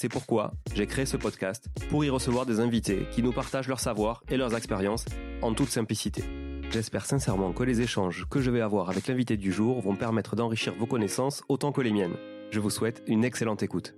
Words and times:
C'est 0.00 0.08
pourquoi 0.08 0.52
j'ai 0.76 0.86
créé 0.86 1.06
ce 1.06 1.16
podcast 1.16 1.66
pour 1.90 2.04
y 2.04 2.08
recevoir 2.08 2.46
des 2.46 2.60
invités 2.60 3.08
qui 3.10 3.20
nous 3.20 3.32
partagent 3.32 3.66
leur 3.66 3.80
savoir 3.80 4.22
et 4.28 4.36
leurs 4.36 4.54
expériences 4.54 5.04
en 5.42 5.54
toute 5.54 5.70
simplicité. 5.70 6.22
J'espère 6.70 7.04
sincèrement 7.04 7.52
que 7.52 7.64
les 7.64 7.80
échanges 7.80 8.24
que 8.30 8.40
je 8.40 8.52
vais 8.52 8.60
avoir 8.60 8.90
avec 8.90 9.08
l'invité 9.08 9.36
du 9.36 9.50
jour 9.50 9.80
vont 9.80 9.96
permettre 9.96 10.36
d'enrichir 10.36 10.72
vos 10.76 10.86
connaissances 10.86 11.42
autant 11.48 11.72
que 11.72 11.80
les 11.80 11.90
miennes. 11.90 12.14
Je 12.52 12.60
vous 12.60 12.70
souhaite 12.70 13.02
une 13.08 13.24
excellente 13.24 13.64
écoute. 13.64 13.96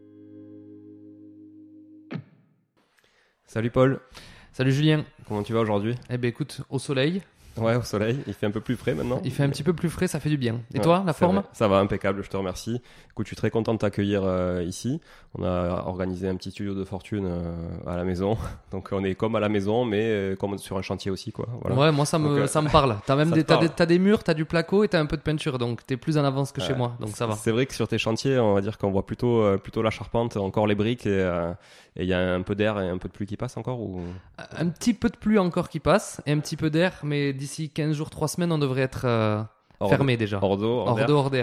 Salut 3.45 3.70
Paul, 3.70 4.01
Salut 4.53 4.73
Julien. 4.73 5.05
comment 5.29 5.42
tu 5.42 5.53
vas 5.53 5.61
aujourd'hui? 5.61 5.97
Eh 6.09 6.17
ben 6.17 6.29
écoute, 6.29 6.63
au 6.70 6.79
soleil, 6.79 7.20
Ouais, 7.56 7.77
au 7.77 7.83
soleil, 7.83 8.18
il 8.27 8.34
fait 8.34 8.46
un 8.46 8.50
peu 8.50 8.61
plus 8.61 8.77
frais 8.77 8.94
maintenant. 8.94 9.20
il 9.24 9.30
fait 9.30 9.42
un 9.42 9.48
petit 9.50 9.62
peu 9.62 9.72
plus 9.72 9.90
frais, 9.90 10.06
ça 10.06 10.20
fait 10.20 10.28
du 10.28 10.36
bien. 10.36 10.61
Et 10.72 10.78
Ouais, 10.78 10.84
toi, 10.84 11.02
la 11.05 11.12
forme 11.12 11.36
vrai. 11.36 11.44
Ça 11.52 11.68
va, 11.68 11.78
impeccable, 11.78 12.22
je 12.22 12.28
te 12.28 12.36
remercie. 12.36 12.80
Écoute, 13.11 13.27
je 13.27 13.30
suis 13.30 13.36
très 13.36 13.50
content 13.50 13.74
de 13.74 13.78
t'accueillir 13.78 14.22
euh, 14.24 14.62
ici. 14.62 15.00
On 15.34 15.44
a 15.44 15.84
organisé 15.86 16.28
un 16.28 16.36
petit 16.36 16.50
studio 16.50 16.74
de 16.74 16.84
fortune 16.84 17.27
euh, 17.27 17.52
à 17.86 17.96
la 17.96 18.05
maison. 18.05 18.36
Donc 18.70 18.90
on 18.92 19.05
est 19.05 19.14
comme 19.14 19.36
à 19.36 19.40
la 19.40 19.48
maison, 19.48 19.84
mais 19.84 20.02
euh, 20.02 20.36
comme 20.36 20.58
sur 20.58 20.78
un 20.78 20.83
chantier 20.83 21.11
aussi, 21.11 21.33
quoi. 21.33 21.46
Voilà. 21.61 21.77
Ouais, 21.77 21.92
moi 21.92 22.06
ça 22.06 22.18
me, 22.18 22.40
Donc, 22.40 22.48
ça 22.48 22.62
me 22.62 22.68
parle. 22.68 22.96
T'as 23.06 23.16
même 23.16 23.30
des, 23.33 23.44
parle. 23.44 23.61
des, 23.62 23.68
t'as 23.68 23.86
des 23.86 23.98
murs, 23.98 24.22
t'as 24.22 24.34
du 24.34 24.44
placo 24.44 24.84
et 24.84 24.88
t'as 24.88 25.00
un 25.00 25.06
peu 25.06 25.17
de 25.17 25.22
peinture, 25.22 25.58
donc 25.58 25.84
t'es 25.84 25.96
plus 25.96 26.18
en 26.18 26.24
avance 26.24 26.52
que 26.52 26.61
chez 26.61 26.74
moi, 26.74 26.96
donc 27.00 27.11
ça 27.11 27.27
va. 27.27 27.34
C'est 27.34 27.50
vrai 27.50 27.67
que 27.67 27.74
sur 27.74 27.88
tes 27.88 27.98
chantiers, 27.98 28.38
on 28.38 28.55
va 28.55 28.61
dire 28.61 28.78
qu'on 28.78 28.90
voit 28.90 29.06
plutôt, 29.06 29.58
plutôt 29.58 29.82
la 29.82 29.90
charpente, 29.90 30.36
encore 30.36 30.67
les 30.67 30.74
briques, 30.74 31.06
et 31.06 31.52
et 31.96 32.05
il 32.05 32.08
y 32.08 32.14
a 32.14 32.34
un 32.34 32.42
peu 32.42 32.55
d'air 32.55 32.80
et 32.80 32.88
un 32.88 32.98
peu 32.98 33.08
de 33.08 33.12
pluie 33.12 33.27
qui 33.27 33.36
passe 33.36 33.56
encore 33.56 33.80
ou... 33.80 34.00
Un 34.56 34.68
petit 34.68 34.94
peu 34.94 35.08
de 35.08 35.17
pluie 35.17 35.38
encore 35.38 35.68
qui 35.68 35.80
passe 35.80 36.20
et 36.24 36.32
un 36.32 36.38
petit 36.38 36.56
peu 36.56 36.70
d'air, 36.70 37.00
mais 37.02 37.32
d'ici 37.32 37.49
15 37.70 37.92
jours, 37.96 38.11
3 38.11 38.28
semaines, 38.28 38.52
on 38.52 38.58
devrait 38.58 38.83
être 38.83 39.02
euh, 39.05 39.42
fermé 39.88 40.16
déjà. 40.16 40.38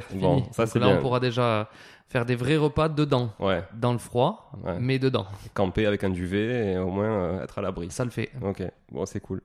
Fini. 0.01 0.21
Bon, 0.21 0.43
ça, 0.51 0.63
Donc 0.63 0.71
c'est 0.73 0.79
là, 0.79 0.87
bien. 0.87 0.97
on 0.97 1.01
pourra 1.01 1.19
déjà 1.19 1.69
faire 2.07 2.25
des 2.25 2.35
vrais 2.35 2.55
repas 2.57 2.87
dedans, 2.87 3.31
Ouais, 3.39 3.63
dans 3.73 3.91
le 3.91 3.97
froid, 3.99 4.51
Ouais. 4.63 4.77
mais 4.79 4.97
dedans. 4.99 5.25
camper 5.53 5.85
avec 5.85 6.03
un 6.03 6.09
duvet 6.09 6.73
et 6.73 6.77
au 6.77 6.89
moins 6.89 7.05
euh, 7.09 7.43
être 7.43 7.57
à 7.59 7.61
l'abri. 7.61 7.91
Ça 7.91 8.05
le 8.05 8.11
fait. 8.11 8.31
Ok, 8.41 8.63
bon, 8.91 9.05
c'est 9.05 9.19
cool. 9.19 9.41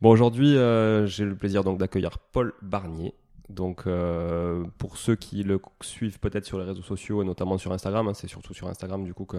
Bon, 0.00 0.10
aujourd'hui, 0.10 0.56
euh, 0.58 1.06
j'ai 1.06 1.24
le 1.24 1.34
plaisir 1.36 1.64
donc 1.64 1.78
d'accueillir 1.78 2.18
Paul 2.18 2.52
Barnier. 2.60 3.14
Donc, 3.48 3.82
euh, 3.86 4.64
pour 4.78 4.96
ceux 4.98 5.16
qui 5.16 5.42
le 5.42 5.60
suivent 5.82 6.18
peut-être 6.18 6.44
sur 6.46 6.58
les 6.58 6.64
réseaux 6.64 6.82
sociaux 6.82 7.22
et 7.22 7.24
notamment 7.24 7.56
sur 7.58 7.72
Instagram, 7.72 8.08
hein, 8.08 8.14
c'est 8.14 8.26
surtout 8.28 8.52
sur 8.54 8.68
Instagram 8.68 9.04
du 9.04 9.14
coup 9.14 9.24
que, 9.26 9.38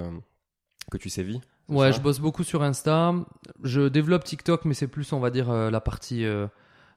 que 0.91 0.97
tu 0.97 1.09
sévis. 1.09 1.41
Ouais, 1.68 1.91
je 1.91 2.00
bosse 2.00 2.19
beaucoup 2.19 2.44
sur 2.44 2.62
Insta. 2.63 3.13
Je 3.63 3.88
développe 3.88 4.23
TikTok, 4.23 4.66
mais 4.66 4.73
c'est 4.75 4.88
plus, 4.88 5.12
on 5.13 5.19
va 5.19 5.31
dire, 5.31 5.50
euh, 5.50 5.72
la 5.72 5.81
partie 5.81 6.23
euh, 6.23 6.46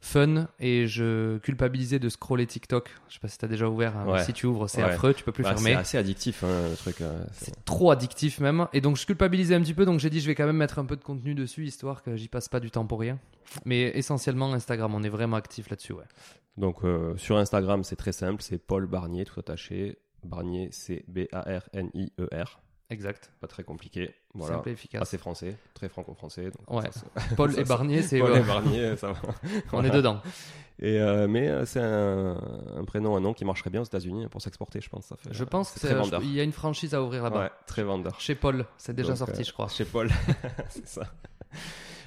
fun. 0.03 0.47
Et 0.61 0.87
je 0.87 1.39
culpabilisais 1.39 1.99
de 1.99 2.09
scroller 2.11 2.47
TikTok. 2.47 2.91
Je 3.09 3.15
sais 3.15 3.21
pas 3.21 3.29
si 3.29 3.39
t'as 3.39 3.49
déjà 3.49 3.69
ouvert. 3.69 3.97
hein, 3.97 4.03
mais 4.07 4.13
Ouais. 4.13 4.25
Si 4.25 4.33
tu 4.35 4.45
ouvres, 4.47 4.69
c'est 4.69 4.83
Ouais. 4.85 4.91
affreux, 4.91 5.15
tu 5.15 5.25
peux 5.25 5.33
plus 5.33 5.43
Bah, 5.43 5.55
fermer. 5.55 5.71
C'est 5.71 5.77
assez 5.77 5.99
addictif 5.99 6.45
hein, 6.45 6.69
le 6.71 6.77
truc. 6.77 7.01
euh, 7.01 7.25
c'est- 7.33 7.47
C'est 7.47 7.65
trop 7.65 7.91
addictif 7.91 8.41
même. 8.41 8.69
Et 8.75 8.81
donc 8.83 8.97
je 8.99 9.07
culpabilisais 9.07 9.55
un 9.55 9.61
petit 9.63 9.75
peu. 9.75 9.87
Donc 9.87 10.01
j'ai 10.01 10.11
dit, 10.11 10.21
je 10.21 10.27
vais 10.27 10.35
quand 10.35 10.47
même 10.47 10.57
mettre 10.59 10.79
un 10.79 10.85
peu 10.85 10.97
de 10.97 11.03
contenu 11.03 11.35
dessus, 11.35 11.65
histoire 11.65 12.03
que 12.03 12.15
j'y 12.17 12.29
passe 12.29 12.49
pas 12.51 12.61
du 12.61 12.71
temps 12.71 12.87
pour 12.87 13.01
rien. 13.01 13.19
Mais 13.65 13.91
essentiellement 13.97 14.53
Instagram, 14.53 14.95
on 14.95 15.03
est 15.03 15.09
vraiment 15.09 15.37
actif 15.37 15.71
là-dessus. 15.71 15.95
Ouais. 15.95 16.05
Donc, 16.59 16.85
euh, 16.85 17.17
sur 17.17 17.39
Instagram, 17.39 17.85
c'est 17.85 17.97
très 17.97 18.13
simple, 18.13 18.43
c'est 18.43 18.59
Paul 18.59 18.87
Barnier, 18.87 19.25
tout 19.25 19.39
attaché. 19.41 19.97
Barnier, 20.25 20.69
c'est 20.73 21.05
B-A-R-N-I-E-R. 21.09 22.61
Exact. 22.91 23.31
Pas 23.41 23.47
très 23.47 23.65
compliqué. 23.65 24.15
Voilà. 24.35 24.57
Simple 24.57 24.71
et 24.71 24.73
efficace. 24.73 25.03
Assez 25.03 25.19
français, 25.19 25.57
très 25.75 25.89
franco-français. 25.91 26.51
Ouais. 26.69 26.85
Paul 27.37 27.55
et 27.59 27.65
Barnier, 27.65 28.01
c'est. 28.03 28.19
Paul 28.19 28.33
euh, 28.33 28.37
et 28.37 28.43
Barnier, 28.43 28.97
ça 28.99 29.13
va. 29.13 29.19
on 29.73 29.85
est 29.85 29.91
dedans. 29.91 30.23
Et 30.81 30.99
euh, 31.01 31.27
mais 31.29 31.49
euh, 31.49 31.67
c'est 31.67 31.81
un, 31.81 32.41
un 32.77 32.85
prénom, 32.85 33.15
un 33.17 33.21
nom 33.21 33.35
qui 33.35 33.45
marcherait 33.45 33.69
bien 33.71 33.81
aux 33.83 33.85
États-Unis 33.85 34.27
pour 34.29 34.41
s'exporter, 34.41 34.81
je 34.81 34.89
pense. 34.89 35.07
Ça 35.07 35.17
fait, 35.17 35.31
Je 35.33 35.45
pense 35.45 35.69
c'est 35.71 35.75
que 35.75 35.81
très 35.81 35.89
c'est- 35.89 35.95
vendeur. 36.01 36.23
il 36.23 36.33
y 36.33 36.41
a 36.41 36.45
une 36.45 36.53
franchise 36.53 36.95
à 36.95 37.03
ouvrir 37.03 37.25
là-bas. 37.25 37.41
Ouais, 37.41 37.51
très 37.67 37.83
vendeur. 37.83 38.19
Chez 38.21 38.35
Paul, 38.35 38.65
c'est 38.79 38.95
déjà 38.95 39.09
Donc, 39.11 39.19
sorti, 39.19 39.41
euh, 39.41 39.45
je 39.45 39.53
crois. 39.53 39.69
Chez 39.69 39.85
Paul, 39.85 40.09
c'est 40.71 40.87
ça. 40.87 41.03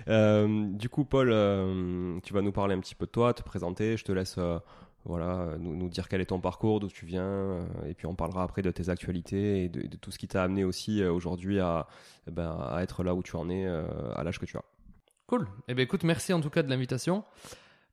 Euh, 0.07 0.65
du 0.71 0.89
coup, 0.89 1.05
Paul, 1.05 1.29
euh, 1.31 2.19
tu 2.23 2.33
vas 2.33 2.41
nous 2.41 2.51
parler 2.51 2.73
un 2.75 2.79
petit 2.79 2.95
peu 2.95 3.05
de 3.05 3.11
toi, 3.11 3.33
te 3.33 3.43
présenter. 3.43 3.97
Je 3.97 4.03
te 4.03 4.11
laisse, 4.11 4.35
euh, 4.37 4.57
voilà, 5.05 5.55
nous, 5.59 5.75
nous 5.75 5.89
dire 5.89 6.07
quel 6.07 6.21
est 6.21 6.27
ton 6.27 6.39
parcours, 6.39 6.79
d'où 6.79 6.87
tu 6.87 7.05
viens, 7.05 7.23
euh, 7.23 7.65
et 7.87 7.93
puis 7.93 8.05
on 8.05 8.15
parlera 8.15 8.43
après 8.43 8.61
de 8.61 8.71
tes 8.71 8.89
actualités 8.89 9.63
et 9.63 9.69
de, 9.69 9.87
de 9.87 9.97
tout 9.97 10.11
ce 10.11 10.19
qui 10.19 10.27
t'a 10.27 10.43
amené 10.43 10.63
aussi 10.63 11.01
euh, 11.01 11.11
aujourd'hui 11.11 11.59
à, 11.59 11.87
eh 12.27 12.31
ben, 12.31 12.57
à 12.69 12.81
être 12.83 13.03
là 13.03 13.15
où 13.15 13.23
tu 13.23 13.35
en 13.35 13.49
es 13.49 13.65
euh, 13.65 13.83
à 14.15 14.23
l'âge 14.23 14.39
que 14.39 14.45
tu 14.45 14.57
as. 14.57 14.63
Cool. 15.27 15.47
Eh 15.67 15.73
bien, 15.73 15.83
écoute, 15.85 16.03
merci 16.03 16.33
en 16.33 16.41
tout 16.41 16.49
cas 16.49 16.61
de 16.61 16.69
l'invitation. 16.69 17.23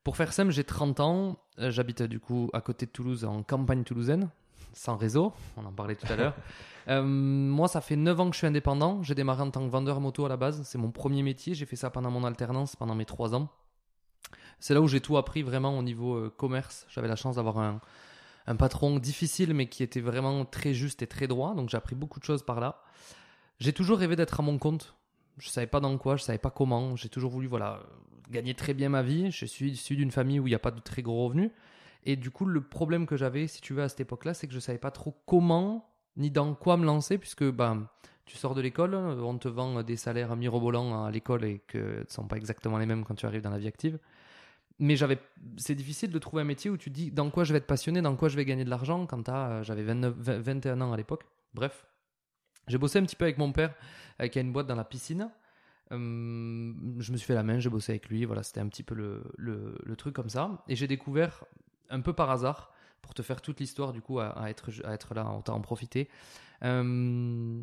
Pour 0.03 0.17
faire 0.17 0.33
simple, 0.33 0.51
j'ai 0.51 0.63
30 0.63 0.99
ans. 0.99 1.37
Euh, 1.59 1.71
J'habite 1.71 2.01
euh, 2.01 2.07
du 2.07 2.19
coup 2.19 2.49
à 2.53 2.61
côté 2.61 2.85
de 2.85 2.91
Toulouse, 2.91 3.25
en 3.25 3.43
campagne 3.43 3.83
toulousaine, 3.83 4.29
sans 4.73 4.97
réseau. 4.97 5.33
On 5.57 5.65
en 5.65 5.71
parlait 5.71 5.95
tout 5.95 6.11
à 6.11 6.15
l'heure. 6.15 6.35
Euh, 6.87 7.03
moi, 7.03 7.67
ça 7.67 7.81
fait 7.81 7.97
9 7.97 8.19
ans 8.19 8.29
que 8.29 8.33
je 8.33 8.39
suis 8.39 8.47
indépendant. 8.47 9.03
J'ai 9.03 9.13
démarré 9.13 9.43
en 9.43 9.51
tant 9.51 9.63
que 9.63 9.69
vendeur 9.69 9.99
moto 9.99 10.25
à 10.25 10.29
la 10.29 10.37
base. 10.37 10.63
C'est 10.63 10.79
mon 10.79 10.89
premier 10.89 11.21
métier. 11.21 11.53
J'ai 11.53 11.67
fait 11.67 11.75
ça 11.75 11.91
pendant 11.91 12.09
mon 12.09 12.23
alternance, 12.23 12.75
pendant 12.75 12.95
mes 12.95 13.05
3 13.05 13.35
ans. 13.35 13.49
C'est 14.59 14.73
là 14.73 14.81
où 14.81 14.87
j'ai 14.87 15.01
tout 15.01 15.17
appris 15.17 15.41
vraiment 15.41 15.77
au 15.77 15.83
niveau 15.83 16.15
euh, 16.15 16.33
commerce. 16.35 16.85
J'avais 16.89 17.07
la 17.07 17.15
chance 17.15 17.37
d'avoir 17.37 17.59
un, 17.59 17.79
un 18.47 18.55
patron 18.55 18.97
difficile, 18.99 19.53
mais 19.53 19.67
qui 19.67 19.83
était 19.83 20.01
vraiment 20.01 20.45
très 20.45 20.73
juste 20.73 21.01
et 21.01 21.07
très 21.07 21.27
droit. 21.27 21.53
Donc 21.55 21.69
j'ai 21.69 21.77
appris 21.77 21.95
beaucoup 21.95 22.19
de 22.19 22.25
choses 22.25 22.43
par 22.43 22.59
là. 22.59 22.81
J'ai 23.59 23.73
toujours 23.73 23.99
rêvé 23.99 24.15
d'être 24.15 24.39
à 24.39 24.43
mon 24.43 24.57
compte. 24.57 24.95
Je 25.37 25.49
savais 25.49 25.67
pas 25.67 25.79
dans 25.79 25.97
quoi, 25.97 26.15
je 26.15 26.23
savais 26.23 26.37
pas 26.37 26.49
comment. 26.49 26.95
J'ai 26.95 27.09
toujours 27.09 27.31
voulu 27.31 27.47
voilà 27.47 27.81
gagner 28.29 28.53
très 28.53 28.73
bien 28.73 28.89
ma 28.89 29.01
vie. 29.01 29.31
Je 29.31 29.45
suis 29.45 29.71
issu 29.71 29.95
d'une 29.95 30.11
famille 30.11 30.39
où 30.39 30.47
il 30.47 30.51
n'y 30.51 30.55
a 30.55 30.59
pas 30.59 30.71
de 30.71 30.79
très 30.79 31.01
gros 31.01 31.25
revenus. 31.25 31.51
Et 32.05 32.15
du 32.15 32.31
coup, 32.31 32.45
le 32.45 32.61
problème 32.61 33.05
que 33.05 33.17
j'avais, 33.17 33.47
si 33.47 33.61
tu 33.61 33.73
veux, 33.73 33.83
à 33.83 33.89
cette 33.89 33.99
époque-là, 33.99 34.33
c'est 34.33 34.47
que 34.47 34.53
je 34.53 34.59
savais 34.59 34.77
pas 34.77 34.91
trop 34.91 35.15
comment 35.25 35.89
ni 36.17 36.31
dans 36.31 36.53
quoi 36.55 36.77
me 36.77 36.85
lancer, 36.85 37.17
puisque 37.17 37.43
ben, 37.43 37.87
tu 38.25 38.37
sors 38.37 38.55
de 38.55 38.61
l'école, 38.61 38.95
on 38.95 39.37
te 39.37 39.47
vend 39.47 39.83
des 39.83 39.95
salaires 39.95 40.35
mirobolants 40.35 41.05
à 41.05 41.11
l'école 41.11 41.45
et 41.45 41.59
que 41.67 41.99
ne 41.99 42.05
sont 42.07 42.25
pas 42.25 42.37
exactement 42.37 42.77
les 42.77 42.85
mêmes 42.85 43.03
quand 43.03 43.15
tu 43.15 43.25
arrives 43.25 43.41
dans 43.41 43.49
la 43.49 43.57
vie 43.57 43.67
active. 43.67 43.99
Mais 44.79 44.95
j'avais, 44.95 45.19
c'est 45.57 45.75
difficile 45.75 46.11
de 46.11 46.19
trouver 46.19 46.41
un 46.41 46.45
métier 46.45 46.69
où 46.69 46.77
tu 46.77 46.89
te 46.89 46.95
dis 46.95 47.11
dans 47.11 47.29
quoi 47.29 47.43
je 47.43 47.53
vais 47.53 47.57
être 47.59 47.67
passionné, 47.67 48.01
dans 48.01 48.15
quoi 48.15 48.29
je 48.29 48.35
vais 48.35 48.45
gagner 48.45 48.65
de 48.65 48.69
l'argent 48.69 49.05
quand 49.05 49.27
euh, 49.29 49.63
j'avais 49.63 49.83
29, 49.83 50.13
20 50.17 50.39
21 50.39 50.81
ans 50.81 50.93
à 50.93 50.97
l'époque. 50.97 51.25
Bref, 51.53 51.85
j'ai 52.67 52.77
bossé 52.77 52.99
un 52.99 53.03
petit 53.03 53.15
peu 53.15 53.25
avec 53.25 53.37
mon 53.37 53.51
père, 53.51 53.73
euh, 54.21 54.27
qui 54.27 54.39
a 54.39 54.41
une 54.41 54.51
boîte 54.51 54.67
dans 54.67 54.75
la 54.75 54.85
piscine. 54.85 55.29
Euh, 55.91 56.73
je 56.99 57.11
me 57.11 57.17
suis 57.17 57.25
fait 57.25 57.33
la 57.33 57.43
main, 57.43 57.59
j'ai 57.59 57.69
bossé 57.69 57.93
avec 57.93 58.09
lui. 58.09 58.25
Voilà, 58.25 58.43
c'était 58.43 58.61
un 58.61 58.67
petit 58.67 58.83
peu 58.83 58.95
le, 58.95 59.23
le, 59.37 59.95
truc 59.95 60.13
comme 60.13 60.29
ça. 60.29 60.63
Et 60.67 60.75
j'ai 60.75 60.87
découvert, 60.87 61.45
un 61.89 62.01
peu 62.01 62.13
par 62.13 62.29
hasard, 62.29 62.71
pour 63.01 63.13
te 63.13 63.21
faire 63.21 63.41
toute 63.41 63.59
l'histoire, 63.59 63.91
du 63.91 64.01
coup, 64.01 64.19
à, 64.19 64.49
être, 64.49 64.69
à 64.85 64.93
être 64.93 65.13
là, 65.15 65.25
en 65.25 65.61
profiter. 65.61 66.09
Euh, 66.63 67.61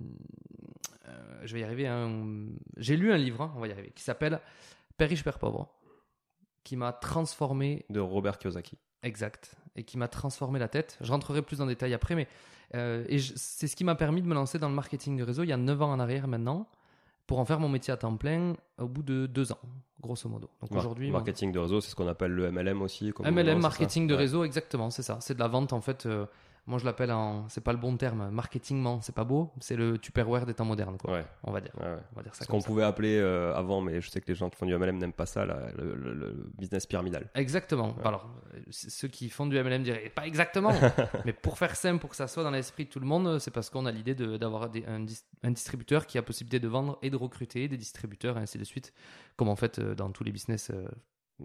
euh, 1.08 1.40
je 1.44 1.54
vais 1.54 1.60
y 1.60 1.64
arriver. 1.64 1.86
hein. 1.86 2.46
J'ai 2.76 2.96
lu 2.96 3.12
un 3.12 3.16
livre, 3.16 3.42
hein, 3.42 3.52
on 3.56 3.60
va 3.60 3.68
y 3.68 3.72
arriver, 3.72 3.92
qui 3.94 4.02
s'appelle 4.02 4.40
Père 4.96 5.08
riche, 5.08 5.22
Père 5.22 5.38
pauvre, 5.38 5.72
qui 6.66 6.76
m'a 6.76 6.92
transformé 6.92 7.84
De 7.90 8.00
Robert 8.00 8.38
Kiyosaki. 8.38 8.76
Exact. 9.04 9.54
Et 9.76 9.84
qui 9.84 9.96
m'a 9.98 10.08
transformé 10.08 10.58
la 10.58 10.66
tête. 10.68 10.98
Je 11.00 11.12
rentrerai 11.12 11.42
plus 11.42 11.60
en 11.60 11.66
détail 11.66 11.94
après, 11.94 12.14
mais 12.16 12.26
euh, 12.74 13.04
et 13.08 13.18
c'est 13.20 13.68
ce 13.68 13.76
qui 13.76 13.84
m'a 13.84 13.94
permis 13.94 14.20
de 14.20 14.26
me 14.26 14.34
lancer 14.34 14.58
dans 14.58 14.68
le 14.68 14.74
marketing 14.74 15.16
de 15.16 15.22
réseau 15.22 15.44
il 15.44 15.48
y 15.48 15.52
a 15.52 15.56
9 15.56 15.80
ans 15.82 15.92
en 15.92 16.00
arrière 16.00 16.26
maintenant, 16.26 16.66
pour 17.28 17.38
en 17.38 17.44
faire 17.44 17.60
mon 17.60 17.68
métier 17.68 17.92
à 17.92 17.96
temps 17.96 18.16
plein 18.16 18.54
au 18.78 18.88
bout 18.88 19.02
de 19.04 19.26
2 19.26 19.52
ans, 19.52 19.58
grosso 20.00 20.28
modo. 20.28 20.50
Donc 20.60 20.70
Mar- 20.72 20.80
aujourd'hui, 20.80 21.06
mon- 21.08 21.18
Marketing 21.18 21.52
de 21.52 21.58
réseau, 21.60 21.80
c'est 21.80 21.90
ce 21.90 21.94
qu'on 21.94 22.08
appelle 22.08 22.32
le 22.32 22.50
MLM 22.50 22.82
aussi. 22.82 23.12
comme 23.12 23.26
MLM, 23.26 23.60
marketing 23.60 24.08
de 24.08 24.14
Ouais. 24.14 24.18
réseau, 24.20 24.42
exactement, 24.44 24.90
c'est 24.90 25.02
ça. 25.02 25.18
C'est 25.20 25.34
de 25.34 25.38
la 25.40 25.48
vente 25.48 25.72
en 25.72 25.80
fait. 25.80 26.06
euh, 26.06 26.26
moi 26.66 26.78
je 26.78 26.84
l'appelle 26.84 27.12
en, 27.12 27.48
c'est 27.48 27.60
pas 27.62 27.72
le 27.72 27.78
bon 27.78 27.96
terme, 27.96 28.28
marketingment, 28.30 29.00
c'est 29.00 29.14
pas 29.14 29.24
beau, 29.24 29.52
c'est 29.60 29.76
le 29.76 29.98
Tupperware 29.98 30.46
des 30.46 30.54
temps 30.54 30.64
modernes, 30.64 30.96
quoi. 30.98 31.12
Ouais, 31.12 31.24
On 31.44 31.52
va 31.52 31.60
dire, 31.60 31.70
ouais, 31.80 31.86
ouais. 31.86 31.98
on 32.12 32.16
va 32.16 32.22
dire 32.22 32.34
ça 32.34 32.44
Ce 32.44 32.48
qu'on 32.50 32.60
pouvait 32.60 32.82
appeler 32.82 33.18
euh, 33.18 33.54
avant, 33.54 33.80
mais 33.80 34.00
je 34.00 34.10
sais 34.10 34.20
que 34.20 34.26
les 34.28 34.34
gens 34.34 34.50
qui 34.50 34.56
font 34.56 34.66
du 34.66 34.76
MLM 34.76 34.98
n'aiment 34.98 35.12
pas 35.12 35.26
ça, 35.26 35.44
le, 35.46 35.94
le- 35.94 36.14
le 36.14 36.50
business 36.58 36.86
pyramidal. 36.86 37.30
Exactement. 37.34 37.94
Alors, 38.04 38.28
euh, 38.54 38.60
ceux 38.70 39.08
qui 39.08 39.28
font 39.30 39.46
du 39.46 39.56
MLM 39.62 39.82
diraient 39.82 40.10
pas 40.14 40.26
exactement, 40.26 40.72
mais 41.24 41.32
pour 41.32 41.56
faire 41.58 41.76
simple, 41.76 42.00
pour 42.00 42.10
que 42.10 42.16
ça 42.16 42.26
soit 42.28 42.42
dans 42.42 42.50
l'esprit 42.50 42.86
de 42.86 42.90
tout 42.90 43.00
le 43.00 43.06
monde, 43.06 43.38
c'est 43.38 43.50
parce 43.52 43.70
qu'on 43.70 43.86
a 43.86 43.92
l'idée 43.92 44.14
d'avoir 44.14 44.64
un, 44.88 45.00
dis- 45.00 45.22
un 45.42 45.50
distributeur 45.50 46.06
qui 46.06 46.18
a 46.18 46.22
possibilité 46.22 46.58
de 46.60 46.68
vendre 46.68 46.98
et 47.02 47.10
de 47.10 47.16
recruter 47.16 47.68
des 47.68 47.76
distributeurs 47.76 48.38
et 48.38 48.40
ainsi 48.40 48.58
de 48.58 48.64
suite, 48.64 48.92
comme 49.36 49.48
en 49.48 49.56
fait 49.56 49.78
euh, 49.78 49.94
dans 49.94 50.10
tous 50.10 50.24
les 50.24 50.32
business. 50.32 50.70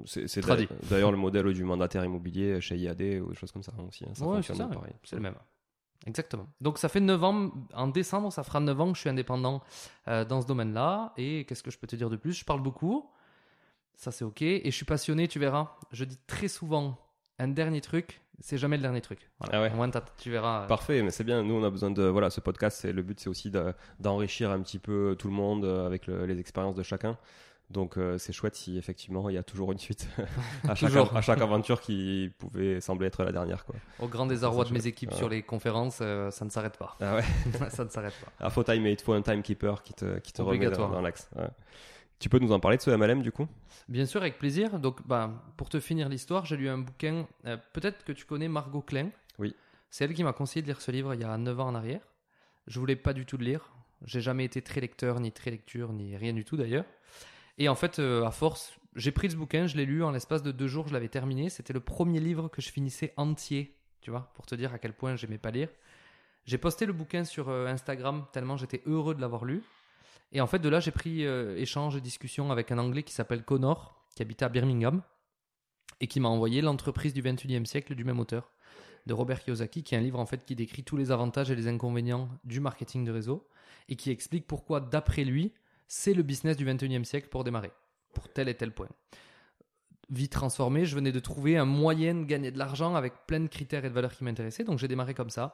C'est 0.05 0.41
d'ailleurs 0.89 1.11
le 1.11 1.17
modèle 1.17 1.51
du 1.53 1.63
mandataire 1.63 2.03
immobilier 2.05 2.61
chez 2.61 2.77
IAD 2.77 3.01
ou 3.21 3.29
des 3.31 3.35
choses 3.35 3.51
comme 3.51 3.63
ça 3.63 3.73
aussi. 3.87 4.05
hein, 4.05 4.11
Ça 4.13 4.25
Ouais, 4.25 4.35
fonctionne 4.35 4.57
ça, 4.57 4.67
pareil. 4.67 4.93
c'est 5.03 5.17
le 5.17 5.21
même. 5.21 5.35
Exactement. 6.07 6.47
Donc 6.61 6.77
ça 6.79 6.89
fait 6.89 6.99
9 7.01 7.23
ans, 7.23 7.51
en 7.73 7.87
décembre, 7.87 8.31
ça 8.31 8.43
fera 8.43 8.59
9 8.59 8.79
ans 8.81 8.91
que 8.91 8.95
je 8.95 9.01
suis 9.01 9.09
indépendant 9.09 9.61
euh, 10.07 10.25
dans 10.25 10.41
ce 10.41 10.47
domaine-là. 10.47 11.13
Et 11.17 11.45
qu'est-ce 11.45 11.61
que 11.61 11.69
je 11.71 11.77
peux 11.77 11.87
te 11.87 11.95
dire 11.95 12.09
de 12.09 12.15
plus? 12.15 12.33
Je 12.33 12.45
parle 12.45 12.61
beaucoup, 12.61 13.09
ça 13.95 14.11
c'est 14.11 14.23
ok. 14.25 14.41
Et 14.41 14.61
je 14.65 14.71
suis 14.75 14.85
passionné, 14.85 15.27
tu 15.27 15.37
verras. 15.39 15.75
Je 15.91 16.05
dis 16.05 16.17
très 16.25 16.47
souvent 16.47 16.97
un 17.37 17.49
dernier 17.49 17.81
truc, 17.81 18.21
c'est 18.39 18.57
jamais 18.57 18.77
le 18.77 18.81
dernier 18.81 19.01
truc. 19.01 19.29
Voilà. 19.39 19.57
Ah 19.59 19.61
ouais. 19.61 19.71
Au 19.73 19.75
moins, 19.75 19.89
t'as- 19.91 20.03
tu 20.17 20.31
verras. 20.31 20.63
euh, 20.63 20.67
Parfait, 20.67 21.03
mais 21.03 21.11
c'est 21.11 21.23
bien. 21.23 21.43
Nous, 21.43 21.53
on 21.53 21.63
a 21.63 21.69
besoin 21.69 21.91
de 21.91 22.03
voilà, 22.03 22.29
ce 22.31 22.39
podcast. 22.39 22.79
C'est 22.81 22.93
le 22.93 23.03
but, 23.03 23.19
c'est 23.19 23.29
aussi 23.29 23.51
de- 23.51 23.73
d'enrichir 23.99 24.49
un 24.49 24.61
petit 24.61 24.79
peu 24.79 25.15
tout 25.19 25.27
le 25.27 25.33
monde 25.33 25.65
euh, 25.65 25.85
avec 25.85 26.07
le- 26.07 26.25
les 26.25 26.39
expériences 26.39 26.75
de 26.75 26.83
chacun. 26.83 27.17
Donc, 27.71 27.97
euh, 27.97 28.17
c'est 28.17 28.33
chouette 28.33 28.55
si 28.55 28.77
effectivement 28.77 29.29
il 29.29 29.35
y 29.35 29.37
a 29.37 29.43
toujours 29.43 29.71
une 29.71 29.77
suite 29.79 30.07
à, 30.67 30.75
chaque, 30.75 30.89
Toujours. 30.89 31.15
à 31.15 31.21
chaque 31.21 31.39
aventure 31.41 31.79
qui 31.79 32.29
pouvait 32.37 32.81
sembler 32.81 33.07
être 33.07 33.23
la 33.23 33.31
dernière. 33.31 33.63
Quoi. 33.65 33.75
Au 33.99 34.07
grand 34.07 34.25
désarroi 34.25 34.65
de 34.65 34.73
mes 34.73 34.87
équipes 34.87 35.11
Ouais. 35.11 35.17
sur 35.17 35.29
les 35.29 35.41
conférences, 35.41 35.99
euh, 36.01 36.29
ça 36.31 36.43
ne 36.45 36.49
s'arrête 36.49 36.77
pas. 36.77 36.97
Ah 36.99 37.15
ouais. 37.15 37.23
ça 37.69 37.85
ne 37.85 37.89
s'arrête 37.89 38.13
pas. 38.23 38.31
Ah, 38.39 38.49
faut 38.49 38.63
time, 38.63 38.83
mais 38.83 38.91
il 38.91 38.97
te 38.97 39.03
faut 39.03 39.13
un 39.13 39.21
timekeeper 39.21 39.83
qui 39.83 39.93
te, 39.93 40.19
qui 40.19 40.33
te 40.33 40.41
remet 40.41 40.69
dans, 40.69 41.01
l'axe. 41.01 41.29
Ouais. 41.35 41.47
Tu 42.19 42.29
peux 42.29 42.39
nous 42.39 42.51
en 42.51 42.59
parler 42.59 42.77
de 42.77 42.81
ce 42.83 42.91
MLM 42.91 43.21
du 43.21 43.31
coup? 43.31 43.47
Bien 43.87 44.05
sûr, 44.05 44.21
avec 44.21 44.37
plaisir. 44.37 44.77
Donc, 44.79 45.05
bah, 45.07 45.31
pour 45.57 45.69
te 45.69 45.79
finir 45.79 46.09
l'histoire, 46.09 46.45
j'ai 46.45 46.57
lu 46.57 46.69
un 46.69 46.77
bouquin. 46.77 47.25
euh, 47.45 47.57
Peut-être 47.73 48.03
que 48.03 48.11
tu 48.11 48.25
connais 48.25 48.47
Margot 48.47 48.81
Klein. 48.81 49.09
Oui. 49.39 49.55
C'est 49.89 50.03
elle 50.05 50.13
qui 50.13 50.23
m'a 50.23 50.33
conseillé 50.33 50.61
de 50.61 50.67
lire 50.67 50.81
ce 50.81 50.91
livre 50.91 51.13
il 51.13 51.21
y 51.21 51.23
a 51.23 51.37
9 51.37 51.59
ans 51.59 51.67
en 51.69 51.75
arrière. 51.75 52.01
Je 52.67 52.79
voulais 52.79 52.95
pas 52.95 53.13
du 53.13 53.25
tout 53.25 53.37
le 53.37 53.45
lire. 53.45 53.71
J'ai 54.05 54.21
jamais 54.21 54.45
été 54.45 54.61
très 54.61 54.81
lecteur, 54.81 55.19
ni 55.19 55.31
très 55.31 55.51
lecture, 55.51 55.93
ni 55.93 56.15
rien 56.17 56.33
du 56.33 56.43
tout 56.45 56.57
d'ailleurs. 56.57 56.85
Et 57.61 57.69
en 57.69 57.75
fait, 57.75 57.99
euh, 57.99 58.25
à 58.25 58.31
force, 58.31 58.79
j'ai 58.95 59.11
pris 59.11 59.29
ce 59.29 59.35
bouquin, 59.35 59.67
je 59.67 59.77
l'ai 59.77 59.85
lu 59.85 60.03
en 60.03 60.09
l'espace 60.09 60.41
de 60.41 60.51
deux 60.51 60.65
jours, 60.65 60.87
je 60.87 60.93
l'avais 60.93 61.09
terminé. 61.09 61.47
C'était 61.51 61.73
le 61.73 61.79
premier 61.79 62.19
livre 62.19 62.47
que 62.47 62.59
je 62.59 62.71
finissais 62.71 63.13
entier, 63.17 63.77
tu 64.01 64.09
vois, 64.09 64.31
pour 64.33 64.47
te 64.47 64.55
dire 64.55 64.73
à 64.73 64.79
quel 64.79 64.93
point 64.93 65.15
j'aimais 65.15 65.37
pas 65.37 65.51
lire. 65.51 65.69
J'ai 66.45 66.57
posté 66.57 66.87
le 66.87 66.93
bouquin 66.93 67.23
sur 67.23 67.49
euh, 67.49 67.67
Instagram 67.67 68.25
tellement 68.33 68.57
j'étais 68.57 68.81
heureux 68.87 69.13
de 69.13 69.21
l'avoir 69.21 69.45
lu. 69.45 69.61
Et 70.31 70.41
en 70.41 70.47
fait, 70.47 70.57
de 70.57 70.69
là, 70.69 70.79
j'ai 70.79 70.89
pris 70.89 71.23
euh, 71.23 71.55
échange 71.55 71.95
et 71.95 72.01
discussion 72.01 72.51
avec 72.51 72.71
un 72.71 72.79
Anglais 72.79 73.03
qui 73.03 73.13
s'appelle 73.13 73.43
Connor, 73.43 74.07
qui 74.15 74.23
habitait 74.23 74.45
à 74.45 74.49
Birmingham, 74.49 75.03
et 75.99 76.07
qui 76.07 76.19
m'a 76.19 76.29
envoyé 76.29 76.63
L'entreprise 76.63 77.13
du 77.13 77.21
21e 77.21 77.65
siècle 77.65 77.93
du 77.93 78.03
même 78.03 78.19
auteur, 78.19 78.49
de 79.05 79.13
Robert 79.13 79.43
Kiyosaki, 79.43 79.83
qui 79.83 79.93
est 79.93 79.99
un 79.99 80.01
livre 80.01 80.17
en 80.17 80.25
fait 80.25 80.43
qui 80.45 80.55
décrit 80.55 80.83
tous 80.83 80.97
les 80.97 81.11
avantages 81.11 81.51
et 81.51 81.55
les 81.55 81.67
inconvénients 81.67 82.27
du 82.43 82.59
marketing 82.59 83.05
de 83.05 83.11
réseau, 83.11 83.47
et 83.87 83.95
qui 83.95 84.09
explique 84.09 84.47
pourquoi, 84.47 84.79
d'après 84.79 85.25
lui, 85.25 85.53
c'est 85.93 86.13
le 86.13 86.23
business 86.23 86.55
du 86.55 86.65
21e 86.65 87.03
siècle 87.03 87.27
pour 87.27 87.43
démarrer, 87.43 87.69
pour 88.13 88.29
tel 88.29 88.47
et 88.47 88.55
tel 88.55 88.71
point. 88.71 88.87
Vie 90.09 90.29
transformée, 90.29 90.85
je 90.85 90.95
venais 90.95 91.11
de 91.11 91.19
trouver 91.19 91.57
un 91.57 91.65
moyen 91.65 92.15
de 92.15 92.23
gagner 92.23 92.49
de 92.49 92.57
l'argent 92.57 92.95
avec 92.95 93.13
plein 93.27 93.41
de 93.41 93.47
critères 93.47 93.83
et 93.83 93.89
de 93.89 93.93
valeurs 93.93 94.13
qui 94.15 94.23
m'intéressaient, 94.23 94.63
donc 94.63 94.79
j'ai 94.79 94.87
démarré 94.87 95.13
comme 95.13 95.29
ça. 95.29 95.53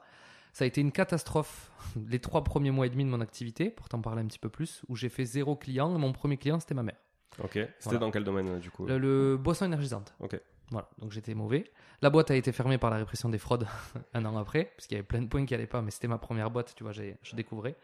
Ça 0.53 0.63
a 0.63 0.67
été 0.67 0.79
une 0.79 0.91
catastrophe 0.91 1.71
les 2.07 2.19
trois 2.19 2.43
premiers 2.43 2.69
mois 2.69 2.85
et 2.85 2.91
demi 2.91 3.03
de 3.03 3.09
mon 3.09 3.19
activité, 3.19 3.71
pour 3.71 3.89
t'en 3.89 3.99
parler 3.99 4.21
un 4.21 4.27
petit 4.27 4.37
peu 4.37 4.49
plus, 4.49 4.83
où 4.87 4.95
j'ai 4.95 5.09
fait 5.09 5.25
zéro 5.25 5.55
client, 5.55 5.95
et 5.95 5.97
mon 5.97 6.13
premier 6.13 6.37
client 6.37 6.59
c'était 6.59 6.75
ma 6.75 6.83
mère. 6.83 6.97
Ok. 7.43 7.53
C'était 7.53 7.71
Voilà. 7.85 7.99
dans 7.99 8.11
quel 8.11 8.23
domaine 8.23 8.59
du 8.59 8.69
coup? 8.69 8.85
Le, 8.85 8.99
le 8.99 9.37
boisson 9.37 9.65
énergisante. 9.65 10.13
Ok. 10.19 10.39
Voilà, 10.69 10.87
donc 10.99 11.13
j'étais 11.13 11.33
mauvais. 11.33 11.63
La 12.03 12.11
boîte 12.11 12.29
a 12.29 12.35
été 12.35 12.51
fermée 12.51 12.77
par 12.77 12.91
la 12.91 12.97
répression 12.97 13.29
des 13.29 13.39
fraudes 13.39 13.65
un 14.13 14.23
an 14.25 14.37
après, 14.37 14.71
parce 14.77 14.85
qu'il 14.85 14.97
y 14.97 14.99
avait 14.99 15.07
plein 15.07 15.23
de 15.23 15.27
points 15.27 15.47
qui 15.47 15.55
allaient 15.55 15.65
pas, 15.65 15.81
mais 15.81 15.89
c'était 15.89 16.07
ma 16.07 16.19
première 16.19 16.51
boîte, 16.51 16.75
tu 16.75 16.83
vois, 16.83 16.91
je 16.91 17.35
découvrais. 17.35 17.75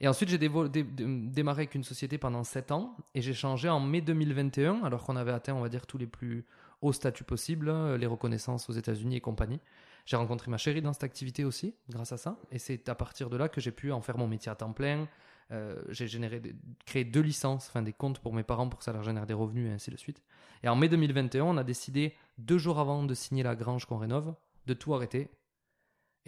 Et 0.00 0.06
ensuite, 0.06 0.28
j'ai 0.28 0.38
démarré 0.38 1.62
avec 1.62 1.74
une 1.74 1.82
société 1.82 2.18
pendant 2.18 2.44
7 2.44 2.70
ans, 2.70 2.96
et 3.14 3.22
j'ai 3.22 3.34
changé 3.34 3.68
en 3.68 3.80
mai 3.80 4.00
2021, 4.00 4.84
alors 4.84 5.04
qu'on 5.04 5.16
avait 5.16 5.32
atteint, 5.32 5.54
on 5.54 5.60
va 5.60 5.68
dire, 5.68 5.86
tous 5.86 5.98
les 5.98 6.06
plus 6.06 6.44
hauts 6.82 6.92
statuts 6.92 7.24
possibles, 7.24 7.68
euh, 7.68 7.98
les 7.98 8.06
reconnaissances 8.06 8.70
aux 8.70 8.72
États-Unis 8.72 9.16
et 9.16 9.20
compagnie. 9.20 9.58
J'ai 10.06 10.16
rencontré 10.16 10.50
ma 10.50 10.56
chérie 10.56 10.80
dans 10.80 10.92
cette 10.92 11.04
activité 11.04 11.44
aussi, 11.44 11.74
grâce 11.90 12.12
à 12.12 12.16
ça, 12.16 12.38
et 12.52 12.58
c'est 12.58 12.88
à 12.88 12.94
partir 12.94 13.28
de 13.28 13.36
là 13.36 13.48
que 13.48 13.60
j'ai 13.60 13.72
pu 13.72 13.90
en 13.90 14.00
faire 14.00 14.16
mon 14.16 14.28
métier 14.28 14.50
à 14.50 14.54
temps 14.54 14.72
plein. 14.72 15.08
Euh, 15.50 15.82
j'ai 15.88 16.06
généré, 16.06 16.40
créé 16.86 17.04
deux 17.04 17.20
licences, 17.20 17.68
enfin 17.68 17.82
des 17.82 17.92
comptes 17.92 18.20
pour 18.20 18.34
mes 18.34 18.42
parents 18.42 18.68
pour 18.68 18.78
que 18.78 18.84
ça 18.84 18.92
leur 18.92 19.02
génère 19.02 19.26
des 19.26 19.34
revenus 19.34 19.68
et 19.68 19.72
ainsi 19.72 19.90
de 19.90 19.96
suite. 19.96 20.22
Et 20.62 20.68
en 20.68 20.76
mai 20.76 20.88
2021, 20.88 21.44
on 21.44 21.56
a 21.56 21.64
décidé, 21.64 22.14
deux 22.38 22.58
jours 22.58 22.78
avant 22.78 23.02
de 23.02 23.14
signer 23.14 23.42
la 23.42 23.56
grange 23.56 23.86
qu'on 23.86 23.98
rénove, 23.98 24.34
de 24.66 24.74
tout 24.74 24.94
arrêter 24.94 25.28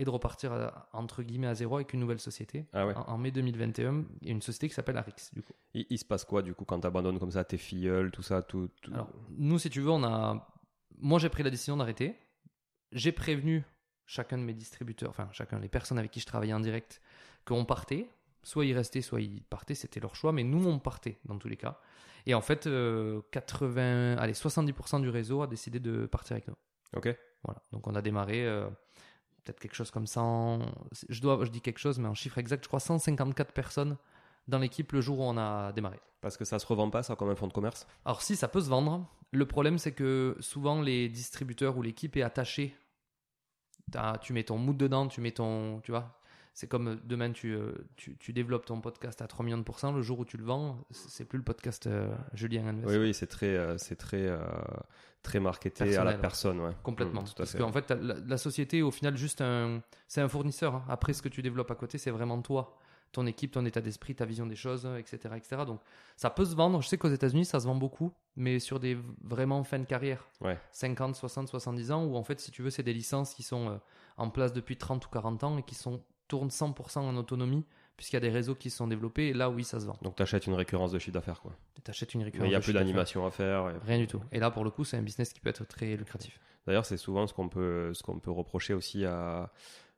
et 0.01 0.05
de 0.05 0.11
repartir 0.11 0.53
à- 0.53 0.89
entre 0.93 1.23
guillemets 1.23 1.47
à 1.49 1.55
zéro 1.55 1.77
avec 1.77 1.93
une 1.93 2.01
nouvelle 2.01 2.19
société. 2.21 2.67
Ah 2.73 2.87
ouais. 2.87 2.95
En, 2.97 3.03
en 3.03 3.19
mai 3.19 3.31
2021, 3.31 4.05
il 4.23 4.27
y 4.29 4.31
a 4.31 4.33
une 4.33 4.41
société 4.43 4.69
qui 4.69 4.75
s'appelle 4.75 4.97
Arix, 4.97 5.15
du 5.33 5.43
coup. 5.43 5.53
Il, 5.75 5.87
il 5.91 5.99
se 5.99 6.05
passe 6.05 6.25
quoi 6.25 6.43
du 6.43 6.55
coup 6.55 6.65
quand 6.65 6.81
t'abandonnes 6.81 7.19
comme 7.19 7.31
ça 7.31 7.45
tes 7.45 7.59
filleuls, 7.59 8.11
tout 8.11 8.23
ça, 8.23 8.43
tout. 8.43 8.69
tout- 8.81 8.93
Alors, 8.95 9.11
nous, 9.37 9.59
si 9.59 9.69
tu 9.71 9.81
veux, 9.81 9.91
on 9.91 10.03
a. 10.03 10.49
Moi, 10.99 11.19
j'ai 11.19 11.29
pris 11.29 11.43
la 11.43 11.51
décision 11.51 11.77
d'arrêter. 11.77 12.17
J'ai 12.93 13.13
prévenu 13.13 13.63
chacun 14.07 14.39
de 14.39 14.43
mes 14.43 14.55
distributeurs, 14.55 15.11
enfin, 15.11 15.29
chacun, 15.33 15.59
les 15.61 15.69
personnes 15.69 15.99
avec 15.99 16.11
qui 16.11 16.19
je 16.21 16.27
travaillais 16.27 16.53
en 16.55 16.61
direct, 16.61 17.01
qu'on 17.45 17.65
partait. 17.65 18.09
Soit 18.43 18.65
ils 18.65 18.75
restaient, 18.75 19.03
soit 19.03 19.21
ils 19.21 19.43
partaient, 19.43 19.75
c'était 19.75 20.01
leur 20.01 20.17
choix, 20.17 20.33
mais 20.33 20.43
nous, 20.45 20.67
on 20.67 20.79
partait 20.79 21.19
dans 21.27 21.37
tous 21.39 21.49
les 21.49 21.57
cas. 21.59 21.79
Et 22.27 22.33
en 22.35 22.41
fait, 22.41 22.67
euh, 22.67 23.21
80, 23.33 24.17
allez, 24.17 24.33
70% 24.33 25.01
du 25.01 25.09
réseau 25.11 25.43
a 25.43 25.47
décidé 25.47 25.79
de 25.79 26.07
partir 26.07 26.33
avec 26.35 26.49
nous. 26.49 26.55
Ok. 26.97 27.15
Voilà. 27.45 27.63
Donc, 27.73 27.87
on 27.87 27.95
a 27.95 28.03
démarré 28.03 28.47
euh, 28.47 28.69
peut-être 29.45 29.61
quelque 29.61 29.75
chose 29.75 29.91
comme 29.91 30.07
100. 30.07 30.61
Je, 31.09 31.21
dois, 31.21 31.45
je 31.45 31.51
dis 31.51 31.61
quelque 31.61 31.79
chose, 31.79 31.99
mais 31.99 32.09
en 32.09 32.15
chiffre 32.15 32.39
exact, 32.39 32.63
je 32.65 32.69
crois 32.69 32.81
154 32.81 33.53
personnes 33.53 33.97
dans 34.49 34.59
l'équipe 34.59 34.93
le 34.93 35.01
jour 35.01 35.21
où 35.21 35.23
on 35.23 35.37
a 35.37 35.73
démarré. 35.73 36.01
Parce 36.21 36.37
que 36.37 36.45
ça 36.45 36.59
se 36.59 36.67
revend 36.67 36.91
pas 36.91 37.03
ça 37.03 37.17
comme 37.17 37.31
un 37.31 37.35
fonds 37.35 37.49
de 37.49 37.53
commerce? 37.53 37.87
Alors 38.05 38.23
si, 38.23 38.37
ça 38.37 38.49
peut 38.49 38.61
se 38.61 38.69
vendre. 38.69 39.07
Le 39.33 39.47
problème, 39.47 39.79
c'est 39.79 39.93
que 39.93 40.37
souvent 40.41 40.83
les 40.83 41.09
distributeurs 41.09 41.77
ou 41.77 41.83
l'équipe 41.83 42.17
est 42.17 42.23
attachée. 42.23 42.77
Tu 44.23 44.33
mets 44.33 44.45
ton 44.45 44.59
mood 44.59 44.77
dedans, 44.77 45.09
tu 45.09 45.21
mets 45.21 45.33
ton... 45.33 45.81
Tu 45.81 45.91
vois 45.91 46.20
c'est 46.55 46.67
comme 46.67 46.89
euh, 46.89 46.97
demain, 47.05 47.33
tu, 47.33 47.53
euh, 47.55 47.73
tu, 47.97 48.17
tu 48.19 48.33
développes 48.33 48.67
ton 48.67 48.81
podcast 48.81 49.23
à 49.23 49.27
3 49.27 49.45
millions 49.45 49.59
de 49.59 49.63
pourcents. 49.63 49.93
Le 49.93 50.03
jour 50.03 50.19
où 50.19 50.25
tu 50.25 50.37
le 50.37 50.45
vends, 50.45 50.85
c'est 50.91 51.25
plus 51.25 51.39
le 51.39 51.45
podcast 51.45 51.87
euh, 51.87 52.15
Julien 52.35 52.67
Invest. 52.67 52.89
Oui, 52.89 52.97
oui, 52.99 53.15
c'est 53.15 53.27
très, 53.29 53.57
euh, 53.57 53.79
c'est 53.79 53.97
très, 53.97 54.27
euh, 54.27 54.39
très 55.23 55.41
marketé 55.41 55.97
à 55.97 56.05
la 56.05 56.15
personne, 56.15 56.61
ouais. 56.61 56.73
Complètement. 56.83 57.23
Mm, 57.23 57.27
à 57.27 57.35
Parce 57.37 57.55
qu'en 57.55 57.73
fait, 57.73 57.91
la, 57.91 58.15
la 58.15 58.39
société 58.39 58.83
au 58.83 58.91
final 58.91 59.17
juste 59.17 59.41
un. 59.41 59.83
C'est 60.09 60.21
un 60.21 60.29
fournisseur. 60.29 60.75
hein. 60.75 60.85
Après, 60.89 61.13
ce 61.13 61.23
que 61.23 61.29
tu 61.29 61.43
développes 61.43 61.71
à 61.71 61.75
côté, 61.77 61.99
c'est 61.99 62.11
vraiment 62.11 62.41
toi. 62.43 62.77
Ton 63.13 63.27
équipe, 63.27 63.51
ton 63.51 63.65
état 63.67 63.81
d'esprit, 63.81 64.15
ta 64.15 64.25
vision 64.25 64.47
des 64.47 64.55
choses, 64.55 64.89
etc., 64.97 65.35
etc. 65.37 65.63
Donc, 65.67 65.81
ça 66.17 66.31
peut 66.31 66.45
se 66.45 66.55
vendre. 66.55 66.81
Je 66.81 66.87
sais 66.87 66.97
qu'aux 66.97 67.09
États-Unis, 67.09 67.45
ça 67.45 67.59
se 67.59 67.67
vend 67.67 67.75
beaucoup, 67.75 68.13
mais 68.37 68.61
sur 68.61 68.79
des 68.79 68.97
vraiment 69.25 69.65
fin 69.65 69.81
de 69.81 69.85
carrière. 69.85 70.29
Ouais. 70.41 70.57
50, 70.71 71.17
60, 71.17 71.49
70 71.49 71.91
ans, 71.91 72.05
où 72.05 72.15
en 72.17 72.23
fait, 72.23 72.39
si 72.39 72.53
tu 72.53 72.63
veux, 72.63 72.71
c'est 72.71 72.85
des 72.85 72.93
licences 72.93 73.35
qui 73.35 73.43
sont 73.43 73.81
en 74.17 74.31
place 74.31 74.53
depuis 74.53 74.77
30 74.77 75.05
ou 75.07 75.09
40 75.11 75.43
ans 75.43 75.59
et 75.59 75.65
qui 75.65 75.75
sont 75.75 76.01
tourne 76.31 76.49
100% 76.49 77.01
en 77.01 77.17
autonomie, 77.17 77.65
puisqu'il 77.97 78.17
y 78.17 78.19
a 78.19 78.21
des 78.21 78.31
réseaux 78.31 78.55
qui 78.55 78.71
se 78.71 78.79
sont 78.79 78.87
développés, 78.87 79.29
et 79.29 79.33
là, 79.35 79.51
oui, 79.51 79.65
ça 79.65 79.79
se 79.81 79.85
vend. 79.87 79.99
Donc 80.03 80.17
tu 80.17 80.23
achètes 80.23 80.47
une 80.47 80.55
récurrence 80.55 80.93
de 80.93 80.99
chiffre 80.99 81.13
d'affaires, 81.13 81.41
quoi. 81.43 81.53
Tu 81.85 81.91
achètes 81.91 82.15
une 82.15 82.21
Mais 82.21 82.25
récurrence. 82.27 82.47
il 82.47 82.51
n'y 82.51 82.55
a 82.57 82.61
plus 82.61 82.73
d'animation 82.73 83.27
à 83.27 83.31
faire. 83.31 83.69
et- 83.69 83.77
Rien 83.87 83.99
du 83.99 84.07
tout. 84.07 84.23
Et 84.33 84.39
là, 84.39 84.51
pour 84.51 84.65
le 84.65 84.71
coup, 84.71 84.85
c'est 84.85 84.97
un 84.97 85.03
business 85.03 85.33
qui 85.33 85.41
peut 85.41 85.51
être 85.51 85.65
très 85.67 85.97
lucratif. 85.97 86.39
D'ailleurs, 86.67 86.87
c'est 86.87 86.97
souvent 86.97 87.27
ce 87.27 87.35
qu'on 87.35 87.49
peut, 87.49 87.93
ce 87.95 88.03
qu'on 88.03 88.19
peut 88.19 88.31
reprocher 88.31 88.73
aussi 88.75 89.05
à, 89.05 89.51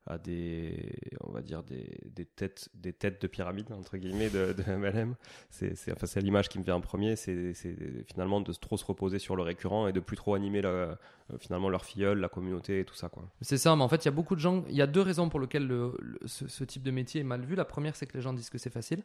à 0.06 0.18
des, 0.18 0.94
on 1.20 1.30
va 1.30 1.42
dire 1.42 1.62
des, 1.62 1.96
des 2.06 2.24
têtes, 2.26 2.68
des 2.74 2.92
têtes 2.92 3.22
de 3.22 3.26
pyramide 3.28 3.70
entre 3.72 3.96
guillemets 3.96 4.30
de, 4.30 4.54
MLM. 4.76 5.14
C'est, 5.50 5.76
c'est, 5.76 5.92
enfin, 5.92 6.06
c'est 6.06 6.20
l'image 6.20 6.48
qui 6.48 6.58
me 6.58 6.64
vient 6.64 6.74
en 6.76 6.80
premier. 6.80 7.14
C'est, 7.16 7.54
c'est 7.54 7.76
finalement 8.06 8.40
de 8.40 8.52
trop 8.52 8.76
se 8.76 8.84
reposer 8.84 9.18
sur 9.18 9.36
le 9.36 9.42
récurrent 9.42 9.86
et 9.86 9.92
de 9.92 10.00
plus 10.00 10.16
trop 10.16 10.34
animer 10.34 10.60
euh, 10.64 10.94
finalement 11.38 11.68
leur 11.68 11.84
filleul, 11.84 12.18
la 12.18 12.28
communauté 12.28 12.80
et 12.80 12.84
tout 12.84 12.94
ça, 12.96 13.08
quoi. 13.08 13.28
C'est 13.40 13.58
ça, 13.58 13.76
mais 13.76 13.82
en 13.82 13.88
fait, 13.88 14.04
il 14.04 14.06
y 14.06 14.08
a 14.08 14.12
beaucoup 14.12 14.34
de 14.34 14.40
gens. 14.40 14.64
Il 14.68 14.74
y 14.76 14.82
a 14.82 14.86
deux 14.88 15.02
raisons 15.02 15.28
pour 15.28 15.38
lesquelles 15.40 15.66
le- 15.66 15.94
le- 16.00 16.18
ce, 16.26 16.48
ce 16.48 16.64
type 16.64 16.82
de 16.82 16.90
métier 16.90 17.20
est 17.20 17.24
mal 17.24 17.42
vu. 17.44 17.54
La 17.54 17.64
première, 17.64 17.94
c'est 17.94 18.06
que 18.06 18.14
les 18.16 18.22
gens 18.22 18.32
disent 18.32 18.50
que 18.50 18.58
c'est 18.58 18.70
facile. 18.72 19.02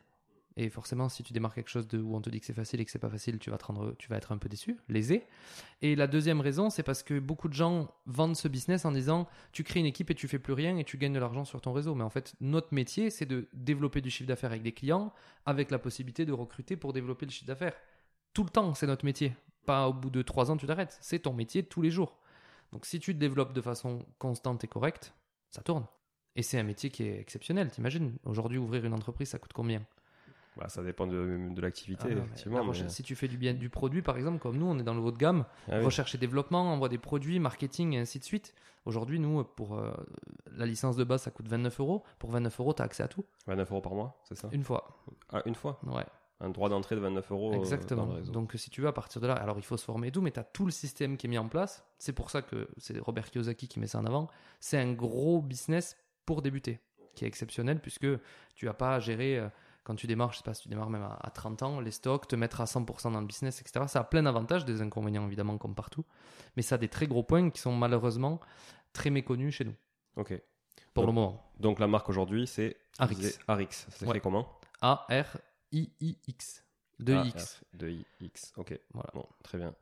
Et 0.59 0.71
forcément, 0.71 1.07
si 1.07 1.21
tu 1.21 1.33
démarres 1.33 1.53
quelque 1.53 1.69
chose 1.69 1.87
de, 1.87 1.99
où 1.99 2.15
on 2.15 2.21
te 2.21 2.31
dit 2.31 2.39
que 2.39 2.45
c'est 2.47 2.51
facile 2.51 2.81
et 2.81 2.85
que 2.85 2.89
c'est 2.89 2.97
pas 2.97 3.11
facile, 3.11 3.37
tu 3.37 3.51
vas, 3.51 3.57
être 4.17 4.31
un 4.31 4.37
peu 4.39 4.49
déçu, 4.49 4.75
lésé. 4.89 5.23
Et 5.83 5.95
la 5.95 6.07
deuxième 6.07 6.41
raison, 6.41 6.71
c'est 6.71 6.81
parce 6.81 7.03
que 7.03 7.19
beaucoup 7.19 7.47
de 7.47 7.53
gens 7.53 7.93
vendent 8.07 8.35
ce 8.35 8.47
business 8.47 8.83
en 8.83 8.91
disant 8.91 9.27
tu 9.51 9.63
crées 9.63 9.81
une 9.81 9.85
équipe 9.85 10.09
et 10.09 10.15
tu 10.15 10.27
fais 10.27 10.39
plus 10.39 10.53
rien 10.53 10.75
et 10.77 10.83
tu 10.83 10.97
gagnes 10.97 11.13
de 11.13 11.19
l'argent 11.19 11.45
sur 11.45 11.61
ton 11.61 11.73
réseau. 11.73 11.93
Mais 11.93 12.03
en 12.03 12.09
fait, 12.09 12.33
notre 12.41 12.73
métier, 12.73 13.11
c'est 13.11 13.27
de 13.27 13.47
développer 13.53 14.01
du 14.01 14.09
chiffre 14.09 14.27
d'affaires 14.27 14.49
avec 14.49 14.63
des 14.63 14.71
clients, 14.71 15.13
avec 15.45 15.69
la 15.69 15.77
possibilité 15.77 16.25
de 16.25 16.33
recruter 16.33 16.75
pour 16.75 16.91
développer 16.91 17.27
le 17.27 17.31
chiffre 17.31 17.45
d'affaires. 17.45 17.75
Tout 18.33 18.43
le 18.43 18.49
temps, 18.49 18.73
c'est 18.73 18.87
notre 18.87 19.05
métier. 19.05 19.35
Pas 19.67 19.87
au 19.87 19.93
bout 19.93 20.09
de 20.09 20.23
trois 20.23 20.49
ans, 20.49 20.57
tu 20.57 20.65
t'arrêtes. 20.65 20.97
C'est 21.01 21.19
ton 21.19 21.33
métier 21.33 21.61
tous 21.61 21.83
les 21.83 21.91
jours. 21.91 22.17
Donc 22.71 22.87
si 22.87 22.99
tu 22.99 23.13
te 23.13 23.19
développes 23.19 23.53
de 23.53 23.61
façon 23.61 24.03
constante 24.17 24.63
et 24.63 24.67
correcte, 24.67 25.13
ça 25.51 25.61
tourne. 25.61 25.85
Et 26.35 26.41
c'est 26.41 26.57
un 26.57 26.63
métier 26.63 26.89
qui 26.89 27.03
est 27.03 27.19
exceptionnel, 27.19 27.69
t'imagines? 27.69 28.17
Aujourd'hui, 28.23 28.57
ouvrir 28.57 28.85
une 28.85 28.93
entreprise, 28.93 29.29
ça 29.29 29.37
coûte 29.37 29.53
combien? 29.53 29.85
Bah, 30.57 30.69
ça 30.69 30.81
dépend 30.81 31.05
de, 31.07 31.49
de 31.53 31.61
l'activité, 31.61 32.05
Ah 32.09 32.11
effectivement. 32.13 32.63
mais- 32.65 32.89
Si 32.89 33.03
tu 33.03 33.15
fais 33.15 33.27
du, 33.27 33.37
bien, 33.37 33.53
du 33.53 33.69
produit, 33.69 34.01
par 34.01 34.17
exemple, 34.17 34.39
comme 34.39 34.57
nous, 34.57 34.65
on 34.65 34.79
est 34.79 34.83
dans 34.83 34.93
le 34.95 35.01
haut 35.01 35.11
de 35.11 35.17
gamme, 35.17 35.45
Ah 35.67 35.77
oui. 35.79 35.85
recherche 35.85 36.15
et 36.15 36.17
développement, 36.17 36.73
envoie 36.73 36.89
des 36.89 36.97
produits, 36.97 37.39
marketing 37.39 37.93
et 37.93 37.99
ainsi 37.99 38.17
de 38.19 38.23
suite. 38.23 38.53
Aujourd'hui, 38.85 39.19
nous, 39.19 39.43
pour 39.43 39.77
euh, 39.77 39.91
la 40.51 40.65
licence 40.65 40.95
de 40.95 41.03
base, 41.03 41.21
ça 41.23 41.31
coûte 41.31 41.47
29 41.47 41.79
euros. 41.79 42.03
Pour 42.19 42.31
29 42.31 42.59
euros, 42.59 42.73
tu 42.73 42.81
as 42.81 42.85
accès 42.85 43.03
à 43.03 43.07
tout. 43.07 43.23
29 43.45 43.71
euros 43.71 43.81
par 43.81 43.93
mois, 43.93 44.19
c'est 44.23 44.35
ça? 44.35 44.49
Une 44.51 44.63
fois. 44.63 44.97
Ah, 45.31 45.41
une 45.45 45.55
fois? 45.55 45.79
Ouais, 45.85 46.05
Un 46.39 46.49
droit 46.49 46.69
d'entrée 46.69 46.95
de 46.95 47.01
29 47.01 47.31
euros 47.31 47.51
euh, 47.51 47.57
exactement. 47.57 48.05
dans 48.05 48.11
le 48.13 48.17
réseau. 48.19 48.31
Donc, 48.31 48.53
si 48.55 48.69
tu 48.69 48.81
veux, 48.81 48.87
à 48.87 48.93
partir 48.93 49.21
de 49.21 49.27
là, 49.27 49.33
alors 49.33 49.57
il 49.59 49.63
faut 49.65 49.75
se 49.77 49.83
former 49.85 50.07
et 50.07 50.11
tout, 50.11 50.21
mais 50.21 50.31
tu 50.31 50.39
as 50.39 50.43
tout 50.43 50.65
le 50.65 50.71
système 50.71 51.17
qui 51.17 51.27
est 51.27 51.29
mis 51.29 51.37
en 51.37 51.49
place. 51.49 51.85
C'est 51.99 52.13
pour 52.13 52.29
ça 52.31 52.41
que 52.41 52.67
c'est 52.77 52.97
Robert 52.99 53.29
Kiyosaki 53.29 53.67
qui 53.67 53.79
met 53.79 53.87
ça 53.87 53.99
en 53.99 54.05
avant. 54.05 54.29
C'est 54.59 54.77
un 54.79 54.93
gros 54.93 55.41
business 55.41 55.97
pour 56.25 56.41
débuter, 56.41 56.79
qui 57.13 57.25
est 57.25 57.27
exceptionnel 57.27 57.79
puisque 57.81 58.07
tu 58.55 58.65
n'as 58.65 58.73
pas 58.73 58.95
à 58.95 58.99
gérer. 58.99 59.47
Quand 59.87 59.95
tu 59.95 60.05
démarres, 60.05 60.33
je 60.33 60.39
sais 60.39 60.43
pas 60.43 60.53
si 60.53 60.63
tu 60.63 60.67
démarres 60.69 60.89
même 60.89 61.03
à, 61.03 61.17
à 61.21 61.29
30 61.29 61.63
ans, 61.63 61.79
les 61.79 61.91
stocks, 61.91 62.27
te 62.27 62.35
mettre 62.35 62.59
à 62.59 62.65
100% 62.65 63.13
dans 63.13 63.21
le 63.21 63.25
business, 63.25 63.61
etc. 63.61 63.85
Ça 63.87 64.01
a 64.01 64.03
plein 64.03 64.21
d'avantages, 64.23 64.65
des 64.65 64.81
inconvénients 64.81 65.25
évidemment 65.25 65.57
comme 65.57 65.75
partout, 65.75 66.03
mais 66.57 66.61
ça 66.61 66.75
a 66.75 66.77
des 66.77 66.89
très 66.89 67.07
gros 67.07 67.23
points 67.23 67.49
qui 67.49 67.61
sont 67.61 67.71
malheureusement 67.73 68.41
très 68.91 69.09
méconnus 69.09 69.55
chez 69.55 69.63
nous, 69.63 69.75
Ok. 70.17 70.33
pour 70.93 71.03
Donc- 71.03 71.07
le 71.07 71.13
moment. 71.13 71.51
Donc 71.61 71.79
la 71.79 71.87
marque 71.87 72.09
aujourd'hui, 72.09 72.47
c'est 72.47 72.75
Arix. 72.99 73.37
Arix. 73.47 73.67
Ça 73.71 73.91
s'écrit 73.91 74.15
Ouais. 74.15 74.19
comment? 74.19 74.45
A-R-I-I-X. 74.81 75.25
2X. 75.71 76.63
De 76.99 77.13
X. 78.21 78.53
Ok. 78.57 78.79
Voilà. 78.93 79.09
Bon, 79.13 79.25
très 79.43 79.57
bien. 79.57 79.73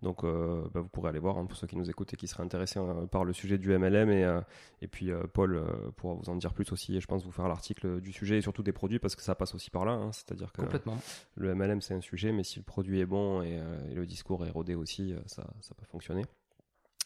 Donc, 0.00 0.24
euh, 0.24 0.62
bah, 0.72 0.80
vous 0.80 0.88
pourrez 0.88 1.10
aller 1.10 1.18
voir 1.18 1.36
hein, 1.38 1.44
pour 1.46 1.56
ceux 1.56 1.66
qui 1.66 1.76
nous 1.76 1.88
écoutent 1.90 2.12
et 2.14 2.16
qui 2.16 2.26
seraient 2.26 2.42
intéressés 2.42 2.78
euh, 2.80 3.06
par 3.06 3.24
le 3.24 3.32
sujet 3.32 3.58
du 3.58 3.76
MLM. 3.76 4.10
Et, 4.10 4.24
euh, 4.24 4.40
et 4.80 4.88
puis, 4.88 5.10
euh, 5.10 5.22
Paul 5.32 5.62
pourra 5.96 6.14
vous 6.14 6.28
en 6.30 6.36
dire 6.36 6.54
plus 6.54 6.70
aussi. 6.72 6.96
Et 6.96 7.00
je 7.00 7.06
pense 7.06 7.24
vous 7.24 7.30
faire 7.30 7.46
l'article 7.48 8.00
du 8.00 8.12
sujet 8.12 8.38
et 8.38 8.40
surtout 8.40 8.62
des 8.62 8.72
produits 8.72 8.98
parce 8.98 9.14
que 9.16 9.22
ça 9.22 9.34
passe 9.34 9.54
aussi 9.54 9.70
par 9.70 9.84
là. 9.84 9.92
hein. 9.92 10.10
C'est-à-dire 10.12 10.52
que 10.52 10.62
Complètement. 10.62 10.98
le 11.36 11.54
MLM, 11.54 11.80
c'est 11.82 11.94
un 11.94 12.00
sujet, 12.00 12.32
mais 12.32 12.42
si 12.44 12.58
le 12.58 12.64
produit 12.64 13.00
est 13.00 13.06
bon 13.06 13.42
et, 13.42 13.60
et 13.90 13.94
le 13.94 14.06
discours 14.06 14.44
est 14.46 14.50
rodé 14.50 14.74
aussi, 14.74 15.14
ça, 15.26 15.44
ça 15.60 15.74
peut 15.74 15.86
fonctionner. 15.86 16.24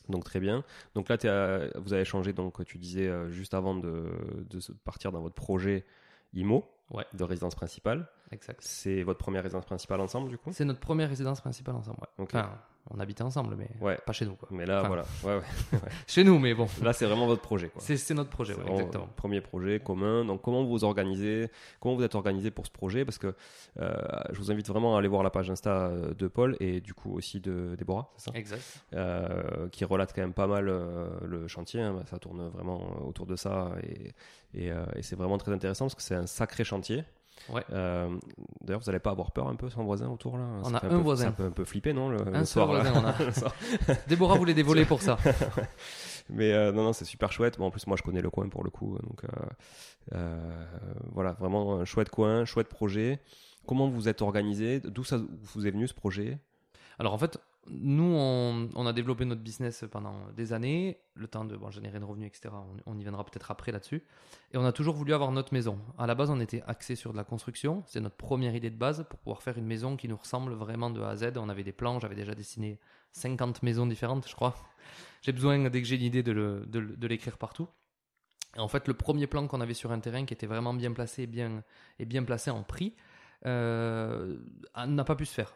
Donc 0.08 0.22
très 0.24 0.38
bien. 0.38 0.62
Donc 0.94 1.08
là, 1.08 1.16
vous 1.74 1.92
avez 1.92 2.04
changé, 2.04 2.32
donc 2.32 2.64
tu 2.64 2.78
disais 2.78 3.10
juste 3.32 3.54
avant 3.54 3.74
de, 3.74 4.04
de 4.48 4.60
partir 4.84 5.10
dans 5.10 5.20
votre 5.20 5.34
projet 5.34 5.84
IMO 6.36 6.64
Ouais. 6.92 7.04
de 7.14 7.24
résidence 7.24 7.56
principale. 7.56 8.08
Exact. 8.30 8.60
C'est 8.62 9.02
votre 9.02 9.18
première 9.18 9.42
résidence 9.42 9.64
principale 9.64 10.00
ensemble 10.00 10.28
du 10.30 10.38
coup? 10.38 10.50
C'est 10.52 10.64
notre 10.64 10.78
première 10.78 11.08
résidence 11.08 11.40
principale 11.40 11.74
ensemble. 11.74 11.98
ouais. 12.00 12.24
Enfin, 12.24 12.52
on 12.90 13.00
habitait 13.00 13.22
ensemble, 13.22 13.56
mais 13.56 13.68
Ouais. 13.80 13.98
pas 14.06 14.12
chez 14.12 14.24
nous. 14.26 14.34
Quoi. 14.36 14.48
Mais 14.52 14.64
là, 14.66 14.78
Enfin, 14.80 14.88
voilà. 14.88 15.04
Ouais, 15.24 15.36
ouais. 15.72 15.88
Chez 16.06 16.24
nous, 16.24 16.38
mais 16.38 16.54
bon. 16.54 16.66
Là, 16.82 16.92
c'est 16.92 17.06
vraiment 17.06 17.26
votre 17.26 17.42
projet. 17.42 17.70
C'est 17.78 18.14
notre 18.14 18.30
projet, 18.30 18.54
exactement. 18.68 19.08
Premier 19.16 19.40
projet 19.40 19.80
commun. 19.80 20.24
Donc, 20.24 20.42
comment 20.42 20.62
vous 20.62 20.68
vous 20.70 20.84
organisez 20.84 21.50
Comment 21.80 21.96
vous 21.96 22.02
êtes 22.02 22.14
organisé 22.14 22.50
pour 22.50 22.66
ce 22.66 22.70
projet? 22.70 23.04
Parce 23.04 23.18
que 23.18 23.34
euh, 23.80 23.94
je 24.30 24.38
vous 24.38 24.50
invite 24.50 24.68
vraiment 24.68 24.96
à 24.96 24.98
aller 25.00 25.08
voir 25.08 25.22
la 25.22 25.30
page 25.30 25.50
Insta 25.50 25.86
euh, 25.88 26.14
de 26.14 26.28
Paul 26.28 26.56
et 26.60 26.80
du 26.80 26.94
coup 26.94 27.12
aussi 27.14 27.40
de 27.40 27.74
Déborah, 27.76 28.12
c'est 28.16 28.30
ça? 28.30 28.36
Exact. 28.38 28.62
Euh, 28.94 29.68
Qui 29.70 29.84
relate 29.84 30.12
quand 30.14 30.22
même 30.22 30.32
pas 30.34 30.46
mal 30.46 30.68
euh, 30.68 31.08
le 31.24 31.48
chantier. 31.48 31.80
hein. 31.80 31.96
Ça 32.10 32.18
tourne 32.18 32.48
vraiment 32.48 33.04
autour 33.06 33.26
de 33.26 33.36
ça 33.36 33.72
et, 33.82 34.12
et, 34.54 34.68
et 34.94 35.02
c'est 35.02 35.16
vraiment 35.16 35.38
très 35.38 35.52
intéressant 35.52 35.86
parce 35.86 35.94
que 35.96 36.02
c'est 36.02 36.14
un 36.14 36.26
sacré 36.26 36.64
chantier. 36.64 37.04
Ouais. 37.48 37.62
Euh, 37.72 38.16
D'ailleurs, 38.62 38.80
vous 38.80 38.86
n'allez 38.86 38.98
pas 38.98 39.10
avoir 39.10 39.30
peur 39.30 39.48
un 39.48 39.56
peu 39.56 39.68
sans 39.68 39.84
voisin 39.84 40.08
autour 40.08 40.36
là 40.38 40.44
On 40.64 40.74
a 40.74 40.78
un 40.78 40.80
peu- 40.88 40.96
voisin. 40.96 41.26
Ça 41.26 41.32
peut 41.32 41.44
un 41.44 41.50
peu 41.50 41.64
flipper, 41.64 41.92
non 41.92 42.08
le, 42.08 42.20
Un 42.22 42.40
le 42.40 42.44
seul 42.44 42.64
soir, 42.64 42.72
là 42.72 42.90
voisin, 42.90 43.14
on 43.20 43.26
a. 43.28 43.32
Soir. 43.38 43.54
Déborah 44.08 44.36
voulait 44.36 44.54
des 44.54 44.62
volets 44.62 44.84
pour 44.84 45.02
ça. 45.02 45.18
Mais 46.28 46.52
euh, 46.52 46.72
non, 46.72 46.82
non, 46.84 46.92
c'est 46.92 47.04
super 47.04 47.30
chouette. 47.32 47.58
Bon, 47.58 47.66
en 47.66 47.70
plus, 47.70 47.86
moi, 47.86 47.96
je 47.96 48.02
connais 48.02 48.20
le 48.20 48.30
coin 48.30 48.48
pour 48.48 48.64
le 48.64 48.70
coup. 48.70 48.98
Donc, 49.02 49.22
euh, 50.14 50.36
voilà, 51.12 51.32
vraiment 51.38 51.74
un 51.80 51.84
chouette 51.84 52.10
coin, 52.10 52.44
chouette 52.44 52.68
projet. 52.68 53.20
Comment 53.66 53.88
vous 53.88 54.08
êtes 54.08 54.22
organisé? 54.22 54.80
D'où 54.80 55.04
ça 55.04 55.18
vous 55.54 55.66
est 55.66 55.70
venu 55.70 55.86
ce 55.88 55.94
projet? 55.94 56.38
Alors 56.98 57.12
en 57.12 57.18
fait, 57.18 57.38
nous, 57.70 58.04
on, 58.04 58.86
a 58.86 58.92
développé 58.92 59.24
notre 59.24 59.42
business 59.42 59.84
pendant 59.90 60.14
des 60.36 60.52
années, 60.52 60.98
le 61.14 61.26
temps 61.26 61.44
de 61.44 61.58
générer 61.70 61.98
des 61.98 62.04
revenus, 62.04 62.28
etc. 62.28 62.54
On, 62.86 62.98
y 62.98 63.02
viendra 63.02 63.24
peut-être 63.24 63.50
après 63.50 63.72
là-dessus. 63.72 64.04
Et 64.52 64.56
on 64.56 64.64
a 64.64 64.72
toujours 64.72 64.94
voulu 64.94 65.12
avoir 65.12 65.32
notre 65.32 65.52
maison. 65.52 65.78
À 65.98 66.06
la 66.06 66.14
base, 66.14 66.30
on 66.30 66.40
était 66.40 66.62
axé 66.66 66.94
sur 66.94 67.12
de 67.12 67.16
la 67.16 67.24
construction. 67.24 67.82
C'est 67.86 68.00
notre 68.00 68.16
première 68.16 68.54
idée 68.54 68.70
de 68.70 68.76
base 68.76 69.04
pour 69.08 69.18
pouvoir 69.18 69.42
faire 69.42 69.58
une 69.58 69.66
maison 69.66 69.96
qui 69.96 70.08
nous 70.08 70.16
ressemble 70.16 70.52
vraiment 70.52 70.90
de 70.90 71.00
A 71.00 71.10
à 71.10 71.16
Z. 71.16 71.32
On 71.36 71.48
avait 71.48 71.64
des 71.64 71.72
plans, 71.72 71.98
j'avais 71.98 72.14
déjà 72.14 72.34
dessiné 72.34 72.78
50 73.12 73.62
maisons 73.62 73.86
différentes, 73.86 74.28
je 74.28 74.34
crois. 74.34 74.54
J'ai 75.22 75.32
besoin, 75.32 75.70
dès 75.70 75.82
que 75.82 75.88
j'ai 75.88 75.96
l'idée, 75.96 76.22
de, 76.22 76.32
de 76.66 76.80
de 76.80 77.06
l'écrire 77.06 77.38
partout. 77.38 77.68
Et 78.56 78.60
en 78.60 78.68
fait, 78.68 78.88
le 78.88 78.94
premier 78.94 79.26
plan 79.26 79.46
qu'on 79.46 79.60
avait 79.60 79.74
sur 79.74 79.92
un 79.92 80.00
terrain 80.00 80.24
qui 80.24 80.34
était 80.34 80.46
vraiment 80.46 80.74
bien 80.74 80.92
placé 80.92 81.22
et 81.22 81.26
bien, 81.26 81.62
et 81.98 82.04
bien 82.04 82.24
placé 82.24 82.50
en 82.50 82.62
prix 82.62 82.94
euh, 83.44 84.36
n'a 84.86 85.04
pas 85.04 85.14
pu 85.14 85.26
se 85.26 85.34
faire. 85.34 85.54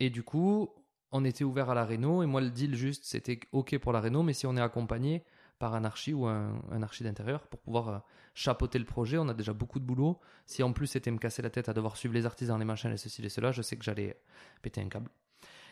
Et 0.00 0.10
du 0.10 0.22
coup, 0.22 0.68
on 1.12 1.24
était 1.24 1.44
ouvert 1.44 1.70
à 1.70 1.74
la 1.74 1.84
réno 1.84 2.22
et 2.22 2.26
moi 2.26 2.40
le 2.40 2.50
deal 2.50 2.74
juste 2.74 3.04
c'était 3.04 3.38
ok 3.52 3.78
pour 3.78 3.92
la 3.92 4.00
réno 4.00 4.22
mais 4.22 4.32
si 4.32 4.46
on 4.46 4.56
est 4.56 4.60
accompagné 4.60 5.22
par 5.58 5.76
un 5.76 5.84
archi 5.84 6.12
ou 6.12 6.26
un, 6.26 6.82
archi 6.82 7.04
d'intérieur 7.04 7.46
pour 7.46 7.60
pouvoir 7.60 7.88
euh, 7.88 7.98
chapeauter 8.34 8.80
le 8.80 8.84
projet 8.84 9.16
on 9.18 9.28
a 9.28 9.34
déjà 9.34 9.52
beaucoup 9.52 9.78
de 9.78 9.84
boulot. 9.84 10.18
Si 10.44 10.60
en 10.64 10.72
plus 10.72 10.88
c'était 10.88 11.12
me 11.12 11.18
casser 11.18 11.40
la 11.40 11.50
tête 11.50 11.68
à 11.68 11.72
devoir 11.72 11.96
suivre 11.96 12.14
les 12.14 12.26
artisans 12.26 12.58
les 12.58 12.64
machins 12.64 12.90
les 12.90 12.96
ceci 12.96 13.22
les 13.22 13.28
cela 13.28 13.52
je 13.52 13.62
sais 13.62 13.76
que 13.76 13.84
j'allais 13.84 14.20
péter 14.62 14.80
un 14.80 14.88
câble. 14.88 15.08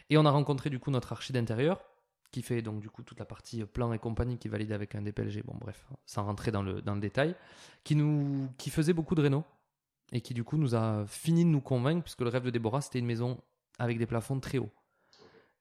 Et 0.09 0.17
on 0.17 0.25
a 0.27 0.31
rencontré 0.31 0.71
du 0.71 0.79
coup 0.79 0.93
notre 0.93 1.11
archi 1.13 1.33
d'intérieur 1.33 1.83
qui 2.31 2.43
fait 2.43 2.63
donc 2.63 2.79
du 2.79 2.89
coup 2.89 3.03
toute 3.03 3.19
la 3.19 3.25
partie 3.25 3.63
euh, 3.63 3.67
plan 3.67 3.93
et 3.93 3.99
compagnie 3.99 4.39
qui 4.39 4.49
valide 4.49 4.71
avec 4.71 4.95
un 4.95 5.03
DPLG 5.03 5.43
bon 5.45 5.57
bref 5.59 5.89
sans 6.07 6.25
rentrer 6.25 6.53
dans 6.53 6.63
le, 6.63 6.83
dans 6.83 6.95
le 6.95 7.01
détail. 7.01 7.35
Qui 7.83 7.97
nous 7.97 8.49
qui 8.59 8.71
faisait 8.71 8.93
beaucoup 8.93 9.17
de 9.17 9.23
réno. 9.23 9.43
Et 10.13 10.21
qui 10.21 10.35
du 10.35 10.45
coup 10.45 10.57
nous 10.57 10.77
a 10.77 11.05
fini 11.07 11.45
de 11.45 11.51
nous 11.51 11.61
convaincre 11.61 12.05
puisque 12.05 12.21
le 12.21 12.29
rêve 12.29 12.45
de 12.45 12.51
Déborah 12.51 12.81
c'était 12.81 13.01
une 13.01 13.07
maison 13.07 13.41
avec 13.81 13.99
des 13.99 14.07
plafonds 14.07 14.39
très 14.39 14.59
hauts 14.59 14.71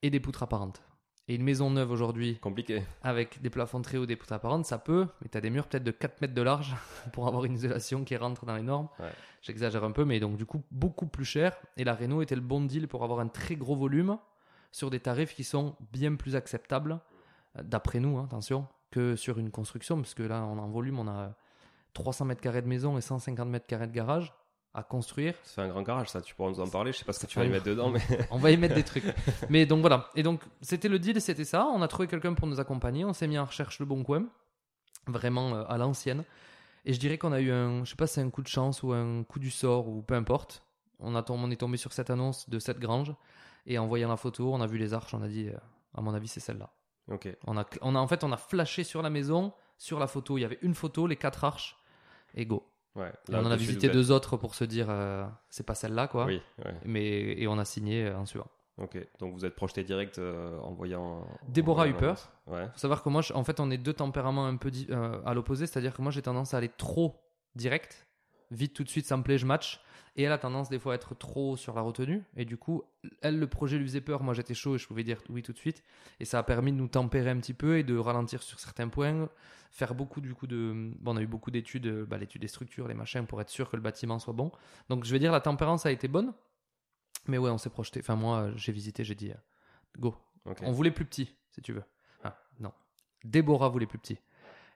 et 0.02 0.10
des 0.10 0.20
poutres 0.20 0.44
apparentes. 0.44 0.82
Et 1.28 1.36
une 1.36 1.44
maison 1.44 1.70
neuve 1.70 1.92
aujourd'hui 1.92 2.40
Compliqué. 2.40 2.82
avec 3.04 3.40
des 3.42 3.52
plafonds 3.52 3.84
très 3.84 3.98
hauts, 3.98 4.08
des 4.08 4.16
poutres 4.16 4.34
apparentes, 4.34 4.66
ça 4.66 4.80
peut, 4.80 5.08
mais 5.22 5.30
tu 5.30 5.38
as 5.38 5.42
des 5.42 5.52
murs 5.52 5.68
peut-être 5.68 5.84
de 5.84 5.92
4 5.92 6.22
mètres 6.22 6.34
de 6.34 6.42
large 6.42 6.76
pour 7.14 7.28
avoir 7.28 7.46
une 7.46 7.54
isolation 7.54 8.04
qui 8.04 8.16
rentre 8.18 8.46
dans 8.46 8.56
les 8.56 8.64
normes. 8.64 8.90
Ouais. 9.00 9.12
J'exagère 9.44 9.84
un 9.84 9.92
peu, 9.92 10.06
mais 10.06 10.20
donc 10.20 10.38
du 10.38 10.46
coup 10.48 10.64
beaucoup 10.72 11.06
plus 11.06 11.26
cher. 11.26 11.56
Et 11.78 11.84
la 11.84 11.94
Renault 11.94 12.24
était 12.24 12.36
le 12.36 12.42
bon 12.42 12.62
deal 12.62 12.88
pour 12.88 13.04
avoir 13.04 13.20
un 13.20 13.28
très 13.28 13.56
gros 13.56 13.76
volume 13.76 14.18
sur 14.72 14.90
des 14.90 15.00
tarifs 15.00 15.36
qui 15.36 15.44
sont 15.44 15.76
bien 15.92 16.16
plus 16.16 16.36
acceptables, 16.36 17.00
euh, 17.58 17.64
d'après 17.64 18.00
nous, 18.00 18.18
hein, 18.18 18.26
attention, 18.26 18.68
que 18.90 19.16
sur 19.16 19.38
une 19.38 19.52
construction, 19.52 19.98
parce 19.98 20.16
que 20.16 20.24
là, 20.24 20.44
on 20.46 20.58
a 20.58 20.62
en 20.62 20.70
volume, 20.70 20.98
on 21.00 21.08
a 21.08 21.36
300 21.94 22.26
mètres 22.26 22.42
carrés 22.42 22.62
de 22.62 22.68
maison 22.68 22.98
et 22.98 23.02
150 23.02 23.48
mètres 23.48 23.68
carrés 23.68 23.88
de 23.88 23.92
garage 23.94 24.34
à 24.74 24.84
construire. 24.84 25.34
Ça 25.44 25.56
fait 25.56 25.62
un 25.62 25.68
grand 25.70 25.82
garage, 25.82 26.10
ça. 26.10 26.22
Tu 26.22 26.36
pourras 26.36 26.50
nous 26.50 26.60
en 26.60 26.68
parler. 26.68 26.92
Je 26.92 27.00
sais 27.00 27.06
pas 27.06 27.14
ce 27.14 27.20
que 27.20 27.26
tu 27.26 27.40
vas 27.40 27.46
y 27.46 27.50
mettre 27.50 27.66
dedans, 27.66 27.90
mais 27.90 28.02
On 28.32 28.38
va 28.38 28.52
y 28.52 28.58
mettre 28.58 28.76
des 28.76 28.84
trucs. 28.84 29.04
Mais 29.50 29.66
donc 29.66 29.82
voilà. 29.82 30.10
Et 30.16 30.24
donc 30.24 30.42
c'était 30.62 30.90
le 30.90 31.00
deal, 31.00 31.20
c'était 31.22 31.46
ça. 31.46 31.66
On 31.66 31.82
a 31.82 31.88
trouvé 31.88 32.08
quelqu'un 32.08 32.34
pour 32.34 32.48
nous 32.48 32.60
accompagner. 32.60 33.06
On 33.06 33.14
s'est 33.14 33.28
mis 33.28 33.38
en 33.38 33.46
recherche 33.46 33.80
le 33.80 33.86
bon 33.86 34.04
coin, 34.04 34.26
vraiment 35.08 35.56
euh, 35.56 35.64
à 35.68 35.78
l'ancienne. 35.78 36.24
Et 36.86 36.94
je 36.94 37.00
dirais 37.00 37.18
qu'on 37.18 37.34
a 37.34 37.42
eu 37.42 37.52
un, 37.52 37.84
je 37.84 37.90
sais 37.90 37.96
pas, 37.96 38.08
si 38.08 38.16
c'est 38.16 38.22
un 38.22 38.30
coup 38.30 38.42
de 38.42 38.48
chance 38.48 38.84
ou 38.84 38.94
un 38.94 39.24
coup 39.24 39.40
du 39.40 39.52
sort 39.52 39.88
ou 39.88 40.02
peu 40.02 40.16
importe. 40.16 40.64
On 41.00 41.16
a 41.16 41.24
on 41.30 41.50
est 41.52 41.56
tombé 41.56 41.78
sur 41.78 41.94
cette 41.94 42.10
annonce 42.10 42.50
de 42.50 42.60
cette 42.60 42.80
grange 42.80 43.14
et 43.66 43.78
en 43.78 43.88
voyant 43.88 44.10
la 44.10 44.18
photo, 44.18 44.54
on 44.54 44.62
a 44.62 44.68
vu 44.68 44.78
les 44.78 44.94
arches, 44.94 45.14
on 45.14 45.22
a 45.22 45.28
dit, 45.28 45.50
euh, 45.50 45.58
à 45.96 46.02
mon 46.02 46.14
avis, 46.14 46.28
c'est 46.28 46.40
celle-là. 46.40 46.72
ok. 47.12 47.30
On 47.46 47.58
a, 47.58 47.66
on 47.82 47.96
a 47.96 48.00
en 48.00 48.08
fait, 48.08 48.24
on 48.24 48.32
a 48.32 48.38
flashé 48.38 48.84
sur 48.84 49.02
la 49.02 49.10
maison, 49.10 49.54
sur 49.78 50.00
la 50.00 50.08
photo. 50.08 50.38
Il 50.38 50.42
y 50.42 50.46
avait 50.46 50.60
une 50.62 50.76
photo, 50.76 51.08
les 51.08 51.16
quatre 51.16 51.44
arches. 51.44 51.78
et 52.36 52.46
go. 52.46 52.69
Ouais. 53.00 53.12
Et 53.28 53.32
Là, 53.32 53.40
on 53.42 53.46
en 53.46 53.52
a 53.52 53.56
visité 53.56 53.88
deux 53.94 54.12
autres 54.12 54.38
pour 54.38 54.56
se 54.56 54.64
dire 54.64 54.88
euh, 54.90 55.26
c'est 55.50 55.66
pas 55.66 55.76
celle-là 55.76 56.08
quoi. 56.08 56.26
Oui, 56.26 56.42
ouais. 56.66 56.74
Mais 56.86 57.08
et 57.08 57.48
on 57.48 57.58
a 57.58 57.66
signé 57.66 58.06
euh, 58.06 58.18
en 58.18 58.26
suivant. 58.26 58.48
Ok. 58.78 58.98
Donc 59.20 59.34
vous 59.34 59.46
êtes 59.46 59.56
projeté 59.56 59.84
direct 59.84 60.20
euh, 60.20 60.58
en 60.60 60.72
voyant. 60.74 61.26
Déborah 61.48 61.86
l'annonce. 61.86 62.30
Ouais. 62.48 62.66
Faut 62.72 62.78
savoir 62.80 63.04
que 63.04 63.10
moi, 63.10 63.22
je- 63.22 63.34
en 63.34 63.44
fait, 63.44 63.60
on 63.60 63.70
est 63.72 63.78
deux 63.78 63.94
tempéraments 63.94 64.46
un 64.46 64.56
peu 64.56 64.72
euh, 64.90 65.20
à 65.26 65.34
l'opposé, 65.34 65.68
c'est-à-dire 65.68 65.94
que 65.94 66.02
moi, 66.02 66.12
j'ai 66.12 66.22
tendance 66.22 66.54
à 66.54 66.58
aller 66.58 66.70
trop 66.70 67.22
direct, 67.56 68.08
vite 68.52 68.74
tout 68.74 68.84
de 68.84 68.90
suite, 68.90 69.06
ça 69.06 69.18
me 69.18 69.24
plaît, 69.24 69.38
je 69.38 69.46
match. 69.46 69.82
Et 70.16 70.24
elle 70.24 70.32
a 70.32 70.38
tendance 70.38 70.70
des 70.70 70.80
fois 70.80 70.94
à 70.94 70.96
être 70.96 71.16
trop 71.16 71.56
sur 71.56 71.76
la 71.76 71.82
retenue. 71.82 72.24
Et 72.36 72.44
du 72.44 72.58
coup, 72.58 72.84
elle, 73.22 73.40
le 73.40 73.48
projet 73.48 73.78
lui 73.78 73.86
faisait 73.86 74.02
peur. 74.02 74.22
Moi, 74.24 74.34
j'étais 74.34 74.54
chaud 74.54 74.76
et 74.76 74.78
je 74.78 74.88
pouvais 74.88 75.04
dire 75.04 75.22
oui 75.30 75.44
tout 75.44 75.54
de 75.54 75.58
suite. 75.58 75.84
Et 76.20 76.26
ça 76.26 76.40
a 76.40 76.44
permis 76.44 76.72
de 76.72 76.78
nous 76.78 76.88
tempérer 76.88 77.30
un 77.30 77.38
petit 77.38 77.54
peu 77.54 77.78
et 77.78 77.84
de 77.84 77.96
ralentir 77.96 78.44
sur 78.44 78.60
certains 78.60 78.90
points. 78.90 79.30
Faire 79.72 79.96
beaucoup, 79.96 80.20
du 80.20 80.34
coup, 80.34 80.48
de. 80.48 80.92
Bon, 81.00 81.14
on 81.14 81.18
a 81.18 81.22
eu 81.22 81.28
beaucoup 81.28 81.52
d'études, 81.52 81.88
euh, 81.88 82.06
bah, 82.06 82.18
l'étude 82.18 82.42
des 82.42 82.48
structures, 82.48 82.88
les 82.88 82.96
machins, 82.96 83.26
pour 83.26 83.40
être 83.40 83.50
sûr 83.50 83.70
que 83.70 83.76
le 83.76 83.82
bâtiment 83.82 84.20
soit 84.20 84.34
bon. 84.34 84.52
Donc, 84.90 85.06
je 85.06 85.12
vais 85.12 85.20
dire, 85.20 85.32
la 85.32 85.42
tempérance 85.42 85.86
a 85.86 85.92
été 85.92 86.08
bonne. 86.08 86.34
Mais 87.28 87.38
ouais, 87.38 87.52
on 87.52 87.58
s'est 87.58 87.70
projeté. 87.70 88.00
Enfin, 88.02 88.16
moi, 88.16 88.52
j'ai 88.56 88.72
visité, 88.72 89.04
j'ai 89.04 89.16
dit 89.16 89.32
euh, 89.32 89.36
go, 90.00 90.16
on 90.64 90.72
voulait 90.72 90.92
plus 90.92 91.06
petit, 91.06 91.36
si 91.52 91.62
tu 91.62 91.72
veux. 91.72 91.84
Ah, 92.24 92.38
non. 92.60 92.74
Déborah 93.24 93.70
voulait 93.70 93.86
plus 93.86 94.00
petit. 94.00 94.18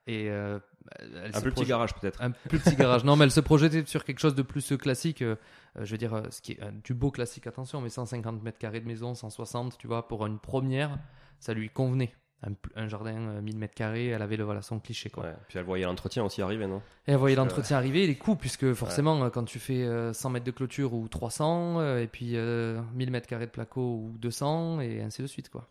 Et 0.06 0.28
euh, 0.28 0.58
elle 1.00 1.30
Un 1.34 1.38
se 1.38 1.40
plus 1.40 1.52
petit 1.52 1.64
garage 1.64 1.94
peut-être. 1.94 2.20
Un 2.22 2.30
plus 2.30 2.58
petit 2.58 2.76
garage. 2.76 3.04
Non, 3.04 3.16
mais 3.16 3.24
elle 3.24 3.30
se 3.30 3.40
projetait 3.40 3.84
sur 3.86 4.04
quelque 4.04 4.18
chose 4.18 4.34
de 4.34 4.42
plus 4.42 4.72
euh, 4.72 4.76
classique. 4.76 5.22
euh, 5.22 5.36
je 5.80 5.90
veux 5.90 5.98
dire, 5.98 6.22
ce 6.30 6.40
qui 6.40 6.52
est 6.52 6.60
du 6.84 6.94
beau 6.94 7.10
classique, 7.10 7.46
attention, 7.46 7.80
mais 7.80 7.88
150 7.88 8.42
mètres 8.42 8.58
carrés 8.58 8.80
de 8.80 8.86
maison, 8.86 9.14
160, 9.14 9.78
tu 9.78 9.86
vois, 9.86 10.06
pour 10.06 10.26
une 10.26 10.38
première, 10.38 10.98
ça 11.40 11.54
lui 11.54 11.70
convenait. 11.70 12.14
Un, 12.76 12.88
jardin, 12.88 13.16
euh, 13.16 13.40
1000 13.40 13.56
mètres 13.56 13.74
carrés, 13.74 14.08
elle 14.08 14.20
avait 14.20 14.36
le, 14.36 14.44
voilà, 14.44 14.60
son 14.60 14.78
cliché, 14.78 15.08
quoi. 15.08 15.24
Ouais. 15.24 15.34
Puis 15.48 15.58
elle 15.58 15.64
voyait 15.64 15.86
l'entretien 15.86 16.22
aussi 16.24 16.42
arriver, 16.42 16.66
non? 16.66 16.82
Et 17.06 17.12
elle 17.12 17.16
voyait 17.16 17.36
l'entretien 17.36 17.78
arriver 17.78 18.04
et 18.04 18.06
les 18.06 18.16
coûts, 18.16 18.36
puisque 18.36 18.74
forcément, 18.74 19.30
quand 19.30 19.44
tu 19.44 19.58
fais 19.58 19.82
euh, 19.82 20.12
100 20.12 20.28
mètres 20.28 20.44
de 20.44 20.50
clôture 20.50 20.92
ou 20.92 21.08
300, 21.08 21.80
euh, 21.80 22.02
et 22.02 22.06
puis 22.06 22.32
euh, 22.34 22.82
1000 22.92 23.10
mètres 23.10 23.28
carrés 23.28 23.46
de 23.46 23.50
placo 23.50 23.80
ou 23.80 24.18
200, 24.18 24.80
et 24.80 25.00
ainsi 25.00 25.22
de 25.22 25.26
suite, 25.26 25.48
quoi. 25.48 25.68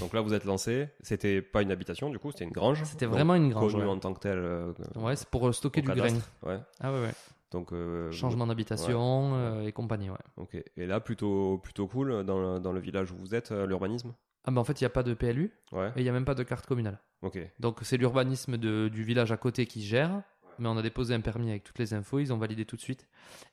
Donc 0.00 0.12
là 0.14 0.20
vous 0.20 0.32
êtes 0.34 0.44
lancé. 0.44 0.88
C'était 1.00 1.42
pas 1.42 1.62
une 1.62 1.70
habitation 1.70 2.10
du 2.10 2.18
coup, 2.18 2.30
c'était 2.30 2.44
une 2.44 2.50
grange. 2.52 2.82
C'était 2.84 3.06
vraiment 3.06 3.34
une 3.34 3.50
grange. 3.50 3.72
Connue 3.72 3.84
ouais. 3.84 3.90
en 3.90 3.98
tant 3.98 4.12
que 4.14 4.20
telle. 4.20 4.38
euh, 4.38 4.72
Ouais, 4.96 5.14
c'est 5.16 5.28
pour 5.28 5.46
euh, 5.48 5.52
stocker 5.52 5.82
du 5.82 5.88
grain. 5.92 6.14
Ouais. 6.42 6.58
Ah 6.80 6.92
ouais, 6.92 7.00
ouais. 7.02 7.12
Donc. 7.50 7.72
euh, 7.72 8.10
Changement 8.10 8.46
d'habitation 8.46 9.34
euh, 9.34 9.62
et 9.66 9.72
compagnie, 9.72 10.10
ouais. 10.10 10.16
Ok. 10.36 10.56
Et 10.76 10.86
là 10.86 11.00
plutôt 11.00 11.58
plutôt 11.58 11.86
cool 11.86 12.24
dans 12.24 12.40
le, 12.54 12.60
dans 12.60 12.72
le 12.72 12.80
village 12.80 13.12
où 13.12 13.16
vous 13.16 13.34
êtes, 13.34 13.50
l'urbanisme? 13.50 14.14
Ah 14.46 14.50
bah 14.50 14.60
en 14.60 14.64
fait, 14.64 14.80
il 14.80 14.84
n'y 14.84 14.86
a 14.86 14.90
pas 14.90 15.02
de 15.02 15.14
PLU 15.14 15.52
Ouais. 15.72 15.88
et 15.96 16.00
il 16.00 16.02
n'y 16.02 16.08
a 16.08 16.12
même 16.12 16.24
pas 16.26 16.34
de 16.34 16.42
carte 16.42 16.66
communale. 16.66 16.98
Ok. 17.22 17.38
Donc 17.60 17.78
c'est 17.82 17.96
l'urbanisme 17.96 18.56
du 18.58 19.02
village 19.04 19.32
à 19.32 19.36
côté 19.38 19.64
qui 19.66 19.82
gère, 19.82 20.20
mais 20.58 20.68
on 20.68 20.76
a 20.76 20.82
déposé 20.82 21.14
un 21.14 21.20
permis 21.20 21.50
avec 21.50 21.64
toutes 21.64 21.78
les 21.78 21.94
infos, 21.94 22.18
ils 22.18 22.32
ont 22.32 22.36
validé 22.38 22.64
tout 22.66 22.76
de 22.76 22.80
suite. 22.82 23.06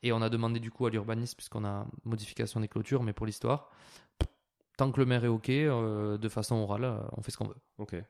Et 0.04 0.12
on 0.12 0.22
a 0.22 0.30
demandé 0.30 0.60
du 0.60 0.70
coup 0.72 0.86
à 0.86 0.90
l'urbanisme, 0.90 1.36
puisqu'on 1.38 1.64
a 1.66 1.86
modification 2.04 2.60
des 2.60 2.68
clôtures, 2.68 3.04
mais 3.04 3.14
pour 3.14 3.26
l'histoire, 3.26 3.70
tant 4.78 4.92
que 4.92 5.00
le 5.00 5.06
maire 5.06 5.24
est 5.24 5.28
OK, 5.30 5.50
euh, 5.50 6.18
de 6.18 6.30
façon 6.30 6.56
orale, 6.56 6.84
euh, 6.84 6.98
on 7.18 7.22
fait 7.22 7.32
ce 7.32 7.38
qu'on 7.38 7.48
veut. 7.48 7.56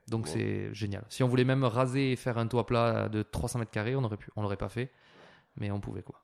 Donc 0.08 0.28
c'est 0.28 0.74
génial. 0.74 1.04
Si 1.10 1.24
on 1.24 1.28
voulait 1.28 1.44
même 1.44 1.64
raser 1.64 2.12
et 2.12 2.16
faire 2.16 2.38
un 2.38 2.48
toit 2.48 2.66
plat 2.66 3.10
de 3.10 3.24
300 3.24 3.60
mètres 3.60 3.72
carrés, 3.72 3.96
on 3.96 4.04
aurait 4.04 4.18
pu. 4.18 4.30
On 4.36 4.42
l'aurait 4.42 4.58
pas 4.58 4.70
fait, 4.70 4.92
mais 5.56 5.72
on 5.72 5.80
pouvait 5.80 6.04
quoi. 6.04 6.24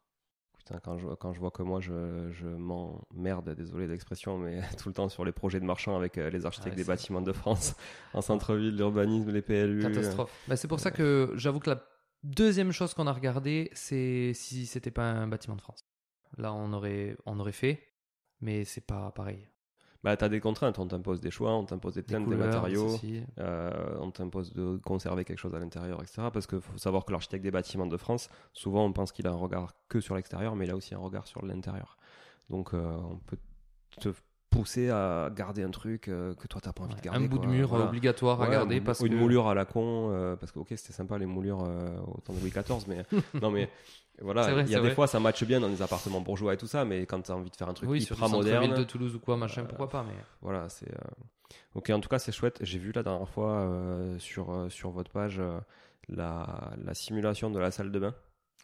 Putain, 0.58 0.80
quand 0.80 0.98
je, 0.98 1.08
quand 1.16 1.32
je 1.32 1.40
vois 1.40 1.52
que 1.52 1.64
moi 1.64 1.80
je, 1.80 2.30
je 2.32 2.48
m'emmerde, 2.48 3.56
désolé 3.56 3.88
d'expression, 3.88 4.38
mais 4.38 4.62
tout 4.78 4.90
le 4.90 4.94
temps 4.94 5.08
sur 5.08 5.24
les 5.24 5.32
projets 5.32 5.62
de 5.62 5.66
marchands 5.66 5.96
avec 5.96 6.18
euh, 6.18 6.30
les 6.30 6.46
architectes 6.46 6.76
Ouais, 6.76 6.84
des 6.84 6.88
bâtiments 6.88 7.22
de 7.22 7.32
France, 7.32 7.76
en 8.14 8.22
centre-ville, 8.22 8.76
l'urbanisme, 8.76 9.32
les 9.32 9.42
PLU. 9.42 9.82
Catastrophe. 9.82 10.32
Bah, 10.48 10.58
c'est 10.58 10.68
pour 10.68 10.82
ça 10.82 10.92
que 10.92 11.32
j'avoue 11.36 11.60
que 11.60 11.70
la 11.70 11.82
deuxième 12.24 12.72
chose 12.72 12.94
qu'on 12.94 13.08
a 13.08 13.14
regardé, 13.14 13.70
c'est 13.74 14.34
si 14.34 14.66
c'était 14.66 14.92
pas 14.92 15.10
un 15.10 15.28
bâtiment 15.28 15.56
de 15.56 15.62
France. 15.62 15.86
Là, 16.38 16.54
on 16.54 16.74
aurait, 16.74 17.16
on 17.26 17.40
aurait 17.40 17.54
fait, 17.54 17.82
mais 18.42 18.66
c'est 18.66 18.86
pas 18.86 19.12
pareil. 19.12 19.48
Bah, 20.04 20.16
t'as 20.16 20.30
des 20.30 20.40
contraintes, 20.40 20.80
on 20.80 20.88
t'impose 20.88 21.20
des 21.22 21.32
choix, 21.32 21.54
on 21.56 21.66
t'impose 21.66 21.94
des 21.96 22.02
Des 22.02 22.08
thèmes, 22.08 22.28
des 22.28 22.36
matériaux, 22.36 23.00
euh, 23.40 23.98
on 24.00 24.12
t'impose 24.12 24.54
de 24.54 24.78
conserver 24.78 25.26
quelque 25.26 25.40
chose 25.40 25.56
à 25.56 25.60
l'intérieur, 25.60 26.02
etc. 26.02 26.30
Parce 26.32 26.48
qu'il 26.48 26.62
faut 26.62 26.78
savoir 26.78 27.06
que 27.06 27.12
l'architecte 27.12 27.44
des 27.44 27.52
bâtiments 27.52 27.88
de 27.88 27.98
France, 27.98 28.30
souvent 28.54 28.86
on 28.86 28.94
pense 28.94 29.12
qu'il 29.12 29.28
a 29.28 29.32
un 29.32 29.36
regard 29.36 29.74
que 29.90 30.00
sur 30.00 30.16
l'extérieur, 30.16 30.56
mais 30.56 30.66
il 30.66 30.72
a 30.72 30.76
aussi 30.76 30.94
un 30.94 31.00
regard 31.00 31.28
sur 31.28 31.44
l'intérieur. 31.46 31.98
Donc 32.50 32.74
euh, 32.74 32.96
on 33.12 33.18
peut 33.18 33.38
te 34.00 34.10
pousser 34.50 34.90
à 34.90 35.30
garder 35.36 35.64
un 35.64 35.72
truc 35.72 36.08
euh, 36.08 36.34
que 36.36 36.48
toi 36.48 36.62
t'as 36.62 36.72
pas 36.74 36.84
envie 36.84 36.96
de 36.96 37.02
garder. 37.02 37.26
un 37.26 37.28
bout 37.28 37.38
de 37.40 37.46
mur 37.48 37.70
Voilà. 37.70 37.86
obligatoire 37.86 38.42
à 38.42 38.50
garder 38.50 38.80
ou- 38.80 38.84
parce 38.84 39.00
que 39.00 39.06
une 39.06 39.16
moulure 39.18 39.48
à 39.48 39.54
la 39.54 39.66
con, 39.66 40.10
euh, 40.12 40.36
parce 40.36 40.52
que 40.52 40.60
ok 40.60 40.68
c'était 40.76 40.94
sympa 40.94 41.18
les 41.18 41.26
moulures 41.26 41.64
euh, 41.64 41.98
au 42.08 42.20
temps 42.22 42.34
de 42.34 42.40
Louis 42.40 42.52
XIV, 42.52 42.86
mais 42.88 43.06
non 43.42 43.52
mais 43.52 43.70
voilà, 44.22 44.50
il 44.62 44.70
y 44.70 44.74
a 44.76 44.80
des 44.80 44.86
vrai. 44.88 44.96
fois 44.96 45.06
ça 45.08 45.20
matche 45.20 45.44
bien 45.44 45.60
dans 45.60 45.70
des 45.70 45.82
appartements 45.82 46.22
bourgeois 46.22 46.54
et 46.54 46.58
tout 46.58 46.66
ça, 46.68 46.86
mais 46.86 47.06
quand 47.06 47.22
t'as 47.22 47.34
envie 47.34 47.52
de 47.52 47.56
faire 47.56 47.70
un 47.70 47.74
truc 47.74 47.90
oui, 47.90 48.02
hyper 48.02 48.30
moderne, 48.30 48.74
de 48.74 48.84
Toulouse 48.84 49.16
ou 49.16 49.20
quoi, 49.20 49.38
machin, 49.38 49.62
euh, 49.64 49.66
pourquoi 49.66 49.90
pas, 49.90 50.04
mais 50.04 50.16
voilà, 50.42 50.70
c'est. 50.70 50.90
euh, 50.92 50.98
Ok, 51.76 51.92
en 51.92 52.00
tout 52.02 52.10
cas, 52.10 52.20
c'est 52.20 52.32
chouette. 52.34 52.58
J'ai 52.62 52.78
vu 52.80 52.92
la 52.92 53.04
dernière 53.04 53.30
fois 53.30 53.52
euh, 53.62 54.18
sur, 54.20 54.52
euh, 54.52 54.70
sur 54.70 54.90
votre 54.90 55.12
page 55.12 55.38
euh, 55.40 55.60
la, 56.10 56.72
la 56.84 56.94
simulation 56.94 57.50
de 57.52 57.60
la 57.60 57.72
salle 57.72 57.92
de 57.92 58.00
bain. 58.00 58.16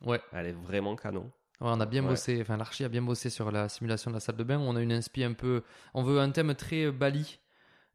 ouais. 0.06 0.19
Elle 0.34 0.48
est 0.48 0.52
vraiment 0.54 0.96
canon. 0.98 1.32
Ouais, 1.62 1.70
on 1.72 1.80
a 1.80 1.86
bien 1.86 2.04
Ouais. 2.04 2.10
bossé, 2.10 2.39
enfin 2.42 2.58
l'archi 2.58 2.84
a 2.84 2.89
bien 2.89 3.02
bossé 3.02 3.30
sur 3.30 3.52
la 3.52 3.70
simulation 3.70 4.12
de 4.12 4.16
la 4.16 4.20
salle 4.20 4.36
de 4.38 4.44
bain. 4.44 4.60
On 4.60 4.76
a 4.76 4.82
une 4.82 4.92
inspi 4.92 5.24
un 5.24 5.34
peu, 5.34 5.63
on 5.94 6.04
veut 6.04 6.20
un 6.20 6.30
thème 6.32 6.54
très 6.56 6.86
euh, 6.86 6.92
Bali, 6.92 7.39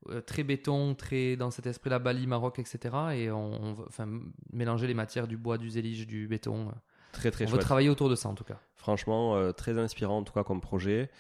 euh, 0.08 0.20
très 0.20 0.42
béton, 0.44 0.94
très 0.94 1.36
dans 1.36 1.50
cet 1.50 1.66
esprit-là 1.66 1.98
Bali, 1.98 2.26
Maroc, 2.26 2.58
etc. 2.58 2.78
Et 3.14 3.30
on, 3.30 3.62
on 3.62 3.72
veut, 3.74 3.84
enfin 3.88 4.08
mélanger 4.52 4.86
les 4.86 4.94
matières 4.94 5.26
du 5.26 5.36
bois, 5.36 5.58
du 5.58 5.68
zélige, 5.70 6.06
du 6.06 6.28
béton. 6.28 6.72
Très, 7.12 7.30
très 7.30 7.46
on 7.46 7.48
veut 7.50 7.58
travailler 7.58 7.88
autour 7.88 8.08
de 8.10 8.14
ça 8.14 8.28
en 8.28 8.34
tout 8.34 8.44
cas. 8.44 8.60
Franchement, 8.76 9.34
euh, 9.34 9.52
très 9.52 9.76
inspirant 9.78 10.18
en 10.18 10.22
tout 10.24 10.32
cas 10.32 10.44
comme 10.44 10.60
projet. 10.60 11.10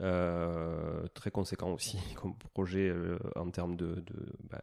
Euh, 0.00 1.06
très 1.14 1.30
conséquent 1.30 1.72
aussi 1.72 1.98
comme 2.20 2.34
projet 2.54 2.88
euh, 2.88 3.18
en 3.36 3.50
termes 3.50 3.76
de, 3.76 3.96
de, 3.96 4.32
bah, 4.48 4.60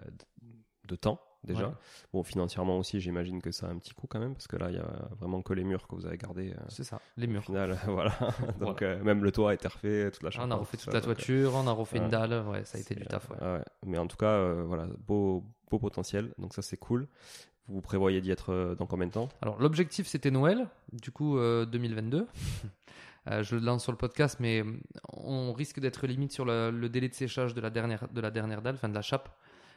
de 0.87 0.95
temps 0.95 1.19
déjà. 1.45 1.67
Ouais. 1.67 1.73
Bon, 2.13 2.23
financièrement 2.23 2.77
aussi, 2.77 2.99
j'imagine 2.99 3.41
que 3.41 3.51
ça 3.51 3.67
a 3.67 3.69
un 3.69 3.77
petit 3.77 3.93
coût 3.93 4.07
quand 4.07 4.19
même, 4.19 4.33
parce 4.33 4.47
que 4.47 4.57
là, 4.57 4.69
il 4.69 4.75
y 4.75 4.79
a 4.79 4.87
vraiment 5.19 5.41
que 5.41 5.53
les 5.53 5.63
murs 5.63 5.87
que 5.87 5.95
vous 5.95 6.05
avez 6.05 6.17
gardés. 6.17 6.51
euh, 6.51 6.63
C'est 6.69 6.83
ça, 6.83 6.99
les 7.17 7.27
Au 7.27 7.29
murs. 7.29 7.43
final, 7.43 7.77
voilà. 7.87 8.11
Donc, 8.59 8.81
euh, 8.81 9.01
même 9.03 9.23
le 9.23 9.31
toit 9.31 9.51
a 9.51 9.53
été 9.53 9.67
refait, 9.67 10.11
toute 10.11 10.23
la 10.23 10.31
chambre. 10.31 10.47
on 10.47 10.51
a 10.51 10.55
refait 10.55 10.77
tout 10.77 10.83
toute 10.85 10.93
ça, 10.93 10.99
la 10.99 11.01
donc, 11.01 11.09
euh, 11.11 11.13
toiture, 11.15 11.53
on 11.55 11.67
a 11.67 11.71
refait 11.71 11.97
une 11.99 12.09
dalle, 12.09 12.45
ouais, 12.47 12.65
ça 12.65 12.77
a 12.77 12.81
été 12.81 12.95
du 12.95 13.05
taf. 13.05 13.29
ouais. 13.29 13.37
ouais. 13.41 13.63
Mais 13.85 13.97
en 13.97 14.07
tout 14.07 14.17
cas, 14.17 14.53
voilà, 14.63 14.87
beau, 15.07 15.43
beau 15.69 15.79
potentiel. 15.79 16.33
Donc 16.37 16.53
ça, 16.53 16.61
c'est 16.61 16.77
cool. 16.77 17.07
Vous 17.67 17.81
prévoyez 17.81 18.21
d'y 18.21 18.29
être 18.29 18.75
dans 18.77 18.85
combien 18.85 19.07
de 19.07 19.11
temps? 19.11 19.27
Alors 19.41 19.59
l'objectif 19.59 20.05
c'était 20.05 20.29
Noël, 20.29 20.67
du 20.93 21.09
coup 21.11 21.37
euh, 21.39 21.65
2022. 21.65 22.27
Euh, 23.27 23.41
je 23.41 23.55
le 23.55 23.61
lance 23.61 23.81
sur 23.81 23.91
le 23.91 23.97
podcast, 23.97 24.37
mais 24.39 24.63
on 25.11 25.51
risque 25.51 25.79
d'être 25.79 26.05
limite 26.05 26.31
sur 26.31 26.45
le, 26.45 26.69
le 26.69 26.89
délai 26.89 27.09
de 27.09 27.15
séchage 27.15 27.55
de 27.55 27.59
la 27.61 27.71
dernière 27.71 28.07
de 28.13 28.21
la 28.21 28.29
dernière 28.29 28.61
dalle, 28.61 28.75
enfin 28.75 28.87
de 28.87 28.93
la 28.93 29.01
chape. 29.01 29.35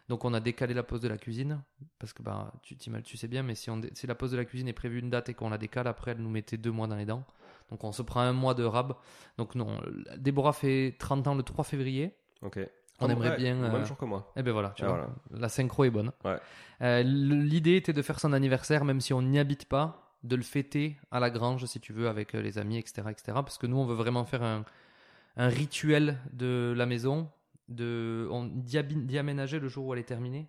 Donc 0.09 0.25
on 0.25 0.33
a 0.33 0.41
décalé 0.41 0.73
la 0.75 0.83
pose 0.83 1.01
de 1.01 1.09
la 1.09 1.19
cuisine 1.19 1.63
parce 1.99 2.13
que 2.15 2.23
bah 2.23 2.53
tu 2.63 2.77
tu 2.77 3.17
sais 3.17 3.29
bien, 3.29 3.43
mais 3.43 3.55
si 3.55 3.69
on 3.71 3.81
si 3.93 4.07
la 4.07 4.15
pose 4.15 4.31
de 4.31 4.37
la 4.37 4.45
cuisine 4.47 4.69
est 4.69 4.73
prévue 4.73 5.01
une 5.01 5.11
date 5.11 5.29
et 5.29 5.35
qu'on 5.35 5.51
la 5.51 5.59
décale, 5.59 5.87
après 5.87 6.13
elle 6.13 6.19
nous 6.19 6.31
mettait 6.31 6.57
deux 6.57 6.71
mois 6.73 6.87
dans 6.87 6.97
les 6.97 7.05
dents. 7.05 7.25
Donc 7.71 7.85
on 7.85 7.93
se 7.93 8.01
prend 8.03 8.21
un 8.21 8.33
mois 8.33 8.55
de 8.55 8.65
rab. 8.65 8.95
Donc 9.37 9.55
non, 9.55 9.79
Déborah 10.17 10.55
fait 10.55 10.97
30 10.99 11.27
ans 11.29 11.35
le 11.35 11.43
3 11.43 11.65
février. 11.65 12.15
Ok. 12.43 12.59
On 13.01 13.09
Ah, 13.09 13.13
aimerait 13.13 13.31
ouais, 13.31 13.37
bien, 13.37 13.61
Le 13.61 13.67
euh, 13.67 13.73
même 13.73 13.85
jour 13.85 13.97
que 13.97 14.07
moi. 14.07 14.33
Et 14.35 14.43
ben 14.43 14.53
voilà, 14.53 14.71
tu 14.71 14.83
Ah, 14.85 14.89
vois, 14.89 14.97
voilà. 14.97 15.13
la 15.43 15.49
synchro 15.49 15.85
est 15.85 15.91
bonne. 15.91 16.11
Ouais. 16.25 16.39
Euh, 16.83 17.03
L'idée 17.03 17.77
était 17.77 17.93
de 17.93 18.03
faire 18.03 18.19
son 18.19 18.33
anniversaire, 18.33 18.85
même 18.85 19.01
si 19.01 19.13
on 19.13 19.23
n'y 19.23 19.39
habite 19.39 19.67
pas, 19.67 20.17
de 20.25 20.35
le 20.35 20.43
fêter 20.43 20.97
à 21.13 21.21
la 21.21 21.31
grange, 21.31 21.65
si 21.67 21.79
tu 21.79 21.93
veux, 21.93 22.09
avec 22.09 22.35
euh, 22.35 22.41
les 22.43 22.59
amis, 22.59 22.77
etc., 22.79 23.03
etc. 23.11 23.23
Parce 23.35 23.57
que 23.59 23.67
nous, 23.69 23.77
on 23.77 23.85
veut 23.87 23.95
vraiment 23.95 24.25
faire 24.25 24.43
un, 24.43 24.65
un 25.37 25.49
rituel 25.49 26.19
de 26.33 26.75
la 26.77 26.87
maison, 26.87 27.31
de, 27.69 28.29
on, 28.31 28.45
d'y 28.45 29.19
aménager 29.19 29.59
le 29.59 29.69
jour 29.69 29.87
où 29.87 29.93
elle 29.95 30.01
est 30.01 30.05
terminée, 30.05 30.49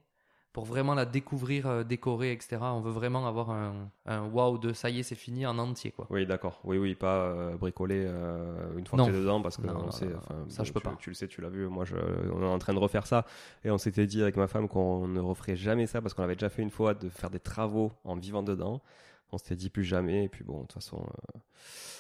pour 0.52 0.66
vraiment 0.66 0.96
la 0.96 1.06
découvrir, 1.06 1.68
euh, 1.68 1.84
décorer, 1.84 2.32
etc. 2.32 2.58
On 2.62 2.82
veut 2.82 2.92
vraiment 2.92 3.28
avoir 3.28 3.52
un, 3.52 3.92
un 4.08 4.26
wow 4.26 4.58
de 4.58 4.74
ça 4.74 4.90
y 4.90 5.00
est, 5.00 5.04
c'est 5.04 5.14
fini 5.16 5.46
en 5.46 5.60
entier, 5.60 5.92
quoi. 5.92 6.08
Oui, 6.10 6.26
d'accord. 6.26 6.60
Oui, 6.64 6.80
oui, 6.80 6.96
pas 6.96 7.18
euh, 7.26 7.56
bricoler 7.56 8.04
euh, 8.08 8.76
une 8.76 8.88
fois 8.88 8.98
Non. 8.98 9.06
que 9.06 9.12
t'es 9.12 9.18
dedans, 9.20 9.42
parce 9.44 9.58
que 9.58 9.68
Non, 9.68 9.76
on 9.78 9.84
non, 9.86 9.92
sait, 9.92 10.08
non, 10.08 10.18
enfin, 10.18 10.36
ça, 10.48 10.64
je 10.64 10.74
peux 10.74 10.80
tu, 10.80 10.86
pas. 10.86 10.96
Tu 11.00 11.12
le 11.12 11.14
sais, 11.14 11.28
tu 11.28 11.42
l'as 11.42 11.50
vu. 11.50 11.68
Moi, 11.68 11.86
je, 11.86 11.96
on 12.34 12.42
est 12.42 12.46
en 12.48 12.58
train 12.58 12.74
de 12.74 12.80
refaire 12.80 13.06
ça, 13.06 13.26
et 13.64 13.70
on 13.70 13.78
s'était 13.78 14.08
dit 14.08 14.24
avec 14.24 14.38
ma 14.38 14.48
femme 14.48 14.68
qu'on 14.68 15.08
ne 15.08 15.20
referait 15.20 15.56
jamais 15.56 15.86
ça 15.86 16.02
parce 16.02 16.16
qu'on 16.16 16.24
avait 16.24 16.36
déjà 16.36 16.50
fait 16.50 16.64
une 16.64 16.72
fois 16.72 16.96
de 16.96 17.10
faire 17.10 17.30
des 17.30 17.40
travaux 17.40 17.92
en 18.04 18.16
vivant 18.16 18.42
dedans. 18.42 18.82
On 19.32 19.38
s'était 19.38 19.56
dit 19.56 19.70
plus 19.70 19.84
jamais, 19.84 20.26
et 20.26 20.30
puis 20.30 20.44
bon, 20.44 20.58
de 20.58 20.62
toute 20.62 20.74
façon. 20.74 20.98
euh, 20.98 21.40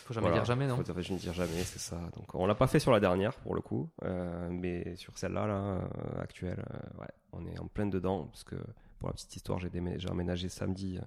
Faut 0.05 0.13
jamais 0.13 0.27
Voilà, 0.27 0.37
dire 0.41 0.45
jamais, 0.45 0.67
non 0.67 0.75
Faut 0.77 0.83
jamais 0.83 1.03
dire 1.03 1.33
jamais, 1.33 1.63
c'est 1.63 1.79
ça. 1.79 1.97
Donc 2.15 2.33
on 2.33 2.45
l'a 2.47 2.55
pas 2.55 2.67
fait 2.67 2.79
sur 2.79 2.91
la 2.91 2.99
dernière 2.99 3.33
pour 3.35 3.53
le 3.53 3.61
coup, 3.61 3.89
euh, 4.03 4.49
mais 4.51 4.95
sur 4.95 5.17
celle-là, 5.17 5.45
là, 5.45 5.53
euh, 5.53 6.21
actuelle, 6.21 6.63
euh, 6.73 7.01
ouais, 7.01 7.07
on 7.33 7.45
est 7.45 7.59
en 7.59 7.67
plein 7.67 7.85
dedans 7.85 8.23
parce 8.25 8.43
que 8.43 8.55
pour 8.99 9.09
la 9.09 9.13
petite 9.13 9.35
histoire, 9.35 9.59
j'ai 9.59 9.69
emménagé 10.09 10.49
samedi 10.49 10.99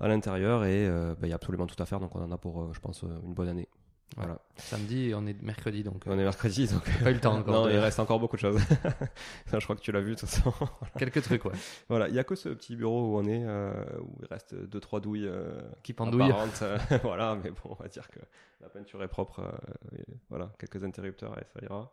à 0.00 0.08
l'intérieur 0.08 0.64
et 0.64 0.88
bah, 0.88 1.16
il 1.22 1.28
y 1.28 1.32
a 1.32 1.36
absolument 1.36 1.66
tout 1.66 1.80
à 1.82 1.86
faire, 1.86 2.00
donc 2.00 2.14
on 2.14 2.22
en 2.22 2.30
a 2.32 2.36
pour, 2.36 2.74
je 2.74 2.80
pense, 2.80 3.02
une 3.02 3.32
bonne 3.32 3.48
année. 3.48 3.68
Voilà. 4.16 4.38
Samedi, 4.56 5.12
on 5.14 5.26
est 5.26 5.40
mercredi, 5.42 5.82
donc 5.82 6.02
On 6.06 6.12
est 6.18 6.22
mercredi, 6.24 6.66
donc. 6.68 6.82
pas 7.02 7.10
eu 7.10 7.14
le 7.14 7.20
temps 7.20 7.34
encore. 7.38 7.52
non, 7.54 7.66
de- 7.66 7.72
il 7.72 7.78
reste 7.78 7.98
encore 8.00 8.18
beaucoup 8.20 8.36
de 8.36 8.40
choses. 8.40 8.58
je 9.52 9.58
crois 9.58 9.76
que 9.76 9.80
tu 9.82 9.92
l'as 9.92 10.00
vu 10.00 10.14
de 10.14 10.20
toute 10.20 10.28
façon. 10.28 10.52
Quelques 10.98 11.22
trucs, 11.22 11.44
ouais. 11.44 11.52
Voilà, 11.88 12.08
il 12.08 12.14
y 12.14 12.18
a 12.18 12.24
que 12.24 12.34
ce 12.34 12.48
petit 12.50 12.76
bureau 12.76 13.02
où 13.14 13.18
on 13.18 13.24
est, 13.26 13.44
euh, 13.44 13.72
où 14.00 14.16
il 14.22 14.26
reste 14.26 14.54
deux 14.54 14.80
trois 14.80 15.00
douilles 15.00 15.26
euh, 15.26 15.60
Qui 15.82 15.92
pendouillent. 15.92 16.32
euh, 16.62 16.78
voilà, 17.02 17.36
mais 17.42 17.50
bon, 17.50 17.70
on 17.70 17.74
va 17.74 17.88
dire 17.88 18.08
que 18.08 18.20
la 18.62 18.68
peinture 18.68 19.02
est 19.02 19.08
propre. 19.08 19.40
euh, 19.40 19.98
et 19.98 20.04
voilà, 20.30 20.50
quelques 20.58 20.82
interrupteurs 20.84 21.36
et 21.38 21.44
ça 21.52 21.60
ira. 21.62 21.90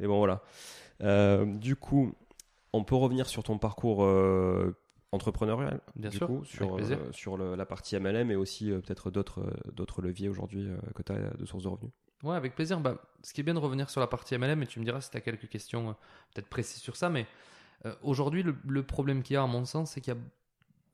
Et 0.00 0.06
bon, 0.06 0.18
voilà. 0.18 0.42
Euh, 1.02 1.44
du 1.44 1.74
coup, 1.74 2.14
on 2.72 2.84
peut 2.84 2.94
revenir 2.94 3.26
sur 3.26 3.42
ton 3.42 3.58
parcours 3.58 4.04
euh, 4.04 4.76
entrepreneurial, 5.12 5.80
Bien 5.96 6.10
du 6.10 6.16
sûr, 6.18 6.26
coup, 6.26 6.44
sur 6.44 6.76
euh, 6.78 7.12
sur 7.12 7.36
le- 7.36 7.54
la 7.54 7.64
partie 7.66 7.96
MLM 7.96 8.30
et 8.30 8.36
aussi 8.36 8.70
euh, 8.70 8.80
peut-être 8.80 9.10
d'autres 9.10 9.40
euh, 9.40 9.70
d'autres 9.72 10.02
leviers 10.02 10.28
aujourd'hui 10.28 10.68
que 10.94 11.02
tu 11.02 11.12
as 11.12 11.30
de 11.30 11.44
sources 11.46 11.62
de 11.64 11.68
revenus. 11.68 11.92
Ouais, 12.22 12.34
avec 12.36 12.54
plaisir. 12.54 12.80
Bah, 12.80 13.00
ce 13.22 13.32
qui 13.32 13.40
est 13.40 13.44
bien 13.44 13.54
de 13.54 13.58
revenir 13.60 13.88
sur 13.90 14.00
la 14.00 14.06
partie 14.06 14.34
MLM, 14.36 14.62
et 14.62 14.66
tu 14.66 14.80
me 14.80 14.84
diras 14.84 15.00
si 15.00 15.10
tu 15.10 15.16
as 15.16 15.20
quelques 15.20 15.48
questions 15.48 15.94
peut-être 16.34 16.48
précises 16.48 16.82
sur 16.82 16.96
ça, 16.96 17.08
mais 17.08 17.26
aujourd'hui, 18.02 18.42
le, 18.42 18.56
le 18.66 18.82
problème 18.82 19.22
qu'il 19.22 19.34
y 19.34 19.36
a, 19.36 19.42
à 19.42 19.46
mon 19.46 19.64
sens, 19.64 19.92
c'est 19.92 20.00
qu'il 20.00 20.14
y 20.14 20.16
a. 20.16 20.20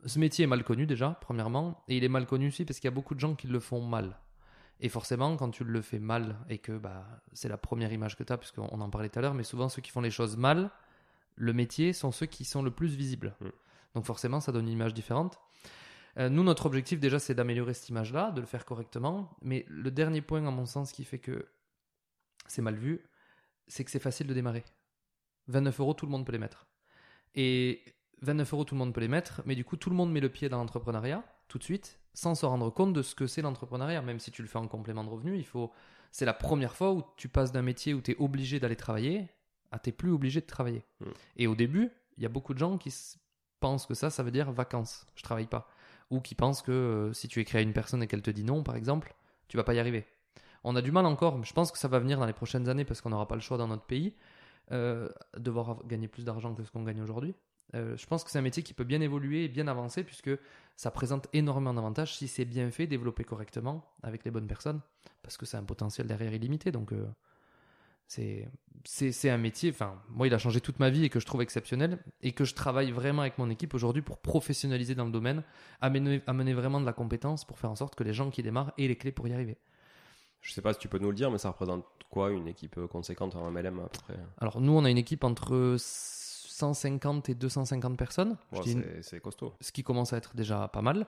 Ce 0.07 0.19
métier 0.19 0.45
est 0.45 0.47
mal 0.49 0.63
connu 0.65 0.87
déjà, 0.87 1.17
premièrement, 1.23 1.83
et 1.89 1.97
il 1.97 2.05
est 2.05 2.09
mal 2.11 2.27
connu 2.27 2.49
aussi 2.49 2.67
parce 2.67 2.79
qu'il 2.79 2.89
y 2.89 2.93
a 2.93 2.95
beaucoup 2.95 3.15
de 3.15 3.21
gens 3.21 3.35
qui 3.35 3.47
le 3.47 3.59
font 3.59 3.81
mal. 3.81 4.19
Et 4.81 4.91
forcément, 4.91 5.35
quand 5.39 5.51
tu 5.51 5.65
le 5.65 5.81
fais 5.81 5.99
mal, 5.99 6.37
et 6.51 6.59
que 6.59 6.73
bah, 6.77 7.07
c'est 7.33 7.49
la 7.49 7.57
première 7.57 7.91
image 7.91 8.17
que 8.17 8.23
tu 8.23 8.31
as, 8.31 8.37
puisqu'on 8.37 8.69
on 8.71 8.83
en 8.83 8.91
parlait 8.91 9.09
tout 9.09 9.19
à 9.19 9.23
l'heure, 9.23 9.33
mais 9.33 9.45
souvent 9.45 9.71
ceux 9.71 9.81
qui 9.81 9.91
font 9.91 10.03
les 10.03 10.11
choses 10.11 10.37
mal, 10.37 10.71
le 11.37 11.55
métier, 11.55 11.95
sont 11.95 12.13
ceux 12.13 12.27
qui 12.27 12.45
sont 12.45 12.63
le 12.63 12.71
plus 12.71 12.95
visibles. 12.95 13.35
Mm. 13.41 13.47
Donc 13.95 14.05
forcément, 14.05 14.41
ça 14.41 14.53
donne 14.53 14.67
une 14.67 14.73
image 14.73 14.95
différente. 14.95 15.39
Euh, 16.19 16.29
nous, 16.29 16.45
notre 16.45 16.67
objectif 16.67 17.01
déjà, 17.01 17.19
c'est 17.19 17.35
d'améliorer 17.35 17.75
cette 17.75 17.89
image-là, 17.89 18.31
de 18.31 18.41
le 18.41 18.47
faire 18.47 18.65
correctement. 18.65 19.31
Mais 19.43 19.65
le 19.69 19.91
dernier 19.91 20.21
point, 20.21 20.47
à 20.47 20.51
mon 20.51 20.67
sens, 20.67 20.93
qui 20.93 21.05
fait 21.05 21.19
que 21.19 21.49
c'est 22.47 22.63
mal 22.63 22.77
vu, 22.77 23.05
c'est 23.67 23.85
que 23.85 23.91
c'est 23.91 23.99
facile 23.99 24.27
de 24.27 24.35
démarrer. 24.35 24.65
29 25.49 25.81
euros, 25.81 25.95
tout 25.95 26.07
le 26.07 26.13
monde 26.13 26.25
peut 26.25 26.33
les 26.33 26.39
mettre. 26.39 26.67
Et 27.35 27.83
29 28.23 28.53
euros, 28.55 28.65
tout 28.65 28.75
le 28.75 28.79
monde 28.79 28.95
peut 28.95 29.01
les 29.01 29.09
mettre, 29.09 29.43
mais 29.45 29.55
du 29.55 29.65
coup, 29.65 29.77
tout 29.77 29.91
le 29.91 29.97
monde 29.97 30.13
met 30.13 30.21
le 30.21 30.29
pied 30.29 30.49
dans 30.49 30.59
l'entrepreneuriat 30.59 31.25
tout 31.49 31.59
de 31.59 31.65
suite, 31.65 32.01
sans 32.15 32.35
se 32.35 32.47
rendre 32.47 32.71
compte 32.71 32.93
de 32.93 33.03
ce 33.03 33.15
que 33.15 33.27
c'est 33.27 33.43
l'entrepreneuriat. 33.43 34.03
Même 34.03 34.19
si 34.19 34.31
tu 34.31 34.43
le 34.43 34.49
fais 34.49 34.59
en 34.59 34.69
complément 34.69 35.05
de 35.05 35.11
revenu, 35.11 35.37
il 35.37 35.45
faut. 35.45 35.73
C'est 36.11 36.25
la 36.25 36.33
première 36.33 36.77
fois 36.77 36.93
où 36.93 37.03
tu 37.17 37.29
passes 37.29 37.51
d'un 37.51 37.63
métier 37.63 37.93
où 37.93 38.01
tu 38.01 38.13
es 38.13 38.17
obligé 38.19 38.61
d'aller 38.61 38.77
travailler 38.77 39.29
à 39.73 39.79
t'es 39.81 39.91
plus 39.91 40.13
obligé 40.13 40.41
de 40.41 40.47
travailler. 40.47 40.85
Mm. 41.01 41.07
Et 41.37 41.47
au 41.49 41.57
début, 41.57 41.91
il 42.17 42.23
y 42.23 42.27
a 42.27 42.29
beaucoup 42.29 42.55
de 42.55 42.59
gens 42.59 42.79
qui 42.79 42.95
pensent 43.65 43.87
que 43.87 43.95
ça, 43.95 44.11
ça 44.11 44.23
veut 44.23 44.31
dire 44.31 44.53
vacances. 44.53 45.07
Je 45.15 45.23
travaille 45.23 45.47
pas 45.47 45.69
ou 46.11 46.21
qui 46.21 46.35
pensent 46.35 46.61
que 46.61 46.71
euh, 46.71 47.13
si 47.13 47.29
tu 47.29 47.41
écris 47.41 47.59
à 47.59 47.61
une 47.63 47.73
personne 47.73 48.03
et 48.03 48.07
qu'elle 48.07 48.21
te 48.21 48.31
dit 48.31 48.45
non, 48.45 48.63
par 48.63 48.77
exemple, 48.77 49.15
tu 49.49 49.57
vas 49.57 49.65
pas 49.65 49.73
y 49.73 49.79
arriver. 49.79 50.07
On 50.63 50.77
a 50.77 50.83
du 50.83 50.93
mal 50.93 51.07
encore, 51.07 51.43
je 51.43 51.53
pense 51.53 51.73
que 51.73 51.79
ça 51.79 51.89
va 51.89 51.99
venir 51.99 52.19
dans 52.19 52.27
les 52.27 52.33
prochaines 52.33 52.69
années 52.69 52.85
parce 52.85 53.01
qu'on 53.01 53.11
n'aura 53.11 53.27
pas 53.27 53.35
le 53.35 53.41
choix 53.41 53.57
dans 53.57 53.69
notre 53.69 53.85
pays, 53.85 54.15
euh, 54.71 55.09
devoir 55.39 55.87
gagner 55.87 56.09
plus 56.09 56.25
d'argent 56.25 56.55
que 56.55 56.63
ce 56.63 56.71
qu'on 56.71 56.83
gagne 56.83 57.01
aujourd'hui. 57.01 57.35
Euh, 57.75 57.97
je 57.97 58.07
pense 58.07 58.23
que 58.23 58.31
c'est 58.31 58.39
un 58.39 58.43
métier 58.43 58.63
qui 58.63 58.75
peut 58.75 58.85
bien 58.85 59.01
évoluer 59.01 59.45
et 59.45 59.49
bien 59.49 59.67
avancer 59.67 60.05
puisque 60.05 60.31
ça 60.77 60.91
présente 60.91 61.29
énormément 61.33 61.75
d'avantages 61.75 62.17
si 62.17 62.29
c'est 62.29 62.45
bien 62.45 62.71
fait, 62.71 62.87
développé 62.87 63.25
correctement 63.25 63.85
avec 64.03 64.25
les 64.25 64.31
bonnes 64.31 64.47
personnes, 64.47 64.81
parce 65.23 65.39
que 65.39 65.47
c'est 65.47 65.57
un 65.57 65.65
potentiel 65.65 66.07
derrière 66.07 66.35
illimité. 66.35 66.71
Donc 66.71 66.93
euh, 66.93 67.07
c'est 68.07 68.49
c'est 68.87 69.31
un 69.31 69.39
métier. 69.39 69.71
Enfin, 69.71 70.01
moi, 70.11 70.27
il 70.27 70.35
a 70.35 70.39
changé 70.39 70.61
toute 70.61 70.79
ma 70.79 70.91
vie 70.91 71.05
et 71.05 71.09
que 71.09 71.19
je 71.19 71.25
trouve 71.25 71.41
exceptionnel 71.41 71.99
et 72.23 72.33
que 72.33 72.45
je 72.45 72.55
travaille 72.55 72.91
vraiment 72.91 73.23
avec 73.23 73.39
mon 73.39 73.49
équipe 73.49 73.73
aujourd'hui 73.73 74.03
pour 74.03 74.19
professionnaliser 74.19 74.95
dans 74.95 75.07
le 75.07 75.11
domaine, 75.11 75.43
amener 75.81 76.23
amener 76.27 76.53
vraiment 76.53 76.81
de 76.81 76.87
la 76.87 76.93
compétence 76.93 77.45
pour 77.45 77.59
faire 77.59 77.71
en 77.71 77.77
sorte 77.77 77.95
que 77.95 78.05
les 78.05 78.13
gens 78.13 78.31
qui 78.31 78.43
démarrent 78.43 78.73
aient 78.77 78.89
les 78.89 78.97
clés 78.97 79.13
pour 79.13 79.27
y 79.27 79.33
arriver. 79.33 79.57
Je 80.43 80.53
sais 80.53 80.61
pas 80.61 80.75
si 80.75 80.79
tu 80.79 80.89
peux 80.89 80.99
nous 80.99 81.09
le 81.09 81.15
dire, 81.15 81.31
mais 81.31 81.39
ça 81.39 81.49
représente 81.49 81.87
quoi 82.11 82.31
une 82.31 82.47
équipe 82.47 82.79
conséquente 82.87 83.35
en 83.35 83.51
MLM 83.51 83.81
à 83.81 83.89
peu 83.89 83.99
près? 84.01 84.15
Alors 84.39 84.61
nous, 84.61 84.73
on 84.73 84.85
a 84.85 84.91
une 84.91 84.99
équipe 84.99 85.25
entre 85.25 85.77
150 86.55 87.29
et 87.31 87.35
250 87.35 87.97
personnes. 87.99 88.37
C'est- 89.03 89.21
costaud. 89.21 89.53
ce 89.61 89.73
qui 89.73 89.83
commence 89.83 90.13
à 90.13 90.19
être 90.19 90.37
déjà 90.37 90.69
pas 90.69 90.83
mal. 90.83 91.07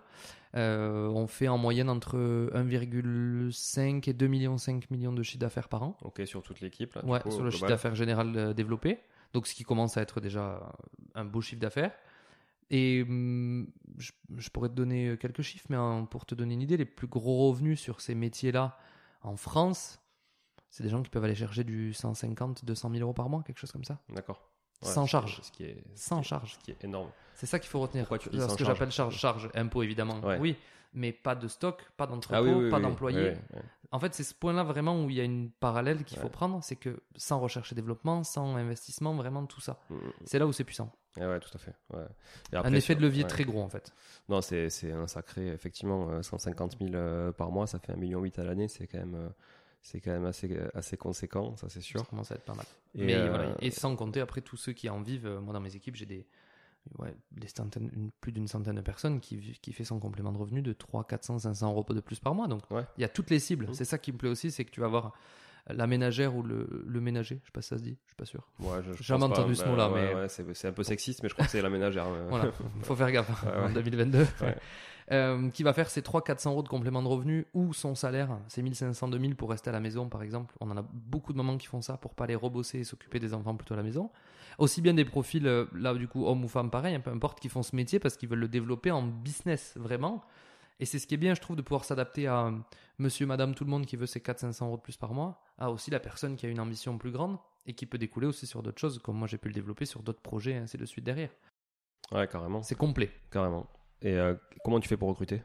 Euh, 0.57 1.07
on 1.09 1.27
fait 1.29 1.49
en 1.49 1.57
moyenne 1.59 1.89
entre 1.89 2.17
1,5 2.53 4.09
et 4.09 4.13
2 4.13 4.27
millions 4.27 4.59
5 4.59 4.91
millions 4.91 5.13
de 5.13 5.23
chiffre 5.23 5.39
d'affaires 5.39 5.69
par 5.69 5.83
an. 5.83 5.97
Ok, 6.03 6.23
sur 6.25 6.43
toute 6.43 6.61
l'équipe. 6.61 6.99
Ouais, 7.05 7.21
coup, 7.21 7.31
sur 7.31 7.45
le 7.45 7.51
chiffre 7.51 7.67
d'affaires 7.69 7.95
général 7.95 8.37
euh, 8.37 8.53
développé. 8.55 8.99
Donc 9.33 9.47
ce 9.47 9.55
qui 9.55 9.63
commence 9.65 9.97
à 9.97 10.03
être 10.03 10.21
déjà 10.21 10.73
un 11.15 11.25
beau 11.25 11.41
chiffre 11.41 11.61
d'affaires. 11.61 11.93
Et 12.71 13.03
hum, 13.03 13.69
je, 13.99 14.11
je 14.37 14.51
pourrais 14.51 14.69
te 14.69 14.75
donner 14.75 15.11
euh, 15.11 15.17
quelques 15.17 15.43
chiffres, 15.43 15.67
mais 15.69 15.77
hein, 15.77 16.09
pour 16.11 16.27
te 16.27 16.35
donner 16.35 16.55
une 16.55 16.63
idée, 16.63 16.77
les 16.77 16.85
plus 16.85 17.07
gros 17.07 17.49
revenus 17.49 17.81
sur 17.81 18.01
ces 18.01 18.17
métiers-là 18.17 18.77
en 19.23 19.37
France, 19.37 20.01
c'est 20.71 20.83
des 20.83 20.89
gens 20.89 21.03
qui 21.03 21.11
peuvent 21.11 21.23
aller 21.25 21.37
chercher 21.37 21.63
du 21.63 21.93
150, 21.93 22.65
200 22.65 22.91
000 22.91 23.03
euros 23.03 23.13
par 23.13 23.29
mois, 23.29 23.45
quelque 23.45 23.59
chose 23.59 23.71
comme 23.71 23.85
ça. 23.85 24.01
D'accord. 24.09 24.51
Ouais, 24.83 24.89
Sans 24.89 25.07
charge. 25.07 25.41
Ce 25.43 25.51
qui 25.51 25.65
est, 25.65 25.83
Sans 25.95 26.23
charge. 26.23 26.55
Ce 26.55 26.59
qui 26.59 26.71
est 26.71 26.85
énorme. 26.85 27.11
C'est 27.35 27.47
ça 27.47 27.59
qu'il 27.59 27.69
faut 27.69 27.81
retenir. 27.81 28.05
Pourquoi 28.05 28.19
tu 28.19 28.29
dis 28.29 28.37
Alors, 28.37 28.51
sans 28.51 28.55
ce 28.55 28.59
que 28.59 28.65
j'appelle 28.65 28.91
charge, 28.91 29.17
charge, 29.17 29.51
impôt 29.55 29.83
évidemment, 29.83 30.21
Ouais. 30.21 30.39
oui, 30.39 30.57
mais 30.95 31.13
pas 31.13 31.35
de 31.35 31.49
stock, 31.49 31.83
pas 31.97 32.07
d'entrepôt, 32.07 32.35
Ah 32.37 32.43
oui, 32.43 32.53
oui, 32.53 32.71
pas 32.71 32.77
oui, 32.77 32.83
d'employés. 32.83 33.35
En 33.93 34.01
fait, 34.01 34.15
c'est 34.15 34.25
ce 34.25 34.35
point-là 34.35 34.65
vraiment 34.65 35.05
où 35.05 35.11
il 35.11 35.17
y 35.17 35.21
a 35.21 35.25
une 35.25 35.51
parallèle 35.51 36.05
qu'il 36.05 36.19
faut 36.19 36.29
prendre, 36.29 36.63
c'est 36.63 36.77
que 36.77 37.01
sans 37.15 37.39
recherche 37.39 37.73
et 37.73 37.75
développement, 37.75 38.25
sans 38.25 38.57
investissement, 38.57 39.15
vraiment 39.15 39.47
tout 39.47 39.61
ça. 39.61 39.79
Mm, 39.91 39.95
mm. 39.95 40.13
C'est 40.25 40.39
là 40.39 40.47
où 40.47 40.53
c'est 40.53 40.65
puissant. 40.65 40.93
Ouais, 41.17 41.27
ouais, 41.27 41.41
tout 41.41 41.51
à 41.55 41.59
fait. 41.59 41.73
Ouais. 41.93 42.05
Et 42.53 42.57
un 42.57 42.73
effet 42.75 42.95
de 42.95 43.01
levier 43.01 43.23
ouais. 43.23 43.29
très 43.29 43.45
gros 43.45 43.63
en 43.63 43.69
fait. 43.69 43.93
Non, 44.29 44.41
c'est 44.41 44.69
un 44.93 45.07
sacré, 45.07 45.49
effectivement, 45.49 46.11
euh, 46.11 46.23
150 46.23 46.79
000 46.81 46.95
euh, 46.95 47.33
par 47.33 47.51
mois, 47.51 47.67
ça 47.67 47.79
fait 47.79 47.93
1,8 47.93 47.97
million 47.99 48.23
à 48.23 48.43
l'année, 48.43 48.69
c'est 48.69 48.87
quand 48.87 48.99
même, 48.99 49.15
euh, 49.15 49.29
c'est 49.87 50.01
quand 50.01 50.11
même 50.11 50.25
assez, 50.25 50.59
assez 50.75 50.97
conséquent, 50.97 51.55
ça 51.57 51.69
c'est 51.69 51.81
sûr. 51.81 52.01
Ça 52.01 52.07
commence 52.07 52.33
à 52.33 52.35
être 52.35 52.45
pas 52.45 52.55
mal. 52.55 52.67
Et, 52.97 53.07
mais 53.07 53.15
euh, 53.15 53.29
voilà, 53.29 53.55
et 53.61 53.71
sans 53.71 53.95
compter 53.95 54.21
après 54.21 54.41
tous 54.41 54.57
ceux 54.57 54.73
qui 54.73 54.89
en 54.91 55.01
vivent. 55.01 55.27
euh, 55.27 55.41
Moi, 55.41 55.53
dans 55.55 55.61
mes 55.61 55.77
équipes, 55.77 55.95
j'ai 55.95 56.07
des, 56.07 56.27
ouais, 56.99 57.15
des 57.31 57.47
centaines, 57.49 57.91
une- 57.95 58.11
plus 58.21 58.33
d'une 58.33 58.49
centaine 58.49 58.75
de 58.77 58.81
personnes 58.81 59.21
qui, 59.21 59.37
vivent- 59.37 59.61
qui 59.61 59.73
fait 59.73 59.85
son 59.85 60.01
complément 60.01 60.33
de 60.33 60.39
revenu 60.39 60.61
de 60.61 60.73
3, 60.73 61.05
400, 61.05 61.39
500 61.39 61.71
euros 61.71 61.85
de 61.89 62.01
plus 62.01 62.19
par 62.19 62.35
mois. 62.35 62.49
Donc, 62.49 62.69
Ouais. 62.71 62.83
il 62.99 63.03
y 63.03 63.05
a 63.05 63.09
toutes 63.09 63.31
les 63.31 63.39
cibles. 63.39 63.67
Mhm. 63.69 63.75
C'est 63.75 63.85
ça 63.85 63.99
qui 63.99 64.13
me 64.13 64.19
plaît 64.19 64.31
aussi, 64.31 64.51
c'est 64.51 64.65
que 64.65 64.71
tu 64.73 64.81
vas 64.81 64.87
avoir 64.87 65.13
la 65.69 65.87
ménagère 65.87 66.35
ou 66.37 66.43
le, 66.43 66.85
le 66.87 67.01
ménager. 67.01 67.39
Je 67.43 67.47
sais 67.47 67.53
pas 67.53 67.63
si 67.63 67.69
ça 67.69 67.79
se 67.79 67.83
dit, 67.83 67.97
je 68.05 68.11
suis 68.11 68.17
pas 68.17 68.25
sûr. 68.25 68.49
Ouais, 68.61 68.79
je- 68.85 68.93
je 68.93 68.99
J'ai 68.99 69.05
jamais 69.05 69.21
pas, 69.21 69.27
entendu 69.27 69.55
ce 69.57 69.65
mot-là, 69.67 69.89
mais- 69.95 70.15
ouais, 70.15 70.29
c'est 70.29 70.45
c'est 70.55 70.69
un 70.69 70.73
peu 70.73 70.83
sexiste, 70.85 71.23
mais 71.23 71.29
je 71.29 71.35
crois 71.35 71.45
que 71.47 71.51
c'est 71.53 71.63
la 71.63 71.71
ménagère. 71.71 72.07
Voilà, 72.29 72.51
faut 72.83 72.97
faire 72.97 73.11
gaffe 73.13 73.43
Ouais, 73.45 73.53
en 73.53 73.67
ouais. 73.67 73.73
2022. 73.73 74.27
Euh, 75.13 75.51
qui 75.51 75.63
va 75.63 75.73
faire 75.73 75.89
ses 75.89 76.01
300-400 76.01 76.51
euros 76.51 76.63
de 76.65 76.69
complément 76.69 77.01
de 77.01 77.07
revenu 77.07 77.47
ou 77.55 77.73
son 77.73 77.95
salaire, 77.95 78.41
c'est 78.49 78.61
1500-2000 78.61 79.35
pour 79.35 79.51
rester 79.51 79.71
à 79.71 79.73
la 79.73 79.79
maison 79.79 80.09
par 80.09 80.21
exemple. 80.21 80.57
On 80.61 80.69
en 80.69 80.77
a 80.77 80.83
beaucoup 80.83 81.33
de 81.33 81.39
mamans 81.39 81.59
qui 81.59 81.69
font 81.69 81.81
ça 81.81 81.97
pour 81.97 82.15
pas 82.15 82.25
aller 82.25 82.35
rebosser 82.35 82.81
et 82.81 82.85
s'occuper 82.85 83.21
des 83.21 83.33
enfants 83.33 83.55
plutôt 83.55 83.75
à 83.75 83.77
la 83.77 83.85
maison. 83.85 84.11
Aussi 84.59 84.83
bien 84.83 84.95
des 84.95 85.05
profils, 85.05 85.47
euh, 85.47 85.67
là 85.75 85.95
du 85.95 86.09
coup, 86.09 86.27
hommes 86.27 86.45
ou 86.45 86.49
femmes, 86.49 86.71
pareil, 86.71 86.97
hein, 86.97 87.01
peu 87.01 87.11
importe, 87.11 87.39
qui 87.39 87.49
font 87.49 87.63
ce 87.63 87.77
métier 87.77 88.01
parce 88.01 88.17
qu'ils 88.17 88.29
veulent 88.29 88.41
le 88.41 88.49
développer 88.49 88.91
en 88.91 89.03
business 89.03 89.75
vraiment. 89.77 90.25
Et 90.81 90.87
c'est 90.87 90.99
ce 90.99 91.07
qui 91.07 91.15
est 91.15 91.19
bien, 91.19 91.35
je 91.35 91.41
trouve, 91.41 91.55
de 91.55 91.63
pouvoir 91.63 91.85
s'adapter 91.85 92.27
à 92.27 92.47
euh, 92.47 92.53
monsieur, 92.99 93.27
madame, 93.27 93.55
tout 93.55 93.65
le 93.65 93.71
monde 93.71 93.87
qui 93.87 93.95
veut 93.95 94.07
ses 94.07 94.19
400-500 94.21 94.65
euros 94.65 94.77
de 94.77 94.83
plus 94.83 94.97
par 94.97 95.15
mois, 95.15 95.41
à 95.57 95.71
aussi 95.71 95.93
la 95.93 96.01
personne 96.01 96.35
qui 96.35 96.47
a 96.47 96.49
une 96.49 96.61
ambition 96.61 96.99
plus 96.99 97.13
grande 97.13 97.39
et 97.67 97.75
qui 97.75 97.87
peut 97.87 97.99
découler 97.99 98.27
aussi 98.27 98.47
sur 98.47 98.63
d'autres 98.63 98.81
choses, 98.81 98.99
comme 98.99 99.17
moi 99.17 99.29
j'ai 99.29 99.39
pu 99.39 99.49
le 99.49 99.55
développer 99.55 99.87
sur 99.87 100.03
d'autres 100.03 100.21
projets, 100.21 100.53
et 100.53 100.57
ainsi 100.57 100.77
de 100.77 100.85
suite 100.85 101.05
derrière. 101.05 101.31
Ouais, 102.13 102.27
carrément. 102.27 102.63
C'est 102.63 102.77
complet. 102.77 103.11
Carrément. 103.31 103.67
Et 104.03 104.15
euh, 104.15 104.35
comment 104.65 104.81
tu 104.81 104.89
fais 104.89 104.97
pour 104.97 105.09
recruter, 105.09 105.43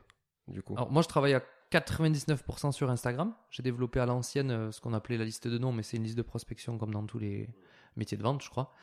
du 0.47 0.61
coup? 0.61 0.73
Alors 0.75 0.91
moi 0.91 1.01
je 1.01 1.07
travaille 1.07 1.33
à 1.33 1.43
99% 1.71 2.71
sur 2.71 2.89
Instagram. 2.89 3.33
J'ai 3.49 3.63
développé 3.63 3.99
à 3.99 4.05
l'ancienne 4.05 4.51
euh, 4.51 4.71
ce 4.71 4.81
qu'on 4.81 4.93
appelait 4.93 5.17
la 5.17 5.25
liste 5.25 5.47
de 5.47 5.57
noms, 5.57 5.71
mais 5.71 5.83
c'est 5.83 5.97
une 5.97 6.03
liste 6.03 6.17
de 6.17 6.21
prospection 6.21 6.77
comme 6.77 6.93
dans 6.93 7.05
tous 7.05 7.19
les 7.19 7.49
métiers 7.95 8.17
de 8.17 8.23
vente, 8.23 8.41
je 8.43 8.49
crois. 8.49 8.73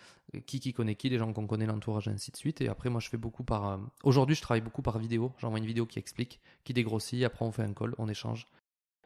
Qui 0.47 0.61
qui 0.61 0.73
connaît 0.73 0.95
qui, 0.95 1.09
les 1.09 1.19
gens 1.19 1.33
qu'on 1.33 1.47
connaît, 1.47 1.67
l'entourage, 1.67 2.09
ainsi 2.09 2.31
de 2.31 2.37
suite. 2.37 2.61
Et 2.61 2.69
après 2.69 2.91
moi 2.91 3.01
je 3.01 3.09
fais 3.09 3.17
beaucoup 3.17 3.45
par... 3.45 3.69
euh, 3.69 3.77
Aujourd'hui 4.05 4.37
je 4.37 4.43
travaille 4.43 4.61
beaucoup 4.63 4.83
par 4.83 4.99
vidéo. 4.99 5.33
J'envoie 5.39 5.59
une 5.59 5.67
vidéo 5.67 5.87
qui 5.87 5.99
explique, 5.99 6.41
qui 6.65 6.73
dégrossit, 6.73 7.25
après 7.25 7.45
on 7.45 7.53
fait 7.53 7.63
un 7.63 7.73
call, 7.75 7.95
on 7.99 8.09
échange, 8.09 8.47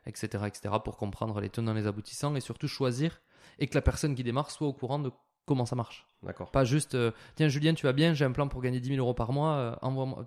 etc. 0.06 0.44
etc. 0.46 0.74
pour 0.84 0.96
comprendre 0.96 1.40
les 1.40 1.50
tenants, 1.50 1.74
les 1.74 1.86
aboutissants 1.86 2.34
et 2.36 2.40
surtout 2.40 2.68
choisir 2.68 3.20
et 3.58 3.66
que 3.66 3.74
la 3.74 3.82
personne 3.82 4.14
qui 4.14 4.22
démarre 4.22 4.50
soit 4.50 4.68
au 4.68 4.72
courant 4.72 4.98
de 4.98 5.10
comment 5.46 5.66
ça 5.66 5.76
marche. 5.76 6.06
D'accord. 6.22 6.50
Pas 6.50 6.64
juste, 6.64 6.94
euh, 6.94 7.10
tiens 7.34 7.48
Julien, 7.48 7.74
tu 7.74 7.86
vas 7.86 7.92
bien, 7.92 8.14
j'ai 8.14 8.24
un 8.24 8.32
plan 8.32 8.48
pour 8.48 8.60
gagner 8.62 8.80
10 8.80 8.88
000 8.90 8.98
euros 9.00 9.14
par 9.14 9.32
mois, 9.32 9.54
euh, 9.56 9.76
envoie-moi- 9.82 10.26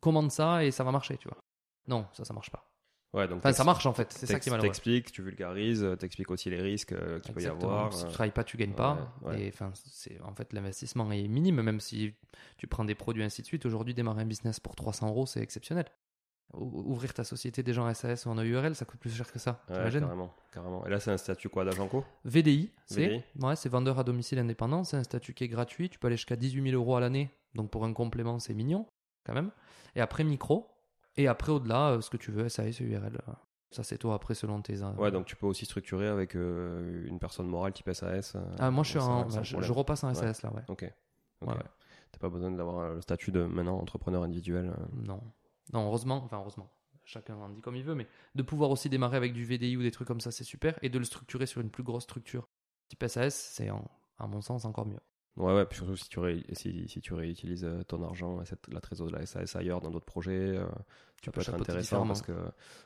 commande 0.00 0.30
ça 0.30 0.64
et 0.64 0.70
ça 0.70 0.82
va 0.84 0.90
marcher, 0.92 1.16
tu 1.18 1.28
vois. 1.28 1.38
Non, 1.88 2.06
ça, 2.12 2.24
ça 2.24 2.34
marche 2.34 2.50
pas. 2.50 2.64
Ouais, 3.12 3.28
donc 3.28 3.38
Enfin, 3.38 3.52
ça 3.52 3.64
marche 3.64 3.86
en 3.86 3.94
fait, 3.94 4.12
c'est 4.12 4.26
ça 4.26 4.38
qui 4.40 4.48
est 4.48 4.50
malheureux. 4.50 4.66
T'expliques, 4.68 5.10
tu 5.12 5.22
vulgarises, 5.22 5.82
euh, 5.84 5.96
t'expliques 5.96 6.30
aussi 6.30 6.50
les 6.50 6.60
risques 6.60 6.92
euh, 6.92 7.18
qu'il 7.20 7.32
peut 7.32 7.40
y 7.40 7.46
avoir. 7.46 7.92
Si 7.92 8.04
tu 8.04 8.12
travailles 8.12 8.32
pas, 8.32 8.44
tu 8.44 8.56
gagnes 8.58 8.74
pas. 8.74 9.14
ouais, 9.22 9.28
ouais. 9.30 9.42
Et 9.44 9.48
enfin, 9.48 9.70
c'est 9.74 10.20
en 10.20 10.34
fait 10.34 10.52
l'investissement 10.52 11.10
est 11.12 11.26
minime, 11.28 11.62
même 11.62 11.80
si 11.80 12.12
tu 12.58 12.66
prends 12.66 12.84
des 12.84 12.94
produits 12.96 13.22
ainsi 13.22 13.40
de 13.40 13.46
suite. 13.46 13.64
Aujourd'hui, 13.64 13.94
démarrer 13.94 14.22
un 14.22 14.26
business 14.26 14.60
pour 14.60 14.74
300 14.74 15.08
euros, 15.08 15.24
c'est 15.24 15.40
exceptionnel. 15.40 15.86
Ou- 16.54 16.92
Ouvrir 16.92 17.12
ta 17.12 17.24
société 17.24 17.62
déjà 17.62 17.82
en 17.82 17.92
SAS 17.92 18.24
ou 18.26 18.30
en 18.30 18.38
AURL, 18.38 18.74
ça 18.74 18.84
coûte 18.84 19.00
plus 19.00 19.10
cher 19.14 19.30
que 19.30 19.38
ça. 19.38 19.60
Ouais, 19.68 19.90
carrément, 19.90 20.32
carrément. 20.52 20.86
Et 20.86 20.90
là, 20.90 21.00
c'est 21.00 21.10
un 21.10 21.16
statut 21.16 21.48
quoi 21.48 21.64
d'agent 21.64 21.86
co 21.88 22.04
VDI, 22.24 22.70
c'est 22.86 23.22
ouais, 23.40 23.56
c'est 23.56 23.68
vendeur 23.68 23.98
à 23.98 24.04
domicile 24.04 24.38
indépendant. 24.38 24.84
C'est 24.84 24.96
un 24.96 25.02
statut 25.04 25.34
qui 25.34 25.44
est 25.44 25.48
gratuit. 25.48 25.90
Tu 25.90 25.98
peux 25.98 26.06
aller 26.06 26.16
jusqu'à 26.16 26.36
18 26.36 26.70
000 26.70 26.74
euros 26.82 26.96
à 26.96 27.00
l'année. 27.00 27.30
Donc 27.54 27.70
pour 27.70 27.84
un 27.84 27.92
complément, 27.92 28.38
c'est 28.38 28.54
mignon 28.54 28.86
quand 29.24 29.34
même. 29.34 29.50
Et 29.96 30.00
après 30.00 30.24
micro. 30.24 30.68
Et 31.16 31.26
après 31.28 31.50
au-delà, 31.52 31.90
euh, 31.92 32.00
ce 32.00 32.10
que 32.10 32.16
tu 32.16 32.30
veux, 32.30 32.48
SAS, 32.48 32.78
URL. 32.80 33.18
euh, 33.28 33.32
Ça, 33.70 33.82
c'est 33.82 33.98
toi 33.98 34.14
après, 34.14 34.34
selon 34.34 34.60
tes. 34.62 34.82
euh, 34.82 34.92
Ouais, 34.92 35.10
donc 35.10 35.26
tu 35.26 35.34
peux 35.34 35.46
aussi 35.46 35.64
structurer 35.64 36.06
avec 36.06 36.36
euh, 36.36 37.06
une 37.08 37.18
personne 37.18 37.48
morale 37.48 37.72
type 37.72 37.90
SAS. 37.92 38.36
Ah, 38.58 38.70
moi, 38.70 38.84
je 38.84 38.90
suis 38.90 38.98
en. 38.98 39.22
bah, 39.26 39.42
je, 39.42 39.50
problème. 39.52 39.62
je 39.68 39.72
repasse 39.72 40.04
en 40.04 40.08
Ouais. 40.08 40.14
SAS 40.14 40.42
là, 40.42 40.52
ouais. 40.52 40.62
Ok. 40.68 40.90
T'as 42.12 42.18
pas 42.20 42.28
besoin 42.28 42.50
d'avoir 42.52 42.94
le 42.94 43.00
statut 43.00 43.30
de 43.32 43.42
maintenant 43.44 43.78
entrepreneur 43.78 44.22
individuel. 44.22 44.72
Non. 44.94 45.20
Non, 45.72 45.86
heureusement, 45.86 46.22
enfin, 46.24 46.38
heureusement. 46.38 46.70
Chacun 47.04 47.36
en 47.36 47.48
dit 47.50 47.60
comme 47.60 47.76
il 47.76 47.84
veut, 47.84 47.94
mais 47.94 48.06
de 48.34 48.42
pouvoir 48.42 48.70
aussi 48.70 48.88
démarrer 48.88 49.16
avec 49.16 49.32
du 49.32 49.44
VDI 49.44 49.76
ou 49.76 49.82
des 49.82 49.92
trucs 49.92 50.08
comme 50.08 50.20
ça, 50.20 50.30
c'est 50.32 50.44
super. 50.44 50.76
Et 50.82 50.88
de 50.88 50.98
le 50.98 51.04
structurer 51.04 51.46
sur 51.46 51.60
une 51.60 51.70
plus 51.70 51.82
grosse 51.84 52.02
structure 52.04 52.48
type 52.88 53.04
SAS, 53.06 53.34
c'est, 53.34 53.70
en- 53.70 53.88
à 54.18 54.26
mon 54.26 54.40
sens, 54.40 54.64
encore 54.64 54.86
mieux. 54.86 54.98
Ouais, 55.36 55.54
ouais, 55.54 55.66
puis 55.66 55.76
surtout 55.76 55.96
si 55.96 56.08
tu, 56.08 56.18
ré- 56.18 56.44
si, 56.52 56.88
si 56.88 57.00
tu 57.00 57.12
réutilises 57.14 57.64
euh, 57.64 57.82
ton 57.84 58.02
argent, 58.02 58.42
cette- 58.44 58.66
la 58.72 58.80
trésor 58.80 59.08
de 59.08 59.12
la 59.12 59.26
SAS 59.26 59.54
ailleurs 59.54 59.80
dans 59.82 59.90
d'autres 59.90 60.06
projets, 60.06 60.32
euh, 60.56 60.64
tu 61.20 61.26
Ça 61.26 61.32
peux 61.32 61.40
être 61.42 61.54
intéressant 61.54 62.06
parce 62.06 62.22
que 62.22 62.32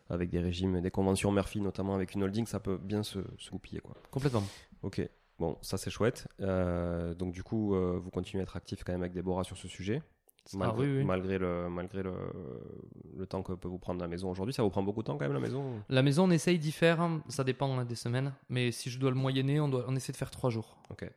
avec 0.09 0.31
des 0.31 0.41
régimes, 0.41 0.81
des 0.81 0.91
conventions 0.91 1.31
Murphy 1.31 1.61
notamment 1.61 1.95
avec 1.95 2.15
une 2.15 2.25
holding, 2.25 2.47
ça 2.47 2.59
peut 2.61 2.77
bien 2.77 3.03
se, 3.05 3.21
se 3.39 3.51
goupiller 3.51 3.81
quoi. 3.81 3.95
Complètement. 4.11 4.43
Ok, 4.83 5.01
bon, 5.39 5.59
ça 5.63 5.79
c'est 5.79 5.91
chouette. 5.91 6.27
Euh, 6.41 7.15
donc 7.15 7.33
du 7.33 7.45
coup, 7.45 7.75
euh, 7.77 8.01
vous 8.03 8.11
continuez 8.11 8.41
à 8.41 8.45
être 8.45 8.57
actif 8.57 8.83
quand 8.83 8.93
même 8.93 9.03
avec 9.03 9.13
Déborah 9.13 9.45
sur 9.45 9.57
ce 9.57 9.69
sujet. 9.69 10.03
Malgré, 10.55 10.85
Ah 10.85 10.89
oui, 10.89 10.99
oui. 10.99 11.05
malgré, 11.05 11.39
le, 11.39 11.69
malgré 11.69 12.03
le, 12.03 12.13
le 13.17 13.27
temps 13.27 13.43
que 13.43 13.53
peut 13.53 13.69
vous 13.69 13.79
prendre 13.79 14.01
la 14.01 14.09
maison 14.09 14.31
aujourd'hui, 14.31 14.53
ça 14.55 14.63
vous 14.63 14.71
prend 14.71 14.83
beaucoup 14.83 15.03
de 15.03 15.07
temps 15.07 15.15
quand 15.17 15.25
même 15.25 15.33
la 15.33 15.41
maison 15.41 15.81
La 15.89 16.03
maison, 16.03 16.25
on 16.25 16.31
essaye 16.31 16.59
d'y 16.59 16.73
faire, 16.73 17.01
hein, 17.01 17.23
ça 17.29 17.45
dépend 17.45 17.79
hein, 17.79 17.85
des 17.85 17.95
semaines, 17.95 18.33
mais 18.49 18.73
si 18.73 18.91
je 18.91 18.99
dois 18.99 19.11
le 19.11 19.17
moyenner, 19.17 19.61
on, 19.61 19.69
doit, 19.69 19.85
on 19.89 19.95
essaie 19.97 20.13
de 20.13 20.17
faire 20.17 20.31
3 20.31 20.51
jours 20.51 20.79
Ok. 20.91 21.09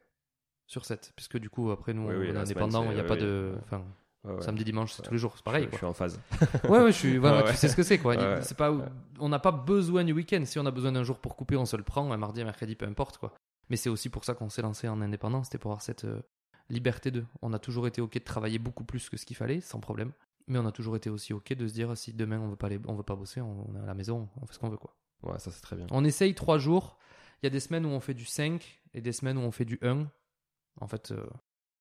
sur 0.67 0.85
7, 0.85 1.13
puisque 1.15 1.37
du 1.37 1.49
coup, 1.49 1.71
après, 1.71 1.93
nous, 1.93 2.07
Oui, 2.07 2.15
on 2.17 2.35
est 2.35 2.37
indépendant, 2.37 2.83
il 2.89 2.95
n'y 2.95 2.99
a 2.99 3.03
pas 3.05 3.15
de. 3.17 3.53
Enfin, 3.63 3.83
Ouais, 4.25 4.35
ouais. 4.35 4.41
samedi, 4.41 4.63
dimanche, 4.63 4.93
c'est 4.93 5.01
Ouais. 5.01 5.07
tous 5.07 5.13
les 5.13 5.19
jours, 5.19 5.33
c'est 5.35 5.43
pareil. 5.43 5.67
Je, 5.69 5.75
suis 5.75 5.85
en 5.85 5.91
phase. 5.91 6.17
Ouais, 6.69 6.81
ouais, 6.81 6.93
je 6.93 6.97
suis. 6.97 7.17
Voilà, 7.17 7.43
tu 7.43 7.57
sais 7.57 7.67
ce 7.67 7.75
que 7.75 7.83
c'est, 7.83 7.97
quoi. 7.97 8.41
C'est 8.41 8.55
pas, 8.55 8.71
on 9.19 9.27
n'a 9.27 9.39
pas 9.39 9.51
besoin 9.51 10.05
du 10.05 10.13
week-end. 10.13 10.41
Si 10.45 10.57
on 10.59 10.65
a 10.65 10.71
besoin 10.71 10.93
d'un 10.93 11.03
jour 11.03 11.19
pour 11.19 11.35
couper, 11.35 11.57
on 11.57 11.65
se 11.65 11.75
le 11.75 11.83
prend, 11.83 12.09
un 12.09 12.15
mardi, 12.17 12.39
un 12.41 12.45
mercredi, 12.45 12.75
peu 12.75 12.85
importe, 12.85 13.17
quoi. 13.17 13.33
Mais 13.69 13.75
c'est 13.75 13.89
aussi 13.89 14.07
pour 14.07 14.23
ça 14.23 14.33
qu'on 14.33 14.47
s'est 14.49 14.61
lancé 14.61 14.87
en 14.87 15.01
indépendant, 15.01 15.43
c'était 15.43 15.57
pour 15.57 15.71
avoir 15.71 15.81
cette 15.81 16.05
euh, 16.05 16.21
liberté 16.69 17.11
de. 17.11 17.25
On 17.41 17.53
a 17.53 17.59
toujours 17.59 17.87
été 17.87 18.01
ok 18.01 18.13
de 18.13 18.19
travailler 18.19 18.59
beaucoup 18.59 18.83
plus 18.83 19.09
que 19.09 19.17
ce 19.17 19.25
qu'il 19.25 19.35
fallait, 19.35 19.61
sans 19.61 19.79
problème. 19.79 20.11
Mais 20.47 20.59
on 20.59 20.65
a 20.65 20.71
toujours 20.71 20.95
été 20.95 21.09
aussi 21.09 21.33
ok 21.33 21.53
de 21.53 21.67
se 21.67 21.73
dire 21.73 21.95
si 21.95 22.13
demain 22.13 22.39
on 22.39 22.49
veut 22.49 22.55
pas 22.55 22.67
aller, 22.67 22.79
on 22.87 22.95
veut 22.95 23.03
pas 23.03 23.15
bosser, 23.15 23.41
on 23.41 23.75
est 23.75 23.79
à 23.79 23.85
la 23.85 23.93
maison, 23.93 24.27
on 24.41 24.45
fait 24.45 24.53
ce 24.53 24.59
qu'on 24.59 24.69
veut, 24.69 24.77
quoi. 24.77 24.95
Ouais, 25.23 25.39
ça 25.39 25.51
c'est 25.51 25.61
très 25.61 25.75
bien. 25.75 25.87
On 25.91 26.03
essaye 26.03 26.35
trois 26.35 26.57
jours. 26.57 26.97
Il 27.41 27.45
y 27.45 27.47
a 27.47 27.49
des 27.49 27.59
semaines 27.59 27.85
où 27.85 27.89
on 27.89 27.99
fait 27.99 28.13
du 28.13 28.25
5 28.25 28.81
et 28.93 29.01
des 29.01 29.11
semaines 29.11 29.37
où 29.37 29.41
on 29.41 29.51
fait 29.51 29.65
du 29.65 29.79
1. 29.81 30.07
En 30.79 30.87
fait, 30.87 31.11
euh, 31.11 31.25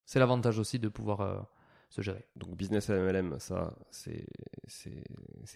c'est 0.05 0.19
l'avantage 0.19 0.59
aussi 0.59 0.79
de 0.79 0.89
pouvoir 0.89 1.21
euh, 1.23 1.41
se 1.89 2.03
gérer. 2.03 2.25
Donc 2.37 2.57
business 2.57 2.91
à 2.91 2.95
MLM, 2.99 3.39
ça 3.39 3.75
c'est 3.91 4.27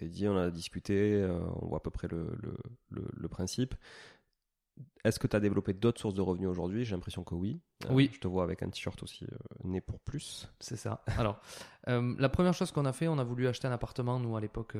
dit, 0.02 0.28
on 0.28 0.36
a 0.36 0.50
discuté, 0.50 1.14
euh, 1.14 1.38
on 1.60 1.66
voit 1.66 1.78
à 1.78 1.80
peu 1.80 1.90
près 1.90 2.08
le, 2.08 2.36
le, 2.40 2.56
le, 2.90 3.04
le 3.12 3.28
principe. 3.28 3.74
Est-ce 5.04 5.18
que 5.20 5.26
tu 5.28 5.36
as 5.36 5.40
développé 5.40 5.72
d'autres 5.72 6.00
sources 6.00 6.14
de 6.14 6.20
revenus 6.22 6.48
aujourd'hui? 6.48 6.84
J'ai 6.84 6.94
l'impression 6.96 7.22
que 7.22 7.34
oui. 7.34 7.60
Euh, 7.84 7.88
Oui. 7.92 8.10
Je 8.12 8.18
te 8.18 8.26
vois 8.26 8.42
avec 8.42 8.62
un 8.62 8.68
t-shirt 8.70 9.00
aussi 9.04 9.24
euh, 9.24 9.36
né 9.64 9.80
pour 9.80 10.00
plus. 10.00 10.48
C'est 10.58 10.76
ça. 10.76 11.02
Alors, 11.18 11.40
euh, 11.88 12.14
la 12.18 12.28
première 12.28 12.54
chose 12.54 12.72
qu'on 12.72 12.84
a 12.86 12.92
fait, 12.92 13.06
on 13.06 13.18
a 13.18 13.24
voulu 13.24 13.46
acheter 13.46 13.68
un 13.68 13.72
appartement, 13.72 14.18
nous, 14.18 14.36
à 14.36 14.40
l'époque. 14.40 14.76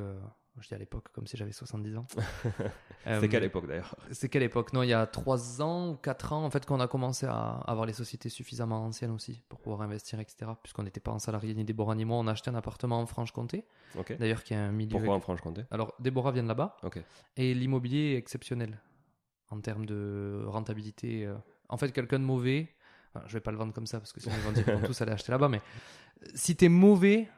je 0.59 0.67
dis 0.67 0.73
à 0.73 0.77
l'époque 0.77 1.05
comme 1.13 1.27
si 1.27 1.37
j'avais 1.37 1.53
70 1.53 1.97
ans. 1.97 2.07
C'est 3.05 3.29
quelle 3.29 3.45
époque 3.45 3.67
d'ailleurs? 3.67 3.95
C'est 4.11 4.27
quelle 4.27 4.43
époque? 4.43 4.73
Non, 4.73 4.83
il 4.83 4.89
y 4.89 4.93
a 4.93 5.07
3 5.07 5.61
ans 5.61 5.91
ou 5.91 5.95
4 5.95 6.33
ans, 6.33 6.43
en 6.43 6.49
fait, 6.49 6.65
qu'on 6.65 6.81
a 6.81 6.87
commencé 6.89 7.25
à 7.25 7.61
avoir 7.65 7.85
les 7.85 7.93
sociétés 7.93 8.27
suffisamment 8.27 8.83
anciennes 8.83 9.11
aussi 9.11 9.41
pour 9.47 9.59
pouvoir 9.61 9.81
investir, 9.81 10.19
etc. 10.19 10.51
Puisqu'on 10.61 10.83
n'était 10.83 10.99
pas 10.99 11.11
en 11.11 11.19
salarié 11.19 11.53
ni 11.53 11.63
Déborah 11.63 11.95
ni 11.95 12.03
moi, 12.03 12.17
on 12.17 12.27
a 12.27 12.31
acheté 12.31 12.49
un 12.49 12.55
appartement 12.55 12.99
en 12.99 13.05
Franche-Comté, 13.05 13.63
Ok. 13.97 14.17
d'ailleurs, 14.19 14.43
qui 14.43 14.53
est 14.53 14.57
un 14.57 14.73
milieu. 14.73 14.89
Pourquoi 14.97 15.15
en 15.15 15.21
Franche-Comté? 15.21 15.63
Alors, 15.71 15.93
Déborah 15.99 16.33
vient 16.33 16.43
de 16.43 16.49
là-bas. 16.49 16.75
Et 17.37 17.53
l'immobilier 17.53 18.15
est 18.15 18.17
exceptionnel 18.17 18.77
en 19.49 19.59
termes 19.61 19.85
de 19.85 20.43
rentabilité. 20.47 21.25
euh. 21.25 21.35
En 21.69 21.77
fait, 21.77 21.91
quelqu'un 21.91 22.19
de 22.19 22.23
mauvais, 22.25 22.73
enfin, 23.13 23.25
je 23.27 23.33
vais 23.33 23.41
pas 23.41 23.51
le 23.51 23.57
vendre 23.57 23.73
comme 23.73 23.87
ça 23.87 23.99
parce 23.99 24.13
que 24.13 24.19
sinon 24.19 24.35
ils 24.37 24.41
vont 24.41 24.51
dire 24.51 24.63
qu'ils 24.65 24.73
vont 24.79 24.85
tous 24.87 25.01
aller 25.01 25.11
acheter 25.11 25.31
là-bas, 25.31 25.49
mais 25.49 25.61
si 26.33 26.55
tu 26.55 26.65
es 26.65 26.69
mauvais 26.69 27.29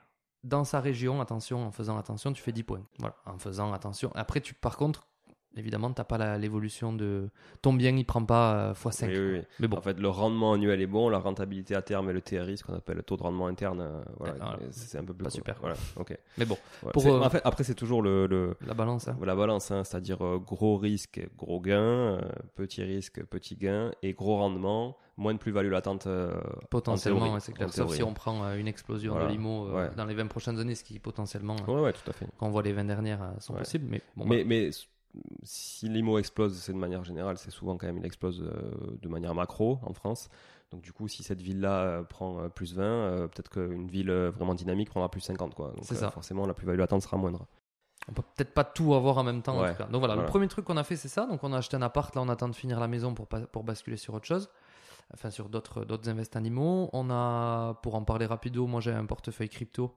dans 0.43 0.63
sa 0.63 0.79
région, 0.79 1.19
attention, 1.19 1.65
en 1.65 1.71
faisant 1.71 1.97
attention, 1.97 2.31
tu 2.31 2.41
fais 2.41 2.51
10 2.53 2.63
points. 2.63 2.85
Voilà, 2.99 3.15
en 3.25 3.37
faisant 3.37 3.73
attention. 3.73 4.11
Après, 4.15 4.39
tu, 4.39 4.53
par 4.53 4.77
contre, 4.77 5.08
évidemment, 5.55 5.91
tu 5.93 5.99
n'as 5.99 6.05
pas 6.05 6.37
l'évolution 6.37 6.93
de. 6.93 7.29
Ton 7.61 7.73
bien, 7.73 7.95
il 7.95 8.05
prend 8.05 8.23
pas 8.23 8.69
euh, 8.69 8.73
x5. 8.73 9.07
Oui, 9.07 9.17
oui, 9.17 9.31
oui. 9.39 9.41
Mais 9.59 9.67
bon, 9.67 9.77
En 9.77 9.81
fait, 9.81 9.99
le 9.99 10.07
rendement 10.09 10.53
annuel 10.53 10.81
est 10.81 10.87
bon, 10.87 11.09
la 11.09 11.19
rentabilité 11.19 11.75
à 11.75 11.81
terme 11.81 12.09
et 12.09 12.13
le 12.13 12.21
TRI, 12.21 12.57
ce 12.57 12.63
qu'on 12.63 12.75
appelle 12.75 12.97
le 12.97 13.03
taux 13.03 13.17
de 13.17 13.23
rendement 13.23 13.47
interne, 13.47 13.81
euh, 13.81 14.01
voilà, 14.17 14.35
Ah, 14.41 14.55
c'est 14.71 14.97
un 14.97 15.03
peu 15.03 15.13
plus 15.13 15.23
Pas 15.25 15.29
cool. 15.29 15.35
super. 15.37 15.57
Voilà, 15.61 15.75
ok. 15.97 16.17
mais 16.37 16.45
bon, 16.45 16.57
Ouais. 16.83 16.91
Pour, 16.91 17.01
C'est- 17.03 17.09
euh, 17.11 17.19
en 17.21 17.29
fait, 17.29 17.41
après, 17.43 17.63
c'est 17.63 17.75
toujours 17.75 18.01
le, 18.01 18.27
le- 18.27 18.55
la 18.65 18.73
balance. 18.73 19.07
hein. 19.07 19.17
la 19.21 19.35
balance, 19.35 19.71
hein, 19.71 19.83
c'est-à-dire 19.83 20.23
euh, 20.25 20.37
gros 20.37 20.77
risque, 20.77 21.21
gros 21.37 21.59
gain, 21.59 21.79
euh, 21.81 22.21
petit 22.55 22.83
risque, 22.83 23.23
petit 23.25 23.55
gain, 23.55 23.91
et 24.01 24.13
gros 24.13 24.37
rendement, 24.37 24.97
moins 25.17 25.33
de 25.33 25.39
plus-value 25.39 25.71
latente. 25.71 26.07
euh, 26.07 26.33
en 26.39 26.65
Potentiellement, 26.69 27.33
ouais, 27.33 27.39
c'est 27.41 27.51
clair. 27.51 27.71
Sauf 27.73 27.93
si 27.93 28.03
on 28.03 28.13
prend 28.13 28.43
euh, 28.45 28.55
une 28.57 28.67
explosion 28.67 29.13
Voilà. 29.13 29.27
de 29.27 29.31
l'IMO 29.33 29.67
euh, 29.67 29.73
Ouais. 29.89 29.95
dans 29.97 30.05
les 30.05 30.13
20 30.15 30.27
prochaines 30.27 30.57
années, 30.59 30.75
ce 30.75 30.83
qui 30.85 30.97
potentiellement, 30.99 31.57
euh, 31.67 31.91
tout 31.91 32.09
à 32.09 32.13
fait. 32.13 32.25
quand 32.37 32.47
on 32.47 32.51
voit 32.51 32.61
les 32.63 32.71
20 32.73 32.85
dernières, 32.85 33.21
euh, 33.21 33.31
sont 33.39 33.53
possibles. 33.53 33.87
Mais 33.89 34.01
bon, 34.15 34.25
mais, 34.25 34.43
mais 34.45 34.69
si 35.43 35.87
l'IMO 35.89 36.17
explose, 36.19 36.55
c'est 36.57 36.73
de 36.73 36.77
manière 36.77 37.03
générale, 37.03 37.37
c'est 37.37 37.51
souvent 37.51 37.77
quand 37.77 37.87
même, 37.87 37.97
il 37.97 38.05
explose 38.05 38.41
euh, 38.43 38.97
de 39.01 39.07
manière 39.07 39.33
macro 39.33 39.79
en 39.83 39.93
France. 39.93 40.29
Donc 40.71 40.81
du 40.81 40.93
coup, 40.93 41.07
si 41.07 41.23
cette 41.23 41.41
ville-là 41.41 41.81
euh, 41.81 42.03
prend 42.03 42.39
euh, 42.41 42.49
plus 42.49 42.75
20, 42.75 42.83
euh, 42.83 43.27
peut-être 43.27 43.49
qu'une 43.49 43.87
ville 43.87 44.11
vraiment 44.11 44.53
dynamique 44.53 44.89
prendra 44.89 45.09
plus 45.09 45.21
50. 45.21 45.55
Quoi. 45.55 45.69
Donc 45.69 45.79
C'est 45.83 45.95
ça. 45.95 46.11
forcément, 46.11 46.45
la 46.45 46.53
plus-value 46.53 46.77
latente 46.77 47.01
sera 47.01 47.17
moindre. 47.17 47.47
on 48.07 48.13
peut 48.13 48.21
peut-être 48.35 48.53
pas 48.53 48.63
tout 48.63 48.93
avoir 48.93 49.17
en 49.17 49.23
même 49.23 49.41
temps. 49.41 49.57
en 49.57 49.61
Ouais. 49.61 49.71
tout 49.71 49.77
cas. 49.79 49.85
Donc 49.85 49.99
voilà, 49.99 50.13
Voilà. 50.13 50.21
le 50.27 50.29
premier 50.29 50.47
truc 50.47 50.65
qu'on 50.65 50.77
a 50.77 50.83
fait, 50.83 50.95
c'est 50.95 51.07
ça. 51.07 51.25
Donc 51.25 51.43
on 51.43 51.53
a 51.53 51.57
acheté 51.57 51.75
un 51.75 51.81
appart. 51.81 52.13
Là, 52.15 52.21
on 52.21 52.29
attend 52.29 52.47
de 52.49 52.55
finir 52.55 52.79
la 52.79 52.87
maison 52.87 53.13
pour, 53.15 53.27
pas- 53.27 53.47
pour 53.47 53.63
basculer 53.63 53.97
sur 53.97 54.13
autre 54.13 54.25
chose. 54.25 54.49
Enfin, 55.13 55.31
sur 55.31 55.49
d'autres 55.49 55.85
d'autres 55.85 56.07
invests 56.07 56.35
animaux. 56.35 56.91
On 56.93 57.09
a, 57.09 57.73
pour 57.81 57.95
en 57.95 58.03
parler 58.03 58.27
rapido, 58.27 58.67
moi 58.67 58.79
j'ai 58.79 58.91
un 58.91 59.05
portefeuille 59.07 59.49
crypto 59.49 59.95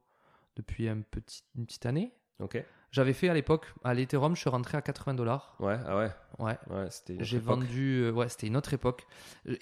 depuis 0.57 0.89
un 0.89 1.03
petit, 1.03 1.43
une 1.55 1.67
petite 1.67 1.85
année. 1.85 2.13
Ok 2.41 2.65
J'avais 2.93 3.15
fait 3.15 3.29
à 3.31 3.35
l'époque, 3.35 3.67
à 3.85 3.95
l'Ethereum, 3.95 4.35
je 4.37 4.41
suis 4.41 4.51
rentré 4.51 4.77
à 4.77 4.83
80 4.83 5.15
dollars. 5.15 5.57
Ouais, 5.61 5.79
ah 5.87 5.97
ouais, 5.97 6.11
Ouais. 6.39 6.59
ouais 6.71 6.87
c'était. 6.91 7.15
une 7.15 7.25
J'ai 7.25 7.39
autre 7.39 7.47
époque. 7.47 7.59
vendu, 7.61 8.03
euh, 8.03 8.13
ouais, 8.13 8.29
c'était 8.29 8.47
une 8.49 8.57
autre 8.57 8.73
époque. 8.75 9.07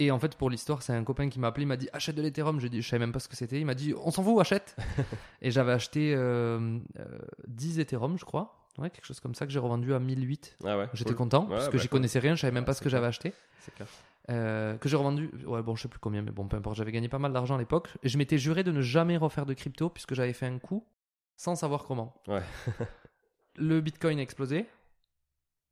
Et 0.00 0.10
en 0.10 0.18
fait, 0.18 0.34
pour 0.36 0.50
l'histoire, 0.50 0.82
c'est 0.82 0.92
un 0.92 1.04
copain 1.04 1.28
qui 1.28 1.38
m'a 1.38 1.46
appelé, 1.46 1.62
il 1.62 1.68
m'a 1.68 1.76
dit 1.76 1.88
achète 1.92 2.16
de 2.16 2.22
l'Ethereum. 2.22 2.58
Je, 2.58 2.66
dis, 2.66 2.82
je 2.82 2.88
savais 2.88 2.98
même 2.98 3.12
pas 3.12 3.20
ce 3.20 3.28
que 3.28 3.36
c'était. 3.36 3.60
Il 3.60 3.66
m'a 3.66 3.74
dit 3.74 3.94
on 4.02 4.10
s'en 4.10 4.24
fout, 4.24 4.40
achète. 4.40 4.74
et 5.42 5.50
j'avais 5.52 5.70
acheté 5.72 6.12
euh, 6.14 6.78
euh, 6.98 7.18
10 7.46 7.78
Ethereum, 7.78 8.18
je 8.18 8.24
crois. 8.24 8.66
Ouais, 8.78 8.90
quelque 8.90 9.04
chose 9.06 9.20
comme 9.20 9.34
ça 9.36 9.46
que 9.46 9.52
j'ai 9.52 9.58
revendu 9.60 9.94
à 9.94 10.00
1008. 10.00 10.56
Ah 10.64 10.76
ouais, 10.78 10.88
J'étais 10.92 11.10
cool. 11.10 11.16
content 11.18 11.42
Ouais, 11.44 11.50
parce 11.50 11.68
que 11.68 11.76
bah, 11.76 11.82
j'y 11.82 11.88
connaissais 11.88 12.18
rien, 12.18 12.34
je 12.34 12.40
savais 12.40 12.52
même 12.52 12.64
pas 12.64 12.74
ce 12.74 12.82
que 12.82 12.88
j'avais 12.88 13.06
acheté. 13.06 13.32
C'est 13.60 13.74
clair. 13.74 13.86
Euh, 14.28 14.76
que 14.76 14.88
j'ai 14.88 14.96
revendu, 14.96 15.30
ouais, 15.46 15.62
bon, 15.62 15.74
je 15.76 15.82
sais 15.82 15.88
plus 15.88 15.98
combien, 15.98 16.22
mais 16.22 16.30
bon, 16.30 16.46
peu 16.46 16.56
importe. 16.56 16.76
J'avais 16.76 16.92
gagné 16.92 17.08
pas 17.08 17.18
mal 17.18 17.32
d'argent 17.32 17.56
à 17.56 17.58
l'époque. 17.58 17.88
Et 18.02 18.08
je 18.08 18.16
m'étais 18.18 18.38
juré 18.38 18.62
de 18.64 18.70
ne 18.72 18.80
jamais 18.80 19.16
refaire 19.16 19.46
de 19.46 19.54
crypto 19.54 19.88
puisque 19.88 20.14
j'avais 20.14 20.32
fait 20.32 20.46
un 20.46 20.58
coup 20.58 20.84
sans 21.36 21.56
savoir 21.56 21.84
comment. 21.84 22.14
Ouais. 22.28 22.42
le 23.56 23.80
bitcoin 23.80 24.18
a 24.18 24.22
explosé. 24.22 24.66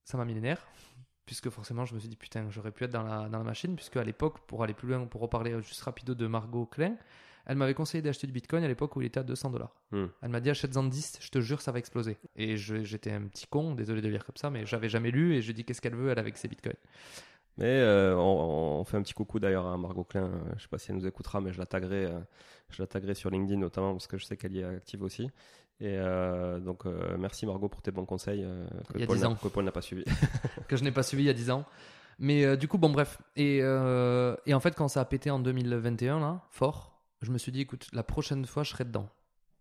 Ça 0.04 0.16
m'a 0.16 0.24
mis 0.24 0.34
les 0.34 0.40
nerfs. 0.40 0.66
Puisque 1.26 1.50
forcément, 1.50 1.84
je 1.84 1.94
me 1.94 2.00
suis 2.00 2.08
dit, 2.08 2.16
putain, 2.16 2.48
j'aurais 2.50 2.72
pu 2.72 2.84
être 2.84 2.90
dans 2.90 3.02
la, 3.02 3.28
dans 3.28 3.38
la 3.38 3.44
machine. 3.44 3.76
Puisque 3.76 3.96
à 3.96 4.04
l'époque, 4.04 4.38
pour 4.46 4.62
aller 4.64 4.72
plus 4.74 4.88
loin, 4.88 5.04
pour 5.06 5.20
reparler 5.20 5.60
juste 5.62 5.82
rapido 5.82 6.14
de 6.14 6.26
Margot 6.26 6.64
Klein, 6.64 6.96
elle 7.44 7.56
m'avait 7.56 7.74
conseillé 7.74 8.00
d'acheter 8.02 8.26
du 8.26 8.32
bitcoin 8.32 8.64
à 8.64 8.68
l'époque 8.68 8.96
où 8.96 9.02
il 9.02 9.06
était 9.06 9.20
à 9.20 9.22
200 9.22 9.50
dollars. 9.50 9.74
Hmm. 9.90 10.06
Elle 10.22 10.28
m'a 10.30 10.40
dit, 10.40 10.50
achète-en 10.50 10.84
10, 10.84 11.18
je 11.20 11.28
te 11.30 11.40
jure, 11.40 11.60
ça 11.60 11.72
va 11.72 11.78
exploser. 11.78 12.16
Et 12.36 12.56
j'étais 12.56 13.12
un 13.12 13.22
petit 13.22 13.46
con, 13.46 13.74
désolé 13.74 14.00
de 14.00 14.08
lire 14.08 14.24
comme 14.24 14.36
ça, 14.36 14.48
mais 14.50 14.64
j'avais 14.66 14.88
jamais 14.88 15.10
lu. 15.10 15.34
Et 15.34 15.42
je 15.42 15.52
dis, 15.52 15.64
qu'est-ce 15.64 15.80
qu'elle 15.82 15.94
veut, 15.94 16.10
elle, 16.10 16.18
avec 16.18 16.36
ses 16.38 16.48
bitcoins? 16.48 16.76
Mais 17.58 17.66
euh, 17.80 18.16
on, 18.16 18.80
on 18.80 18.84
fait 18.84 18.96
un 18.96 19.02
petit 19.02 19.14
coucou 19.14 19.40
d'ailleurs 19.40 19.66
à 19.66 19.76
Margot 19.76 20.04
Klein. 20.04 20.24
euh, 20.26 20.52
Je 20.56 20.62
sais 20.62 20.68
pas 20.68 20.78
si 20.78 20.90
elle 20.92 20.96
nous 20.98 21.06
écoutera, 21.06 21.40
mais 21.40 21.52
je 21.52 21.58
la 21.58 21.66
taguerai, 21.66 22.04
euh, 22.06 22.20
je 22.70 22.80
la 22.80 22.86
taguerai 22.86 23.14
sur 23.14 23.30
LinkedIn 23.30 23.58
notamment 23.58 23.92
parce 23.92 24.06
que 24.06 24.16
je 24.16 24.24
sais 24.24 24.36
qu'elle 24.36 24.54
y 24.54 24.60
est 24.60 24.64
active 24.64 25.02
aussi. 25.02 25.28
Et 25.80 25.96
euh, 25.96 26.58
donc 26.58 26.86
euh, 26.86 27.16
merci 27.18 27.46
Margot 27.46 27.68
pour 27.68 27.82
tes 27.82 27.92
bons 27.92 28.04
conseils 28.04 28.42
euh, 28.44 28.66
que, 28.92 29.04
Paul 29.04 29.16
10 29.16 29.22
n'a- 29.22 29.28
ans. 29.30 29.34
que 29.36 29.48
Paul 29.48 29.64
n'a 29.64 29.70
pas 29.72 29.80
suivi. 29.82 30.04
que 30.68 30.76
je 30.76 30.82
n'ai 30.82 30.90
pas 30.90 31.02
suivi 31.04 31.22
il 31.22 31.26
y 31.26 31.30
a 31.30 31.34
10 31.34 31.50
ans. 31.50 31.64
Mais 32.18 32.56
du 32.56 32.66
coup, 32.66 32.78
bon, 32.78 32.90
bref. 32.90 33.22
Et, 33.36 33.58
et 33.58 34.54
en 34.54 34.60
fait, 34.60 34.74
quand 34.74 34.88
ça 34.88 35.00
a 35.00 35.04
pété 35.04 35.30
en 35.30 35.38
2021, 35.38 36.18
là, 36.18 36.42
fort, 36.50 36.98
je 37.22 37.30
me 37.30 37.38
suis 37.38 37.52
dit, 37.52 37.60
écoute, 37.60 37.86
la 37.92 38.02
prochaine 38.02 38.44
fois, 38.44 38.64
je 38.64 38.70
serai 38.70 38.84
dedans. 38.84 39.08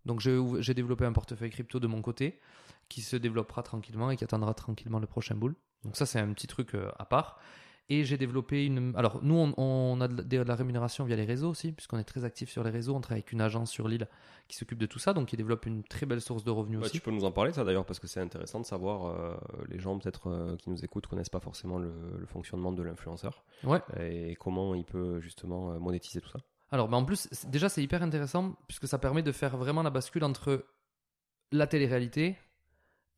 Donc, 0.06 0.18
j'ai 0.20 0.74
développé 0.74 1.04
un 1.04 1.12
portefeuille 1.12 1.50
crypto 1.50 1.78
de 1.78 1.86
mon 1.86 2.02
côté 2.02 2.40
qui 2.88 3.00
se 3.00 3.14
développera 3.14 3.62
tranquillement 3.62 4.10
et 4.10 4.16
qui 4.16 4.24
attendra 4.24 4.54
tranquillement 4.54 4.98
le 4.98 5.06
prochain 5.06 5.36
bull. 5.36 5.54
Donc, 5.84 5.94
ça, 5.96 6.04
c'est 6.04 6.18
un 6.18 6.32
petit 6.32 6.48
truc 6.48 6.72
à 6.98 7.04
part. 7.04 7.38
Et 7.90 8.04
j'ai 8.04 8.18
développé 8.18 8.66
une. 8.66 8.92
Alors, 8.96 9.20
nous, 9.22 9.34
on, 9.34 9.54
on 9.56 10.00
a 10.02 10.08
de 10.08 10.16
la, 10.18 10.22
de 10.22 10.36
la 10.42 10.54
rémunération 10.54 11.04
via 11.04 11.16
les 11.16 11.24
réseaux 11.24 11.48
aussi, 11.48 11.72
puisqu'on 11.72 11.96
est 11.98 12.04
très 12.04 12.22
actif 12.24 12.50
sur 12.50 12.62
les 12.62 12.68
réseaux. 12.70 12.94
On 12.94 13.00
travaille 13.00 13.20
avec 13.20 13.32
une 13.32 13.40
agence 13.40 13.70
sur 13.70 13.88
l'île 13.88 14.06
qui 14.46 14.56
s'occupe 14.58 14.78
de 14.78 14.84
tout 14.84 14.98
ça, 14.98 15.14
donc 15.14 15.28
qui 15.28 15.36
développe 15.38 15.64
une 15.64 15.82
très 15.82 16.04
belle 16.04 16.20
source 16.20 16.44
de 16.44 16.50
revenus 16.50 16.78
Ouais, 16.80 16.84
aussi. 16.84 16.92
tu 16.94 17.00
peux 17.00 17.10
nous 17.10 17.24
en 17.24 17.32
parler 17.32 17.52
ça 17.52 17.64
d'ailleurs 17.64 17.86
parce 17.86 17.98
que 17.98 18.06
c'est 18.06 18.20
intéressant 18.20 18.60
de 18.60 18.66
savoir 18.66 19.06
euh, 19.06 19.36
les 19.68 19.78
gens 19.78 19.98
peut-être 19.98 20.28
euh, 20.28 20.56
qui 20.56 20.68
nous 20.68 20.84
écoutent 20.84 21.06
connaissent 21.06 21.30
pas 21.30 21.40
forcément 21.40 21.78
le, 21.78 21.92
le 22.18 22.26
fonctionnement 22.26 22.72
de 22.72 22.82
l'influenceur 22.82 23.42
Ouais. 23.64 23.80
et 23.98 24.36
comment 24.36 24.74
il 24.74 24.84
peut 24.84 25.20
justement 25.20 25.72
euh, 25.72 25.78
monétiser 25.78 26.20
tout 26.20 26.28
ça. 26.30 26.40
Alors, 26.70 26.88
bah 26.88 26.98
en 26.98 27.04
plus, 27.06 27.28
déjà, 27.48 27.70
c'est 27.70 27.82
hyper 27.82 28.02
intéressant 28.02 28.54
puisque 28.66 28.86
ça 28.86 28.98
permet 28.98 29.22
de 29.22 29.32
faire 29.32 29.56
vraiment 29.56 29.82
la 29.82 29.88
bascule 29.90 30.24
entre 30.24 30.66
la 31.52 31.66
télé-réalité 31.66 32.36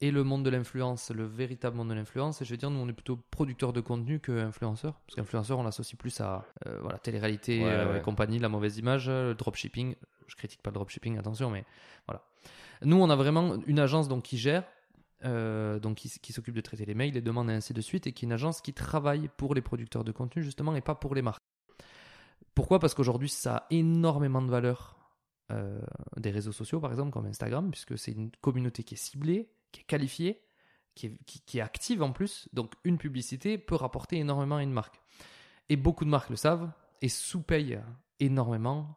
et 0.03 0.11
le 0.11 0.25
monde 0.25 0.45
de 0.45 0.51
l'influence, 0.51 1.11
le 1.11 1.25
véritable 1.25 1.77
monde 1.77 1.91
de 1.91 1.95
l'influence. 1.95 2.41
Et 2.41 2.45
je 2.45 2.51
vais 2.51 2.57
dire, 2.57 2.71
nous, 2.71 2.81
on 2.81 2.89
est 2.89 2.95
plutôt 2.95 3.19
producteur 3.31 3.73
de 3.73 3.81
contenu 3.81 4.19
que 4.19 4.33
influenceur. 4.33 4.99
Parce 5.07 5.17
qu'influenceur, 5.17 5.59
on 5.59 5.63
l'associe 5.63 5.99
plus 5.99 6.21
à 6.21 6.47
euh, 6.67 6.79
voilà, 6.81 6.99
télé-réalité 6.99 7.63
Ouais, 7.63 7.71
euh, 7.71 7.95
ouais. 7.95 8.03
compagnie, 8.03 8.39
la 8.39 8.49
mauvaise 8.49 8.79
image, 8.79 9.09
euh, 9.09 9.29
le 9.29 9.35
dropshipping. 9.35 9.95
Je 10.27 10.37
critique 10.37 10.63
pas 10.63 10.71
le 10.71 10.75
dropshipping, 10.75 11.19
attention, 11.19 11.51
mais 11.51 11.65
voilà. 12.07 12.23
Nous, 12.83 12.97
on 12.97 13.11
a 13.11 13.17
vraiment 13.17 13.57
une 13.67 13.79
agence 13.79 14.09
donc, 14.09 14.23
qui 14.23 14.39
gère, 14.39 14.65
euh, 15.25 15.79
donc 15.79 15.99
qui, 15.99 16.09
qui 16.09 16.33
s'occupe 16.33 16.55
de 16.55 16.63
traiter 16.63 16.87
les 16.87 16.95
mails, 16.95 17.13
les 17.13 17.21
demandes 17.21 17.51
et 17.51 17.55
ainsi 17.55 17.75
de 17.75 17.81
suite, 17.83 18.07
et 18.07 18.13
qui 18.13 18.25
est 18.25 18.29
une 18.29 18.33
agence 18.33 18.63
qui 18.63 18.73
travaille 18.73 19.29
pour 19.37 19.55
les 19.55 19.61
producteurs 19.61 20.05
de 20.05 20.13
contenu, 20.13 20.43
justement, 20.43 20.75
et 20.75 20.81
pas 20.81 20.95
pour 20.95 21.15
les 21.15 21.21
marques. 21.21 21.45
Pourquoi? 22.55 22.79
Parce 22.79 22.95
qu'aujourd'hui, 22.95 23.29
ça 23.29 23.57
a 23.57 23.67
énormément 23.71 24.41
de 24.41 24.51
valeur 24.51 24.97
des 26.17 26.31
réseaux 26.31 26.53
sociaux, 26.53 26.79
par 26.79 26.93
exemple, 26.93 27.11
comme 27.11 27.27
Instagram, 27.27 27.73
puisque 27.73 27.99
c'est 27.99 28.13
une 28.13 28.31
communauté 28.41 28.85
qui 28.85 28.95
est 28.95 28.97
ciblée, 28.97 29.51
qui 29.73 29.81
est 29.81 29.85
qualifiée, 29.85 30.41
qui 30.95 31.07
est, 31.07 31.19
qui- 31.47 31.59
est 31.59 31.63
active 31.63 32.03
en 32.03 32.13
plus. 32.13 32.49
Donc, 32.53 32.73
une 32.85 32.99
publicité 32.99 33.59
peut 33.59 33.75
rapporter 33.77 34.17
énormément 34.19 34.57
à 34.57 34.63
une 34.63 34.73
marque. 34.73 35.01
Et 35.69 35.77
beaucoup 35.77 36.05
de 36.05 36.11
marques 36.11 36.31
le 36.31 36.37
savent 36.37 36.71
et 37.03 37.09
sous-payent 37.09 37.81
énormément 38.19 38.97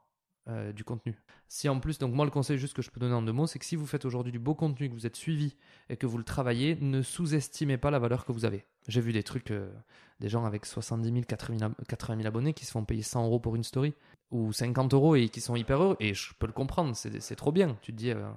euh, 0.49 0.73
du 0.73 0.83
contenu. 0.83 1.15
Si 1.47 1.69
en 1.69 1.79
plus, 1.79 1.99
donc 1.99 2.13
moi, 2.13 2.25
le 2.25 2.31
conseil 2.31 2.57
juste 2.57 2.73
que 2.73 2.81
je 2.81 2.89
peux 2.89 2.99
donner 2.99 3.13
en 3.13 3.21
deux 3.21 3.31
mots, 3.31 3.47
c'est 3.47 3.59
que 3.59 3.65
si 3.65 3.75
vous 3.77 3.85
faites 3.85 4.03
aujourd'hui 4.05 4.31
du 4.33 4.39
beau 4.39 4.55
contenu, 4.55 4.89
que 4.89 4.93
vous 4.93 5.05
êtes 5.05 5.15
suivi 5.15 5.55
et 5.89 5.95
que 5.95 6.05
vous 6.05 6.17
le 6.17 6.23
travaillez, 6.25 6.75
ne 6.81 7.01
sous-estimez 7.01 7.77
pas 7.77 7.91
la 7.91 7.99
valeur 7.99 8.25
que 8.25 8.31
vous 8.33 8.43
avez. 8.43 8.65
J'ai 8.89 8.99
vu 8.99 9.13
des 9.13 9.23
trucs, 9.23 9.51
euh, 9.51 9.71
des 10.19 10.27
gens 10.27 10.43
avec 10.43 10.65
70 10.65 11.09
000, 11.13 11.21
80 11.25 11.59
000, 11.59 11.71
ab- 11.71 11.85
80 11.87 12.15
000 12.17 12.27
abonnés 12.27 12.53
qui 12.53 12.65
se 12.65 12.71
font 12.71 12.83
payer 12.83 13.03
100 13.03 13.23
euros 13.23 13.39
pour 13.39 13.55
une 13.55 13.63
story 13.63 13.93
ou 14.31 14.51
50 14.51 14.93
euros 14.93 15.15
et 15.15 15.29
qui 15.29 15.39
sont 15.39 15.55
hyper 15.55 15.81
heureux. 15.81 15.95
Et 16.01 16.13
je 16.13 16.33
peux 16.37 16.47
le 16.47 16.53
comprendre, 16.53 16.93
c'est 16.95 17.21
c'est 17.21 17.35
trop 17.37 17.51
bien. 17.53 17.77
Tu 17.81 17.93
te 17.93 17.97
dis, 17.97 18.11
euh, 18.11 18.29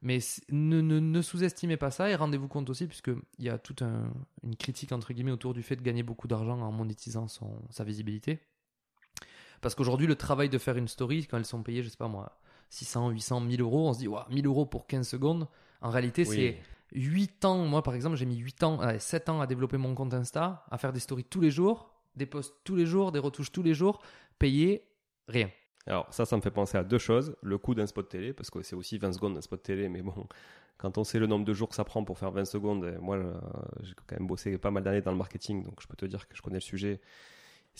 mais 0.00 0.18
ne, 0.50 0.80
ne, 0.80 1.00
ne 1.00 1.22
sous-estimez 1.22 1.76
pas 1.76 1.90
ça 1.90 2.08
et 2.10 2.14
rendez-vous 2.14 2.48
compte 2.48 2.70
aussi, 2.70 2.86
puisqu'il 2.86 3.20
y 3.44 3.48
a 3.48 3.58
toute 3.58 3.82
un- 3.82 4.12
une 4.44 4.56
critique 4.56 4.92
entre 4.92 5.12
guillemets 5.12 5.32
autour 5.32 5.54
du 5.54 5.62
fait 5.62 5.76
de 5.76 5.82
gagner 5.82 6.02
beaucoup 6.02 6.28
d'argent 6.28 6.60
en 6.60 6.70
monétisant 6.72 7.26
son, 7.28 7.60
sa 7.70 7.84
visibilité. 7.84 8.40
Parce 9.60 9.74
qu'aujourd'hui, 9.74 10.06
le 10.06 10.14
travail 10.14 10.48
de 10.48 10.58
faire 10.58 10.76
une 10.76 10.88
story, 10.88 11.26
quand 11.26 11.36
elles 11.36 11.44
sont 11.44 11.62
payées, 11.62 11.82
je 11.82 11.88
sais 11.88 11.96
pas 11.96 12.06
moi, 12.08 12.38
600, 12.70 13.10
800, 13.10 13.40
1000 13.40 13.60
euros, 13.60 13.88
on 13.88 13.92
se 13.92 13.98
dit, 13.98 14.08
waouh, 14.08 14.24
1000 14.30 14.46
euros 14.46 14.66
pour 14.66 14.86
15 14.86 15.08
secondes. 15.08 15.48
En 15.80 15.90
réalité, 15.90 16.24
Oui. 16.28 16.36
c'est 16.36 16.58
8 16.92 17.44
ans. 17.44 17.66
Moi, 17.66 17.82
par 17.82 17.94
exemple, 17.94 18.16
j'ai 18.16 18.26
mis 18.26 18.36
8 18.36 18.62
ans, 18.62 18.78
allez, 18.80 18.98
7 19.00 19.28
ans 19.28 19.40
à 19.40 19.46
développer 19.46 19.76
mon 19.78 19.94
compte 19.94 20.14
Insta, 20.14 20.64
à 20.70 20.78
faire 20.78 20.92
des 20.92 21.00
stories 21.00 21.24
tous 21.24 21.40
les 21.40 21.50
jours, 21.50 21.90
des 22.14 22.26
posts 22.26 22.54
tous 22.64 22.76
les 22.76 22.86
jours, 22.86 23.10
des 23.10 23.18
retouches 23.18 23.50
tous 23.50 23.62
les 23.64 23.74
jours, 23.74 24.00
payé 24.38 24.84
rien. 25.26 25.50
Alors 25.88 26.06
ça, 26.10 26.24
ça 26.26 26.36
me 26.36 26.42
fait 26.42 26.50
penser 26.50 26.78
à 26.78 26.84
deux 26.84 26.98
choses. 26.98 27.34
Le 27.42 27.58
coût 27.58 27.74
d'un 27.74 27.86
spot 27.86 28.08
télé, 28.08 28.32
parce 28.32 28.50
que 28.50 28.62
c'est 28.62 28.76
aussi 28.76 28.98
20 28.98 29.12
secondes 29.12 29.34
d'un 29.34 29.40
spot 29.40 29.62
télé, 29.62 29.88
mais 29.88 30.02
bon, 30.02 30.14
quand 30.78 30.98
on 30.98 31.04
sait 31.04 31.18
le 31.18 31.26
nombre 31.26 31.44
de 31.44 31.52
jours 31.54 31.68
que 31.68 31.74
ça 31.74 31.84
prend 31.84 32.04
pour 32.04 32.18
faire 32.18 32.30
20 32.30 32.44
secondes, 32.44 32.96
moi 33.00 33.16
euh, 33.16 33.34
j'ai 33.82 33.94
quand 34.06 34.16
même 34.18 34.26
bossé 34.28 34.58
pas 34.58 34.70
mal 34.70 34.84
d'années 34.84 35.00
dans 35.00 35.10
le 35.12 35.16
marketing, 35.18 35.64
donc 35.64 35.80
je 35.82 35.86
peux 35.88 35.96
te 35.96 36.06
dire 36.06 36.28
que 36.28 36.36
je 36.36 36.42
connais 36.42 36.56
le 36.58 36.60
sujet. 36.60 37.00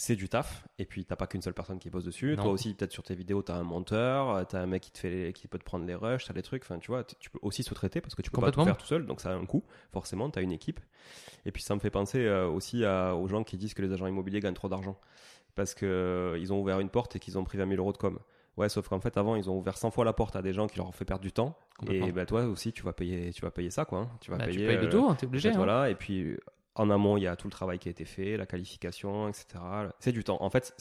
C'est 0.00 0.14
du 0.14 0.28
taf, 0.28 0.64
et 0.78 0.84
puis 0.84 1.04
t'as 1.04 1.16
pas 1.16 1.26
qu'une 1.26 1.42
seule 1.42 1.54
personne 1.54 1.80
qui 1.80 1.90
bosse 1.90 2.04
dessus. 2.04 2.36
Non. 2.36 2.44
Toi 2.44 2.52
aussi, 2.52 2.72
peut-être 2.74 2.92
sur 2.92 3.02
tes 3.02 3.16
vidéos, 3.16 3.42
t'as 3.42 3.56
un 3.56 3.64
monteur, 3.64 4.46
t'as 4.46 4.60
un 4.60 4.66
mec 4.66 4.80
qui 4.84 4.92
te 4.92 4.98
fait, 4.98 5.10
les- 5.10 5.32
qui 5.32 5.48
peut 5.48 5.58
te 5.58 5.64
prendre 5.64 5.84
les 5.86 5.96
rushs, 5.96 6.24
t'as 6.24 6.32
des 6.34 6.42
trucs. 6.42 6.62
Enfin, 6.62 6.78
tu 6.78 6.92
vois, 6.92 7.02
tu 7.02 7.30
peux 7.30 7.40
aussi 7.42 7.64
sous-traiter 7.64 8.00
parce 8.00 8.14
que 8.14 8.22
tu 8.22 8.30
peux 8.30 8.36
pas 8.46 8.52
tout 8.52 8.60
faire 8.66 8.76
tout 8.76 8.86
seul, 8.86 9.06
donc 9.06 9.20
ça 9.20 9.32
a 9.32 9.34
un 9.34 9.44
coût. 9.44 9.64
Forcément, 9.92 10.30
t'as 10.30 10.42
une 10.42 10.52
équipe. 10.52 10.78
Et 11.46 11.50
puis 11.50 11.64
ça 11.64 11.74
me 11.74 11.80
fait 11.80 11.90
penser 11.90 12.24
euh, 12.26 12.46
aussi 12.46 12.84
à- 12.84 13.16
aux 13.16 13.26
gens 13.26 13.42
qui 13.42 13.56
disent 13.56 13.74
que 13.74 13.82
les 13.82 13.92
agents 13.92 14.06
immobiliers 14.06 14.38
gagnent 14.38 14.54
trop 14.54 14.68
d'argent 14.68 14.96
parce 15.58 15.74
que 15.74 15.84
euh, 15.84 16.52
ont 16.52 16.58
ouvert 16.60 16.80
une 16.80 16.88
porte 16.88 17.16
et 17.16 17.18
qu'ils 17.18 17.36
ont 17.36 17.44
pris 17.44 17.58
20 17.58 17.68
000 17.68 17.78
euros 17.82 17.92
de 17.92 17.98
com. 17.98 18.18
Ouais, 18.56 18.68
sauf 18.70 18.88
qu'en 18.88 18.98
fait 19.00 19.16
avant 19.18 19.36
ils 19.36 19.50
ont 19.50 19.56
ouvert 19.58 19.76
100 19.76 19.90
fois 19.90 20.04
la 20.04 20.12
porte 20.14 20.34
à 20.34 20.40
des 20.42 20.52
gens 20.54 20.66
qui 20.66 20.78
leur 20.78 20.88
ont 20.88 20.92
fait 20.92 21.04
perdre 21.04 21.22
du 21.22 21.30
temps. 21.32 21.56
Et 21.88 22.10
bah 22.12 22.24
toi 22.26 22.44
aussi 22.44 22.72
tu 22.72 22.82
vas 22.82 22.92
payer, 22.92 23.30
tu 23.32 23.42
vas 23.42 23.50
payer 23.50 23.70
ça 23.70 23.84
quoi. 23.84 23.98
hein. 24.00 24.08
Tu 24.20 24.30
vas 24.30 24.38
Bah, 24.38 24.46
payer. 24.46 24.58
tu 24.60 24.66
payes 24.66 24.78
de 24.78 24.86
euh, 24.86 24.90
tout, 24.90 25.06
hein, 25.08 25.14
t'es 25.14 25.26
obligé. 25.26 25.50
peut-être, 25.50 25.60
hein. 25.60 25.64
Voilà. 25.64 25.90
Et 25.90 25.94
puis 25.94 26.36
en 26.74 26.90
amont 26.90 27.16
il 27.18 27.22
y 27.24 27.26
a 27.26 27.36
tout 27.36 27.46
le 27.46 27.52
travail 27.52 27.78
qui 27.78 27.88
a 27.88 27.90
été 27.90 28.04
fait, 28.04 28.36
la 28.36 28.46
qualification, 28.46 29.28
etc. 29.28 29.46
C'est 30.00 30.12
du 30.12 30.24
temps. 30.24 30.38
En 30.40 30.50
fait, 30.50 30.74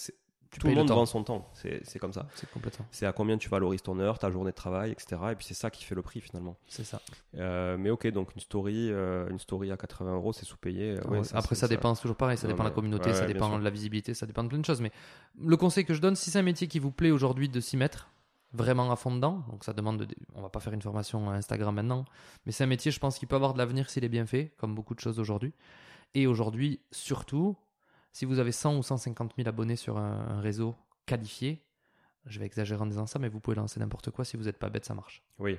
Tu 0.51 0.60
tout 0.60 0.67
le 0.67 0.73
le 0.73 0.79
monde 0.79 0.88
temps. 0.88 0.95
vend 0.95 1.05
son 1.05 1.23
temps. 1.23 1.49
C'est 1.53 1.99
comme 1.99 2.13
ça. 2.13 2.25
C'est 2.36 2.49
complètement. 2.51 2.86
C'est 2.91 3.05
à 3.05 3.12
combien 3.12 3.38
tu 3.38 3.49
valorises 3.49 3.81
ton 3.81 3.99
heure, 3.99 4.17
ta 4.17 4.31
journée 4.31 4.51
de 4.51 4.55
travail, 4.55 4.91
etc. 4.91 5.21
Et 5.31 5.36
puis 5.36 5.45
c'est 5.45 5.53
ça 5.53 5.69
qui 5.69 5.83
fait 5.83 5.93
le 5.95 6.01
prix 6.01 6.21
finalement. 6.21 6.55
C'est 6.67 6.83
ça. 6.86 7.01
Euh, 7.36 7.75
mais 7.77 7.89
ok, 7.89 8.07
donc 8.07 8.33
une 8.33 8.41
story, 8.41 8.89
euh, 8.91 9.27
une 9.29 9.39
story 9.39 9.71
à 9.71 9.77
80 9.77 10.13
euros, 10.15 10.33
c'est 10.33 10.45
sous-payé. 10.45 10.91
Euh, 10.97 11.01
ouais, 11.10 11.17
Ouais, 11.19 11.23
ça, 11.23 11.38
Après, 11.38 11.55
c'est- 11.55 11.62
ça 11.62 11.67
dépend, 11.67 11.93
c'est 11.95 12.01
toujours 12.01 12.15
pareil, 12.17 12.38
ça 12.38 12.47
Non, 12.47 12.53
dépend 12.53 12.63
de 12.63 12.69
la 12.69 12.75
communauté, 12.75 13.10
ouais, 13.10 13.15
ça 13.15 13.25
dépend 13.25 13.57
de 13.60 13.63
la 13.63 13.69
visibilité, 13.69 14.13
ça 14.13 14.25
dépend 14.25 14.43
de 14.43 14.49
plein 14.49 14.60
de 14.60 14.65
choses. 14.65 14.81
Mais 14.81 14.91
le 15.39 15.57
conseil 15.57 15.83
que 15.86 15.93
je 15.93 16.01
donne, 16.01 16.15
si 16.15 16.31
c'est 16.31 16.39
un 16.39 16.43
métier 16.43 16.67
qui 16.67 16.79
vous 16.79 16.91
plaît 16.91 17.12
aujourd'hui 17.12 17.49
de 17.49 17.60
s'y 17.60 17.75
mettre 17.77 18.10
vraiment 18.53 18.89
à 18.91 18.95
fond 18.95 19.13
dedans, 19.13 19.43
donc 19.51 19.65
ça 19.65 19.73
demande, 19.73 19.97
de, 20.05 20.07
on 20.33 20.41
va 20.41 20.49
pas 20.49 20.62
faire 20.62 20.71
une 20.73 20.81
formation 20.81 21.29
Instagram 21.29 21.75
maintenant, 21.75 22.05
mais 22.45 22.53
c'est 22.53 22.63
un 22.63 22.67
métier, 22.67 22.91
je 22.91 22.99
pense, 22.99 23.19
qui 23.19 23.25
peut 23.25 23.36
avoir 23.36 23.53
de 23.53 23.57
l'avenir 23.57 23.89
s'il 23.89 24.05
est 24.05 24.10
bien 24.10 24.25
fait, 24.25 24.53
comme 24.57 24.73
beaucoup 24.73 24.95
de 24.95 24.99
choses 25.01 25.19
aujourd'hui. 25.19 25.53
Et 26.15 26.25
aujourd'hui, 26.27 26.79
surtout, 26.91 27.57
si 28.12 28.26
vous 28.26 28.39
avez 28.39 28.52
100 28.52 28.78
ou 28.78 28.84
150 28.84 29.34
000 29.38 29.48
abonnés 29.48 29.76
sur 29.76 29.98
un, 29.98 30.28
un 30.38 30.41
réseau 30.41 30.76
qualifié, 31.06 31.63
je 32.26 32.39
vais 32.39 32.46
exagérer 32.46 32.82
en 32.82 32.86
disant 32.88 33.06
ça, 33.08 33.20
mais 33.20 33.30
vous 33.30 33.39
pouvez 33.39 33.56
lancer 33.56 33.80
n'importe 33.80 34.12
quoi 34.12 34.26
si 34.26 34.36
vous 34.38 34.43
n'êtes 34.46 34.58
pas 34.58 34.70
bête, 34.70 34.86
ça 34.86 34.93
marche. 34.93 35.24
Oui, 35.39 35.58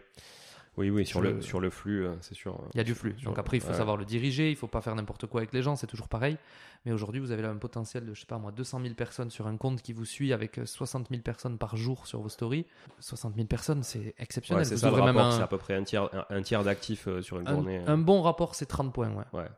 oui, 0.77 0.91
oui, 0.91 1.05
sur, 1.07 1.21
le, 1.21 1.41
sur 1.41 1.59
le 1.61 1.71
flux, 1.71 2.07
euh, 2.07 2.15
c'est 2.21 2.35
sûr. 2.35 2.61
Il 2.75 2.77
y 2.77 2.81
a 2.81 2.85
du 2.85 2.95
flux. 2.95 3.15
Sur- 3.19 3.31
Donc 3.31 3.39
après, 3.39 3.57
il 3.57 3.61
faut 3.61 3.71
ouais. 3.71 3.75
savoir 3.75 3.97
le 3.97 4.05
diriger, 4.05 4.51
il 4.51 4.57
faut 4.57 4.69
pas 4.69 4.81
faire 4.81 4.95
n'importe 4.95 5.27
quoi 5.27 5.41
avec 5.41 5.53
les 5.53 5.63
gens, 5.63 5.75
c'est 5.77 5.87
toujours 5.89 6.09
pareil. 6.09 6.37
Mais 6.85 6.93
aujourd'hui, 6.93 7.21
vous 7.21 7.33
avez 7.33 7.43
là 7.43 7.49
un 7.51 7.57
potentiel 7.57 8.05
de, 8.07 8.15
je 8.15 8.21
sais 8.21 8.27
pas 8.27 8.39
moi, 8.39 8.53
200 8.53 8.81
000 8.83 8.95
personnes 8.95 9.31
sur 9.31 9.47
un 9.49 9.57
compte 9.57 9.83
qui 9.83 9.93
vous 9.93 10.05
suit 10.05 10.33
avec 10.33 10.59
euh, 10.59 10.67
60 10.67 11.09
000 11.09 11.23
personnes 11.23 11.59
par 11.59 11.77
jour 11.77 12.07
sur 12.07 12.21
vos 12.21 12.29
stories. 12.29 12.65
60 13.01 13.35
000 13.35 13.47
personnes, 13.49 13.83
c'est 13.83 14.15
exceptionnel. 14.19 14.61
Ouais, 14.63 14.65
c'est 14.69 14.77
ça 14.77 14.91
le 14.91 14.97
rapport, 15.01 15.21
un- 15.21 15.33
c'est 15.33 15.43
à 15.43 15.49
peu 15.49 15.59
près 15.59 15.75
un 15.75 15.83
tiers, 15.83 16.09
un, 16.15 16.27
un 16.37 16.43
tiers 16.43 16.63
d'actifs 16.63 17.09
euh, 17.09 17.23
sur 17.23 17.41
une 17.41 17.49
un, 17.49 17.53
journée. 17.53 17.83
un 17.87 17.99
bon 17.99 18.21
rapport, 18.23 18.55
c'est 18.55 18.67
30 18.67 18.93
points, 18.93 19.11
ouais. 19.13 19.25
Ouais, 19.33 19.49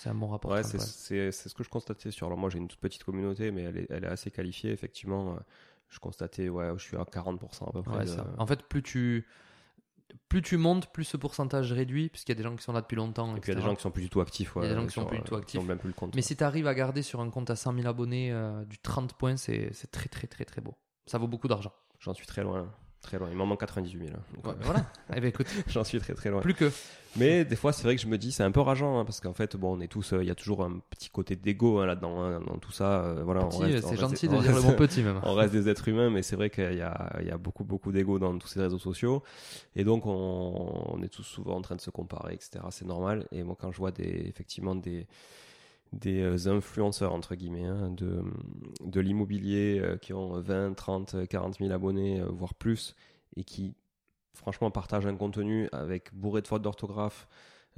C'est 0.00 0.08
un 0.08 0.14
bon 0.14 0.28
rapport. 0.28 0.50
ouais 0.52 0.62
30 0.62 0.70
c'est, 0.70 0.76
points. 0.78 0.86
c'est, 0.86 1.30
c'est 1.32 1.48
ce 1.50 1.54
que 1.54 1.62
je 1.62 1.68
constatais 1.68 2.10
sur. 2.10 2.26
Alors 2.26 2.38
moi 2.38 2.48
j'ai 2.48 2.56
une 2.58 2.68
toute 2.68 2.80
petite 2.80 3.04
communauté, 3.04 3.50
mais 3.50 3.62
elle 3.64 3.76
est, 3.76 3.86
elle 3.90 4.04
est 4.04 4.08
assez 4.08 4.30
qualifiée, 4.30 4.72
effectivement. 4.72 5.34
euh, 5.34 5.40
Je 5.90 5.98
constatais, 5.98 6.48
ouais, 6.48 6.72
je 6.76 6.82
suis 6.82 6.96
à 6.96 7.02
40% 7.04 7.68
à 7.68 7.72
peu 7.72 7.82
près. 7.82 7.98
Ouais, 7.98 8.04
de- 8.04 8.08
ça. 8.10 8.26
En 8.38 8.46
fait, 8.46 8.62
plus 8.62 8.82
tu, 8.82 9.26
plus 10.30 10.40
tu 10.40 10.56
montes, 10.56 10.90
plus 10.92 11.04
ce 11.04 11.18
pourcentage 11.18 11.70
réduit, 11.72 12.08
puisqu'il 12.08 12.32
y 12.32 12.36
a 12.36 12.36
des 12.36 12.42
gens 12.44 12.56
qui 12.56 12.62
sont 12.62 12.72
là 12.72 12.80
depuis 12.80 12.96
longtemps. 12.96 13.36
Et 13.36 13.40
puis 13.40 13.52
il 13.52 13.54
y 13.54 13.58
a 13.58 13.60
des 13.60 13.66
gens 13.66 13.74
qui 13.74 13.82
sont 13.82 13.90
plus 13.90 14.02
du 14.04 14.08
tout 14.08 14.22
actifs. 14.22 14.52
Il 14.56 14.58
y 14.58 14.60
a 14.60 14.62
ouais, 14.62 14.68
des 14.70 14.74
gens 14.80 14.86
qui 14.86 14.94
sont 14.94 15.04
plus 15.04 15.18
du 15.18 15.24
tout 15.24 15.34
euh, 15.34 15.38
actifs. 15.38 15.60
Qui 15.60 15.66
même 15.66 15.78
plus 15.78 15.88
le 15.88 15.94
compte. 15.94 16.14
Mais 16.14 16.22
si 16.22 16.34
tu 16.34 16.44
arrives 16.44 16.66
à 16.66 16.74
garder 16.74 17.02
sur 17.02 17.20
un 17.20 17.28
compte 17.28 17.50
à 17.50 17.56
100 17.56 17.74
000 17.74 17.86
abonnés 17.86 18.32
euh, 18.32 18.64
du 18.64 18.78
30 18.78 19.12
points, 19.14 19.36
c'est 19.36 19.70
c'est 19.74 19.90
très 19.90 20.08
très 20.08 20.26
très 20.28 20.46
très 20.46 20.62
beau. 20.62 20.74
Ça 21.04 21.18
vaut 21.18 21.28
beaucoup 21.28 21.48
d'argent. 21.48 21.72
J'en 21.98 22.14
suis 22.14 22.26
très 22.26 22.42
loin. 22.42 22.72
Très 23.02 23.18
loin. 23.18 23.28
Il 23.30 23.36
m'en 23.36 23.46
manque 23.46 23.60
98 23.60 23.98
000. 24.08 24.10
hein. 24.14 24.20
Donc, 24.34 24.44
Ouais, 24.46 24.52
euh, 24.52 24.64
voilà. 24.64 24.84
Eh 25.16 25.20
ben 25.20 25.28
écoute, 25.28 25.46
J'en 25.68 25.84
suis 25.84 25.98
très 26.00 26.12
très 26.14 26.28
loin. 26.30 26.40
plus 26.42 26.54
que. 26.54 26.70
Mais 27.16 27.44
des 27.44 27.56
fois, 27.56 27.72
c'est 27.72 27.82
vrai 27.82 27.96
que 27.96 28.02
je 28.02 28.06
me 28.06 28.18
dis, 28.18 28.30
c'est 28.30 28.42
un 28.44 28.52
peu 28.52 28.60
rageant, 28.60 29.00
hein, 29.00 29.04
parce 29.04 29.20
qu'en 29.20 29.32
fait, 29.32 29.56
bon, 29.56 29.76
on 29.76 29.80
est 29.80 29.88
tous, 29.88 30.12
euh, 30.12 30.22
il 30.22 30.28
y 30.28 30.30
a 30.30 30.34
toujours 30.36 30.62
un 30.62 30.78
petit 30.90 31.08
côté 31.10 31.34
d'ego 31.34 31.78
hein, 31.78 31.86
là-dedans, 31.86 32.38
dans 32.40 32.58
tout 32.58 32.70
ça. 32.72 33.00
euh, 33.02 33.22
voilà, 33.24 33.44
on 33.46 33.48
Petit, 33.48 33.62
reste- 33.72 33.88
c'est 33.88 33.96
gentil 33.96 34.28
de 34.28 34.36
dire 34.36 34.54
le 34.54 34.60
mot 34.62 34.72
petit 34.74 35.02
même. 35.02 35.18
on 35.24 35.34
reste 35.34 35.52
des 35.52 35.68
êtres 35.68 35.88
humains, 35.88 36.08
mais 36.10 36.22
c'est 36.22 36.36
vrai 36.36 36.50
qu'il 36.50 36.74
y 36.76 36.82
a, 36.82 37.16
il 37.20 37.26
y 37.26 37.30
a 37.32 37.38
beaucoup, 37.38 37.64
beaucoup 37.64 37.90
d'ego 37.90 38.18
dans 38.20 38.36
tous 38.38 38.46
ces 38.48 38.60
réseaux 38.60 38.78
sociaux. 38.78 39.24
Et 39.74 39.82
donc, 39.82 40.06
on, 40.06 40.92
on 40.94 41.02
est 41.02 41.08
tous 41.08 41.24
souvent 41.24 41.56
en 41.56 41.62
train 41.62 41.74
de 41.76 41.80
se 41.80 41.90
comparer, 41.90 42.34
etc. 42.34 42.60
C'est 42.70 42.86
normal. 42.86 43.26
Et 43.32 43.42
moi, 43.42 43.56
quand 43.58 43.72
je 43.72 43.78
vois 43.78 43.90
des, 43.90 44.26
effectivement 44.28 44.76
des, 44.76 45.06
des 45.92 46.20
euh, 46.20 46.50
influenceurs, 46.50 47.12
entre 47.12 47.34
guillemets, 47.34 47.66
hein, 47.66 47.90
de, 47.90 48.22
de 48.84 49.00
l'immobilier 49.00 49.80
euh, 49.80 49.96
qui 49.96 50.12
ont 50.12 50.40
20, 50.40 50.74
30, 50.74 51.28
40 51.28 51.58
000 51.58 51.72
abonnés, 51.72 52.20
euh, 52.20 52.26
voire 52.26 52.54
plus, 52.54 52.94
et 53.36 53.44
qui, 53.44 53.74
franchement, 54.34 54.70
partagent 54.70 55.06
un 55.06 55.16
contenu 55.16 55.68
avec 55.72 56.14
bourré 56.14 56.42
de 56.42 56.46
fautes 56.46 56.62
d'orthographe, 56.62 57.28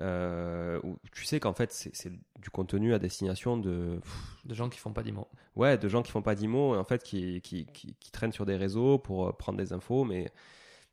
euh, 0.01 0.81
où 0.85 0.97
tu 1.13 1.25
sais 1.25 1.41
qu'en 1.41 1.53
fait, 1.53 1.73
c'est 1.73 2.13
du 2.41 2.51
contenu 2.51 2.95
à 2.95 2.99
destination 2.99 3.57
de, 3.57 4.01
De 4.45 4.55
gens 4.55 4.69
qui 4.69 4.79
font 4.79 4.93
pas 4.93 5.03
d'IMO. 5.03 5.29
Ouais, 5.55 5.79
de 5.79 5.89
gens 5.89 6.03
qui 6.03 6.11
font 6.11 6.23
pas 6.23 6.35
d'IMO, 6.35 6.77
en 6.77 6.85
fait, 6.85 7.03
qui, 7.03 7.41
qui, 7.41 7.67
qui, 7.67 7.95
qui 7.95 8.11
traînent 8.11 8.33
sur 8.33 8.47
des 8.47 8.57
réseaux 8.57 8.99
pour 8.99 9.37
prendre 9.37 9.59
des 9.59 9.73
infos, 9.73 10.05
mais 10.05 10.31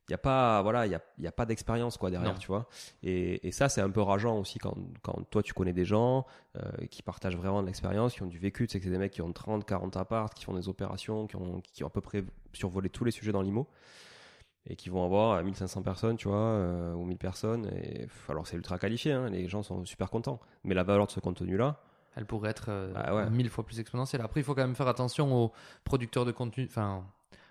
il 0.09 0.13
n'y 0.13 0.15
a 0.15 0.17
pas, 0.17 0.61
voilà, 0.63 0.87
il 0.87 0.91
y 0.91 0.95
a, 0.95 1.01
y 1.19 1.27
a 1.27 1.31
pas 1.31 1.45
d'expérience 1.45 1.97
quoi 1.97 2.09
derrière, 2.09 2.33
Non. 2.33 2.39
tu 2.39 2.47
vois. 2.47 2.67
Et, 3.03 3.47
et 3.47 3.51
ça, 3.51 3.69
c'est 3.69 3.79
un 3.81 3.91
peu 3.91 4.01
rageant 4.01 4.39
aussi 4.39 4.57
quand, 4.57 4.75
quand 5.03 5.21
toi 5.29 5.43
tu 5.43 5.53
connais 5.53 5.71
des 5.71 5.85
gens 5.85 6.25
euh, 6.57 6.61
qui 6.89 7.03
partagent 7.03 7.37
vraiment 7.37 7.61
de 7.61 7.67
l'expérience, 7.67 8.13
qui 8.15 8.23
ont 8.23 8.27
du 8.27 8.39
vécu, 8.39 8.65
tu 8.65 8.71
sais 8.73 8.79
que 8.79 8.85
c'est 8.85 8.91
des 8.91 8.97
mecs 8.97 9.11
qui 9.11 9.21
ont 9.21 9.31
30, 9.31 9.65
40 9.65 9.97
apparts, 9.97 10.33
qui 10.33 10.45
font 10.45 10.53
des 10.55 10.67
opérations, 10.67 11.27
qui 11.27 11.35
ont, 11.35 11.61
qui 11.61 11.83
ont 11.83 11.87
à 11.87 11.91
peu 11.91 12.01
près 12.01 12.23
survolé 12.53 12.89
tous 12.89 13.05
les 13.05 13.11
sujets 13.11 13.31
dans 13.31 13.43
l'IMO 13.43 13.67
et 14.65 14.75
qui 14.75 14.89
vont 14.89 15.05
avoir 15.05 15.37
euh, 15.37 15.43
1500 15.43 15.83
personnes, 15.83 16.17
tu 16.17 16.27
vois, 16.27 16.37
euh, 16.37 16.93
ou 16.93 17.05
1000 17.05 17.17
personnes. 17.17 17.67
Et, 17.67 18.07
alors 18.27 18.47
c'est 18.47 18.57
ultra 18.57 18.77
qualifié, 18.79 19.13
hein, 19.13 19.29
les 19.29 19.47
gens 19.47 19.61
sont 19.63 19.85
super 19.85 20.09
contents. 20.09 20.39
Mais 20.63 20.73
la 20.75 20.83
valeur 20.83 21.05
de 21.05 21.11
ce 21.11 21.19
contenu-là, 21.19 21.79
Elle 22.15 22.25
pourrait 22.25 22.49
être 22.49 22.65
euh, 22.69 22.91
Bah 22.93 23.13
ouais. 23.15 23.29
mille 23.29 23.49
fois 23.49 23.63
plus 23.63 23.79
exponentielle. 23.79 24.21
Après, 24.21 24.41
il 24.41 24.43
faut 24.43 24.55
quand 24.55 24.61
même 24.65 24.75
faire 24.75 24.87
attention 24.87 25.33
aux 25.35 25.51
producteurs 25.83 26.25
de 26.25 26.31
contenu, 26.31 26.65
enfin, 26.67 27.05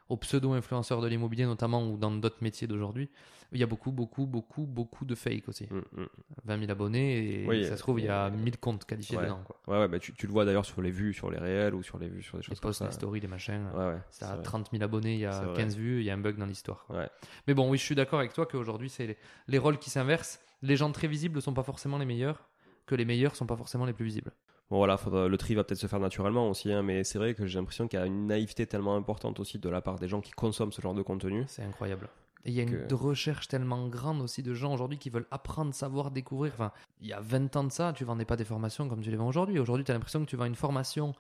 aux 0.09 0.17
pseudo-influenceurs 0.17 1.01
de 1.01 1.09
l'immobilier 1.09 1.45
notamment 1.45 1.87
ou 1.91 1.97
dans 1.97 2.11
d'autres 2.11 2.43
métiers 2.43 2.67
d'aujourd'hui. 2.67 3.11
Il 3.53 3.59
y 3.59 3.63
a 3.63 3.67
beaucoup, 3.67 3.93
beaucoup, 3.93 4.27
beaucoup, 4.27 4.67
beaucoup 4.67 5.07
de 5.07 5.15
fake 5.15 5.49
aussi. 5.49 5.67
hum, 5.71 5.83
hum. 5.97 6.07
20 6.45 6.59
000 6.61 6.71
abonnés 6.71 7.43
et 7.43 7.47
Oui, 7.47 7.65
ça 7.65 7.77
se 7.77 7.81
trouve, 7.81 7.99
il 7.99 8.05
y 8.05 8.09
a 8.09 8.27
euh, 8.27 8.31
1000 8.31 8.59
comptes 8.59 8.85
qualifiés 8.85 9.17
ouais. 9.17 9.25
dedans. 9.25 9.43
Quoi. 9.47 9.57
Ouais, 9.67 9.79
ouais, 9.81 9.89
bah 9.89 9.99
tu, 9.99 10.13
tu 10.13 10.27
le 10.27 10.33
vois 10.33 10.45
d'ailleurs 10.45 10.67
sur 10.67 10.83
les 10.83 10.91
vues, 10.91 11.15
sur 11.15 11.31
les 11.31 11.39
réels 11.39 11.75
ou 11.75 11.83
sur 11.83 11.99
les 11.99 12.09
vues, 12.09 12.23
sur 12.23 12.37
des 12.37 12.43
Les 12.43 12.47
choses 12.47 12.61
comme 12.61 12.69
posts, 12.71 12.81
ça. 12.81 12.87
les 12.87 12.93
stories, 12.93 13.21
les 13.21 13.29
machins. 13.29 13.67
Ouais, 13.75 13.87
ouais. 13.87 13.99
Ça 14.11 14.27
c'est 14.27 14.33
a 14.33 14.35
vrai. 14.35 14.43
30 14.43 14.71
000 14.73 14.83
abonnés, 14.83 15.15
il 15.15 15.21
y 15.21 15.27
a 15.27 15.31
vrai. 15.41 15.57
15 15.63 15.77
vues, 15.77 16.01
il 16.01 16.05
y 16.05 16.11
a 16.11 16.15
un 16.15 16.19
bug 16.19 16.37
dans 16.37 16.45
l'histoire. 16.47 16.85
Ouais. 16.91 17.09
Mais 17.47 17.55
bon, 17.55 17.71
oui, 17.71 17.79
je 17.79 17.85
suis 17.85 17.95
d'accord 17.95 18.19
avec 18.19 18.35
toi 18.35 18.45
qu'aujourd'hui, 18.45 18.91
c'est 18.91 19.07
les, 19.07 19.17
les 19.47 19.59
rôles 19.59 19.79
qui 19.79 19.89
s'inversent. 19.89 20.41
les 20.63 20.77
gens 20.77 20.93
très 20.93 21.09
visibles 21.09 21.41
sont 21.41 21.55
pas 21.55 21.63
forcément 21.63 21.97
les 21.97 22.07
meilleurs, 22.07 22.49
que 22.85 22.95
les 22.95 23.07
meilleurs 23.07 23.35
sont 23.35 23.47
pas 23.47 23.57
forcément 23.57 23.87
les 23.87 23.95
plus 23.95 24.05
visibles. 24.05 24.33
Bon 24.71 24.77
voilà, 24.79 24.97
faudra- 24.99 25.29
le 25.29 25.37
tri 25.39 25.55
va 25.55 25.65
peut-être 25.65 25.81
se 25.81 25.87
faire 25.87 26.01
naturellement 26.01 26.49
aussi, 26.51 26.71
hein, 26.73 26.83
mais 26.83 27.03
c'est 27.05 27.19
vrai 27.19 27.35
que 27.35 27.47
j'ai 27.47 27.59
l'impression 27.59 27.89
qu'il 27.89 27.99
y 27.99 28.03
a 28.03 28.07
une 28.07 28.27
naïveté 28.27 28.67
tellement 28.67 28.97
importante 28.97 29.41
aussi 29.41 29.59
de 29.59 29.69
la 29.69 29.81
part 29.81 29.99
des 29.99 30.09
gens 30.09 30.21
qui 30.21 30.33
consomment 30.33 30.73
ce 30.73 30.83
genre 30.83 30.95
de 30.95 31.03
contenu. 31.03 31.45
C'est 31.49 31.63
incroyable. 31.63 32.09
Et 32.45 32.51
il 32.51 32.55
y 32.55 32.61
a 32.61 32.65
une 32.65 32.87
Que- 32.87 32.95
recherche 32.95 33.49
tellement 33.49 33.89
grande 33.89 34.21
aussi 34.21 34.43
de 34.43 34.53
gens 34.55 34.73
aujourd'hui 34.75 34.99
qui 34.99 35.11
veulent 35.11 35.27
apprendre, 35.31 35.75
savoir, 35.75 36.11
découvrir. 36.11 36.53
Enfin, 36.53 36.71
il 37.01 37.09
y 37.09 37.13
a 37.13 37.21
20 37.21 37.55
ans 37.57 37.65
de 37.65 37.73
ça, 37.73 37.93
tu 37.95 38.05
vendais 38.05 38.25
pas 38.27 38.37
des 38.37 38.45
formations 38.45 38.89
comme 38.89 39.01
tu 39.01 39.11
les 39.11 39.17
vends 39.17 39.27
aujourd'hui. 39.29 39.59
Aujourd'hui, 39.59 39.85
tu 39.85 39.91
as 39.91 39.95
l'impression 39.95 40.21
que 40.25 40.29
tu 40.31 40.37
vends 40.37 40.45
une 40.45 40.55
formation, 40.55 41.15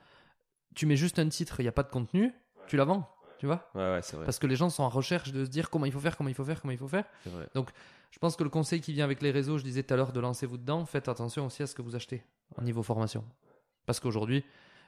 tu 0.74 0.84
mets 0.86 0.96
juste 0.96 1.18
un 1.18 1.28
titre, 1.28 1.59
il 1.61 1.64
n'y 1.64 1.68
a 1.68 1.72
pas 1.72 1.82
de 1.82 1.90
contenu, 1.90 2.32
tu 2.66 2.76
la 2.76 2.84
vends, 2.84 3.09
tu 3.38 3.46
vois? 3.46 3.68
Ouais, 3.74 3.80
ouais, 3.94 4.01
c'est 4.03 4.16
vrai. 4.16 4.26
Parce 4.26 4.38
que 4.38 4.46
les 4.46 4.57
gens 4.57 4.68
sont 4.70 4.82
en 4.84 4.88
recherche 4.90 5.32
de 5.32 5.44
se 5.44 5.51
dire 5.51 5.70
comment 5.70 5.86
il 5.86 5.92
faut 5.92 6.01
faire, 6.01 6.16
comment 6.16 6.28
il 6.28 6.34
faut 6.34 6.44
faire, 6.44 6.61
comment 6.61 6.72
il 6.72 6.78
faut 6.78 6.88
faire. 6.88 7.05
c'est 7.24 7.30
vrai. 7.30 7.49
Je 8.11 8.18
pense 8.18 8.36
que 8.36 8.44
le 8.44 8.50
conseil 8.50 8.80
qui 8.80 8.92
vient 8.92 9.04
avec 9.04 9.22
les 9.22 9.30
réseaux, 9.30 9.59
je 9.59 9.64
disais 9.64 9.82
tout 9.82 9.94
à 9.94 9.96
l'heure 9.96 10.12
de 10.12 10.20
lancer-vous 10.20 10.56
dedans, 10.56 10.84
faites 10.86 11.09
attention 11.09 11.46
aussi 11.46 11.62
à 11.62 11.66
ce 11.66 11.74
que 11.74 11.82
vous 11.82 11.94
achetez 11.94 12.24
au 12.56 12.62
niveau 12.62 12.82
formation. 12.82 13.24
Parce 13.86 14.00
qu'aujourd'hui, 14.00 14.44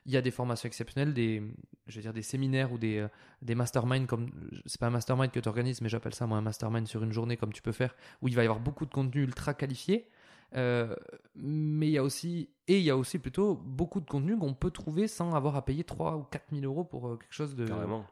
il 0.06 0.12
y 0.12 0.16
a 0.16 0.22
des 0.22 0.30
formations 0.30 0.66
exceptionnelles, 0.66 1.12
des, 1.12 1.42
je 1.86 1.96
veux 1.96 2.02
dire, 2.02 2.12
des 2.12 2.22
séminaires 2.22 2.72
ou 2.72 2.78
des, 2.78 2.98
euh, 2.98 3.08
des 3.42 3.54
masterminds 3.54 4.06
comme, 4.06 4.30
c'est 4.64 4.80
pas 4.80 4.86
un 4.86 4.90
mastermind 4.90 5.30
que 5.30 5.40
tu 5.40 5.48
organises, 5.48 5.80
mais 5.82 5.88
j'appelle 5.88 6.14
ça 6.14 6.26
moi 6.26 6.38
un 6.38 6.42
mastermind 6.42 6.86
sur 6.86 7.02
une 7.02 7.12
journée 7.12 7.36
comme 7.36 7.52
tu 7.52 7.62
peux 7.62 7.72
faire, 7.72 7.94
où 8.22 8.28
il 8.28 8.34
va 8.34 8.42
y 8.42 8.46
avoir 8.46 8.60
beaucoup 8.60 8.86
de 8.86 8.92
contenu 8.92 9.22
ultra 9.22 9.54
qualifié. 9.54 10.08
Euh, 10.56 10.96
mais 11.36 11.86
il 11.86 11.92
y 11.92 11.98
a 11.98 12.02
aussi, 12.02 12.50
et 12.66 12.78
il 12.78 12.84
y 12.84 12.90
a 12.90 12.96
aussi 12.96 13.18
plutôt 13.18 13.54
beaucoup 13.54 14.00
de 14.00 14.06
contenu 14.06 14.36
qu'on 14.36 14.54
peut 14.54 14.70
trouver 14.70 15.06
sans 15.06 15.34
avoir 15.34 15.54
à 15.54 15.64
payer 15.64 15.84
3 15.84 16.16
ou 16.16 16.22
4 16.24 16.46
000 16.52 16.64
euros 16.64 16.84
pour 16.84 17.06
euh, 17.06 17.16
quelque 17.16 17.32
chose 17.32 17.54
de, 17.54 17.66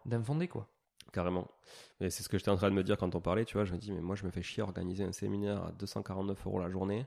d'infondé, 0.07 0.47
quoi. 0.47 0.69
Carrément. 1.13 1.49
Et 2.01 2.11
c'est 2.11 2.23
ce 2.23 2.29
que 2.29 2.37
j'étais 2.39 2.51
en 2.51 2.57
train 2.57 2.71
de 2.71 2.75
me 2.75 2.83
dire 2.83 2.97
quand 2.99 3.15
on 3.15 3.21
parlait, 3.21 3.45
tu 3.45 3.55
vois, 3.55 3.65
je 3.65 3.73
me 3.73 3.79
dis, 3.79 3.93
mais 3.93 4.01
moi 4.01 4.15
je 4.15 4.25
me 4.25 4.31
fais 4.31 4.43
chier 4.43 4.63
à 4.63 4.67
organiser 4.67 5.05
un 5.05 5.13
séminaire 5.13 5.65
à 5.65 5.73
249 5.73 6.47
euros 6.47 6.61
la 6.61 6.69
journée, 6.71 7.07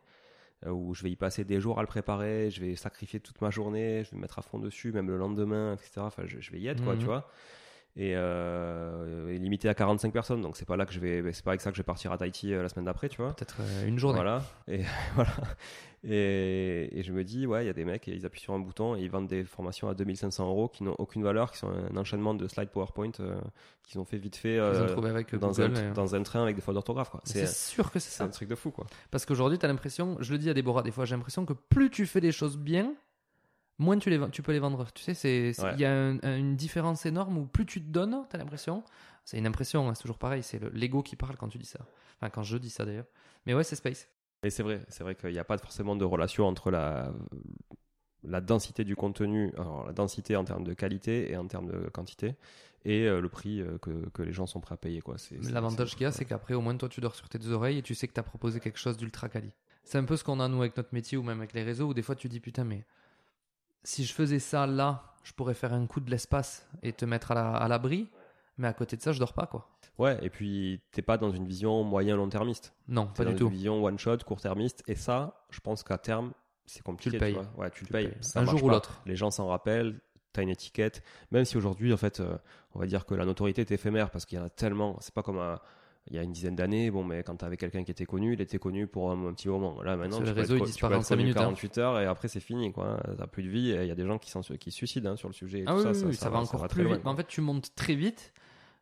euh, 0.65 0.71
où 0.71 0.93
je 0.93 1.03
vais 1.03 1.11
y 1.11 1.15
passer 1.15 1.43
des 1.43 1.59
jours 1.59 1.77
à 1.79 1.81
le 1.81 1.87
préparer, 1.87 2.49
je 2.49 2.61
vais 2.61 2.75
sacrifier 2.75 3.19
toute 3.19 3.39
ma 3.41 3.49
journée, 3.51 4.03
je 4.03 4.11
vais 4.11 4.17
me 4.17 4.21
mettre 4.21 4.39
à 4.39 4.41
fond 4.41 4.57
dessus, 4.59 4.91
même 4.91 5.07
le 5.07 5.17
lendemain, 5.17 5.73
etc. 5.73 6.01
Enfin, 6.01 6.23
je, 6.25 6.39
je 6.39 6.51
vais 6.51 6.59
y 6.59 6.67
être, 6.67 6.83
quoi, 6.83 6.93
Mhm. 6.93 6.99
tu 6.99 7.05
vois. 7.05 7.29
Et, 7.97 8.13
euh, 8.15 9.27
et 9.29 9.37
limité 9.37 9.67
à 9.67 9.73
45 9.73 10.13
personnes, 10.13 10.41
donc 10.41 10.55
c'est 10.55 10.65
pas 10.65 10.77
là 10.77 10.85
que 10.85 10.93
je 10.93 10.99
vais, 11.01 11.33
c'est 11.33 11.43
pas 11.43 11.51
avec 11.51 11.59
ça 11.61 11.71
que 11.71 11.75
je 11.75 11.81
vais 11.81 11.85
partir 11.85 12.11
à 12.13 12.17
Tahiti 12.17 12.53
euh, 12.53 12.61
la 12.63 12.69
semaine 12.69 12.85
d'après, 12.85 13.09
tu 13.09 13.21
vois. 13.21 13.33
Peut-être 13.35 13.57
euh, 13.59 13.85
une 13.87 13.99
journée. 13.99 14.15
Voilà. 14.15 14.43
Et 14.69 14.83
voilà. 15.15 15.31
Et, 16.03 16.89
et 16.97 17.03
je 17.03 17.11
me 17.13 17.23
dis, 17.23 17.45
ouais, 17.45 17.63
il 17.63 17.67
y 17.67 17.69
a 17.69 17.73
des 17.73 17.85
mecs, 17.85 18.07
ils 18.07 18.25
appuient 18.25 18.39
sur 18.41 18.53
un 18.53 18.59
bouton 18.59 18.95
et 18.95 19.01
ils 19.01 19.09
vendent 19.11 19.27
des 19.27 19.43
formations 19.43 19.87
à 19.87 19.93
2500 19.93 20.47
euros 20.47 20.67
qui 20.67 20.83
n'ont 20.83 20.95
aucune 20.97 21.21
valeur, 21.23 21.51
qui 21.51 21.57
sont 21.59 21.69
un 21.69 21.95
enchaînement 21.97 22.33
de 22.33 22.47
slides 22.47 22.69
PowerPoint 22.69 23.11
qu'ils 23.83 23.99
ont 23.99 24.05
fait 24.05 24.17
vite 24.17 24.35
fait 24.35 24.57
avec 24.57 25.35
dans, 25.35 25.49
Google. 25.51 25.73
un, 25.77 25.91
et- 25.91 25.93
dans 25.93 26.15
un 26.15 26.23
train 26.23 26.41
avec 26.43 26.55
des 26.55 26.61
fautes 26.61 26.73
d'orthographe. 26.75 27.09
quoi. 27.11 27.21
C'est 27.25 27.45
C'est 27.45 27.53
sûr 27.71 27.91
que 27.91 27.99
c'est 27.99 28.09
c'est 28.09 28.17
ça. 28.19 28.23
un 28.23 28.29
truc 28.29 28.47
de 28.49 28.55
fou, 28.55 28.71
quoi. 28.71 28.87
Parce 29.11 29.25
qu'aujourd'hui, 29.25 29.59
tu 29.59 29.65
as 29.65 29.69
l'impression, 29.69 30.15
je 30.21 30.31
le 30.31 30.37
dis 30.39 30.49
à 30.49 30.53
Déborah 30.53 30.81
des 30.81 30.91
fois, 30.91 31.05
j'ai 31.05 31.15
l'impression 31.15 31.45
que 31.45 31.53
plus 31.53 31.89
tu 31.91 32.05
fais 32.07 32.21
des 32.21 32.31
choses 32.31 32.57
bien, 32.57 32.93
moins 33.79 33.97
tu, 33.97 34.09
les, 34.09 34.19
tu 34.31 34.41
peux 34.41 34.51
les 34.51 34.59
vendre. 34.59 34.87
Tu 34.93 35.03
sais, 35.03 35.13
c'est- 35.13 35.51
il 35.57 35.63
Ouais. 35.63 35.77
y 35.77 35.85
a 35.85 35.91
un- 35.93 36.17
un- 36.23 36.37
une 36.37 36.55
différence 36.55 37.05
énorme 37.05 37.37
où 37.37 37.45
plus 37.45 37.65
tu 37.65 37.81
te 37.81 37.89
donnes, 37.89 38.17
tu 38.29 38.35
as 38.35 38.39
l'impression. 38.39 38.83
C'est 39.25 39.37
une 39.37 39.47
impression, 39.47 39.87
hein, 39.89 39.93
c'est 39.95 40.01
toujours 40.03 40.17
pareil, 40.17 40.43
c'est 40.43 40.59
le- 40.59 40.69
l'ego 40.69 41.03
qui 41.03 41.15
parle 41.15 41.35
quand 41.37 41.47
tu 41.47 41.57
dis 41.57 41.65
ça. 41.65 41.79
Enfin, 42.19 42.29
quand 42.29 42.43
je 42.43 42.57
dis 42.57 42.69
ça 42.69 42.85
d'ailleurs. 42.85 43.05
Mais 43.45 43.53
ouais, 43.53 43.63
c'est 43.63 43.75
Space. 43.75 44.07
Et 44.43 44.49
c'est 44.49 44.63
vrai, 44.63 44.81
c'est 44.89 45.03
vrai 45.03 45.13
qu'il 45.15 45.31
n'y 45.31 45.39
a 45.39 45.43
pas 45.43 45.57
forcément 45.59 45.95
de 45.95 46.03
relation 46.05 46.45
entre 46.47 46.71
la, 46.71 47.11
la 48.23 48.41
densité 48.41 48.83
du 48.83 48.95
contenu, 48.95 49.51
alors 49.57 49.85
la 49.85 49.93
densité 49.93 50.35
en 50.35 50.43
termes 50.43 50.63
de 50.63 50.73
qualité 50.73 51.31
et 51.31 51.37
en 51.37 51.47
termes 51.47 51.67
de 51.71 51.89
quantité, 51.89 52.35
et 52.85 53.07
euh, 53.07 53.19
le 53.21 53.29
prix 53.29 53.61
euh, 53.61 53.77
que, 53.79 54.09
que 54.09 54.21
les 54.23 54.31
gens 54.33 54.45
sont 54.47 54.59
prêts 54.59 54.73
à 54.73 54.77
payer. 54.77 55.01
quoi. 55.01 55.17
C'est- 55.17 55.37
L'avantage 55.51 55.91
c'est- 55.91 55.95
qu'il 55.97 56.03
y 56.03 56.07
a, 56.07 56.11
c'est 56.11 56.25
qu'après, 56.25 56.53
au 56.55 56.61
moins, 56.61 56.75
toi, 56.77 56.89
tu 56.89 57.01
dors 57.01 57.15
sur 57.15 57.29
tes 57.29 57.37
deux 57.39 57.51
oreilles 57.51 57.77
et 57.79 57.81
tu 57.83 57.93
sais 57.95 58.07
que 58.07 58.13
tu 58.13 58.19
as 58.19 58.23
proposé 58.23 58.59
quelque 58.59 58.79
chose 58.79 58.97
d'ultra 58.97 59.29
quali. 59.29 59.51
C'est 59.83 59.97
un 59.97 60.03
peu 60.03 60.17
ce 60.17 60.23
qu'on 60.23 60.39
a, 60.39 60.47
nous, 60.47 60.59
avec 60.61 60.77
notre 60.77 60.93
métier 60.93 61.17
ou 61.17 61.23
même 61.23 61.39
avec 61.39 61.53
les 61.53 61.63
réseaux, 61.63 61.87
où 61.89 61.93
des 61.93 62.01
fois, 62.03 62.15
tu 62.15 62.27
dis, 62.29 62.39
putain, 62.39 62.63
mais 62.63 62.83
si 63.83 64.03
je 64.05 64.13
faisais 64.13 64.39
ça 64.39 64.65
là, 64.67 65.03
je 65.23 65.33
pourrais 65.33 65.53
faire 65.53 65.73
un 65.73 65.85
coup 65.87 65.99
de 65.99 66.09
l'espace 66.09 66.67
et 66.83 66.93
te 66.93 67.05
mettre 67.05 67.31
à 67.31 67.35
la- 67.35 67.55
à 67.55 67.67
l'abri. 67.67 68.09
mais 68.57 68.67
à 68.67 68.73
côté 68.73 68.95
de 68.95 69.01
ça, 69.01 69.11
je 69.11 69.17
dors 69.17 69.33
pas, 69.33 69.47
quoi. 69.47 69.67
Ouais, 69.97 70.19
et 70.21 70.29
puis 70.29 70.81
t'es 70.91 71.01
pas 71.01 71.17
dans 71.17 71.31
une 71.31 71.47
vision 71.47 71.83
moyen-long-termiste. 71.83 72.73
Non, 72.87 73.07
pas 73.07 73.23
dans 73.23 73.31
du 73.31 73.37
tout. 73.37 73.45
une 73.47 73.51
vision 73.53 73.83
one-shot, 73.83 74.17
court-termiste, 74.25 74.83
et 74.87 74.93
ça, 74.95 75.45
je 75.49 75.59
pense 75.61 75.83
qu'à 75.83 75.97
terme, 75.97 76.31
c'est 76.65 76.83
compliqué. 76.83 77.09
Tu 77.11 77.15
le 77.15 77.19
payes. 77.19 77.33
vois. 77.33 77.47
Ouais, 77.57 77.71
tu 77.71 77.81
le 77.83 77.87
Tu 77.87 77.93
le 77.93 77.99
payes. 77.99 78.07
payes. 78.09 78.17
Ça 78.23 78.41
un 78.41 78.45
jour 78.45 78.63
ou 78.63 78.69
l'autre. 78.69 79.01
Les 79.07 79.15
gens 79.15 79.31
s'en 79.31 79.47
rappellent, 79.47 79.99
t'as 80.33 80.43
une 80.43 80.49
étiquette. 80.49 81.01
Même 81.31 81.45
si 81.45 81.57
aujourd'hui, 81.57 81.91
en 81.93 81.97
fait, 81.97 82.19
euh, 82.19 82.37
on 82.75 82.79
va 82.79 82.85
dire 82.85 83.05
que 83.05 83.15
la 83.15 83.25
notoriété 83.25 83.61
est 83.61 83.71
éphémère 83.71 84.11
parce 84.11 84.25
qu'il 84.25 84.37
y 84.37 84.41
en 84.41 84.45
a 84.45 84.49
tellement. 84.49 84.97
C'est 84.99 85.13
pas 85.13 85.23
comme 85.23 85.39
un- 85.39 85.59
il 86.07 86.15
y 86.15 86.19
a 86.19 86.23
une 86.23 86.31
dizaine 86.31 86.55
d'années. 86.55 86.89
Bon, 86.91 87.03
mais 87.03 87.23
quand 87.23 87.35
t'avais 87.35 87.57
quelqu'un 87.57 87.83
qui 87.83 87.91
était 87.91 88.05
connu, 88.05 88.33
il 88.33 88.41
était 88.41 88.57
connu 88.57 88.87
pour 88.87 89.11
un, 89.11 89.27
un 89.27 89.33
petit 89.33 89.47
moment. 89.47 89.81
Là, 89.81 89.95
maintenant, 89.95 90.17
tu 90.17 90.23
réseaux, 90.31 90.55
être 90.55 90.61
il 90.61 90.65
tu 90.65 90.71
disparaît 90.71 90.95
en 90.95 90.99
être 90.99 91.05
cinq 91.05 91.15
connu 91.15 91.23
minutes, 91.25 91.37
hein. 91.37 91.41
48 91.43 91.77
heures 91.77 91.99
et 91.99 92.05
après, 92.05 92.27
c'est 92.27 92.39
fini, 92.39 92.71
quoi. 92.71 92.99
T'as 93.17 93.27
plus 93.27 93.43
de 93.43 93.49
vie 93.49 93.71
et 93.71 93.81
il 93.83 93.87
y 93.87 93.91
a 93.91 93.95
des 93.95 94.05
gens 94.05 94.17
qui, 94.17 94.29
sont, 94.31 94.41
qui 94.41 94.71
se 94.71 94.77
suicident 94.77 95.11
hein, 95.11 95.15
sur 95.15 95.27
le 95.29 95.33
sujet. 95.33 95.59
Et 95.59 95.63
Ah 95.67 95.71
tout 95.73 95.77
oui, 95.77 95.83
ça, 95.83 95.89
oui, 95.91 95.95
ça, 95.95 96.05
oui, 96.07 96.15
ça, 96.15 96.29
va 96.29 96.39
encore 96.39 96.67
très 96.67 96.75
plus 96.75 96.83
loin, 96.83 96.93
vite. 96.95 97.03
quoi. 97.03 97.11
En 97.11 97.15
fait, 97.15 97.27
tu 97.27 97.41
montes 97.41 97.73
très 97.75 97.95
vite. 97.95 98.33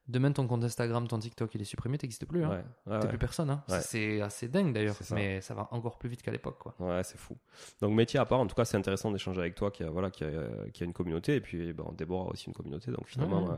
Demain, 0.09 0.31
ton 0.31 0.47
compte 0.47 0.63
Instagram, 0.63 1.07
ton 1.07 1.19
TikTok, 1.19 1.53
il 1.53 1.61
est 1.61 1.65
supprimé, 1.65 1.97
t'existes 1.99 2.25
plus. 2.25 2.43
Hein. 2.43 2.49
Ouais, 2.49 2.55
ouais, 2.93 2.99
T'es 2.99 3.05
ouais. 3.05 3.09
plus 3.09 3.17
personne. 3.19 3.49
Hein. 3.51 3.63
C'est 3.81 4.21
assez 4.21 4.47
dingue 4.47 4.73
d'ailleurs, 4.73 4.95
mais 5.11 5.39
ça 5.41 5.53
va 5.53 5.67
encore 5.71 5.97
plus 5.99 6.09
vite 6.09 6.23
qu'à 6.23 6.31
l'époque. 6.31 6.57
quoi. 6.57 6.73
Ouais, 6.79 7.03
c'est 7.03 7.17
fou. 7.17 7.37
Donc 7.79 7.93
métier 7.93 8.19
à 8.19 8.25
part, 8.25 8.39
en 8.39 8.47
tout 8.47 8.55
cas, 8.55 8.65
c'est 8.65 8.75
intéressant 8.75 9.11
d'échanger 9.11 9.39
avec 9.39 9.53
toi 9.55 9.69
qui 9.69 9.83
a 9.83 9.89
voilà 9.91 10.09
qui 10.09 10.23
a, 10.23 10.31
qui 10.73 10.81
a 10.81 10.85
une 10.87 10.93
communauté 10.93 11.35
et 11.35 11.41
puis 11.41 11.73
bon, 11.73 11.91
Déborah 11.95 12.25
a 12.29 12.31
aussi 12.31 12.47
une 12.47 12.53
communauté. 12.53 12.91
Donc 12.91 13.07
finalement, 13.07 13.43
Ouais. 13.43 13.51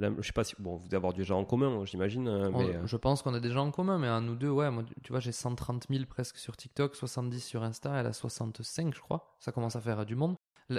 euh, 0.00 0.10
là, 0.10 0.14
je 0.20 0.26
sais 0.26 0.32
pas 0.32 0.44
si 0.44 0.54
bon, 0.58 0.76
vous 0.76 0.84
devez 0.86 0.98
avoir 0.98 1.14
déjà 1.14 1.34
en 1.34 1.44
commun, 1.44 1.84
j'imagine, 1.86 2.28
euh, 2.28 2.50
On- 2.52 2.58
mais 2.58 2.76
euh, 2.76 2.86
Je 2.86 2.96
pense 2.98 3.22
qu'on 3.22 3.32
a 3.32 3.40
des 3.40 3.50
gens 3.50 3.66
en 3.66 3.70
commun, 3.70 3.98
mais 3.98 4.08
à 4.08 4.20
nous 4.20 4.34
deux, 4.36 4.50
ouais, 4.50 4.70
moi, 4.70 4.82
tu 5.02 5.10
vois, 5.10 5.20
j'ai 5.20 5.32
130 5.32 5.86
000 5.88 6.04
presque 6.04 6.36
sur 6.36 6.54
TikTok, 6.56 6.94
70 6.96 7.40
sur 7.40 7.62
Insta, 7.62 7.94
elle 7.98 8.06
a 8.06 8.12
65, 8.12 8.94
je 8.94 9.00
crois. 9.00 9.34
Ça 9.38 9.52
commence 9.52 9.74
à 9.76 9.80
faire 9.80 10.04
du 10.04 10.16
monde. 10.16 10.36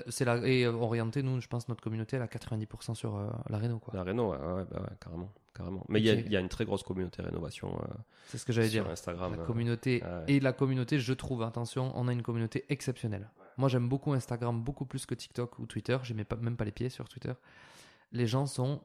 C'est 0.07 0.25
la, 0.25 0.38
et 0.38 0.65
euh, 0.65 0.73
orienté, 0.73 1.21
nous, 1.21 1.39
je 1.39 1.47
pense, 1.47 1.67
notre 1.69 1.83
communauté, 1.83 2.15
elle 2.15 2.23
a 2.23 2.27
90% 2.27 2.95
sur 2.95 3.17
euh, 3.17 3.29
la 3.49 3.59
réno, 3.59 3.77
quoi. 3.77 3.93
la 3.93 4.03
réno, 4.03 4.31
ouais, 4.31 4.38
ouais, 4.38 4.65
bah 4.65 4.81
ouais, 4.81 4.95
carrément, 4.99 5.31
carrément. 5.53 5.86
Mais 5.89 6.01
il 6.01 6.05
y, 6.07 6.31
y 6.31 6.36
a 6.36 6.39
une 6.39 6.49
très 6.49 6.65
grosse 6.65 6.81
communauté 6.81 7.21
rénovation 7.21 7.71
euh, 7.79 7.93
C'est 8.25 8.39
ce 8.39 8.45
que 8.45 8.51
j'allais 8.51 8.69
dire. 8.69 8.89
Instagram. 8.89 9.36
La 9.36 9.43
euh, 9.43 9.45
communauté 9.45 10.01
et 10.27 10.39
la 10.39 10.53
communauté, 10.53 10.97
je 10.97 11.13
trouve, 11.13 11.43
attention, 11.43 11.91
on 11.95 12.07
a 12.07 12.13
une 12.13 12.23
communauté 12.23 12.65
exceptionnelle. 12.69 13.29
Moi, 13.57 13.69
j'aime 13.69 13.88
beaucoup 13.88 14.11
Instagram, 14.13 14.59
beaucoup 14.59 14.86
plus 14.86 15.05
que 15.05 15.13
TikTok 15.13 15.59
ou 15.59 15.67
Twitter. 15.67 15.97
Je 16.01 16.15
mets 16.15 16.25
pas, 16.25 16.36
même 16.36 16.57
pas 16.57 16.65
les 16.65 16.71
pieds 16.71 16.89
sur 16.89 17.07
Twitter. 17.07 17.33
Les 18.11 18.25
gens 18.25 18.47
sont 18.47 18.81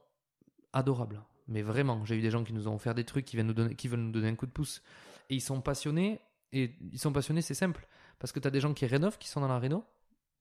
adorables, 0.71 1.21
mais 1.47 1.63
vraiment. 1.63 2.05
J'ai 2.05 2.15
eu 2.15 2.21
des 2.21 2.31
gens 2.31 2.43
qui 2.43 2.53
nous 2.53 2.67
ont 2.67 2.75
offert 2.75 2.93
des 2.93 3.05
trucs, 3.05 3.25
qui, 3.25 3.37
viennent 3.37 3.47
nous 3.47 3.53
donner, 3.53 3.73
qui 3.73 3.87
veulent 3.87 4.01
nous 4.01 4.11
donner 4.11 4.29
un 4.29 4.35
coup 4.35 4.45
de 4.45 4.51
pouce, 4.51 4.83
et 5.31 5.35
ils 5.35 5.41
sont 5.41 5.61
passionnés. 5.61 6.19
Et 6.53 6.75
ils 6.91 6.99
sont 6.99 7.13
passionnés, 7.13 7.41
c'est 7.41 7.53
simple, 7.53 7.87
parce 8.19 8.31
que 8.31 8.39
tu 8.39 8.47
as 8.47 8.51
des 8.51 8.59
gens 8.59 8.73
qui 8.73 8.85
rénovent, 8.85 9.17
qui 9.17 9.29
sont 9.29 9.41
dans 9.41 9.47
la 9.47 9.57
réno. 9.57 9.83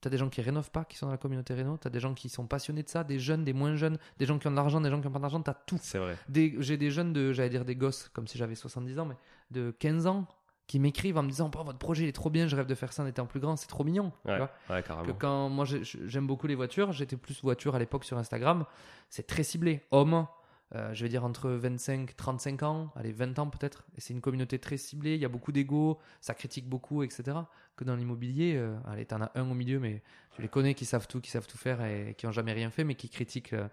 Tu 0.00 0.08
as 0.08 0.10
des 0.10 0.16
gens 0.18 0.28
qui 0.30 0.40
rénovent 0.40 0.70
pas, 0.70 0.84
qui 0.84 0.96
sont 0.96 1.06
dans 1.06 1.12
la 1.12 1.18
communauté 1.18 1.52
réno. 1.54 1.76
Tu 1.78 1.86
as 1.86 1.90
des 1.90 2.00
gens 2.00 2.14
qui 2.14 2.28
sont 2.28 2.46
passionnés 2.46 2.82
de 2.82 2.88
ça, 2.88 3.04
des 3.04 3.18
jeunes, 3.18 3.44
des 3.44 3.52
moins 3.52 3.76
jeunes, 3.76 3.98
des 4.18 4.24
gens 4.26 4.38
qui 4.38 4.46
ont 4.46 4.50
de 4.50 4.56
l'argent, 4.56 4.80
des 4.80 4.88
gens 4.90 5.00
qui 5.00 5.06
n'ont 5.06 5.12
pas 5.12 5.18
d'argent. 5.18 5.42
Tu 5.42 5.50
as 5.50 5.54
tout 5.54 5.78
C'est 5.82 5.98
vrai. 5.98 6.16
j'ai 6.58 6.76
des 6.76 6.90
jeunes 6.90 7.12
de, 7.12 7.32
j'allais 7.32 7.50
dire 7.50 7.64
des 7.64 7.76
gosses, 7.76 8.08
comme 8.12 8.26
si 8.26 8.38
j'avais 8.38 8.54
70 8.54 8.98
ans, 8.98 9.04
mais 9.04 9.16
de 9.50 9.70
15 9.78 10.06
ans, 10.06 10.26
qui 10.66 10.78
m'écrivent 10.78 11.18
en 11.18 11.24
me 11.24 11.28
disant, 11.28 11.50
oh, 11.58 11.64
votre 11.64 11.78
projet 11.78 12.04
il 12.04 12.08
est 12.08 12.12
trop 12.12 12.30
bien, 12.30 12.46
je 12.46 12.54
rêve 12.54 12.66
de 12.66 12.74
faire 12.76 12.92
ça 12.92 13.02
en 13.02 13.06
étant 13.06 13.26
plus 13.26 13.40
grand, 13.40 13.56
c'est 13.56 13.66
trop 13.66 13.82
mignon. 13.82 14.12
tu 14.24 14.30
Ouais, 14.30 14.36
vois. 14.38 14.50
ouais, 14.70 14.82
Que 14.82 14.86
carrément. 14.88 15.14
quand 15.18 15.48
moi 15.48 15.64
j'ai- 15.64 15.82
j'aime 15.82 16.28
beaucoup 16.28 16.46
les 16.46 16.54
voitures, 16.54 16.92
j'étais 16.92 17.16
plus 17.16 17.42
voiture 17.42 17.74
à 17.74 17.80
l'époque 17.80 18.04
sur 18.04 18.16
Instagram, 18.18 18.64
c'est 19.08 19.26
très 19.26 19.42
ciblé. 19.42 19.82
Hommes, 19.90 20.26
euh, 20.74 20.94
je 20.94 21.02
vais 21.02 21.08
dire 21.08 21.24
entre 21.24 21.50
25, 21.50 22.14
35 22.16 22.62
ans, 22.62 22.92
allez 22.94 23.10
20 23.12 23.38
ans 23.40 23.48
peut-être, 23.48 23.84
et 23.96 24.00
c'est 24.00 24.12
une 24.14 24.20
communauté 24.20 24.58
très 24.58 24.76
ciblée, 24.76 25.14
il 25.16 25.20
y 25.20 25.24
a 25.24 25.28
beaucoup 25.28 25.50
d'ego, 25.50 25.98
ça 26.20 26.32
critique 26.34 26.68
beaucoup, 26.68 27.02
etc. 27.02 27.38
Que 27.76 27.84
dans 27.84 27.96
l'immobilier, 27.96 28.54
euh, 28.56 28.76
allez 28.86 29.04
t'en 29.04 29.20
as 29.20 29.32
un 29.34 29.50
au 29.50 29.54
milieu, 29.54 29.80
mais 29.80 30.02
tu 30.36 30.42
les 30.42 30.48
connais 30.48 30.74
qui 30.74 30.84
savent 30.84 31.08
tout, 31.08 31.20
qui 31.20 31.30
savent 31.30 31.46
tout 31.46 31.58
faire 31.58 31.82
et 31.84 32.14
qui 32.16 32.26
ont 32.26 32.32
jamais 32.32 32.52
rien 32.52 32.70
fait, 32.70 32.84
mais 32.84 32.94
qui 32.94 33.08
critiquent 33.08 33.52
euh, 33.54 33.66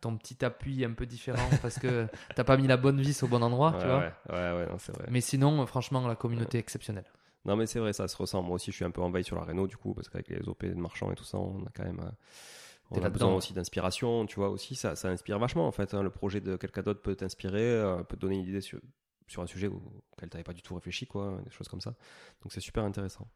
ton 0.00 0.16
petit 0.16 0.44
appui 0.44 0.84
un 0.84 0.92
peu 0.92 1.06
différent 1.06 1.48
parce 1.62 1.78
que 1.78 2.06
t'as 2.36 2.44
pas 2.44 2.56
mis 2.56 2.66
la 2.68 2.76
bonne 2.76 3.00
vis 3.00 3.22
au 3.24 3.26
bon 3.26 3.42
endroit, 3.42 3.72
Ouais, 3.72 3.80
tu 3.80 3.86
vois. 3.86 3.98
ouais, 3.98 4.12
ouais, 4.30 4.52
ouais, 4.58 4.66
non, 4.70 4.78
c'est 4.78 4.94
vrai. 4.94 5.06
Mais 5.10 5.20
sinon, 5.20 5.66
franchement, 5.66 6.06
la 6.06 6.14
communauté 6.14 6.58
exceptionnelle. 6.58 7.06
Non, 7.46 7.56
mais 7.56 7.66
c'est 7.66 7.78
vrai, 7.78 7.92
ça 7.92 8.06
se 8.08 8.16
ressent. 8.16 8.42
Moi 8.42 8.54
aussi, 8.54 8.70
je 8.70 8.76
suis 8.76 8.84
un 8.84 8.90
peu 8.90 9.02
en 9.02 9.10
veille 9.10 9.24
sur 9.24 9.36
la 9.36 9.42
réno, 9.42 9.66
du 9.66 9.76
coup, 9.76 9.92
parce 9.92 10.08
qu'avec 10.08 10.28
les 10.28 10.48
OP 10.48 10.64
de 10.64 10.74
marchands 10.74 11.10
et 11.10 11.14
tout 11.14 11.24
ça, 11.24 11.38
on 11.38 11.64
a 11.66 11.70
quand 11.74 11.84
même. 11.84 12.00
On 13.00 13.04
a 13.04 13.10
besoin 13.10 13.34
aussi 13.34 13.52
d'inspiration, 13.52 14.26
tu 14.26 14.36
vois, 14.36 14.48
aussi, 14.50 14.74
ça, 14.74 14.96
ça 14.96 15.08
inspire 15.08 15.38
vachement, 15.38 15.66
en 15.66 15.72
fait. 15.72 15.94
hein. 15.94 16.02
Le 16.02 16.10
projet 16.10 16.40
de 16.40 16.56
quelqu'un 16.56 16.82
d'autre 16.82 17.02
peut 17.02 17.14
t'inspirer, 17.14 17.62
euh, 17.62 18.02
peut 18.02 18.16
te 18.16 18.20
donner 18.20 18.36
une 18.36 18.46
idée 18.48 18.60
sur, 18.60 18.80
sur 19.26 19.42
un 19.42 19.46
sujet 19.46 19.66
auquel 19.68 20.28
tu 20.30 20.36
n'avais 20.36 20.44
pas 20.44 20.52
du 20.52 20.62
tout 20.62 20.74
réfléchi, 20.74 21.06
quoi, 21.06 21.38
des 21.44 21.50
choses 21.50 21.68
comme 21.68 21.80
ça. 21.80 21.94
Donc, 22.42 22.52
c'est 22.52 22.60
super 22.60 22.84
intéressant. 22.84 23.28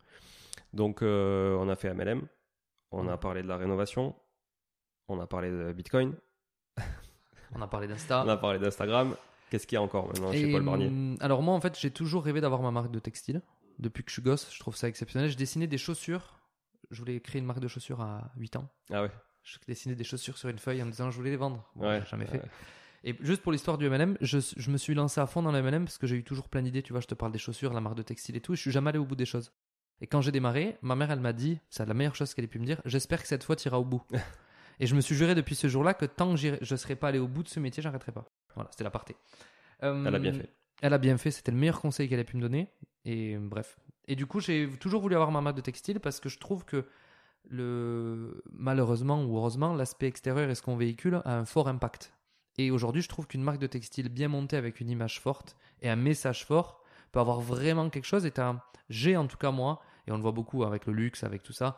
Donc, 0.72 1.02
euh, 1.02 1.56
on 1.58 1.68
a 1.68 1.76
fait 1.76 1.92
MLM, 1.94 2.26
on 2.90 3.08
a 3.08 3.16
parlé 3.16 3.42
de 3.42 3.48
la 3.48 3.56
rénovation, 3.56 4.14
on 5.08 5.18
a 5.20 5.26
parlé 5.26 5.50
de 5.50 5.72
Bitcoin, 5.72 6.14
On 7.54 7.62
a 7.62 7.66
parlé 7.68 7.86
d'Insta. 7.88 8.22
on 8.26 8.28
a 8.28 8.36
parlé 8.36 8.58
d'Instagram. 8.58 9.16
Qu'est-ce 9.50 9.66
qu'il 9.66 9.76
y 9.76 9.78
a 9.78 9.82
encore 9.82 10.06
maintenant 10.08 10.30
chez 10.32 10.48
Et, 10.50 10.52
Paul 10.52 10.62
Barnier? 10.64 10.88
hum, 10.88 11.16
Alors 11.20 11.42
moi, 11.42 11.54
en 11.54 11.60
fait, 11.60 11.78
j'ai 11.78 11.90
toujours 11.90 12.22
rêvé 12.24 12.40
d'avoir 12.42 12.60
ma 12.62 12.70
marque 12.70 12.90
de 12.90 12.98
textile. 12.98 13.40
Depuis 13.78 14.02
que 14.04 14.10
je 14.10 14.14
suis 14.14 14.22
gosse, 14.22 14.52
je 14.52 14.58
trouve 14.60 14.76
ça 14.76 14.88
exceptionnel. 14.88 15.30
Je 15.30 15.36
dessinais 15.36 15.66
des 15.66 15.78
chaussures. 15.78 16.40
Je 16.90 16.98
voulais 17.00 17.20
créer 17.20 17.38
une 17.40 17.46
marque 17.46 17.60
de 17.60 17.68
chaussures 17.68 18.00
à 18.00 18.30
8 18.36 18.56
ans. 18.56 18.68
Ah 18.92 19.02
ouais, 19.02 19.10
Je 19.42 19.58
dessinais 19.66 19.94
des 19.94 20.04
chaussures 20.04 20.36
sur 20.36 20.48
une 20.48 20.58
feuille 20.58 20.82
en 20.82 20.86
me 20.86 20.90
disant 20.90 21.10
je 21.10 21.16
voulais 21.16 21.30
les 21.30 21.36
vendre. 21.36 21.68
Bon, 21.74 21.88
Ouais, 21.88 22.02
jamais 22.10 22.26
fait. 22.26 22.42
Et 23.04 23.14
juste 23.20 23.42
pour 23.42 23.52
l'histoire 23.52 23.78
du 23.78 23.86
M&M, 23.86 24.16
je, 24.20 24.38
je 24.56 24.70
me 24.70 24.76
suis 24.76 24.92
lancé 24.94 25.20
à 25.20 25.26
fond 25.26 25.40
dans 25.42 25.52
le 25.52 25.58
M&M 25.58 25.84
parce 25.84 25.98
que 25.98 26.06
j'ai 26.06 26.16
eu 26.16 26.24
toujours 26.24 26.48
plein 26.48 26.62
d'idées. 26.62 26.82
Tu 26.82 26.92
vois, 26.92 27.00
je 27.00 27.06
te 27.06 27.14
parle 27.14 27.32
des 27.32 27.38
chaussures, 27.38 27.72
la 27.72 27.80
marque 27.80 27.96
de 27.96 28.02
textile 28.02 28.36
et 28.36 28.40
tout. 28.40 28.52
Et 28.54 28.56
je 28.56 28.60
suis 28.60 28.70
jamais 28.72 28.90
allé 28.90 28.98
au 28.98 29.04
bout 29.04 29.14
des 29.16 29.24
choses. 29.24 29.52
Et 30.00 30.06
quand 30.06 30.20
j'ai 30.20 30.32
démarré, 30.32 30.78
ma 30.82 30.94
mère, 30.96 31.10
elle 31.10 31.20
m'a 31.20 31.32
dit, 31.32 31.60
c'est 31.70 31.86
la 31.86 31.94
meilleure 31.94 32.14
chose 32.16 32.34
qu'elle 32.34 32.44
ait 32.44 32.48
pu 32.48 32.58
me 32.58 32.66
dire. 32.66 32.80
J'espère 32.84 33.22
que 33.22 33.28
cette 33.28 33.44
fois, 33.44 33.56
tu 33.56 33.68
iras 33.68 33.78
au 33.78 33.84
bout. 33.84 34.02
et 34.80 34.86
je 34.86 34.94
me 34.94 35.00
suis 35.00 35.14
juré 35.14 35.34
depuis 35.34 35.54
ce 35.54 35.68
jour-là 35.68 35.94
que 35.94 36.06
tant 36.06 36.34
que 36.34 36.36
je 36.40 36.48
ne 36.60 36.76
serais 36.76 36.96
pas 36.96 37.08
allé 37.08 37.18
au 37.18 37.28
bout 37.28 37.42
de 37.44 37.48
ce 37.48 37.60
métier, 37.60 37.82
j'arrêterai 37.82 38.12
pas. 38.12 38.28
Voilà, 38.54 38.68
c'était 38.72 38.84
l'aparté. 38.84 39.16
Euh, 39.84 40.04
Elle 40.06 40.14
a 40.14 40.18
bien 40.18 40.32
fait. 40.32 40.52
Elle 40.82 40.92
a 40.92 40.98
bien 40.98 41.16
fait. 41.18 41.30
C'était 41.30 41.52
le 41.52 41.58
meilleur 41.58 41.80
conseil 41.80 42.08
qu'elle 42.08 42.20
ait 42.20 42.24
pu 42.24 42.36
me 42.36 42.42
donner. 42.42 42.68
Et 43.04 43.36
bref. 43.38 43.78
Et 44.06 44.16
du 44.16 44.26
coup, 44.26 44.40
j'ai 44.40 44.68
toujours 44.80 45.00
voulu 45.00 45.14
avoir 45.14 45.30
ma 45.30 45.40
marque 45.40 45.56
de 45.56 45.62
textile 45.62 46.00
parce 46.00 46.18
que 46.20 46.28
je 46.28 46.38
trouve 46.38 46.64
que 46.64 46.86
le 47.48 48.42
malheureusement 48.52 49.24
ou 49.24 49.36
heureusement, 49.36 49.74
l'aspect 49.74 50.06
extérieur 50.06 50.50
et 50.50 50.54
ce 50.54 50.62
qu'on 50.62 50.76
véhicule 50.76 51.22
a 51.24 51.38
un 51.38 51.44
fort 51.44 51.68
impact. 51.68 52.12
Et 52.58 52.70
aujourd'hui, 52.70 53.02
je 53.02 53.08
trouve 53.08 53.26
qu'une 53.26 53.42
marque 53.42 53.60
de 53.60 53.66
textile 53.66 54.08
bien 54.08 54.28
montée 54.28 54.56
avec 54.56 54.80
une 54.80 54.90
image 54.90 55.20
forte 55.20 55.56
et 55.80 55.88
un 55.88 55.96
message 55.96 56.44
fort 56.44 56.82
peut 57.12 57.20
avoir 57.20 57.40
vraiment 57.40 57.88
quelque 57.88 58.04
chose. 58.04 58.26
Et 58.26 58.32
j'ai 58.88 59.16
en 59.16 59.26
tout 59.26 59.36
cas 59.36 59.50
moi, 59.50 59.80
et 60.06 60.12
on 60.12 60.16
le 60.16 60.22
voit 60.22 60.32
beaucoup 60.32 60.64
avec 60.64 60.86
le 60.86 60.92
luxe, 60.92 61.22
avec 61.22 61.42
tout 61.42 61.52
ça, 61.52 61.76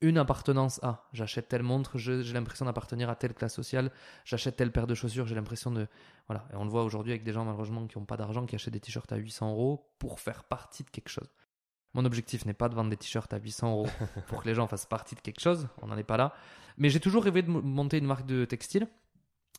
une 0.00 0.18
appartenance 0.18 0.82
à. 0.82 1.08
J'achète 1.12 1.48
telle 1.48 1.62
montre, 1.62 1.98
j'ai 1.98 2.32
l'impression 2.32 2.66
d'appartenir 2.66 3.08
à 3.10 3.16
telle 3.16 3.34
classe 3.34 3.54
sociale. 3.54 3.90
J'achète 4.24 4.56
telle 4.56 4.72
paire 4.72 4.86
de 4.86 4.94
chaussures, 4.94 5.26
j'ai 5.26 5.34
l'impression 5.34 5.70
de 5.70 5.86
voilà. 6.28 6.46
Et 6.52 6.56
on 6.56 6.64
le 6.64 6.70
voit 6.70 6.84
aujourd'hui 6.84 7.12
avec 7.12 7.24
des 7.24 7.32
gens 7.32 7.44
malheureusement 7.44 7.86
qui 7.86 7.98
n'ont 7.98 8.04
pas 8.04 8.16
d'argent, 8.16 8.46
qui 8.46 8.54
achètent 8.54 8.74
des 8.74 8.80
t-shirts 8.80 9.10
à 9.12 9.16
800 9.16 9.50
euros 9.50 9.92
pour 9.98 10.20
faire 10.20 10.44
partie 10.44 10.84
de 10.84 10.90
quelque 10.90 11.08
chose. 11.08 11.28
Mon 11.94 12.04
objectif 12.04 12.46
n'est 12.46 12.54
pas 12.54 12.68
de 12.68 12.74
vendre 12.74 12.90
des 12.90 12.96
t-shirts 12.96 13.32
à 13.32 13.38
800 13.38 13.70
euros 13.70 13.88
pour 14.28 14.42
que 14.42 14.48
les 14.48 14.54
gens 14.54 14.66
fassent 14.66 14.86
partie 14.86 15.14
de 15.14 15.20
quelque 15.20 15.40
chose. 15.40 15.68
On 15.82 15.88
n'en 15.88 15.96
est 15.96 16.04
pas 16.04 16.16
là. 16.16 16.34
Mais 16.78 16.88
j'ai 16.88 17.00
toujours 17.00 17.24
rêvé 17.24 17.42
de 17.42 17.50
monter 17.50 17.98
une 17.98 18.06
marque 18.06 18.26
de 18.26 18.44
textile. 18.44 18.88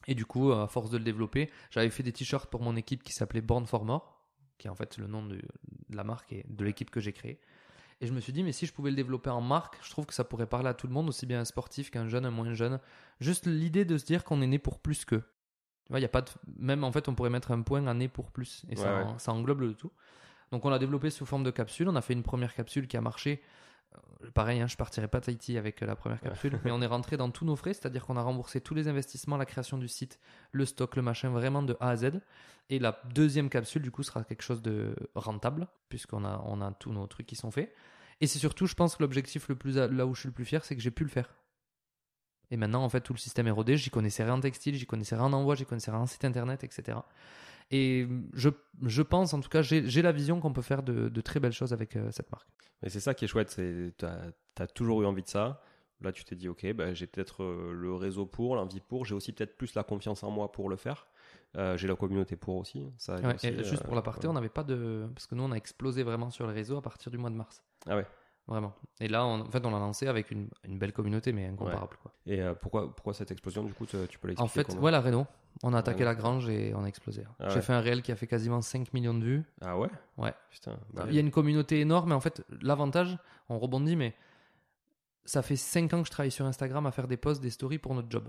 Et 0.08 0.16
du 0.16 0.26
coup, 0.26 0.52
à 0.52 0.68
force 0.68 0.90
de 0.90 0.98
le 0.98 1.04
développer, 1.04 1.50
j'avais 1.70 1.90
fait 1.90 2.04
des 2.04 2.12
t-shirts 2.12 2.50
pour 2.50 2.62
mon 2.62 2.76
équipe 2.76 3.04
qui 3.04 3.14
s'appelait 3.14 3.42
Born 3.42 3.66
for 3.66 3.86
More, 3.86 4.22
qui 4.58 4.68
est 4.68 4.70
en 4.70 4.76
fait 4.76 4.98
le 4.98 5.08
nom 5.08 5.26
de, 5.26 5.42
la 5.90 6.04
marque 6.04 6.34
et 6.34 6.46
de 6.50 6.66
l'équipe 6.66 6.90
que 6.90 7.00
j'ai 7.00 7.14
créée. 7.14 7.40
Et 8.02 8.08
je 8.08 8.12
me 8.12 8.20
suis 8.20 8.34
dit, 8.34 8.44
mais 8.44 8.52
si 8.52 8.66
je 8.66 8.74
pouvais 8.74 8.90
le 8.90 8.98
développer 8.98 9.30
en 9.30 9.40
marque, 9.40 9.78
je 9.82 9.90
trouve 9.90 10.06
que 10.06 10.14
ça 10.14 10.26
pourrait 10.26 10.48
parler 10.48 10.68
à 10.68 10.74
tout 10.74 10.88
le 10.88 10.94
monde, 10.94 11.08
aussi 11.08 11.26
bien 11.26 11.40
un 11.40 11.46
sportif 11.46 11.90
qu'un 11.90 12.10
jeune, 12.10 12.26
un 12.26 12.32
moins 12.32 12.54
jeune. 12.54 12.80
Juste 13.22 13.46
l'idée 13.46 13.86
de 13.86 13.98
se 13.98 14.06
dire 14.06 14.26
qu'on 14.26 14.42
est 14.42 14.48
né 14.48 14.60
pour 14.60 14.80
plus 14.80 15.06
que. 15.06 15.16
Tu 15.16 15.90
vois, 15.90 16.00
il 16.00 16.02
y 16.02 16.06
a 16.06 16.10
pas 16.10 16.22
de... 16.22 16.30
Même 16.58 16.84
en 16.84 16.92
fait, 16.92 17.08
on 17.08 17.16
pourrait 17.16 17.30
mettre 17.30 17.52
un 17.52 17.62
point 17.62 17.86
à 17.88 17.94
né 17.94 18.10
pour 18.10 18.32
plus. 18.32 18.66
Et 18.70 18.76
ça, 18.76 19.06
ouais. 19.06 19.14
ça 19.20 19.32
englobe 19.32 19.62
le 19.62 19.74
tout. 19.74 19.92
Donc 20.54 20.64
on 20.66 20.70
l'a 20.70 20.78
développé 20.78 21.10
sous 21.10 21.26
forme 21.26 21.43
de 21.43 21.49
capsule. 21.51 21.89
On 21.89 21.95
a 21.95 22.01
fait 22.01 22.14
une 22.14 22.22
première 22.22 22.54
capsule 22.54 22.88
qui 22.88 22.95
a 22.95 23.01
marché. 23.01 23.41
Euh, 23.95 24.30
Pareil, 24.36 24.62
hein, 24.62 24.68
je 24.68 24.78
partirai 24.78 25.08
pas 25.08 25.20
Tahiti 25.20 25.58
avec 25.58 25.82
euh, 25.82 25.86
la 25.88 25.95
première 25.95 26.22
capsule, 26.22 26.60
mais 26.64 26.70
on 26.72 26.80
est 26.82 26.86
rentré 26.86 27.18
dans 27.18 27.32
tous 27.32 27.43
nos 27.43 27.56
frais, 27.56 27.74
c'est-à-dire 27.74 28.06
qu'on 28.06 28.18
a 28.18 28.22
remboursé 28.22 28.62
tous 28.62 28.76
les 28.76 28.88
investissements, 28.88 29.36
la 29.36 29.45
création 29.47 29.78
du 29.80 29.88
site, 29.88 30.20
le 30.51 30.66
stock, 30.66 30.95
le 30.95 31.01
machin, 31.01 31.30
vraiment 31.32 31.64
de 31.64 31.76
A 31.80 31.89
à 31.89 31.95
Z. 31.97 32.12
Et 32.70 32.78
la 32.80 33.01
deuxième 33.14 33.49
capsule, 33.49 33.82
du 33.82 33.89
coup, 33.91 34.04
sera 34.04 34.24
quelque 34.24 34.43
chose 34.43 34.62
de 34.62 34.95
rentable, 35.16 35.68
puisqu'on 35.89 36.24
a, 36.24 36.41
on 36.45 36.62
a 36.62 36.72
tous 36.72 36.93
nos 36.93 37.06
trucs 37.08 37.26
qui 37.26 37.36
sont 37.36 37.49
faits. 37.51 37.74
Et 38.22 38.28
c'est 38.28 38.39
surtout, 38.39 38.68
je 38.68 38.76
pense 38.76 38.95
que 38.95 39.04
l'objectif 39.04 39.49
le 39.49 39.56
plus, 39.56 39.80
à- 39.80 39.88
là 39.88 40.06
où 40.06 40.14
je 40.14 40.20
suis 40.22 40.30
le 40.30 40.34
plus 40.34 40.45
fier, 40.45 40.64
c'est 40.64 40.76
que 40.76 40.82
j'ai 40.84 40.91
pu 40.91 41.04
le 41.04 41.10
faire. 41.10 41.34
Et 42.51 42.58
maintenant, 42.58 42.84
en 42.84 42.89
fait, 42.89 43.01
tout 43.01 43.14
le 43.14 43.18
système 43.20 43.47
est 43.47 43.51
rodé. 43.51 43.76
J'y 43.76 43.89
connaissais 43.89 44.24
rien 44.24 44.36
en 44.36 44.39
textile, 44.39 44.76
j'y 44.76 44.86
connaissais 44.86 45.16
rien 45.16 45.26
en 45.26 45.34
envoi, 45.34 45.56
j'y 45.56 45.66
connaissais 45.66 45.89
rien 45.91 46.01
en 46.01 46.06
site 46.06 46.24
internet, 46.24 46.64
etc. 46.64 46.99
Et 47.76 48.07
je, 48.34 48.49
je 48.84 49.01
pense, 49.01 49.34
en 49.34 49.39
tout 49.39 49.49
cas, 49.49 49.63
j'ai 49.63 50.01
la 50.03 50.11
vision 50.11 50.39
qu'on 50.39 50.53
peut 50.53 50.61
faire 50.61 50.84
de, 50.84 51.09
de 51.09 51.21
très 51.21 51.39
belles 51.39 51.53
choses 51.53 51.74
avec 51.74 51.95
euh, 51.95 52.11
cette 52.11 52.32
marque. 52.32 52.47
Et 52.84 52.89
c'est 52.89 52.99
ça 52.99 53.15
qui 53.15 53.26
est 53.26 53.28
chouette, 53.28 53.49
c'est 53.49 53.95
tu 53.97 54.05
as, 54.05 54.67
toujours 54.67 55.01
eu 55.01 55.07
envie 55.07 55.24
de 55.24 55.28
ça. 55.28 55.59
Là, 56.01 56.11
tu 56.11 56.24
t'es 56.24 56.36
dit, 56.36 56.47
ok, 56.47 56.71
bah, 56.74 56.93
j'ai 56.93 57.07
peut-être 57.07 57.43
euh, 57.43 57.74
le 57.74 57.95
réseau 57.95 58.28
pour, 58.28 58.55
l'envie 58.55 58.80
pour, 58.80 59.05
j'ai 59.05 59.15
aussi 59.15 59.32
peut-être 59.32 59.57
plus 59.57 59.74
la 59.74 59.84
confiance 59.84 60.21
en 60.24 60.30
moi 60.30 60.51
pour 60.51 60.69
le 60.69 60.76
faire. 60.76 61.07
Euh, 61.57 61.76
j'ai 61.76 61.88
la 61.88 61.95
communauté 61.95 62.36
pour 62.36 62.57
aussi. 62.57 62.91
Ça 62.97 63.17
aide 63.17 63.26
Ouais, 63.26 63.36
aussi, 63.36 63.47
et 63.47 63.63
juste 63.63 63.84
pour 63.84 63.95
l'aparté, 63.95 64.28
ouais. 64.28 64.32
on 64.32 64.34
n'avait 64.34 64.49
pas 64.49 64.63
de. 64.63 65.07
Parce 65.15 65.26
que 65.26 65.34
nous, 65.34 65.43
on 65.43 65.51
a 65.51 65.55
explosé 65.55 66.03
vraiment 66.03 66.30
sur 66.30 66.45
les 66.45 66.53
réseaux 66.53 66.78
à 66.78 66.82
partir 66.84 67.11
du 67.11 67.17
mois 67.17 67.32
de 67.32 67.36
mars. 67.36 67.63
Ah 67.88 67.95
ouais. 67.95 68.05
Vraiment. 68.48 68.74
Et 69.00 69.08
là, 69.08 69.26
on- 69.26 69.39
en 69.41 69.50
fait, 69.50 69.66
on 69.66 69.72
l'a 69.72 69.80
lancé 69.80 70.08
avec 70.08 70.30
une, 70.32 70.50
une 70.66 70.78
belle 70.78 70.91
communauté, 70.91 71.32
mais 71.32 71.46
incomparable. 71.48 71.96
Quoi. 72.02 72.12
Et 72.26 72.41
euh, 72.41 72.54
pourquoi, 72.54 72.94
pourquoi 72.94 73.14
cette 73.14 73.32
explosion, 73.32 73.64
du 73.64 73.74
coup, 73.74 73.86
tu 73.86 73.96
tu 74.10 74.20
peux 74.20 74.28
l'expliquer 74.28 74.41
En 74.44 74.48
fait, 74.48 74.74
ouais, 74.80 74.91
la 74.91 75.00
Renault. 75.02 75.26
On 75.64 75.74
a 75.74 75.78
attaqué 75.80 76.00
Renault. 76.04 76.10
la 76.10 76.16
grange 76.16 76.50
et 76.50 76.74
on 76.76 76.84
a 76.84 76.88
explosé. 76.88 77.24
Ah 77.39 77.50
J'ai 77.50 77.56
ouais. 77.56 77.62
fait 77.62 77.74
un 77.74 77.80
réel 77.80 78.02
qui 78.02 78.12
a 78.12 78.16
fait 78.18 78.28
quasiment 78.28 78.62
5 78.62 78.94
millions 78.94 79.14
de 79.14 79.24
vues. 79.24 79.44
Ah 79.62 79.78
ouais? 79.78 79.89
Ouais. 80.18 80.34
Putain. 80.50 80.78
bah 80.94 81.06
Il 81.08 81.14
y 81.16 81.18
a 81.18 81.22
une 81.22 81.32
communauté 81.32 81.80
énorme, 81.80 82.10
mais 82.10 82.16
en 82.16 82.20
fait, 82.20 82.44
l'avantage, 82.62 83.18
on 83.50 83.60
rebondit, 83.60 83.96
mais 83.96 84.14
ça 85.26 85.41
fait 85.41 85.56
5 85.56 85.94
ans 85.94 86.02
que 86.02 86.08
je 86.08 86.12
travaille 86.12 86.32
sur 86.32 86.46
Instagram 86.46 86.86
à 86.86 86.91
faire 86.91 87.08
des 87.08 87.18
posts, 87.18 87.41
des 87.41 87.50
stories 87.50 87.78
pour 87.78 87.94
notre 87.96 88.10
job, 88.12 88.28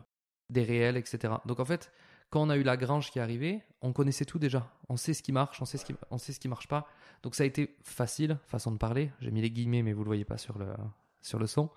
des 0.50 0.62
réels, 0.62 0.96
etc. 0.96 1.34
Donc 1.46 1.58
en 1.58 1.64
fait, 1.64 1.90
quand 2.30 2.42
on 2.42 2.50
a 2.50 2.56
eu 2.56 2.62
la 2.62 2.76
grange 2.76 3.10
qui 3.10 3.18
est 3.18 3.22
arrivée, 3.22 3.62
on 3.80 3.92
connaissait 3.92 4.24
tout 4.24 4.38
déjà. 4.38 4.68
On 4.88 4.96
sait 4.96 5.14
ce 5.14 5.22
qui 5.22 5.32
marche, 5.32 5.60
on 5.62 5.64
sait 5.64 5.78
ce 5.78 5.84
qui, 5.84 5.94
on 6.10 6.18
sait 6.18 6.32
ce 6.32 6.40
qui 6.40 6.48
marche 6.48 6.68
pas. 6.68 6.86
Donc 7.22 7.34
ça 7.34 7.44
a 7.44 7.46
été 7.46 7.76
facile, 7.82 8.38
façon 8.46 8.72
de 8.72 8.78
parler. 8.78 9.10
J'ai 9.20 9.30
mis 9.30 9.40
les 9.40 9.50
guillemets, 9.50 9.82
mais 9.82 9.92
vous 9.92 10.02
le 10.02 10.08
voyez 10.08 10.24
pas 10.24 10.38
sur 10.38 10.58
le, 10.58 10.66
sur 11.20 11.38
le 11.38 11.46
son. 11.46 11.70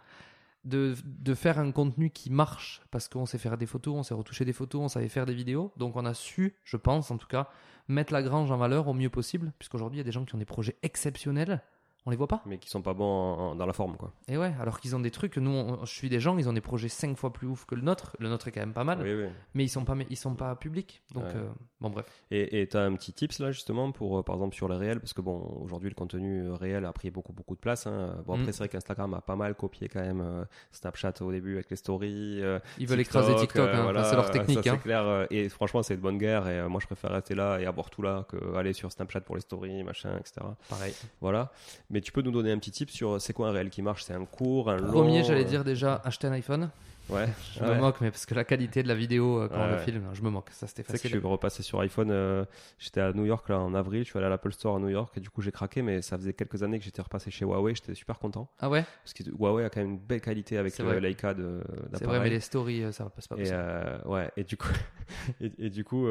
De, 0.63 0.95
de 1.05 1.33
faire 1.33 1.59
un 1.59 1.71
contenu 1.71 2.09
qui 2.09 2.29
marche 2.29 2.81
parce 2.91 3.07
qu'on 3.07 3.25
sait 3.25 3.37
faire 3.37 3.57
des 3.57 3.67
photos, 3.67 3.95
on 3.95 4.03
sait 4.03 4.13
retoucher 4.13 4.43
des 4.43 4.51
photos, 4.51 4.81
on 4.81 4.87
savait 4.89 5.09
faire 5.09 5.25
des 5.25 5.35
vidéos. 5.35 5.71
Donc 5.77 5.95
on 5.95 6.05
a 6.05 6.13
su, 6.13 6.55
je 6.63 6.75
pense 6.75 7.11
en 7.11 7.17
tout 7.17 7.27
cas, 7.27 7.49
mettre 7.87 8.11
la 8.11 8.23
grange 8.23 8.51
en 8.51 8.57
valeur 8.57 8.87
au 8.87 8.93
mieux 8.93 9.09
possible. 9.09 9.53
Puisqu'aujourd'hui, 9.59 9.97
il 9.97 9.99
y 9.99 10.01
a 10.01 10.05
des 10.05 10.11
gens 10.11 10.25
qui 10.25 10.35
ont 10.35 10.39
des 10.39 10.45
projets 10.45 10.77
exceptionnels. 10.81 11.61
On 12.07 12.09
les 12.09 12.15
voit 12.15 12.27
pas. 12.27 12.41
Mais 12.45 12.57
qui 12.57 12.69
sont 12.69 12.81
pas 12.81 12.93
bons 12.93 13.03
en- 13.03 13.37
en- 13.51 13.55
dans 13.55 13.65
la 13.65 13.73
forme, 13.73 13.97
quoi. 13.97 14.13
Et 14.29 14.37
ouais, 14.37 14.53
alors 14.61 14.79
qu'ils 14.79 14.95
ont 14.95 14.99
des 15.01 15.11
trucs, 15.11 15.35
nous, 15.37 15.51
on- 15.51 15.83
je 15.85 15.91
suis 15.93 16.07
des 16.07 16.21
gens, 16.21 16.37
ils 16.37 16.47
ont 16.47 16.53
des 16.53 16.61
projets 16.61 16.87
5 16.87 17.17
fois 17.17 17.33
plus 17.33 17.47
ouf 17.47 17.65
que 17.65 17.75
le 17.75 17.81
nôtre. 17.81 18.15
Le 18.19 18.29
nôtre 18.29 18.47
est 18.47 18.51
quand 18.51 18.61
même 18.61 18.71
pas 18.73 18.85
mal, 18.85 18.99
Oui, 19.01 19.13
oui. 19.13 19.25
mais 19.53 19.65
ils 19.65 19.69
sont 19.69 19.83
pas, 19.83 19.93
ils 20.09 20.15
sont 20.15 20.33
pas 20.35 20.55
publics. 20.55 21.01
Donc, 21.13 21.25
Ouais. 21.25 21.31
euh, 21.35 21.49
bon, 21.81 21.89
bref. 21.89 22.05
Et 22.31 22.65
tu 22.71 22.77
as 22.77 22.83
un 22.83 22.95
petit 22.95 23.11
tips 23.11 23.39
là 23.39 23.51
justement 23.51 23.91
pour 23.91 24.19
euh, 24.19 24.23
par 24.23 24.35
exemple 24.35 24.55
sur 24.55 24.69
les 24.69 24.77
réels 24.77 24.99
parce 25.01 25.11
que 25.13 25.21
bon 25.21 25.59
aujourd'hui 25.61 25.89
le 25.89 25.95
contenu 25.95 26.43
euh, 26.47 26.55
réel 26.55 26.85
a 26.85 26.93
pris 26.93 27.11
beaucoup 27.11 27.33
beaucoup 27.33 27.55
de 27.55 27.59
place. 27.59 27.87
hein. 27.87 28.15
Bon 28.25 28.33
après 28.35 28.47
Mm. 28.47 28.51
c'est 28.53 28.57
vrai 28.59 28.69
qu'Instagram 28.69 29.13
a 29.13 29.19
pas 29.21 29.35
mal 29.35 29.53
copié 29.55 29.89
quand 29.89 29.99
même 30.01 30.21
euh, 30.21 30.45
Snapchat 30.71 31.13
au 31.21 31.31
début 31.31 31.55
avec 31.55 31.69
les 31.69 31.75
stories. 31.75 32.41
Ils 32.77 32.87
veulent 32.87 32.99
écraser 33.01 33.35
TikTok, 33.35 33.69
hein. 33.69 33.83
Voilà, 33.83 34.03
c'est 34.05 34.15
leur 34.15 34.31
technique. 34.31 34.59
c'est 34.63 34.69
hein. 34.69 34.77
clair 34.77 35.27
et 35.29 35.49
franchement 35.49 35.83
c'est 35.83 35.97
de 35.97 36.01
bonne 36.01 36.17
guerre 36.17 36.47
et 36.47 36.67
moi 36.69 36.79
je 36.81 36.85
préfère 36.87 37.11
rester 37.11 37.35
là 37.35 37.59
et 37.59 37.65
avoir 37.65 37.89
tout 37.89 38.01
là 38.01 38.25
que 38.29 38.55
aller 38.55 38.71
sur 38.73 38.91
Snapchat 38.91 39.21
pour 39.21 39.35
les 39.35 39.41
stories 39.41 39.83
machin 39.83 40.17
etc. 40.17 40.45
Pareil. 40.69 40.93
Voilà. 41.21 41.51
Mais 41.89 41.96
tu 42.01 42.11
peux 42.11 42.21
nous 42.21 42.31
donner 42.31 42.51
un 42.51 42.57
petit 42.59 42.71
tip 42.71 42.89
sur 42.89 43.13
euh, 43.13 43.19
c'est 43.19 43.33
quoi 43.33 43.49
un 43.49 43.51
réel 43.51 43.69
qui 43.69 43.81
marche? 43.81 44.03
C'est 44.03 44.13
un 44.13 44.25
court, 44.25 44.69
un 44.69 44.77
long 44.77 44.91
Premier, 44.91 45.23
j'allais 45.23 45.41
euh, 45.45 45.47
dire 45.49 45.63
déjà, 45.63 46.01
acheter 46.03 46.27
un 46.27 46.31
iPhone. 46.33 46.69
Ouais. 47.09 47.25
Je 47.55 47.61
ouais. 47.63 47.75
me 47.75 47.79
moque, 47.79 48.01
mais 48.01 48.11
parce 48.11 48.25
que 48.25 48.35
la 48.35 48.43
qualité 48.43 48.83
de 48.83 48.89
la 48.89 48.93
vidéo 48.95 49.39
euh, 49.39 49.47
quand 49.47 49.61
on 49.61 49.67
le 49.71 49.77
filme, 49.77 50.03
je 50.11 50.21
me 50.21 50.29
moque. 50.29 50.49
Ça, 50.51 50.67
c'était 50.67 50.83
Tu 50.83 50.87
sais 50.87 50.93
que 50.97 50.97
je 50.97 51.03
facile. 51.03 51.19
suis 51.21 51.27
repassé 51.27 51.63
sur 51.63 51.79
iPhone. 51.79 52.09
euh, 52.11 52.43
J'étais 52.79 52.99
à 52.99 53.13
New 53.13 53.23
York 53.23 53.47
là 53.47 53.59
en 53.61 53.73
avril. 53.75 54.03
Je 54.03 54.09
suis 54.09 54.17
allé 54.17 54.25
à 54.25 54.29
l'Apple 54.29 54.51
Store 54.51 54.75
à 54.75 54.79
New 54.79 54.89
York 54.89 55.13
et 55.15 55.21
du 55.21 55.29
coup 55.29 55.41
j'ai 55.41 55.53
craqué. 55.53 55.81
Mais 55.81 56.01
ça 56.01 56.17
faisait 56.17 56.33
quelques 56.33 56.63
années 56.63 56.79
que 56.79 56.83
j'étais 56.83 57.01
repassé 57.01 57.31
chez 57.31 57.45
Huawei. 57.45 57.75
J'étais 57.75 57.93
super 57.95 58.19
content 58.19 58.49
Ah 58.59 58.69
ouais? 58.69 58.83
Parce 59.05 59.13
que 59.13 59.23
Huawei 59.23 59.63
a 59.63 59.69
quand 59.69 59.79
même 59.79 59.91
une 59.91 59.99
belle 59.99 60.19
qualité 60.19 60.57
avec 60.57 60.77
le. 60.79 60.99
Leica 60.99 61.33
de 61.33 61.61
C'est 61.93 62.03
vrai, 62.03 62.19
mais 62.19 62.29
les 62.29 62.41
stories, 62.41 62.91
ça 62.91 63.05
va 63.05 63.09
pas 63.09 63.21
Et 63.37 63.51
euh, 63.53 63.97
ouais. 64.03 64.29
Et 64.35 64.43
du 64.43 64.57
coup, 64.57 64.67
et, 65.39 65.49
et 65.59 65.69
du 65.69 65.85
coup, 65.85 66.05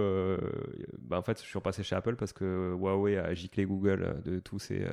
bah 1.02 1.18
en 1.18 1.22
fait, 1.22 1.38
je 1.42 1.46
suis 1.46 1.58
repassé 1.58 1.82
chez 1.82 1.94
Apple 1.94 2.16
parce 2.16 2.32
que 2.32 2.74
Huawei 2.74 3.18
a 3.18 3.34
giclé 3.34 3.66
Google 3.66 4.22
de 4.24 4.38
tous 4.38 4.68
euh, 4.70 4.88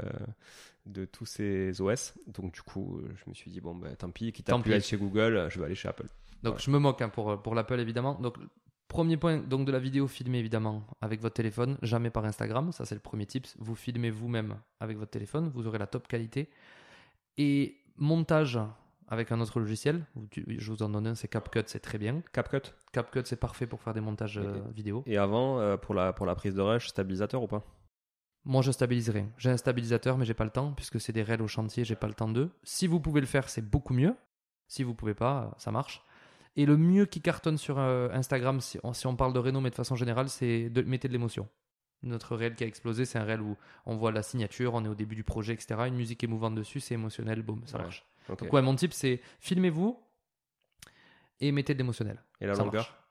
de 0.85 1.05
tous 1.05 1.25
ses 1.25 1.81
OS. 1.81 2.13
Donc 2.27 2.53
du 2.53 2.61
coup, 2.61 3.01
je 3.15 3.29
me 3.29 3.33
suis 3.33 3.51
dit 3.51 3.61
bon 3.61 3.75
bah 3.75 3.95
tant 3.95 4.09
pis, 4.09 4.31
quitte 4.31 4.49
à 4.49 4.53
Tant 4.53 4.61
plus 4.61 4.73
être 4.73 4.85
chez 4.85 4.97
Google, 4.97 5.47
je 5.49 5.59
vais 5.59 5.65
aller 5.65 5.75
chez 5.75 5.87
Apple. 5.87 6.07
Donc 6.43 6.59
je 6.59 6.69
me 6.69 6.77
moque 6.77 7.01
hein, 7.01 7.09
pour, 7.09 7.41
pour 7.41 7.55
l'Apple 7.55 7.79
évidemment. 7.79 8.15
Donc 8.15 8.37
premier 8.87 9.17
point 9.17 9.37
donc 9.37 9.65
de 9.65 9.71
la 9.71 9.79
vidéo 9.79 10.07
filmée 10.07 10.39
évidemment 10.39 10.85
avec 11.01 11.19
votre 11.21 11.35
téléphone, 11.35 11.77
jamais 11.81 12.09
par 12.09 12.25
Instagram, 12.25 12.71
ça 12.71 12.85
c'est 12.85 12.95
le 12.95 13.01
premier 13.01 13.25
tips. 13.25 13.55
Vous 13.59 13.75
filmez 13.75 14.11
vous-même 14.11 14.57
avec 14.79 14.97
votre 14.97 15.11
téléphone, 15.11 15.49
vous 15.53 15.67
aurez 15.67 15.79
la 15.79 15.87
top 15.87 16.07
qualité. 16.07 16.49
Et 17.37 17.77
montage 17.97 18.59
avec 19.07 19.31
un 19.31 19.39
autre 19.41 19.59
logiciel, 19.59 20.05
je 20.47 20.71
vous 20.71 20.83
en 20.83 20.89
donne 20.89 21.07
un, 21.07 21.15
c'est 21.15 21.27
CapCut, 21.27 21.63
c'est 21.65 21.79
très 21.79 21.97
bien. 21.97 22.21
CapCut. 22.33 22.73
CapCut 22.91 23.21
c'est 23.25 23.39
parfait 23.39 23.67
pour 23.67 23.81
faire 23.81 23.93
des 23.93 24.01
montages 24.01 24.37
euh, 24.37 24.59
vidéo. 24.73 25.03
Et 25.05 25.17
avant, 25.17 25.59
euh, 25.59 25.77
pour 25.77 25.95
la 25.95 26.13
pour 26.13 26.25
la 26.25 26.35
prise 26.35 26.55
de 26.55 26.61
rush, 26.61 26.87
stabilisateur 26.87 27.41
ou 27.41 27.47
pas? 27.47 27.63
Moi 28.45 28.61
je 28.61 28.71
stabiliserai. 28.71 29.25
J'ai 29.37 29.49
un 29.49 29.57
stabilisateur 29.57 30.17
mais 30.17 30.25
j'ai 30.25 30.33
pas 30.33 30.43
le 30.43 30.49
temps 30.49 30.73
puisque 30.73 30.99
c'est 30.99 31.13
des 31.13 31.23
rails 31.23 31.41
au 31.41 31.47
chantier, 31.47 31.85
j'ai 31.85 31.95
pas 31.95 32.07
le 32.07 32.13
temps 32.13 32.27
d'eux. 32.29 32.51
Si 32.63 32.87
vous 32.87 32.99
pouvez 32.99 33.21
le 33.21 33.27
faire, 33.27 33.49
c'est 33.49 33.61
beaucoup 33.61 33.93
mieux. 33.93 34.15
Si 34.67 34.83
vous 34.83 34.93
pouvez 34.95 35.13
pas, 35.13 35.53
ça 35.57 35.71
marche. 35.71 36.03
Et 36.55 36.65
le 36.65 36.77
mieux 36.77 37.05
qui 37.05 37.21
cartonne 37.21 37.57
sur 37.57 37.79
euh, 37.79 38.09
Instagram, 38.11 38.59
si 38.61 38.79
on, 38.83 38.93
si 38.93 39.07
on 39.07 39.15
parle 39.15 39.33
de 39.33 39.39
Renault, 39.39 39.61
mais 39.61 39.69
de 39.71 39.75
façon 39.75 39.95
générale, 39.95 40.29
c'est 40.29 40.69
de 40.69 40.81
mettez 40.83 41.07
de 41.07 41.13
l'émotion. 41.13 41.47
Notre 42.03 42.35
réel 42.35 42.53
qui 42.55 42.63
a 42.63 42.67
explosé, 42.67 43.05
c'est 43.05 43.17
un 43.17 43.23
réel 43.23 43.41
où 43.41 43.55
on 43.85 43.95
voit 43.95 44.11
la 44.11 44.21
signature, 44.23 44.73
on 44.73 44.83
est 44.83 44.87
au 44.89 44.93
début 44.95 45.15
du 45.15 45.23
projet, 45.23 45.53
etc. 45.53 45.75
Une 45.87 45.95
musique 45.95 46.23
émouvante 46.23 46.53
dessus, 46.55 46.79
c'est 46.79 46.93
émotionnel, 46.95 47.41
boum, 47.41 47.61
ça 47.65 47.77
Ouais. 47.77 47.83
marche. 47.83 48.05
Donc 48.27 48.51
ouais, 48.53 48.61
mon 48.61 48.75
tip, 48.75 48.93
c'est 48.93 49.21
filmez-vous 49.39 49.97
et 51.39 51.51
mettez 51.51 51.73
de 51.73 51.79
l'émotionnel. 51.79 52.21
Et 52.41 52.45
la 52.45 52.55
Ça 52.55 52.63
longueur? 52.63 52.83
marche. 52.83 53.02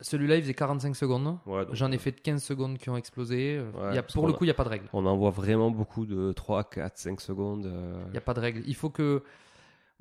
Celui-là, 0.00 0.36
il 0.36 0.42
faisait 0.42 0.54
45 0.54 0.94
secondes. 0.94 1.38
Ouais, 1.46 1.64
J'en 1.72 1.90
ai 1.90 1.98
fait 1.98 2.12
de 2.12 2.20
15 2.20 2.42
secondes 2.42 2.78
qui 2.78 2.88
ont 2.88 2.96
explosé. 2.96 3.56
Euh, 3.58 3.70
Ouais, 3.72 3.90
il 3.92 3.94
y 3.96 3.98
a, 3.98 4.02
parce 4.02 4.14
pour 4.14 4.26
le 4.28 4.32
coup, 4.32 4.44
il 4.44 4.46
n'y 4.46 4.52
a 4.52 4.54
pas 4.54 4.64
de 4.64 4.68
règle. 4.68 4.88
On 4.92 5.04
en 5.06 5.16
voit 5.16 5.30
vraiment 5.30 5.70
beaucoup 5.72 6.06
de 6.06 6.32
3, 6.32 6.64
4, 6.70 6.96
5 6.98 7.20
secondes. 7.20 7.66
euh, 7.66 8.02
Il 8.06 8.12
n'y 8.12 8.18
a 8.18 8.20
pas 8.22 8.34
de 8.34 8.40
règle. 8.40 8.62
Il 8.66 8.76
faut 8.76 8.90
que, 8.90 9.24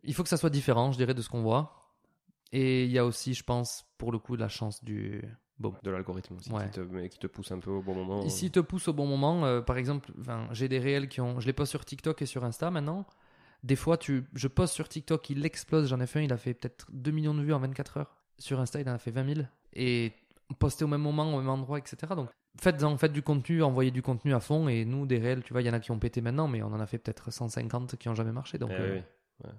il 0.04 0.14
faut 0.14 0.22
que 0.24 0.30
ça 0.30 0.38
soit 0.38 0.52
différent, 0.52 0.92
je 0.92 0.98
dirais, 0.98 1.14
de 1.16 1.22
ce 1.22 1.30
qu'on 1.30 1.42
voit. 1.42 1.92
Et 2.52 2.86
il 2.86 2.92
y 2.92 3.00
a 3.00 3.06
aussi, 3.06 3.34
je 3.34 3.44
pense, 3.44 3.86
pour 3.98 4.12
le 4.12 4.20
coup, 4.20 4.36
la 4.36 4.48
chance 4.50 4.84
du, 4.84 5.22
Bon. 5.60 5.74
de 5.84 5.90
l'algorithme, 5.90 6.36
aussi, 6.36 6.52
qui, 6.52 6.70
te, 6.72 6.80
mais 6.82 7.10
qui 7.10 7.18
te 7.18 7.26
pousse 7.28 7.52
un 7.52 7.60
peu 7.60 7.72
au 7.72 7.82
bon 7.82 7.96
moment. 7.96 8.24
Ici, 8.24 8.46
il 8.46 8.52
te 8.52 8.60
pousse 8.60 8.88
au 8.88 8.94
bon 8.94 9.08
moment. 9.08 9.46
euh, 9.46 9.62
par 9.62 9.78
exemple, 9.78 10.12
j'ai 10.52 10.68
des 10.70 10.78
réels 10.80 11.10
qui 11.10 11.20
ont. 11.22 11.40
Je 11.40 11.48
les 11.48 11.54
poste 11.54 11.72
sur 11.72 11.84
TikTok 11.84 12.22
et 12.22 12.26
sur 12.28 12.44
Insta 12.46 12.70
maintenant. 12.70 13.06
Des 13.64 13.76
fois, 13.76 13.98
tu, 13.98 14.24
je 14.36 14.48
poste 14.48 14.76
sur 14.76 14.88
TikTok, 14.88 15.32
il 15.32 15.44
explose. 15.44 15.90
J'en 15.90 16.00
ai 16.00 16.06
fait 16.06 16.20
un, 16.20 16.22
il 16.22 16.32
a 16.32 16.38
fait 16.38 16.54
peut-être 16.54 16.86
2 16.94 17.10
millions 17.10 17.34
de 17.34 17.42
vues 17.42 17.54
en 17.54 17.60
24 17.60 17.98
heures. 17.98 18.16
Sur 18.40 18.60
Insta, 18.60 18.80
il 18.82 18.90
en 18.90 18.94
a 18.94 18.98
fait 18.98 19.12
20 19.12 19.34
000. 19.36 19.48
Et 19.74 20.14
poster 20.60 20.86
au 20.86 20.88
même 20.88 21.02
moment, 21.02 21.34
au 21.34 21.38
même 21.40 21.50
endroit, 21.50 21.78
etc. 21.80 21.98
Donc, 22.16 22.30
faites, 22.60 22.82
en 22.84 22.98
faites 22.98 23.14
du 23.14 23.22
contenu, 23.22 23.64
envoyez 23.64 23.92
du 23.92 24.02
contenu 24.02 24.34
à 24.34 24.40
fond. 24.40 24.68
Et 24.68 24.86
nous, 24.86 25.06
des 25.06 25.18
réels, 25.20 25.44
tu 25.44 25.54
vois, 25.54 25.62
il 25.62 25.68
y 25.68 25.70
en 25.70 25.74
a 25.74 25.80
qui 25.80 25.92
ont 25.92 26.00
pété 26.00 26.22
maintenant, 26.22 26.48
mais 26.48 26.62
on 26.64 26.68
en 26.68 26.80
a 26.80 26.88
fait 26.88 26.98
peut-être 26.98 27.32
150 27.32 27.96
qui 27.98 28.10
ont 28.10 28.16
jamais 28.16 28.32
marché. 28.32 28.58
Donc, 28.58 28.72
Eh 28.74 28.80
euh, 28.80 28.96
oui, 28.96 29.02
ouais. 29.46 29.52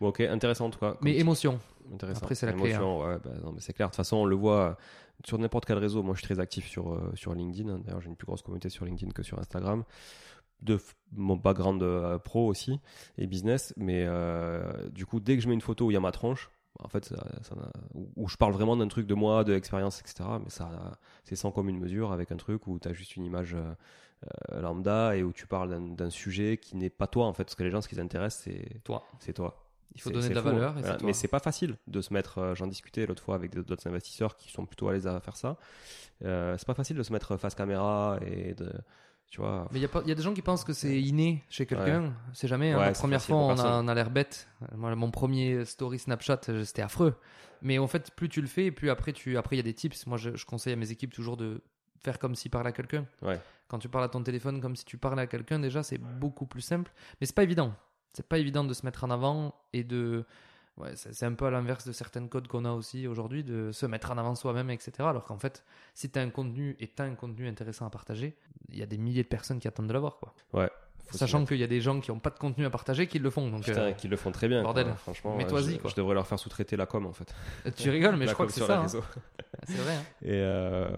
Bon, 0.00 0.08
ok, 0.08 0.20
intéressant 0.20 0.66
en 0.66 0.70
tout 0.70 0.78
cas. 0.78 0.96
Mais 1.00 1.16
émotion. 1.16 1.58
Intéressant. 1.92 2.20
Après, 2.22 2.34
c'est 2.34 2.46
la 2.46 2.52
clé, 2.52 2.72
hein. 2.72 2.80
Émotion, 2.80 3.00
ouais, 3.00 3.18
bah, 3.24 3.30
non, 3.42 3.52
mais 3.52 3.60
c'est 3.60 3.72
clair. 3.72 3.88
De 3.88 3.90
toute 3.92 3.96
façon, 3.96 4.18
on 4.18 4.24
le 4.26 4.36
voit 4.36 4.60
euh, 4.60 4.74
sur 5.24 5.38
n'importe 5.38 5.64
quel 5.64 5.78
réseau. 5.78 6.02
Moi, 6.02 6.14
je 6.14 6.20
suis 6.20 6.26
très 6.32 6.38
actif 6.40 6.68
sur, 6.68 6.92
euh, 6.92 7.10
sur 7.14 7.34
LinkedIn. 7.34 7.68
hein. 7.68 7.80
D'ailleurs, 7.84 8.00
j'ai 8.00 8.08
une 8.08 8.14
plus 8.16 8.26
grosse 8.26 8.42
communauté 8.42 8.68
sur 8.68 8.84
LinkedIn 8.84 9.10
que 9.12 9.22
sur 9.22 9.38
Instagram. 9.40 9.84
De 10.60 10.78
mon 11.12 11.36
background 11.36 11.82
euh, 11.82 12.18
pro 12.18 12.46
aussi 12.46 12.80
et 13.16 13.26
business. 13.26 13.72
Mais 13.76 14.04
euh, 14.06 14.88
du 14.90 15.06
coup, 15.06 15.18
dès 15.20 15.36
que 15.36 15.42
je 15.42 15.48
mets 15.48 15.54
une 15.54 15.60
photo 15.60 15.86
où 15.86 15.90
il 15.90 15.94
y 15.94 15.96
a 15.96 16.00
ma 16.00 16.12
tronche, 16.12 16.50
en 16.80 16.88
fait, 16.88 17.04
ça, 17.06 17.16
ça 17.42 17.54
n'a- 17.56 17.70
où, 18.16 18.28
je 18.28 18.36
parle 18.36 18.52
vraiment 18.52 18.76
d'un 18.76 18.88
truc 18.88 19.06
de 19.06 19.14
moi, 19.14 19.44
de 19.44 19.52
l'expérience, 19.52 20.00
etc. 20.00 20.28
Mais 20.42 20.50
ça, 20.50 20.98
c'est 21.24 21.36
sans 21.36 21.50
commune 21.50 21.78
mesure 21.78 22.12
avec 22.12 22.30
un 22.32 22.36
truc 22.36 22.66
où 22.66 22.78
tu 22.78 22.88
as 22.88 22.92
juste 22.92 23.16
une 23.16 23.24
image 23.24 23.54
euh, 23.54 24.60
lambda 24.60 25.16
et 25.16 25.22
où 25.22 25.32
tu 25.32 25.46
parles 25.46 25.94
d'un- 25.94 26.10
sujet 26.10 26.56
qui 26.56 26.76
n'est 26.76 26.90
pas 26.90 27.06
toi, 27.06 27.26
en 27.26 27.32
fait. 27.32 27.44
Parce 27.44 27.54
que 27.54 27.62
les 27.64 27.70
gens, 27.70 27.80
ce 27.80 27.88
qui 27.88 27.94
les 27.96 28.00
intéresse, 28.00 28.40
c'est 28.44 28.82
Toi. 28.84 29.04
c'est 29.20 29.32
toi. 29.32 29.64
Il 29.94 30.00
faut 30.00 30.10
donner 30.10 30.28
de 30.28 30.34
la 30.34 30.42
fou, 30.42 30.48
hein. 30.48 30.52
valeur. 30.52 30.78
et 30.78 30.80
Voilà. 30.82 30.96
toi. 30.96 31.06
Mais 31.06 31.12
c'est 31.12 31.28
pas 31.28 31.38
facile 31.40 31.76
de 31.88 32.00
se 32.00 32.12
mettre. 32.12 32.38
euh, 32.38 32.54
J'en 32.54 32.66
discutais 32.68 33.06
l'autre 33.06 33.22
fois 33.22 33.34
avec 33.34 33.52
d'autres 33.54 33.86
investisseurs 33.88 34.36
qui 34.36 34.50
sont 34.52 34.64
plutôt 34.66 34.88
à 34.88 34.92
l'aise 34.92 35.06
à 35.06 35.18
faire 35.20 35.36
ça. 35.36 35.56
Euh, 36.24 36.56
c'est 36.58 36.66
pas 36.66 36.74
facile 36.74 36.96
de 36.96 37.02
se 37.02 37.12
mettre 37.12 37.36
face 37.36 37.54
caméra 37.54 38.18
et 38.24 38.54
de. 38.54 38.72
Tu 39.30 39.40
vois. 39.40 39.68
Mais 39.72 39.78
il 39.78 39.82
y, 39.82 39.84
a 39.84 40.02
y 40.06 40.14
des 40.14 40.22
gens 40.22 40.32
qui 40.32 40.40
pensent 40.40 40.64
que 40.64 40.72
c'est 40.72 41.00
inné 41.00 41.44
chez 41.50 41.66
quelqu'un. 41.66 42.14
C'est 42.32 42.48
jamais. 42.48 42.72
hein. 42.72 42.78
Ouais, 42.78 42.86
la 42.86 42.92
première 42.92 43.22
fois, 43.22 43.36
on 43.36 43.50
a, 43.50 43.54
personne. 43.56 43.84
on 43.84 43.88
a 43.88 43.94
l'air 43.94 44.10
bête. 44.10 44.48
Moi, 44.74 44.94
mon 44.94 45.10
premier 45.10 45.64
story 45.66 45.98
Snapchat, 45.98 46.40
c'était 46.64 46.82
affreux. 46.82 47.14
Mais 47.60 47.78
en 47.78 47.86
fait, 47.86 48.10
plus 48.14 48.28
tu 48.28 48.40
le 48.40 48.46
fais, 48.46 48.70
plus 48.70 48.88
après, 48.88 49.12
tu... 49.12 49.36
après 49.36 49.56
il 49.56 49.58
y 49.58 49.60
a 49.60 49.64
des 49.64 49.74
tips. 49.74 50.06
Moi, 50.06 50.16
je, 50.16 50.34
je 50.34 50.46
conseille 50.46 50.72
à 50.72 50.76
mes 50.76 50.90
équipes 50.92 51.12
toujours 51.12 51.36
de 51.36 51.60
faire 52.02 52.18
comme 52.18 52.34
si 52.34 52.48
parlait 52.48 52.70
à 52.70 52.72
quelqu'un. 52.72 53.04
Ouais. 53.20 53.38
Quand 53.66 53.78
tu 53.78 53.88
parles 53.90 54.04
à 54.04 54.08
ton 54.08 54.22
téléphone 54.22 54.60
comme 54.62 54.76
si 54.76 54.84
tu 54.86 54.96
parlais 54.96 55.20
à 55.22 55.26
quelqu'un, 55.26 55.58
déjà, 55.58 55.82
c'est 55.82 55.98
beaucoup 55.98 56.46
plus 56.46 56.62
simple. 56.62 56.90
Mais 57.20 57.26
c'est 57.26 57.34
pas 57.34 57.42
évident. 57.42 57.74
C'est 58.14 58.26
pas 58.26 58.38
évident 58.38 58.64
de 58.64 58.72
se 58.72 58.86
mettre 58.86 59.04
en 59.04 59.10
avant 59.10 59.54
et 59.74 59.84
de. 59.84 60.24
Ouais, 60.78 60.92
c'est 60.94 61.26
un 61.26 61.34
peu 61.34 61.46
à 61.46 61.50
l'inverse 61.50 61.86
de 61.86 61.92
certaines 61.92 62.28
codes 62.28 62.46
qu'on 62.46 62.64
a 62.64 62.70
aussi 62.70 63.08
aujourd'hui, 63.08 63.42
de 63.42 63.72
se 63.72 63.84
mettre 63.84 64.12
en 64.12 64.18
avant 64.18 64.36
soi-même, 64.36 64.70
etc. 64.70 64.92
Alors 65.00 65.24
qu'en 65.24 65.38
fait, 65.38 65.64
si 65.94 66.08
tu 66.10 66.18
un 66.20 66.30
contenu 66.30 66.76
et 66.78 66.88
tu 66.88 67.02
un 67.02 67.14
contenu 67.14 67.48
intéressant 67.48 67.86
à 67.86 67.90
partager, 67.90 68.36
il 68.68 68.78
y 68.78 68.82
a 68.82 68.86
des 68.86 68.98
milliers 68.98 69.24
de 69.24 69.28
personnes 69.28 69.58
qui 69.58 69.66
attendent 69.66 69.88
de 69.88 69.92
l'avoir. 69.92 70.18
Quoi. 70.18 70.34
Ouais. 70.52 70.70
Sachant 71.10 71.44
qu'il 71.46 71.56
y 71.58 71.62
a 71.64 71.66
des 71.66 71.80
gens 71.80 72.00
qui 72.00 72.10
n'ont 72.10 72.18
pas 72.18 72.30
de 72.30 72.38
contenu 72.38 72.66
à 72.66 72.70
partager 72.70 73.06
qui 73.06 73.18
le 73.18 73.30
font. 73.30 73.50
Donc, 73.50 73.64
Putain, 73.64 73.80
euh, 73.80 73.92
qu'ils 73.92 74.10
le 74.10 74.16
font 74.16 74.30
très 74.30 74.48
bien. 74.48 74.62
bordel. 74.62 74.86
quoi. 74.86 74.94
Franchement, 74.96 75.38
je, 75.40 75.76
quoi. 75.78 75.90
je 75.90 75.94
devrais 75.96 76.14
leur 76.14 76.26
faire 76.26 76.38
sous-traiter 76.38 76.76
la 76.76 76.86
com 76.86 77.06
en 77.06 77.12
fait. 77.12 77.34
tu 77.76 77.90
rigoles, 77.90 78.16
mais 78.16 78.26
je 78.28 78.32
crois 78.34 78.46
que 78.46 78.52
c'est 78.52 78.60
ça. 78.64 78.78
hein. 78.78 78.82
réseaux. 78.82 79.04
C'est 79.66 79.76
vrai. 79.76 79.94
hein. 79.94 80.02
Et 80.22 80.32
euh, 80.32 80.88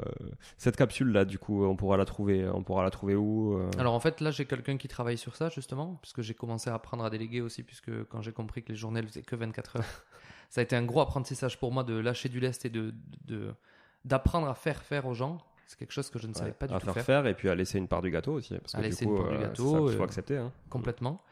cette 0.58 0.76
capsule 0.76 1.12
là, 1.12 1.24
du 1.24 1.38
coup, 1.38 1.64
on 1.64 1.76
pourra 1.76 1.96
la 1.96 2.04
trouver. 2.04 2.48
On 2.52 2.62
pourra 2.62 2.82
la 2.82 2.90
trouver 2.90 3.14
où 3.14 3.54
euh 3.56 3.70
Alors 3.78 3.94
en 3.94 4.00
fait, 4.00 4.20
là, 4.20 4.30
j'ai 4.30 4.44
quelqu'un 4.46 4.76
qui 4.76 4.88
travaille 4.88 5.18
sur 5.18 5.36
ça, 5.36 5.48
justement, 5.48 5.98
puisque 6.02 6.22
j'ai 6.22 6.34
commencé 6.34 6.70
à 6.70 6.74
apprendre 6.74 7.04
à 7.04 7.10
déléguer 7.10 7.40
aussi, 7.40 7.62
puisque 7.62 8.04
quand 8.08 8.22
j'ai 8.22 8.32
compris 8.32 8.62
que 8.62 8.70
les 8.70 8.76
journées, 8.76 9.02
faisaient 9.02 9.22
que 9.22 9.36
24 9.36 9.76
heures, 9.76 9.84
ça 10.50 10.60
a 10.60 10.64
été 10.64 10.74
un 10.76 10.82
gros 10.84 11.00
apprentissage 11.00 11.58
pour 11.58 11.72
moi 11.72 11.84
de 11.84 11.94
lâcher 11.98 12.28
du 12.28 12.40
lest 12.40 12.64
et 12.64 12.70
de- 12.70 12.94
d'apprendre 14.04 14.48
à 14.48 14.54
faire 14.54 14.82
faire 14.82 15.06
aux 15.06 15.14
gens. 15.14 15.38
C'est 15.70 15.78
quelque 15.78 15.92
chose 15.92 16.10
que 16.10 16.18
je 16.18 16.26
ne 16.26 16.32
savais 16.34 16.50
Ouais, 16.50 16.56
pas 16.56 16.66
du 16.66 16.74
à 16.74 16.80
tout 16.80 16.86
faire, 16.86 16.94
faire, 16.94 17.04
faire 17.04 17.26
et 17.28 17.34
puis 17.34 17.48
à 17.48 17.54
laisser 17.54 17.78
une 17.78 17.86
part 17.86 18.02
du 18.02 18.10
gâteau 18.10 18.32
aussi. 18.32 18.54
Parce 18.58 18.74
À 18.74 18.78
que 18.78 18.82
laisser 18.82 19.04
du 19.04 19.10
une 19.12 19.16
coup, 19.16 19.22
part 19.22 19.30
du 19.30 19.36
euh, 19.36 19.40
gâteau, 19.40 19.72
ça 19.72 19.78
qu'il 19.82 19.96
faut 19.98 20.02
euh, 20.02 20.04
accepter. 20.04 20.36
hein. 20.36 20.52
complètement. 20.68 21.22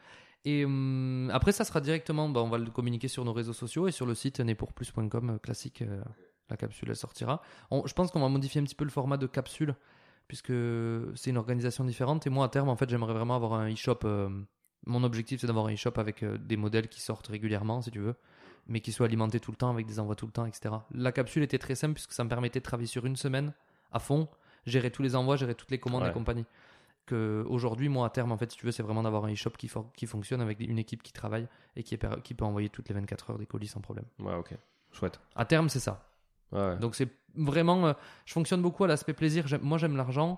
Et 0.45 0.63
hum, 0.63 1.29
après, 1.33 1.51
ça 1.51 1.65
sera 1.65 1.81
directement, 1.81 2.29
bah, 2.29 2.39
on 2.41 2.47
va 2.47 2.57
le 2.57 2.71
communiquer 2.71 3.09
sur 3.09 3.25
nos 3.25 3.33
réseaux 3.33 3.51
sociaux 3.51 3.89
et 3.89 3.91
sur 3.91 4.05
le 4.05 4.15
site 4.15 4.39
nepourplus.com 4.39 5.29
euh, 5.31 5.37
classique, 5.39 5.81
euh, 5.81 6.01
la 6.49 6.55
capsule, 6.55 6.87
elle 6.89 6.95
sortira. 6.95 7.41
On- 7.69 7.85
je 7.85 7.93
pense 7.93 8.11
qu'on 8.11 8.21
va 8.21 8.29
modifier 8.29 8.61
un 8.61 8.63
petit 8.63 8.75
peu 8.75 8.85
le 8.85 8.91
format 8.91 9.17
de 9.17 9.27
capsule, 9.27 9.75
puisque 10.29 10.53
c'est 11.15 11.31
une 11.31 11.37
organisation 11.37 11.83
différente. 11.83 12.25
Et 12.25 12.29
moi, 12.29 12.45
à 12.45 12.47
terme, 12.49 12.69
en 12.69 12.77
fait, 12.77 12.89
j'aimerais 12.89 13.13
vraiment 13.13 13.35
avoir 13.35 13.55
un 13.55 13.69
e-shop. 13.69 13.99
euh, 14.05 14.29
mon 14.87 15.03
objectif, 15.03 15.41
c'est 15.41 15.47
d'avoir 15.47 15.65
un 15.67 15.73
e-shop 15.73 15.91
avec 15.97 16.23
des 16.23 16.55
modèles 16.55 16.87
qui 16.87 17.01
sortent 17.01 17.27
régulièrement, 17.27 17.81
si 17.81 17.91
tu 17.91 17.99
veux, 17.99 18.15
mais 18.67 18.79
qui 18.79 18.93
soient 18.93 19.07
alimentés 19.07 19.41
tout 19.41 19.51
le 19.51 19.57
temps, 19.57 19.69
avec 19.69 19.85
des 19.85 19.99
envois 19.99 20.15
tout 20.15 20.25
le 20.25 20.31
temps, 20.31 20.45
etc. 20.45 20.75
La 20.93 21.11
capsule 21.11 21.43
était 21.43 21.57
très 21.57 21.75
simple, 21.75 21.95
puisque 21.95 22.13
ça 22.13 22.23
me 22.23 22.29
permettait 22.29 22.59
de 22.59 22.63
travailler 22.63 22.87
sur 22.87 23.05
une 23.05 23.17
semaine 23.17 23.53
à 23.91 23.99
fond, 23.99 24.27
gérer 24.65 24.91
tous 24.91 25.01
les 25.01 25.15
envois, 25.15 25.35
gérer 25.35 25.55
toutes 25.55 25.71
les 25.71 25.79
commandes 25.79 26.03
Ouais. 26.03 26.09
et 26.09 26.13
compagnie. 26.13 26.45
Que 27.05 27.43
aujourd'hui 27.49 27.89
moi 27.89 28.05
à 28.05 28.09
terme 28.11 28.31
en 28.31 28.37
fait 28.37 28.51
si 28.51 28.57
tu 28.57 28.65
veux 28.67 28.71
c'est 28.71 28.83
vraiment 28.83 29.01
d'avoir 29.01 29.25
un 29.25 29.33
e-shop 29.33 29.49
qui, 29.57 29.67
for- 29.67 29.91
qui 29.93 30.05
fonctionne 30.05 30.41
avec 30.41 30.59
une 30.59 30.77
équipe 30.77 31.01
qui 31.01 31.11
travaille 31.11 31.47
et 31.75 31.81
qui, 31.81 31.95
est 31.95 31.97
per- 31.97 32.21
qui 32.23 32.35
peut 32.35 32.45
envoyer 32.45 32.69
toutes 32.69 32.87
les 32.87 32.93
24 32.93 33.31
heures 33.31 33.37
des 33.39 33.47
colis 33.47 33.65
sans 33.67 33.81
problème. 33.81 34.05
Ouais, 34.19 34.35
ok. 34.35 34.53
Chouette. 34.91 35.19
à 35.35 35.43
terme 35.45 35.69
c'est 35.69 35.79
ça. 35.79 36.05
Ouais, 36.51 36.77
donc 36.77 36.93
c'est 36.95 37.09
vraiment 37.35 37.87
euh, 37.87 37.93
je 38.25 38.33
fonctionne 38.33 38.61
beaucoup 38.61 38.83
à 38.83 38.87
l'aspect 38.87 39.13
plaisir. 39.13 39.47
J'aime- 39.47 39.61
moi 39.63 39.79
j'aime 39.79 39.97
l'argent. 39.97 40.37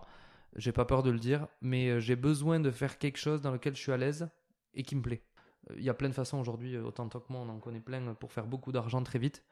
J'ai 0.56 0.72
pas 0.72 0.86
peur 0.86 1.04
de 1.04 1.10
le 1.12 1.20
dire 1.20 1.48
mais 1.62 1.90
euh, 1.90 2.00
j'ai 2.00 2.16
besoin 2.16 2.62
de 2.62 2.72
faire 2.72 2.98
quelque 2.98 3.18
chose 3.18 3.42
dans 3.42 3.52
lequel 3.52 3.76
je 3.76 3.82
suis 3.82 3.92
à 3.92 3.98
l'aise 3.98 4.30
et 4.74 4.84
qui 4.84 4.96
me 4.96 5.02
plaît. 5.02 5.24
Euh, 5.72 5.76
il 5.78 5.84
y 5.84 5.90
a 5.90 5.94
plein 5.94 6.08
de 6.10 6.14
façons 6.14 6.38
aujourd'hui 6.40 6.78
autant 6.78 7.10
toi 7.10 7.20
que 7.20 7.34
moi 7.34 7.42
on 7.42 7.50
en 7.50 7.60
connaît 7.60 7.82
plein 7.82 8.14
pour 8.14 8.32
faire 8.32 8.46
beaucoup 8.48 8.72
d'argent 8.72 9.04
très 9.04 9.20
vite. 9.20 9.44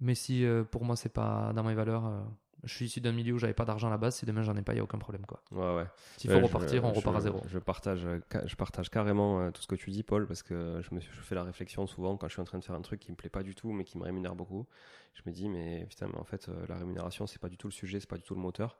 Mais 0.00 0.14
si 0.14 0.44
euh, 0.44 0.62
pour 0.64 0.84
moi 0.84 0.94
c'est 0.96 1.12
pas 1.12 1.54
dans 1.54 1.62
mes 1.64 1.74
valeurs 1.74 2.04
euh, 2.06 2.20
je 2.64 2.74
suis 2.74 2.86
issu 2.86 3.00
d'un 3.00 3.12
milieu 3.12 3.34
où 3.34 3.38
j'avais 3.38 3.54
pas 3.54 3.64
d'argent 3.64 3.88
à 3.88 3.90
la 3.90 3.98
base 3.98 4.16
si 4.16 4.26
demain 4.26 4.42
j'en 4.42 4.56
ai 4.56 4.62
pas 4.62 4.72
il 4.74 4.76
y 4.76 4.80
a 4.80 4.82
aucun 4.84 4.98
problème 4.98 5.24
quoi 5.26 5.42
Ouais, 5.52 5.76
ouais. 5.76 5.86
s'il 6.16 6.30
faut 6.30 6.36
Ouais, 6.36 6.42
je- 6.42 6.46
repartir 6.46 6.84
on 6.84 6.92
je- 6.92 6.98
repart 6.98 7.16
à 7.16 7.20
zéro 7.20 7.40
Je 7.48 7.58
partage, 7.58 8.04
euh, 8.06 8.20
je 8.44 8.56
partage 8.56 8.90
carrément 8.90 9.40
euh, 9.40 9.50
tout 9.50 9.62
ce 9.62 9.66
que 9.66 9.74
tu 9.74 9.90
dis, 9.90 10.02
Paul, 10.02 10.26
parce 10.26 10.42
que 10.42 10.80
je 10.82 10.94
me 10.94 11.00
suis- 11.00 11.12
je 11.12 11.20
fais 11.20 11.34
la 11.34 11.44
réflexion 11.44 11.86
souvent 11.86 12.16
quand 12.16 12.28
je 12.28 12.32
suis 12.34 12.42
en 12.42 12.44
train 12.44 12.58
de 12.58 12.64
faire 12.64 12.76
un 12.76 12.82
truc 12.82 13.00
qui 13.00 13.10
me 13.10 13.16
plaît 13.16 13.30
pas 13.30 13.42
du 13.42 13.54
tout, 13.54 13.72
mais 13.72 13.84
qui 13.84 13.98
me 13.98 14.04
rémunère 14.04 14.34
beaucoup. 14.34 14.66
Je 15.14 15.22
me 15.26 15.32
dis, 15.32 15.48
mais 15.48 15.86
putain, 15.88 16.08
mais 16.12 16.18
en 16.18 16.24
fait, 16.24 16.48
euh, 16.48 16.66
la 16.68 16.76
rémunération, 16.76 17.26
c'est 17.26 17.40
pas 17.40 17.48
du 17.48 17.56
tout 17.56 17.68
le 17.68 17.72
sujet, 17.72 18.00
c'est 18.00 18.08
pas 18.08 18.16
du 18.16 18.22
tout 18.22 18.34
le 18.34 18.40
moteur. 18.40 18.78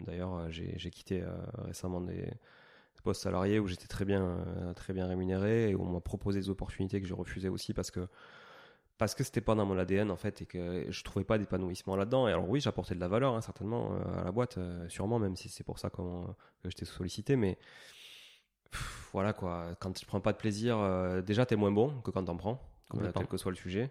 D'ailleurs, 0.00 0.50
j'ai 0.50 0.90
quitté 0.90 1.24
récemment 1.58 2.00
des, 2.00 2.28
postes 3.02 3.22
salariés 3.22 3.58
où 3.58 3.66
j'étais 3.66 3.88
très 3.88 4.04
bien, 4.04 4.44
très 4.76 4.92
bien 4.92 5.08
rémunéré 5.08 5.70
et 5.70 5.74
où 5.74 5.82
on 5.82 5.90
m'a 5.90 6.00
proposé 6.00 6.38
des 6.38 6.50
opportunités 6.50 7.00
que 7.00 7.06
j'ai 7.08 7.14
refusées 7.14 7.48
aussi 7.48 7.74
parce 7.74 7.90
que 7.90 8.06
parce 9.02 9.16
que 9.16 9.24
c'était 9.24 9.40
pas 9.40 9.56
dans 9.56 9.66
mon 9.66 9.76
ADN 9.76 10.12
en 10.12 10.16
fait 10.16 10.42
et 10.42 10.46
que 10.46 10.86
je 10.88 11.02
trouvais 11.02 11.24
pas 11.24 11.36
d'épanouissement 11.36 11.96
là-dedans. 11.96 12.28
Et 12.28 12.30
alors 12.30 12.48
oui, 12.48 12.60
j'apportais 12.60 12.94
de 12.94 13.00
la 13.00 13.08
valeur 13.08 13.34
hein, 13.34 13.40
certainement 13.40 13.90
euh, 13.94 14.20
à 14.20 14.24
la 14.24 14.30
boîte, 14.30 14.58
euh, 14.58 14.88
sûrement 14.88 15.18
même 15.18 15.34
si 15.34 15.48
c'est 15.48 15.64
pour 15.64 15.80
ça 15.80 15.90
que 15.90 16.02
je 16.64 16.70
t'ai 16.70 16.84
sollicité, 16.84 17.34
mais 17.34 17.58
pff, 18.70 19.08
voilà 19.12 19.32
quoi. 19.32 19.74
Quand 19.80 19.92
tu 19.92 20.06
prends 20.06 20.20
pas 20.20 20.32
de 20.32 20.38
plaisir, 20.38 20.78
euh, 20.78 21.20
déjà 21.20 21.44
t'es 21.46 21.56
moins 21.56 21.72
bon 21.72 22.00
que 22.02 22.12
quand 22.12 22.24
t'en 22.24 22.36
prends, 22.36 22.60
euh, 22.94 23.10
quel 23.12 23.26
que 23.26 23.36
soit 23.36 23.50
le 23.50 23.56
sujet. 23.56 23.90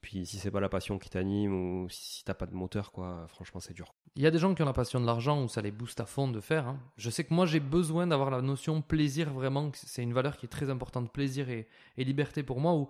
Puis 0.00 0.24
si 0.24 0.38
c'est 0.38 0.50
pas 0.50 0.60
la 0.60 0.68
passion 0.68 0.98
qui 0.98 1.10
t'anime 1.10 1.52
ou 1.82 1.88
si 1.90 2.24
t'as 2.24 2.34
pas 2.34 2.46
de 2.46 2.54
moteur, 2.54 2.92
quoi, 2.92 3.26
franchement 3.28 3.60
c'est 3.60 3.74
dur. 3.74 3.92
Il 4.14 4.22
y 4.22 4.26
a 4.26 4.30
des 4.30 4.38
gens 4.38 4.54
qui 4.54 4.62
ont 4.62 4.66
la 4.66 4.72
passion 4.72 5.00
de 5.00 5.06
l'argent 5.06 5.42
où 5.42 5.48
ça 5.48 5.60
les 5.60 5.70
booste 5.72 6.00
à 6.00 6.06
fond 6.06 6.28
de 6.28 6.40
faire. 6.40 6.66
hein. 6.66 6.78
Je 6.96 7.10
sais 7.10 7.24
que 7.24 7.34
moi 7.34 7.44
j'ai 7.44 7.60
besoin 7.60 8.06
d'avoir 8.06 8.30
la 8.30 8.40
notion 8.40 8.80
plaisir 8.80 9.32
vraiment. 9.34 9.70
C'est 9.74 10.02
une 10.02 10.14
valeur 10.14 10.38
qui 10.38 10.46
est 10.46 10.48
très 10.48 10.70
importante, 10.70 11.12
plaisir 11.12 11.50
et, 11.50 11.68
et 11.98 12.04
liberté 12.04 12.42
pour 12.42 12.58
moi. 12.60 12.72
Où 12.74 12.88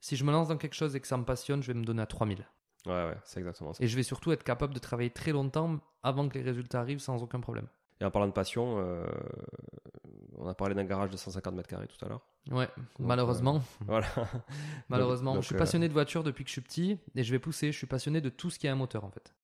si 0.00 0.16
je 0.16 0.24
me 0.24 0.32
lance 0.32 0.48
dans 0.48 0.56
quelque 0.56 0.74
chose 0.74 0.94
et 0.96 1.00
que 1.00 1.06
ça 1.06 1.16
me 1.16 1.24
passionne, 1.24 1.62
je 1.62 1.72
vais 1.72 1.78
me 1.78 1.84
donner 1.84 2.02
à 2.02 2.06
3000. 2.06 2.46
Ouais, 2.86 2.92
ouais, 2.92 3.16
c'est 3.24 3.40
exactement 3.40 3.72
ça. 3.72 3.82
Et 3.82 3.88
je 3.88 3.96
vais 3.96 4.02
surtout 4.02 4.32
être 4.32 4.44
capable 4.44 4.72
de 4.72 4.78
travailler 4.78 5.10
très 5.10 5.32
longtemps 5.32 5.80
avant 6.02 6.28
que 6.28 6.38
les 6.38 6.44
résultats 6.44 6.80
arrivent 6.80 7.00
sans 7.00 7.22
aucun 7.22 7.40
problème. 7.40 7.66
Et 8.00 8.04
en 8.04 8.10
parlant 8.10 8.28
de 8.28 8.32
passion, 8.32 8.76
euh, 8.78 9.04
on 10.36 10.46
a 10.46 10.54
parlé 10.54 10.74
d'un 10.74 10.84
garage 10.84 11.10
de 11.10 11.16
150 11.16 11.54
mètres 11.54 11.68
carrés 11.68 11.88
tout 11.88 12.04
à 12.04 12.08
l'heure. 12.08 12.22
Ouais, 12.50 12.68
malheureusement. 13.00 13.60
Voilà. 13.86 14.06
Malheureusement, 14.88 15.34
Donc, 15.34 15.42
je 15.42 15.46
suis 15.46 15.56
euh, 15.56 15.58
passionné 15.58 15.88
de 15.88 15.92
voiture 15.92 16.22
depuis 16.22 16.44
que 16.44 16.48
je 16.48 16.52
suis 16.52 16.60
petit 16.60 16.98
et 17.16 17.24
je 17.24 17.32
vais 17.32 17.40
pousser. 17.40 17.72
Je 17.72 17.76
suis 17.76 17.88
passionné 17.88 18.20
de 18.20 18.28
tout 18.28 18.50
ce 18.50 18.58
qui 18.58 18.68
a 18.68 18.72
un 18.72 18.76
moteur 18.76 19.04
en 19.04 19.10
fait. 19.10 19.34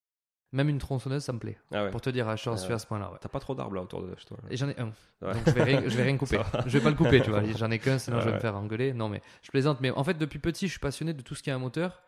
Même 0.54 0.68
une 0.68 0.78
tronçonneuse, 0.78 1.24
ça 1.24 1.32
me 1.32 1.38
plaît. 1.40 1.58
Ah 1.72 1.84
ouais. 1.84 1.90
Pour 1.90 2.00
te 2.00 2.08
dire, 2.10 2.24
je 2.26 2.30
Ah 2.50 2.56
suis 2.56 2.68
ouais. 2.68 2.74
à 2.74 2.78
ce 2.78 2.86
point-là. 2.86 3.10
ouais. 3.10 3.18
T'as 3.20 3.28
pas 3.28 3.40
trop 3.40 3.54
d'arbres 3.56 3.74
là 3.74 3.82
autour 3.82 4.02
de 4.02 4.14
chez 4.16 4.24
toi. 4.26 4.36
là. 4.42 4.48
Et 4.50 4.56
j'en 4.56 4.68
ai 4.68 4.78
un. 4.78 4.92
Ouais. 5.20 5.32
Donc 5.34 5.42
je 5.46 5.50
vais 5.50 5.62
rien, 5.64 5.82
je 5.84 5.96
vais 5.96 6.02
rien 6.04 6.16
couper. 6.18 6.38
Je 6.66 6.78
vais 6.78 6.80
pas 6.80 6.90
le 6.90 6.96
couper, 6.96 7.20
tu 7.20 7.30
vois. 7.30 7.42
J'en 7.58 7.70
ai 7.72 7.78
qu'un, 7.80 7.98
sinon 7.98 8.20
je 8.20 8.26
vais 8.28 8.34
me 8.34 8.40
faire 8.40 8.54
engueuler. 8.56 8.92
Non, 8.92 9.08
mais 9.08 9.20
je 9.42 9.50
plaisante. 9.50 9.80
Mais 9.80 9.90
en 9.90 10.04
fait, 10.04 10.14
depuis 10.16 10.38
petit, 10.38 10.66
je 10.66 10.70
suis 10.72 10.80
passionné 10.80 11.12
de 11.12 11.22
tout 11.22 11.34
ce 11.34 11.42
qui 11.42 11.50
a 11.50 11.54
un 11.54 11.58
moteur. 11.58 12.02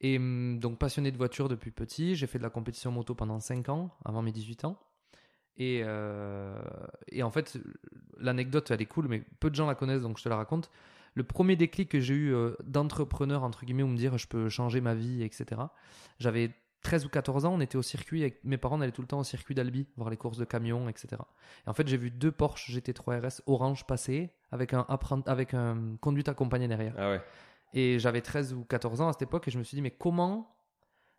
Et 0.00 0.16
hum, 0.16 0.60
donc 0.60 0.78
passionné 0.78 1.10
de 1.10 1.16
voiture 1.16 1.48
depuis 1.48 1.72
petit. 1.72 2.14
J'ai 2.14 2.28
fait 2.28 2.38
de 2.38 2.44
la 2.44 2.50
compétition 2.50 2.92
moto 2.92 3.14
pendant 3.16 3.40
5 3.40 3.68
ans, 3.68 3.90
avant 4.04 4.22
mes 4.22 4.30
18 4.32 4.64
ans. 4.64 4.78
Et, 5.56 5.82
euh, 5.84 6.56
et 7.10 7.24
en 7.24 7.30
fait, 7.32 7.58
l'anecdote, 8.18 8.70
elle 8.70 8.80
est 8.80 8.86
cool, 8.86 9.08
mais 9.08 9.24
peu 9.40 9.50
de 9.50 9.56
gens 9.56 9.66
la 9.66 9.74
connaissent, 9.74 10.02
donc 10.02 10.18
je 10.18 10.22
te 10.22 10.28
la 10.28 10.36
raconte. 10.36 10.70
Le 11.14 11.24
premier 11.24 11.56
déclic 11.56 11.88
que 11.88 11.98
j'ai 11.98 12.14
eu 12.14 12.32
euh, 12.32 12.52
d'entrepreneur, 12.62 13.42
entre 13.42 13.64
guillemets, 13.64 13.82
où 13.82 13.88
me 13.88 13.96
dire 13.96 14.16
je 14.18 14.28
peux 14.28 14.48
changer 14.48 14.80
ma 14.80 14.94
vie, 14.94 15.24
etc. 15.24 15.60
J'avais 16.20 16.52
13 16.82 17.06
ou 17.06 17.08
14 17.08 17.44
ans, 17.44 17.54
on 17.54 17.60
était 17.60 17.76
au 17.76 17.82
circuit, 17.82 18.22
avec 18.22 18.44
mes 18.44 18.56
parents 18.56 18.78
on 18.78 18.80
allait 18.80 18.92
tout 18.92 19.02
le 19.02 19.08
temps 19.08 19.18
au 19.18 19.24
circuit 19.24 19.54
d'Albi, 19.54 19.86
voir 19.96 20.10
les 20.10 20.16
courses 20.16 20.38
de 20.38 20.44
camions, 20.44 20.88
etc. 20.88 21.08
Et 21.66 21.70
en 21.70 21.74
fait, 21.74 21.88
j'ai 21.88 21.96
vu 21.96 22.10
deux 22.10 22.30
Porsche 22.30 22.70
GT3 22.70 23.20
RS 23.20 23.42
orange 23.46 23.84
passer 23.84 24.30
avec 24.52 24.74
un, 24.74 24.86
avec 25.26 25.54
un 25.54 25.96
conduite 26.00 26.28
accompagnée 26.28 26.68
derrière. 26.68 26.94
Ah 26.96 27.10
ouais. 27.10 27.20
Et 27.74 27.98
j'avais 27.98 28.20
13 28.20 28.54
ou 28.54 28.64
14 28.64 29.00
ans 29.00 29.08
à 29.08 29.12
cette 29.12 29.22
époque 29.22 29.48
et 29.48 29.50
je 29.50 29.58
me 29.58 29.64
suis 29.64 29.74
dit, 29.74 29.82
mais 29.82 29.90
comment 29.90 30.54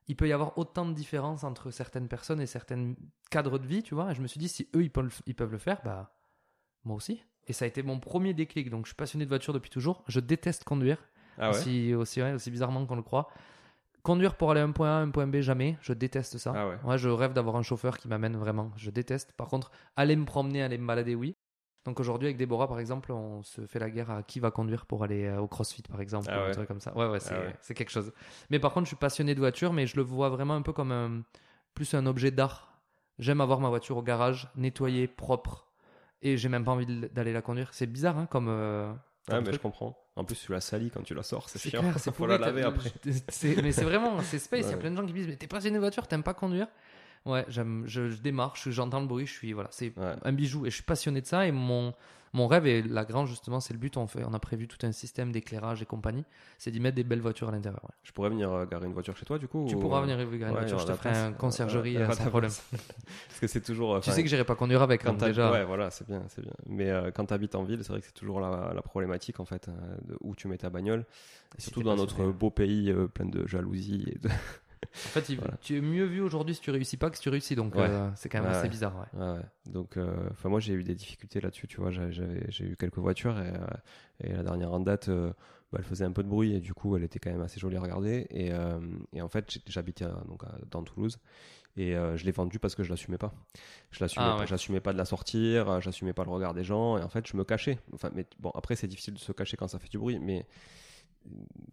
il 0.07 0.15
peut 0.15 0.27
y 0.27 0.33
avoir 0.33 0.57
autant 0.57 0.87
de 0.87 0.93
différences 0.93 1.43
entre 1.43 1.69
certaines 1.69 2.07
personnes 2.07 2.41
et 2.41 2.47
certains 2.47 2.95
cadres 3.29 3.59
de 3.59 3.67
vie, 3.67 3.83
tu 3.83 3.93
vois? 3.93 4.11
Et 4.11 4.15
je 4.15 4.21
me 4.21 4.27
suis 4.27 4.39
dit, 4.39 4.49
si 4.49 4.67
eux, 4.75 4.81
ils 4.81 4.89
peuvent, 4.89 5.13
ils 5.27 5.35
peuvent 5.35 5.51
le 5.51 5.59
faire, 5.59 5.81
bah, 5.83 6.15
moi 6.83 6.95
aussi. 6.95 7.23
Et 7.47 7.53
ça 7.53 7.65
a 7.65 7.67
été 7.67 7.83
mon 7.83 7.99
premier 7.99 8.33
déclic. 8.33 8.69
Donc, 8.71 8.85
je 8.85 8.89
suis 8.89 8.95
passionné 8.95 9.25
de 9.25 9.29
voiture 9.29 9.53
depuis 9.53 9.69
toujours. 9.69 10.03
Je 10.07 10.19
déteste 10.19 10.63
conduire. 10.63 10.97
Ah 11.37 11.51
ouais? 11.51 11.57
Aussi, 11.57 11.93
aussi, 11.93 12.21
ouais, 12.21 12.33
aussi 12.33 12.49
bizarrement 12.49 12.85
qu'on 12.85 12.95
le 12.95 13.03
croit. 13.03 13.29
Conduire 14.03 14.35
pour 14.35 14.51
aller 14.51 14.61
à 14.61 14.63
un 14.63 14.71
point 14.71 14.89
A, 14.89 15.01
un 15.01 15.09
point 15.09 15.27
B, 15.27 15.37
jamais. 15.41 15.77
Je 15.81 15.93
déteste 15.93 16.37
ça. 16.37 16.53
Ah 16.55 16.67
ouais. 16.87 16.97
je 16.97 17.09
rêve 17.09 17.33
d'avoir 17.33 17.55
un 17.57 17.61
chauffeur 17.63 17.97
qui 17.97 18.07
m'amène 18.07 18.37
vraiment. 18.37 18.71
Je 18.77 18.89
déteste. 18.89 19.33
Par 19.33 19.47
contre, 19.47 19.71
aller 19.95 20.15
me 20.15 20.25
promener, 20.25 20.63
aller 20.63 20.77
me 20.77 20.87
balader, 20.87 21.15
oui. 21.15 21.35
Donc 21.85 21.99
aujourd'hui, 21.99 22.27
avec 22.27 22.37
Déborah, 22.37 22.67
par 22.67 22.79
exemple, 22.79 23.11
on 23.11 23.41
se 23.41 23.65
fait 23.65 23.79
la 23.79 23.89
guerre 23.89 24.11
à 24.11 24.23
qui 24.23 24.39
va 24.39 24.51
conduire 24.51 24.85
pour 24.85 25.03
aller 25.03 25.25
euh, 25.25 25.39
au 25.39 25.47
CrossFit, 25.47 25.81
par 25.83 26.01
exemple. 26.01 26.27
Ah 26.29 26.37
ou 26.37 26.41
un 26.41 26.45
ouais. 26.47 26.51
truc 26.53 26.67
comme 26.67 26.81
ça. 26.81 26.95
Ouais, 26.95 27.07
ouais, 27.07 27.19
c'est 27.19 27.33
Ah 27.33 27.39
ouais. 27.39 27.55
c'est 27.61 27.73
quelque 27.73 27.89
chose. 27.91 28.11
Mais 28.49 28.59
par 28.59 28.73
contre, 28.73 28.85
je 28.85 28.89
suis 28.89 28.97
passionné 28.97 29.33
de 29.33 29.39
voiture, 29.39 29.73
mais 29.73 29.87
je 29.87 29.95
le 29.95 30.01
vois 30.03 30.29
vraiment 30.29 30.55
un 30.55 30.61
peu 30.61 30.73
comme 30.73 30.91
un, 30.91 31.21
plus 31.73 31.93
un 31.93 32.05
objet 32.05 32.31
d'art. 32.31 32.81
J'aime 33.17 33.41
avoir 33.41 33.59
ma 33.59 33.69
voiture 33.69 33.97
au 33.97 34.01
garage, 34.03 34.49
nettoyée, 34.55 35.07
propre. 35.07 35.67
Et 36.21 36.35
j'ai 36.37 36.49
même 36.49 36.63
pas 36.65 36.71
envie 36.71 36.85
d'aller 36.85 37.33
la 37.33 37.41
conduire. 37.41 37.73
C'est 37.73 37.87
bizarre, 37.87 38.17
hein, 38.17 38.27
comme. 38.29 38.47
euh, 38.49 38.91
Ouais, 39.27 39.35
comme 39.35 39.45
mais 39.45 39.53
je 39.53 39.59
comprends. 39.59 39.95
En 40.19 40.25
plus, 40.25 40.35
tu 40.35 40.51
la 40.51 40.59
salis 40.59 40.91
quand 40.93 41.01
tu 41.01 41.13
la 41.13 41.23
sors, 41.23 41.47
c'est 41.47 41.59
chiant. 41.59 41.79
clair, 41.79 41.97
c'est 41.97 42.11
pourri, 42.15 42.31
la 42.31 42.37
laver 42.39 42.63
après. 42.63 42.91
Mais 43.63 43.71
c'est 43.71 43.85
vraiment, 43.85 44.21
c'est 44.21 44.37
space. 44.47 44.65
Il 44.65 44.71
y 44.71 44.73
a 44.73 44.77
plein 44.77 44.91
de 44.91 44.97
gens 44.97 45.05
qui 45.05 45.13
disent 45.13 45.27
Mais 45.27 45.37
t'es 45.37 45.47
passionné 45.47 45.75
de 45.75 45.79
voiture, 45.79 46.07
t'aimes 46.07 46.23
pas 46.23 46.33
conduire? 46.33 46.67
Ouais, 47.25 47.45
j'aime, 47.49 47.83
je, 47.85 48.09
je 48.09 48.21
démarre, 48.21 48.55
je- 48.55 48.71
j'entends 48.71 49.01
le 49.01 49.07
bruit, 49.07 49.25
je 49.27 49.33
suis. 49.33 49.53
Voilà, 49.53 49.69
c'est 49.71 49.97
Ouais. 49.97 50.15
un 50.23 50.31
bijou. 50.31 50.65
Et 50.65 50.69
je 50.69 50.75
suis 50.75 50.83
passionné 50.83 51.21
de 51.21 51.25
ça. 51.27 51.45
Et 51.45 51.51
mon, 51.51 51.93
mon 52.33 52.47
rêve, 52.47 52.65
et 52.65 52.81
la 52.81 53.03
grande, 53.05 53.27
justement, 53.27 53.59
c'est 53.59 53.73
le 53.73 53.79
but. 53.79 53.97
On, 53.97 54.07
fait, 54.07 54.23
on 54.23 54.33
a 54.33 54.39
prévu 54.39 54.67
tout 54.67 54.77
un 54.85 54.91
système 54.91 55.31
d'éclairage 55.31 55.81
et 55.81 55.85
compagnie. 55.85 56.23
C'est 56.57 56.71
d'y 56.71 56.79
mettre 56.79 56.95
des 56.95 57.03
belles 57.03 57.19
voitures 57.21 57.49
à 57.49 57.51
l'intérieur. 57.51 57.83
ouais. 57.83 57.95
Je 58.03 58.11
pourrais 58.13 58.29
venir 58.29 58.51
euh, 58.51 58.65
garer 58.65 58.85
une 58.85 58.93
voiture 58.93 59.17
chez 59.17 59.25
toi, 59.25 59.37
du 59.37 59.47
coup 59.47 59.65
Tu 59.67 59.75
ou- 59.75 59.79
pourras 59.79 60.01
venir 60.01 60.17
récupérer 60.17 60.49
une 60.49 60.55
Ouais, 60.55 60.61
voiture, 60.61 60.79
je 60.79 60.85
te 60.87 60.93
ferai 60.93 61.09
un 61.09 61.33
conciergerie 61.33 61.97
euh, 61.97 62.09
sans 62.11 62.27
problème. 62.29 62.51
Parce 63.27 63.39
que 63.41 63.47
c'est 63.47 63.61
toujours. 63.61 63.95
euh, 63.95 63.99
Tu 63.99 64.11
sais 64.11 64.23
que 64.23 64.29
j'irai 64.29 64.45
pas 64.45 64.55
conduire 64.55 64.81
avec, 64.81 65.03
quand 65.03 65.11
donc 65.11 65.19
t'hab- 65.19 65.29
déjà. 65.29 65.51
Ouais, 65.51 65.65
voilà, 65.65 65.91
c'est 65.91 66.07
bien, 66.07 66.23
c'est 66.29 66.41
bien. 66.41 66.53
Mais 66.67 66.89
euh, 66.89 67.11
quand 67.11 67.25
tu 67.25 67.33
habites 67.33 67.55
en 67.55 67.63
ville, 67.63 67.83
c'est 67.83 67.89
vrai 67.91 67.99
que 67.99 68.05
c'est 68.07 68.13
toujours 68.13 68.39
la, 68.39 68.71
la 68.73 68.81
problématique 68.81 69.39
en 69.39 69.45
fait, 69.45 69.67
euh, 69.67 69.71
de 70.07 70.17
où 70.21 70.35
tu 70.35 70.47
mets 70.47 70.57
ta 70.57 70.69
bagnole. 70.69 71.05
Et 71.57 71.61
surtout 71.61 71.83
dans 71.83 71.95
notre 71.97 72.25
beau 72.27 72.49
pays 72.49 72.89
euh, 72.91 73.07
plein 73.07 73.25
de 73.25 73.45
jalousie. 73.45 74.05
Et 74.15 74.19
de... 74.19 74.29
En 74.81 75.09
fait, 75.09 75.29
il- 75.29 75.37
Voilà. 75.37 75.57
tu 75.61 75.77
es 75.77 75.81
mieux 75.81 76.05
vu 76.05 76.21
aujourd'hui 76.21 76.55
si 76.55 76.61
tu 76.61 76.71
réussis 76.71 76.97
pas 76.97 77.09
que 77.09 77.15
si 77.17 77.21
tu 77.21 77.29
réussis. 77.29 77.55
Donc 77.55 77.75
Ouais. 77.75 77.81
euh, 77.89 78.09
c'est 78.15 78.29
quand 78.29 78.39
même 78.39 78.49
Ouais, 78.49 78.55
assez 78.55 78.63
ouais. 78.63 78.69
bizarre. 78.69 79.07
Donc, 79.65 79.97
euh, 79.97 80.29
moi, 80.45 80.59
j'ai 80.59 80.73
eu 80.73 80.83
des 80.83 80.95
difficultés 80.95 81.41
là-dessus, 81.41 81.67
tu 81.67 81.77
vois. 81.81 81.91
J'ai 81.91 82.65
eu 82.65 82.75
quelques 82.77 82.97
voitures 82.97 83.37
et, 83.39 83.51
euh, 83.53 84.29
et 84.29 84.33
la 84.33 84.43
dernière 84.43 84.71
en 84.71 84.79
date, 84.79 85.09
bah, 85.09 85.77
elle 85.77 85.83
faisait 85.83 86.05
un 86.05 86.11
peu 86.11 86.23
de 86.23 86.27
bruit 86.29 86.53
et 86.55 86.59
du 86.59 86.73
coup, 86.73 86.95
elle 86.97 87.03
était 87.03 87.19
quand 87.19 87.29
même 87.31 87.41
assez 87.41 87.59
jolie 87.59 87.77
à 87.77 87.81
regarder. 87.81 88.25
Et, 88.31 88.51
et 89.13 89.21
en 89.21 89.29
fait, 89.29 89.59
j'habitais 89.67 90.05
donc 90.27 90.43
à- 90.43 90.57
dans 90.71 90.83
Toulouse 90.83 91.19
et 91.77 91.93
je 92.15 92.25
l'ai 92.25 92.31
vendue 92.31 92.57
parce 92.59 92.75
que 92.75 92.83
je 92.83 92.89
l'assumais 92.89 93.17
pas. 93.19 93.33
Je 93.91 93.99
l'assumais, 94.03 94.25
Ah, 94.27 94.35
pas, 94.39 94.45
j'assumais 94.45 94.79
pas 94.79 94.93
de 94.93 94.97
la 94.97 95.05
sortir, 95.05 95.79
j'assumais 95.81 96.13
pas 96.13 96.23
le 96.23 96.31
regard 96.31 96.53
des 96.53 96.63
gens 96.63 96.97
et 96.97 97.03
en 97.03 97.09
fait, 97.09 97.27
je 97.27 97.37
me 97.37 97.43
cachais. 97.43 97.77
Enfin, 97.93 98.09
mais 98.15 98.25
bon, 98.39 98.49
après, 98.55 98.75
c'est 98.75 98.87
difficile 98.87 99.13
de 99.13 99.19
se 99.19 99.31
cacher 99.31 99.55
quand 99.57 99.67
ça 99.67 99.77
fait 99.79 99.89
du 99.89 99.97
bruit, 99.99 100.19
mais 100.19 100.45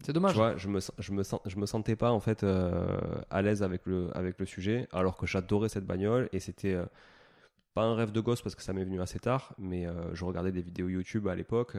C'est 0.03 0.13
dommage. 0.13 0.35
je 0.57 0.67
me, 0.67 0.79
je 0.99 1.11
me, 1.11 1.23
je 1.45 1.57
me 1.57 1.65
sentais 1.65 1.95
pas 1.95 2.11
en 2.11 2.19
fait 2.19 2.43
euh, 2.43 2.99
à 3.29 3.41
l'aise 3.41 3.63
avec 3.63 3.85
le, 3.85 4.09
avec 4.15 4.39
le 4.39 4.45
sujet, 4.45 4.87
alors 4.91 5.17
que 5.17 5.25
j'adorais 5.25 5.69
cette 5.69 5.85
bagnole 5.85 6.29
et 6.31 6.39
c'était 6.39 6.73
euh, 6.73 6.85
pas 7.73 7.83
un 7.83 7.95
rêve 7.95 8.11
de 8.11 8.21
gosse 8.21 8.41
parce 8.41 8.55
que 8.55 8.61
ça 8.61 8.73
m'est 8.73 8.83
venu 8.83 9.01
assez 9.01 9.19
tard, 9.19 9.53
mais 9.57 9.85
euh, 9.85 10.13
je 10.13 10.23
regardais 10.25 10.51
des 10.51 10.61
vidéos 10.61 10.89
YouTube 10.89 11.27
à 11.27 11.35
l'époque 11.35 11.75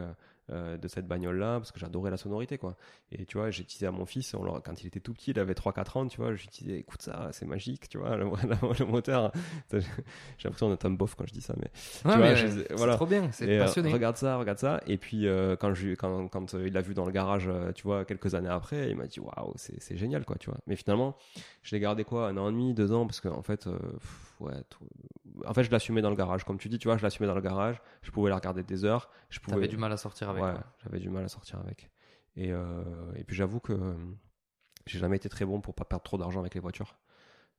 euh, 0.51 0.77
de 0.79 0.89
cette 0.89 1.07
bagnole 1.07 1.39
là 1.39 1.59
parce 1.59 1.73
que 1.73 1.79
j'adorais 1.79 2.11
la 2.11 2.17
sonorité 2.17 2.59
quoi. 2.59 2.77
Et 3.13 3.25
tu 3.27 3.37
vois, 3.39 3.51
j'ai 3.51 3.65
disais 3.65 3.87
à 3.87 3.91
mon 3.91 4.07
fils, 4.07 4.35
on 4.35 4.45
leur- 4.45 4.63
quand 4.63 4.83
il 4.83 4.87
était 4.87 5.01
tout 5.01 5.13
petit, 5.15 5.31
il 5.33 5.39
avait 5.39 5.55
3-4 5.55 5.97
ans, 5.97 6.07
tu 6.07 6.17
vois, 6.21 6.35
disais 6.35 6.79
écoute 6.79 7.03
ça, 7.03 7.29
c'est 7.33 7.47
magique, 7.47 7.89
tu 7.89 7.99
vois, 7.99 8.17
le, 8.17 8.25
le 8.25 8.85
moteur. 8.87 9.33
J'ai 9.73 9.81
l'impression 10.45 10.71
d'être 10.71 10.85
un 10.87 10.91
bof 10.91 11.15
quand 11.15 11.27
je 11.27 11.33
dis 11.33 11.41
ça, 11.41 11.55
mais 11.57 11.65
Ouais, 11.65 12.13
tu 12.13 12.19
vois, 12.19 12.19
mais, 12.19 12.37
je- 12.37 12.47
c'est 12.49 12.73
voilà. 12.75 12.95
trop 12.97 13.07
bien, 13.07 13.31
c'est 13.33 13.49
euh, 13.49 13.65
passionné. 13.65 13.93
regarde 13.93 14.17
ça, 14.17 14.37
regarde 14.37 14.59
ça. 14.59 14.81
Et 14.87 14.97
puis 14.99 15.27
euh, 15.27 15.57
quand, 15.57 15.75
je, 15.75 15.95
quand, 15.95 16.29
quand 16.29 16.55
il 16.55 16.73
l'a 16.73 16.81
vu 16.81 16.95
dans 16.95 17.05
le 17.07 17.13
garage, 17.13 17.51
tu 17.75 17.83
vois, 17.83 18.05
quelques 18.05 18.35
années 18.35 18.49
après, 18.49 18.91
il 18.91 18.97
m'a 18.97 19.07
dit 19.07 19.21
waouh, 19.21 19.53
c'est 19.57 19.81
c'est 19.83 19.97
génial, 19.97 20.25
quoi, 20.25 20.37
tu 20.39 20.51
vois. 20.51 20.59
Mais 20.67 20.77
finalement, 20.77 21.17
je 21.63 21.75
l'ai 21.75 21.81
gardé 21.81 22.05
quoi, 22.05 22.29
un 22.29 22.37
an 22.37 22.49
et 22.49 22.53
demi, 22.53 22.75
deux 22.75 22.93
ans, 22.93 23.07
parce 23.07 23.21
qu'en 23.21 23.43
fait, 23.43 23.67
euh, 23.67 23.79
pff, 23.79 24.35
ouais, 24.41 24.63
tout- 24.71 24.85
en 25.47 25.55
fait, 25.55 25.65
je 25.65 25.71
l'assumais 25.71 26.03
dans 26.03 26.11
le 26.11 26.17
garage, 26.17 26.45
comme 26.45 26.59
tu 26.59 26.69
dis, 26.69 26.79
tu 26.79 26.89
vois, 26.89 26.97
je 26.97 27.03
l'assumais 27.03 27.27
dans 27.27 27.35
le 27.35 27.41
garage. 27.41 27.81
Je 28.03 28.11
pouvais 28.11 28.31
la 28.31 28.37
regarder 28.37 28.63
des 28.63 28.85
heures. 28.85 29.09
Je 29.31 29.41
pouvais. 29.41 29.57
T'avais 29.57 29.69
du 29.69 29.77
mal 29.77 29.93
à 29.93 29.97
sortir 29.97 30.31
avec. 30.31 30.43
Ouais, 30.43 30.55
j'avais 30.85 30.99
du 31.01 31.11
mal 31.11 31.25
à 31.25 31.29
sortir 31.29 31.59
avec. 31.61 31.91
Et, 32.37 32.53
euh, 32.53 32.83
et 33.17 33.25
puis 33.25 33.35
j'avoue 33.37 33.61
que 33.61 33.73
euh, 33.73 33.95
j'ai 34.87 34.99
jamais 34.99 35.17
été 35.17 35.29
très 35.29 35.45
bon 35.45 35.61
pour 35.61 35.75
pas 35.75 35.85
perdre 35.85 36.05
trop 36.05 36.19
d'argent 36.19 36.41
avec 36.41 36.55
les 36.55 36.61
voitures. 36.61 36.97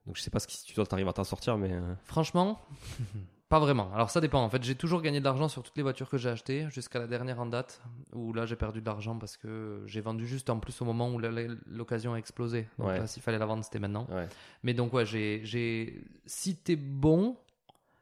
Donc 0.05 0.15
je 0.17 0.21
sais 0.21 0.31
pas 0.31 0.39
si 0.39 0.63
tu 0.65 0.79
arrives 0.91 1.07
à 1.07 1.13
t'en 1.13 1.23
sortir, 1.25 1.57
mais 1.57 1.73
euh, 1.73 1.93
Franchement, 2.05 2.61
pas 3.49 3.59
vraiment. 3.59 3.91
Alors 3.93 4.09
ça 4.09 4.21
dépend. 4.21 4.41
En 4.41 4.49
fait, 4.49 4.63
j'ai 4.63 4.75
toujours 4.75 5.01
gagné 5.01 5.19
de 5.19 5.25
l'argent 5.25 5.49
sur 5.49 5.61
toutes 5.63 5.75
les 5.75 5.83
voitures 5.83 6.09
que 6.09 6.17
j'ai 6.17 6.29
achetées 6.29 6.67
jusqu'à 6.69 6.99
la 6.99 7.07
dernière 7.07 7.39
en 7.41 7.45
date 7.45 7.81
où 8.13 8.31
là 8.31 8.45
j'ai 8.45 8.55
perdu 8.55 8.79
de 8.79 8.85
l'argent 8.85 9.17
parce 9.19 9.35
que 9.35 9.83
j'ai 9.85 9.99
vendu 10.01 10.25
juste 10.25 10.49
en 10.49 10.59
plus 10.59 10.81
au 10.81 10.85
moment 10.85 11.11
où 11.11 11.19
l'occasion 11.67 12.13
a 12.13 12.17
explosé. 12.17 12.67
Donc 12.77 12.87
Ouais. 12.87 12.99
là, 12.99 13.07
s'il 13.07 13.21
fallait 13.21 13.37
la 13.39 13.45
vendre, 13.45 13.63
c'était 13.65 13.79
maintenant. 13.79 14.07
ouais. 14.09 14.27
Mais 14.63 14.73
donc 14.73 14.93
ouais, 14.93 15.05
j'ai, 15.05 15.41
j'ai, 15.43 16.01
si 16.25 16.55
t'es 16.55 16.77
bon, 16.77 17.37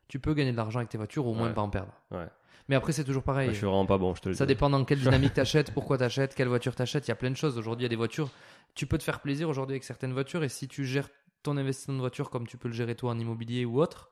tu 0.07 0.19
peux 0.19 0.33
gagner 0.33 0.51
de 0.51 0.57
l'argent 0.57 0.79
avec 0.79 0.89
tes 0.89 0.97
voitures 0.97 1.25
ou 1.25 1.31
au 1.31 1.33
moins 1.33 1.47
Ouais. 1.47 1.53
pas 1.53 1.61
en 1.61 1.69
perdre. 1.69 1.91
Ouais. 2.11 2.27
Mais 2.69 2.75
après, 2.75 2.91
c'est 2.91 3.03
toujours 3.05 3.23
pareil. 3.23 3.49
Je 3.51 3.55
suis 3.55 3.65
vraiment 3.65 3.85
pas 3.85 3.97
bon, 3.97 4.13
je 4.15 4.21
te 4.21 4.29
le 4.29 4.35
Ça 4.35 4.45
dis. 4.45 4.53
dépend 4.53 4.69
dans 4.69 4.83
quelle 4.83 4.99
dynamique 4.99 5.33
t'achètes, 5.35 5.71
pourquoi 5.73 5.97
t'achètes, 5.97 6.35
quelle 6.35 6.47
voiture 6.49 6.75
t'achètes. 6.75 7.07
Il 7.07 7.11
y 7.11 7.13
a 7.13 7.15
plein 7.15 7.31
de 7.31 7.37
choses. 7.37 7.57
Aujourd'hui, 7.57 7.83
il 7.83 7.85
y 7.85 7.87
a 7.87 7.89
des 7.89 7.95
voitures. 7.95 8.29
Tu 8.75 8.85
peux 8.87 8.97
te 8.97 9.03
faire 9.03 9.21
plaisir 9.21 9.47
aujourd'hui 9.49 9.73
avec 9.73 9.83
certaines 9.85 10.11
voitures 10.13 10.43
et 10.43 10.49
si 10.49 10.67
tu 10.67 10.85
gères 10.85 11.09
ton 11.43 11.55
investissement 11.57 11.95
de 11.95 11.99
voiture 12.01 12.29
comme 12.29 12.45
tu 12.45 12.57
peux 12.57 12.67
le 12.67 12.73
gérer 12.73 12.95
toi 12.95 13.11
en 13.11 13.19
immobilier 13.19 13.63
ou 13.63 13.79
autre, 13.81 14.09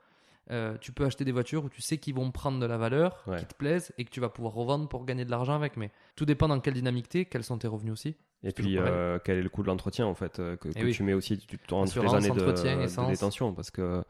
euh, 0.52 0.78
tu 0.80 0.92
peux 0.92 1.06
acheter 1.06 1.26
des 1.26 1.32
voitures 1.32 1.66
où 1.66 1.70
tu 1.70 1.82
sais 1.82 1.98
qu'ils 1.98 2.14
vont 2.16 2.32
prendre 2.32 2.60
de 2.60 2.66
la 2.66 2.78
valeur, 2.78 3.24
Ouais. 3.28 3.38
qui 3.40 3.46
te 3.46 3.56
plaisent 3.56 3.92
et 3.98 4.06
que 4.06 4.10
tu 4.12 4.20
vas 4.20 4.30
pouvoir 4.30 4.54
revendre 4.54 4.88
pour 4.88 5.06
gagner 5.06 5.26
de 5.26 5.32
l'argent 5.32 5.54
avec. 5.56 5.76
Mais 5.78 5.92
tout 6.16 6.26
dépend 6.26 6.48
dans 6.48 6.60
quelle 6.60 6.74
dynamique 6.76 7.10
t'es, 7.10 7.26
quels 7.26 7.44
sont 7.44 7.58
tes 7.58 7.68
revenus 7.68 7.94
aussi. 7.94 8.16
Et 8.44 8.52
puis, 8.52 8.78
euh, 8.78 9.18
quel 9.24 9.40
est 9.40 9.42
le 9.42 9.50
coût 9.50 9.64
de 9.64 9.68
l'entretien, 9.68 10.06
en 10.06 10.14
fait, 10.14 10.38
euh, 10.40 10.56
que, 10.56 10.70
Eh 10.76 10.80
que 10.82 10.86
oui. 10.86 10.94
tu 10.94 11.02
mets 11.02 11.14
aussi 11.14 11.40
tu, 11.40 11.58
tu- 11.58 11.74
entre 11.74 12.00
les 12.00 12.14
années 12.14 12.30
de, 12.30 12.36
de 12.46 13.08
détention 13.10 13.54
Parce 13.56 13.72
que, 13.72 14.04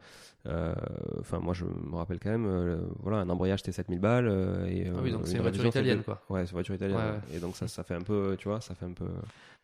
euh, 0.46 0.74
enfin, 1.20 1.38
moi, 1.38 1.54
je 1.54 1.64
me 1.64 1.96
rappelle 1.96 2.18
quand 2.20 2.28
même, 2.30 2.86
voilà, 3.00 3.18
un 3.18 3.28
embrayage, 3.30 3.60
c'était 3.60 3.72
7000 3.72 3.98
balles. 3.98 4.26
et, 4.68 4.88
Ah 4.94 5.00
oui, 5.02 5.10
donc 5.10 5.26
c'est 5.26 5.36
une 5.36 5.42
voiture 5.42 5.64
italienne, 5.64 6.02
quoi. 6.02 6.20
Ouais, 6.28 6.40
c'est 6.44 6.50
une 6.50 6.56
voiture 6.56 6.74
italienne. 6.74 6.98
Ouais, 6.98 7.10
ouais. 7.30 7.36
Et 7.36 7.40
donc, 7.40 7.56
ça, 7.56 7.66
ça 7.66 7.82
fait 7.82 7.94
un 7.94 8.02
peu, 8.02 8.36
tu 8.38 8.48
vois, 8.48 8.60
ça 8.60 8.74
fait 8.74 8.84
un 8.84 8.92
peu. 8.92 9.06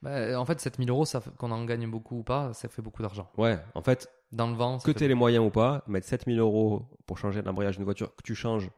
Bah, 0.00 0.40
en 0.40 0.44
fait, 0.46 0.58
7000 0.60 0.88
euros, 0.88 1.04
ça 1.04 1.22
qu'on 1.36 1.50
en 1.50 1.64
gagne 1.66 1.90
beaucoup 1.90 2.20
ou 2.20 2.22
pas, 2.22 2.54
ça 2.54 2.68
fait 2.68 2.82
beaucoup 2.82 3.02
d'argent. 3.02 3.30
Ouais, 3.36 3.58
en 3.74 3.82
fait, 3.82 4.08
Dans 4.32 4.48
le 4.48 4.54
vent, 4.54 4.78
ça 4.78 4.90
que 4.90 4.98
tu 4.98 5.04
aies 5.04 5.08
les 5.08 5.14
moyens 5.14 5.44
ou 5.44 5.50
pas, 5.50 5.84
mettre 5.86 6.06
7000 6.06 6.38
euros 6.38 6.88
pour 7.06 7.18
changer 7.18 7.42
l'embrayage 7.42 7.76
d'une 7.76 7.84
voiture 7.84 8.16
que 8.16 8.22
tu 8.22 8.34
changes, 8.34 8.70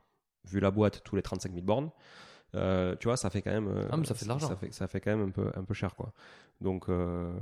vu 0.44 0.60
la 0.60 0.70
boîte, 0.70 1.02
tous 1.04 1.14
les 1.14 1.22
35 1.22 1.52
000 1.52 1.64
bornes. 1.64 1.90
Euh, 2.54 2.94
tu 2.98 3.08
vois, 3.08 3.16
ça 3.16 3.30
fait 3.30 3.42
quand 3.42 3.50
même. 3.52 3.68
euh, 3.68 3.88
Ah, 3.90 3.96
mais 3.96 4.06
ça 4.06 4.14
fait 4.14 4.24
de 4.24 4.28
l'argent. 4.30 4.48
Ça 4.48 4.56
fait, 4.56 4.72
ça 4.72 4.86
fait 4.86 5.00
quand 5.00 5.10
même 5.16 5.28
un 5.28 5.30
peu, 5.30 5.50
un 5.54 5.64
peu 5.64 5.74
cher, 5.74 5.94
quoi. 5.94 6.12
Donc, 6.60 6.88
euh, 6.88 7.32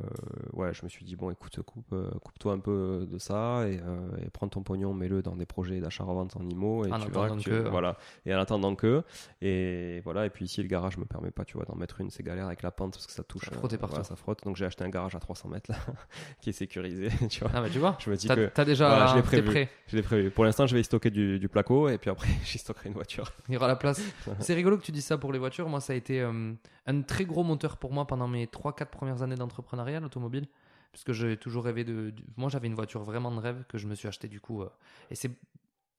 ouais, 0.54 0.72
je 0.72 0.82
me 0.84 0.88
suis 0.88 1.04
dit, 1.04 1.16
bon, 1.16 1.30
écoute, 1.30 1.60
coupe, 1.62 1.94
coupe-toi 2.24 2.54
un 2.54 2.58
peu 2.58 3.06
de 3.08 3.18
ça 3.18 3.68
et, 3.68 3.74
et 3.74 4.30
prends 4.32 4.48
ton 4.48 4.62
pognon, 4.62 4.94
mets-le 4.94 5.20
dans 5.22 5.36
des 5.36 5.44
projets 5.44 5.80
d'achat-revente 5.80 6.34
en 6.36 6.48
IMO. 6.48 6.86
Et 6.86 6.92
En 6.92 6.98
tu 6.98 7.10
verras 7.10 7.26
attendant 7.26 7.36
que 7.36 7.42
tu- 7.42 7.50
que- 7.50 7.68
Voilà. 7.68 7.98
Et 8.24 8.34
en 8.34 8.38
attendant 8.40 8.74
que. 8.74 9.02
Et 9.42 10.00
voilà. 10.04 10.24
Et 10.26 10.30
puis 10.30 10.46
ici, 10.46 10.62
le 10.62 10.68
garage 10.68 10.96
me 10.96 11.04
permet 11.04 11.30
pas, 11.30 11.44
tu 11.44 11.58
vois, 11.58 11.66
d'en 11.66 11.74
mettre 11.76 12.00
une, 12.00 12.10
c'est 12.10 12.22
galère 12.22 12.46
avec 12.46 12.62
la 12.62 12.70
pente 12.70 12.94
parce 12.94 13.06
que 13.06 13.12
ça 13.12 13.22
touche. 13.22 13.44
Ça 13.44 13.50
frotte 13.52 13.76
partout. 13.76 13.90
voilà, 13.90 14.04
ça 14.04 14.16
frotte. 14.16 14.42
Donc, 14.44 14.56
j'ai 14.56 14.64
acheté 14.64 14.82
un 14.82 14.88
garage 14.88 15.14
à 15.14 15.20
300 15.20 15.50
mètres, 15.50 15.70
là, 15.70 15.76
qui 16.40 16.48
est 16.48 16.54
sécurisé, 16.54 17.08
tu 17.28 17.40
vois. 17.40 17.50
Ah, 17.54 17.62
tu 17.70 17.78
vois, 17.78 17.96
Je 18.00 18.10
me 18.10 18.16
dis 18.16 18.26
que. 18.28 18.46
t'as 18.46 18.64
déjà. 18.64 18.88
Voilà, 18.88 19.06
je 19.08 19.16
l'ai 19.16 19.22
prévu. 19.22 19.48
prêt. 19.50 19.68
Je 19.88 19.96
l'ai 19.96 20.02
prévu. 20.02 20.30
Pour 20.30 20.44
l'instant, 20.44 20.66
je 20.66 20.74
vais 20.74 20.80
y 20.80 20.84
stocker 20.84 21.10
du, 21.10 21.38
du 21.38 21.48
placo 21.50 21.90
et 21.90 21.98
puis 21.98 22.08
après, 22.08 22.28
j'y 22.44 22.56
stockerai 22.58 22.88
une 22.88 22.94
voiture. 22.94 23.30
Il 23.48 23.54
y 23.54 23.56
aura 23.58 23.68
la 23.68 23.76
place. 23.76 24.00
C'est 24.40 24.54
rigolo 24.54 24.78
que 24.78 24.82
tu 24.82 24.90
ça 25.03 25.18
pour 25.18 25.32
les 25.32 25.38
voitures. 25.38 25.68
Moi, 25.68 25.80
ça 25.80 25.92
a 25.92 25.96
été 25.96 26.20
euh, 26.20 26.55
un 26.86 27.03
très 27.03 27.24
gros 27.24 27.42
moteur 27.44 27.76
pour 27.76 27.92
moi 27.92 28.07
pendant 28.07 28.28
mes 28.28 28.46
3-4 28.46 28.86
premières 28.86 29.22
années 29.22 29.36
d'entrepreneuriat, 29.36 30.00
l'automobile. 30.00 30.46
Puisque 30.92 31.12
j'ai 31.12 31.36
toujours 31.36 31.64
rêvé 31.64 31.84
de. 31.84 32.14
Moi, 32.36 32.48
j'avais 32.50 32.66
une 32.68 32.74
voiture 32.74 33.03
vraiment 33.03 33.30
de 33.30 33.38
rêve 33.40 33.64
que 33.68 33.78
je 33.78 33.86
me 33.86 33.94
suis 33.94 34.09
acheté 34.09 34.28
du 34.28 34.40
coup. 34.40 34.62
euh, 34.62 34.68
et 35.11 35.14
c'est, 35.14 35.30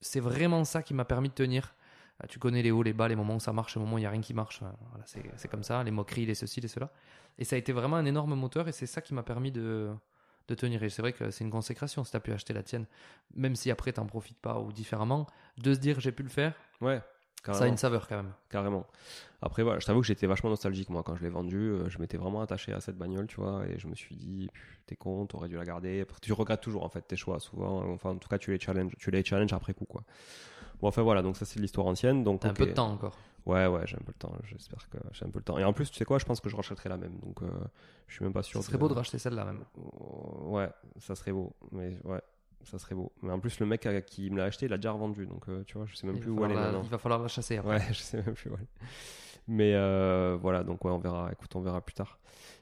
c'est 0.01 0.20
vraiment 0.20 0.64
ça 0.66 0.84
qui 0.84 0.93
m'a 0.93 1.06
permis 1.06 1.30
de 1.30 1.34
tenir. 1.34 1.76
Euh, 2.24 2.28
Tu 2.28 2.38
connais 2.39 2.62
les 2.62 2.72
hauts, 2.72 2.84
les 2.84 2.93
bas, 2.93 3.08
les 3.08 3.16
moments 3.16 3.36
où 3.36 3.39
ça 3.39 3.54
marche, 3.54 3.76
les 3.76 3.82
moments 3.82 3.95
où 3.95 3.97
il 3.97 4.01
n'y 4.01 4.08
a 4.08 4.12
rien 4.12 4.22
qui 4.22 4.34
marche. 4.34 4.62
C'est, 5.06 5.24
c'est 5.36 5.47
comme 5.47 5.64
ça, 5.64 5.84
les 5.84 5.91
moqueries, 5.91 6.26
les 6.28 6.36
ceci, 6.36 6.62
les 6.62 6.68
cela. 6.68 6.91
Et 7.39 7.43
ça 7.45 7.56
a 7.56 7.60
été 7.60 7.72
vraiment 7.74 7.95
un 7.95 8.06
énorme 8.06 8.36
moteur 8.36 8.68
et 8.68 8.72
c'est 8.72 8.86
ça 8.86 9.01
qui 9.01 9.14
m'a 9.16 9.24
permis 9.24 9.51
de, 9.51 9.91
de 10.47 10.56
tenir. 10.56 10.84
Et 10.84 10.89
c'est 10.89 11.01
vrai 11.01 11.14
que 11.14 11.32
c'est 11.32 11.43
une 11.43 11.49
consécration 11.49 12.04
si 12.04 12.12
tu 12.12 12.18
as 12.18 12.20
pu 12.20 12.32
acheter 12.32 12.54
la 12.54 12.62
tienne, 12.62 12.86
même 13.36 13.56
si 13.56 13.72
après 13.72 13.91
tu 13.93 14.01
profites 14.06 14.39
pas 14.39 14.60
ou 14.60 14.72
différemment, 14.72 15.26
de 15.58 15.74
se 15.74 15.80
dire 15.80 15.99
j'ai 15.99 16.12
pu 16.12 16.22
le 16.22 16.30
faire, 16.30 16.54
Ouais. 16.82 17.01
Ça 17.52 17.66
a 17.66 17.68
une 17.68 17.78
saveur 17.78 18.08
quand 18.08 18.16
même. 18.16 18.32
Carrément. 18.50 18.86
Après, 19.41 19.62
voilà, 19.64 19.80
je 19.80 19.86
t'avoue 19.86 20.00
que 20.00 20.08
j'étais 20.08 20.28
vachement 20.28 20.50
nostalgique, 20.50 20.89
moi, 20.89 21.04
quand 21.04 21.16
je 21.18 21.24
l'ai 21.24 21.30
vendu. 21.30 21.58
euh, 21.58 21.89
Je 21.89 22.00
m'étais 22.00 22.16
vraiment 22.16 22.41
attaché 22.41 22.72
à 22.72 22.80
cette 22.80 22.98
bagnole, 22.98 23.28
tu 23.28 23.41
vois, 23.41 23.66
et 23.68 23.78
je 23.78 23.88
me 23.88 23.96
suis 23.96 24.16
dit, 24.16 24.50
t'es 24.86 24.96
con, 24.96 25.26
t'aurais 25.26 25.50
dû 25.50 25.58
la 25.58 25.66
garder. 25.66 26.06
Parce 26.06 26.20
que 26.22 26.26
tu 26.26 26.32
regrettes 26.32 26.62
toujours, 26.62 26.84
en 26.86 26.89
fait, 26.89 27.02
tes 27.02 27.18
choix, 27.18 27.41
souvent. 27.41 27.84
Enfin, 27.91 28.12
en 28.12 28.16
tout 28.16 28.30
cas, 28.30 28.38
tu 28.38 28.52
les 28.52 28.60
challenges, 28.60 28.94
tu 28.98 29.12
les 29.12 29.24
challenges 29.26 29.52
après 29.52 29.74
coup, 29.74 29.84
quoi. 29.86 30.04
Bon, 30.80 30.88
enfin, 30.88 31.02
voilà, 31.02 31.22
donc 31.22 31.36
ça, 31.36 31.46
c'est 31.46 31.60
l'histoire 31.60 31.88
ancienne. 31.88 32.24
Donc, 32.24 32.46
un 32.46 32.54
peu 32.54 32.66
de 32.68 32.72
temps 32.72 32.91
encore. 32.91 33.18
Ouais, 33.46 33.68
ouais, 33.68 33.82
j'ai 33.86 33.98
un 33.98 34.00
peu 34.06 34.14
le 34.16 34.20
temps. 34.20 34.32
J'espère 34.46 34.88
que 34.89 34.98
j'ai 35.12 35.26
un 35.26 35.30
peu 35.30 35.39
le 35.39 35.44
temps. 35.44 35.58
Et 35.58 35.66
en 35.66 35.74
plus, 35.74 35.91
tu 35.91 35.98
sais 35.98 36.06
quoi, 36.06 36.18
je 36.20 36.24
pense 36.24 36.39
que 36.39 36.48
je 36.48 36.56
rachèterai 36.56 36.88
la 36.88 36.96
même. 36.96 37.18
Donc, 37.20 37.41
euh, 37.41 37.48
je 38.08 38.14
suis 38.16 38.24
même 38.24 38.32
pas 38.32 38.44
sûr. 38.44 38.62
Ce 38.62 38.68
serait 38.68 38.78
beau 38.78 38.88
de 38.88 38.94
racheter 38.94 39.18
celle-là 39.18 39.44
même. 39.44 39.66
Ouais, 40.46 40.70
ça 41.00 41.16
serait 41.16 41.34
beau. 41.34 41.54
Mais 41.74 41.98
ouais, 42.06 42.22
ça 42.66 42.80
serait 42.80 42.95
beau. 42.95 43.11
Mais 43.22 43.32
en 43.32 43.39
plus, 43.39 43.59
le 43.59 43.66
mec 43.66 43.86
euh, 43.86 44.01
qui 44.01 44.30
me 44.30 44.38
l'a 44.38 44.45
acheté, 44.45 44.66
il 44.66 44.70
l'a 44.70 44.78
déjà 44.78 44.91
revendu. 44.91 45.26
Donc, 45.26 45.47
euh, 45.49 45.64
tu 45.66 45.78
vois, 45.78 45.86
je 45.88 45.95
sais 45.95 46.07
même 46.07 46.16
Il 46.18 46.22
plus 46.22 46.32
où 46.32 46.43
elle 46.45 46.51
est 46.51 46.53
falloir 46.53 46.66
la, 46.66 46.72
maintenant. 46.72 46.84
il 46.84 46.89
va 46.89 46.97
falloir 46.97 47.22
la 47.22 47.28
chasser 47.28 47.57
après. 47.57 47.78
Ouais, 47.78 47.86
je 47.93 47.99
sais 47.99 48.18
même 48.22 48.34
plus 48.34 48.49
où 48.49 48.55
est. 48.55 48.68
Mais 49.47 49.74
euh, 49.76 50.38
voilà, 50.39 50.64
donc 50.64 50.84
ouais, 50.86 50.91
on 50.91 50.99
verra. 50.99 51.30
Écoute, 51.32 51.55
on 51.55 51.61
verra 51.61 51.82
plus 51.82 51.93
tard. 51.93 52.18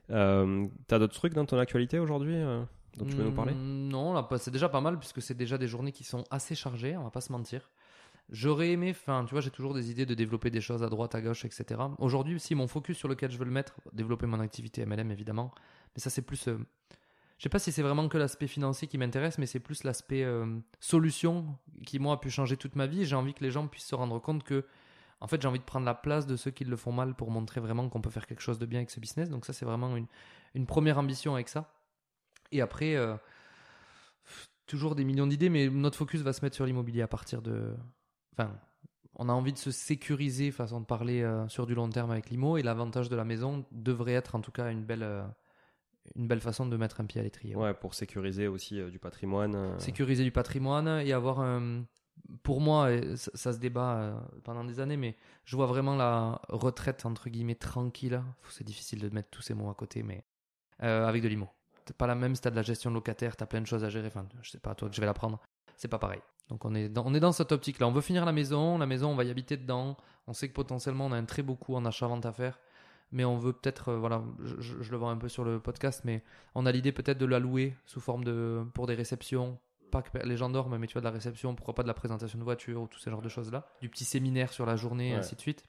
Euh, 0.09 0.67
T'as 0.87 0.99
d'autres 0.99 1.13
trucs 1.13 1.33
dans 1.33 1.45
ton 1.45 1.57
actualité 1.59 1.99
aujourd'hui 1.99 2.35
euh, 2.35 2.63
dont 2.97 3.05
tu 3.05 3.15
veux 3.15 3.23
nous 3.23 3.31
parler? 3.31 3.53
Hmm, 3.53 3.87
Non, 3.89 4.13
là, 4.13 4.27
c'est 4.37 4.51
déjà 4.51 4.67
pas 4.67 4.81
mal 4.81 4.97
puisque 4.97 5.21
c'est 5.21 5.35
déjà 5.35 5.57
des 5.57 5.67
journées 5.67 5.91
qui 5.91 6.03
sont 6.03 6.23
assez 6.31 6.55
chargées, 6.55 6.97
on 6.97 7.03
va 7.03 7.11
pas 7.11 7.21
se 7.21 7.31
mentir. 7.31 7.69
J'aurais 8.29 8.69
aimé, 8.69 8.91
enfin, 8.91 9.25
tu 9.25 9.31
vois, 9.33 9.41
j'ai 9.41 9.49
toujours 9.51 9.73
des 9.73 9.91
idées 9.91 10.05
de 10.05 10.13
développer 10.13 10.49
des 10.49 10.61
choses 10.61 10.83
à 10.83 10.87
droite, 10.89 11.15
à 11.15 11.21
gauche, 11.21 11.43
etc. 11.43 11.81
Aujourd'hui, 11.97 12.39
si 12.39 12.55
mon 12.55 12.67
focus 12.67 12.97
sur 12.97 13.09
lequel 13.09 13.29
je 13.29 13.37
veux 13.37 13.43
le 13.45 13.51
mettre, 13.51 13.75
développer 13.93 14.25
mon 14.25 14.39
activité 14.39 14.85
MLM 14.85 15.11
évidemment, 15.11 15.51
mais 15.95 16.01
ça 16.01 16.09
c'est 16.09 16.21
plus, 16.21 16.47
euh, 16.47 16.57
je 17.41 17.45
sais 17.45 17.49
pas 17.49 17.57
si 17.57 17.71
c'est 17.71 17.81
vraiment 17.81 18.07
que 18.07 18.19
l'aspect 18.19 18.45
financier 18.45 18.87
qui 18.87 18.99
m'intéresse, 18.99 19.39
mais 19.39 19.47
c'est 19.47 19.59
plus 19.59 19.83
l'aspect 19.83 20.23
euh, 20.23 20.45
solution 20.79 21.57
qui 21.87 21.97
moi 21.97 22.13
a 22.13 22.17
pu 22.17 22.29
changer 22.29 22.55
toute 22.55 22.75
ma 22.75 22.85
vie. 22.85 23.03
J'ai 23.03 23.15
envie 23.15 23.33
que 23.33 23.43
les 23.43 23.49
gens 23.49 23.67
puissent 23.67 23.87
se 23.87 23.95
rendre 23.95 24.19
compte 24.19 24.43
que, 24.43 24.63
en 25.21 25.25
fait, 25.25 25.41
j'ai 25.41 25.47
envie 25.47 25.57
de 25.57 25.63
prendre 25.63 25.87
la 25.87 25.95
place 25.95 26.27
de 26.27 26.35
ceux 26.35 26.51
qui 26.51 26.65
le 26.65 26.75
font 26.75 26.91
mal 26.91 27.15
pour 27.15 27.31
montrer 27.31 27.59
vraiment 27.59 27.89
qu'on 27.89 27.99
peut 27.99 28.11
faire 28.11 28.27
quelque 28.27 28.43
chose 28.43 28.59
de 28.59 28.67
bien 28.67 28.77
avec 28.77 28.91
ce 28.91 28.99
business. 28.99 29.31
Donc 29.31 29.47
ça 29.47 29.53
c'est 29.53 29.65
vraiment 29.65 29.97
une, 29.97 30.67
première 30.67 30.99
ambition 30.99 31.33
avec 31.33 31.49
ça. 31.49 31.73
Et 32.51 32.61
après, 32.61 32.95
euh, 32.95 33.15
toujours 34.67 34.93
des 34.93 35.03
millions 35.03 35.25
d'idées, 35.25 35.49
mais 35.49 35.67
notre 35.67 35.97
focus 35.97 36.21
va 36.21 36.33
se 36.33 36.45
mettre 36.45 36.55
sur 36.55 36.67
l'immobilier 36.67 37.01
à 37.01 37.07
partir 37.07 37.41
de. 37.41 37.75
Enfin, 38.33 38.55
on 39.15 39.29
a 39.29 39.33
envie 39.33 39.53
de 39.53 39.57
se 39.57 39.71
sécuriser, 39.71 40.51
façon 40.51 40.79
de 40.79 40.85
parler, 40.85 41.23
euh, 41.23 41.47
sur 41.47 41.65
du 41.65 41.73
long 41.73 41.89
terme 41.89 42.11
avec 42.11 42.29
l'IMO, 42.29 42.57
et 42.57 42.61
l'avantage 42.61 43.09
de 43.09 43.15
la 43.15 43.25
maison 43.25 43.65
devrait 43.71 44.13
être 44.13 44.35
en 44.35 44.41
tout 44.41 44.51
cas 44.51 44.69
une 44.69 44.83
belle, 44.83 45.23
une 46.15 46.27
belle 46.27 46.41
façon 46.41 46.65
de 46.65 46.75
mettre 46.77 47.01
un 47.01 47.05
pied 47.05 47.19
à 47.21 47.23
l'étrier. 47.23 47.55
ouais. 47.55 47.73
Pour 47.73 47.93
sécuriser 47.93 48.47
aussi 48.47 48.79
euh, 48.79 48.89
du 48.89 48.99
patrimoine. 48.99 49.55
euh, 49.55 49.79
Sécuriser 49.79 50.23
du 50.23 50.31
patrimoine 50.31 50.87
et 50.87 51.13
avoir 51.13 51.39
un. 51.41 51.83
Pour 52.43 52.61
moi, 52.61 52.89
ça, 53.15 53.31
ça 53.33 53.53
se 53.53 53.57
débat 53.57 53.95
euh, 53.95 54.19
pendant 54.43 54.63
des 54.63 54.79
années, 54.79 54.97
mais 54.97 55.15
je 55.45 55.55
vois 55.55 55.65
vraiment 55.65 55.95
la 55.95 56.39
retraite 56.49 57.05
entre 57.05 57.29
guillemets 57.29 57.55
tranquille. 57.55 58.21
C'est 58.49 58.63
difficile 58.63 58.99
de 59.01 59.09
mettre 59.09 59.29
tous 59.29 59.41
ces 59.41 59.53
mots 59.53 59.69
à 59.69 59.73
côté, 59.73 60.03
mais 60.03 60.23
euh, 60.83 61.07
avec 61.07 61.23
de 61.23 61.27
l'IMO. 61.27 61.47
Pas 61.97 62.07
la 62.07 62.15
même 62.15 62.35
si 62.35 62.41
t'as 62.41 62.51
de 62.51 62.55
la 62.55 62.61
gestion 62.61 62.91
locataire, 62.91 63.35
t'as 63.35 63.47
plein 63.47 63.59
de 63.59 63.65
choses 63.67 63.83
à 63.83 63.89
gérer. 63.89 64.07
Enfin, 64.07 64.25
je 64.43 64.51
sais 64.51 64.59
pas, 64.59 64.75
toi 64.75 64.87
que 64.87 64.95
je 64.95 65.01
vais 65.01 65.07
l'apprendre. 65.07 65.39
C'est 65.75 65.87
pas 65.87 65.97
pareil. 65.99 66.21
Donc 66.47 66.63
on 66.63 66.75
est 66.75 66.89
dans, 66.89 67.05
on 67.07 67.13
est 67.13 67.19
dans 67.19 67.31
cette 67.31 67.51
optique-là. 67.51 67.87
On 67.87 67.91
veut 67.91 68.01
finir 68.01 68.23
la 68.23 68.31
maison. 68.31 68.77
La 68.77 68.85
maison, 68.85 69.09
on 69.09 69.15
va 69.15 69.23
y 69.23 69.31
habiter 69.31 69.57
dedans. 69.57 69.97
On 70.27 70.33
sait 70.33 70.47
que 70.47 70.53
potentiellement 70.53 71.07
on 71.07 71.11
a 71.11 71.17
un 71.17 71.25
très 71.25 71.41
beau 71.41 71.55
coût 71.55 71.75
en 71.75 71.83
achat-vente 71.85 72.25
à 72.25 72.31
faire. 72.31 72.59
Mais 73.11 73.25
on 73.25 73.37
veut 73.37 73.51
peut-être, 73.53 73.89
euh, 73.89 73.97
voilà, 73.97 74.23
je, 74.43 74.89
le 74.89 74.97
vois 74.97 75.11
un 75.11 75.17
peu 75.17 75.27
sur 75.27 75.43
le 75.43 75.59
podcast, 75.59 76.03
mais 76.05 76.23
on 76.55 76.65
a 76.65 76.71
l'idée 76.71 76.91
peut-être 76.93 77.17
de 77.17 77.25
la 77.25 77.39
louer 77.39 77.75
sous 77.85 77.99
forme 77.99 78.23
de, 78.23 78.63
pour 78.73 78.87
des 78.87 78.95
réceptions. 78.95 79.59
Pas 79.91 80.01
que 80.01 80.17
les 80.19 80.37
gens 80.37 80.49
dorment, 80.49 80.77
mais 80.77 80.87
tu 80.87 80.93
vois, 80.93 81.01
de 81.01 81.05
la 81.05 81.11
réception, 81.11 81.53
pourquoi 81.53 81.75
pas 81.75 81.83
de 81.83 81.87
la 81.89 81.93
présentation 81.93 82.39
de 82.39 82.43
voiture 82.45 82.81
ou 82.81 82.87
tous 82.87 82.99
ces 82.99 83.11
genres 83.11 83.21
de 83.21 83.27
choses-là. 83.27 83.65
Du 83.81 83.89
petit 83.89 84.05
séminaire 84.05 84.53
sur 84.53 84.65
la 84.65 84.77
journée, 84.77 85.11
Ouais. 85.11 85.17
ainsi 85.19 85.35
de 85.35 85.41
suite. 85.41 85.65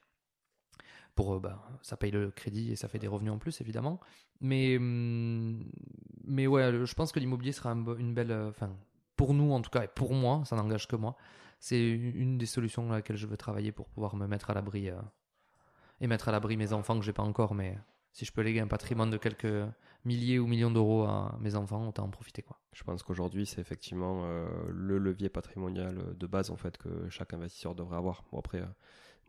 Pour, 1.15 1.35
euh, 1.35 1.39
bah, 1.39 1.61
ça 1.81 1.97
paye 1.97 2.11
le 2.11 2.31
crédit 2.31 2.71
et 2.71 2.75
ça 2.77 2.87
fait 2.87 2.97
des 2.99 3.07
revenus 3.07 3.33
en 3.33 3.37
plus, 3.37 3.59
évidemment. 3.61 3.99
Mais, 4.39 4.77
hum, 4.77 5.69
mais 6.23 6.47
ouais, 6.47 6.85
je 6.85 6.93
pense 6.95 7.11
que 7.11 7.19
l'immobilier 7.19 7.51
sera 7.51 7.71
une 7.71 8.13
belle. 8.13 8.31
euh, 8.31 8.49
Enfin, 8.49 8.71
pour 9.17 9.33
nous 9.33 9.51
en 9.51 9.61
tout 9.61 9.69
cas, 9.69 9.83
et 9.83 9.87
pour 9.89 10.13
moi, 10.13 10.41
ça 10.45 10.55
n'engage 10.55 10.87
que 10.87 10.95
moi, 10.95 11.15
c'est 11.59 11.79
une 11.87 12.15
une 12.15 12.37
des 12.37 12.45
solutions 12.47 12.89
à 12.91 12.95
laquelle 12.95 13.15
je 13.17 13.27
veux 13.27 13.37
travailler 13.37 13.71
pour 13.71 13.87
pouvoir 13.89 14.15
me 14.15 14.25
mettre 14.27 14.49
à 14.49 14.53
l'abri. 14.53 14.89
Et 16.03 16.07
mettre 16.07 16.27
à 16.27 16.33
l'abri 16.33 16.57
mes 16.57 16.73
enfants 16.73 16.99
que 16.99 17.05
j'ai 17.05 17.13
pas 17.13 17.23
encore, 17.23 17.55
mais 17.55 17.77
si 18.11 18.25
je 18.25 18.33
peux 18.33 18.41
léguer 18.41 18.59
un 18.59 18.67
patrimoine 18.67 19.09
de 19.09 19.15
quelques 19.15 19.47
milliers 20.03 20.37
ou 20.37 20.47
millions 20.47 20.69
d'euros 20.69 21.03
à 21.03 21.37
mes 21.39 21.55
enfants, 21.55 21.87
autant 21.87 22.03
en 22.03 22.09
profiter 22.09 22.41
quoi. 22.41 22.59
Je 22.73 22.83
pense 22.83 23.03
qu'aujourd'hui, 23.03 23.45
c'est 23.45 23.61
effectivement 23.61 24.23
euh, 24.25 24.45
le 24.67 24.97
levier 24.97 25.29
patrimonial 25.29 26.17
de 26.17 26.27
base 26.27 26.51
en 26.51 26.57
fait 26.57 26.77
que 26.77 27.07
chaque 27.09 27.33
investisseur 27.33 27.73
devrait 27.73 27.95
avoir. 27.95 28.25
Après, 28.37 28.59
euh, 28.59 28.65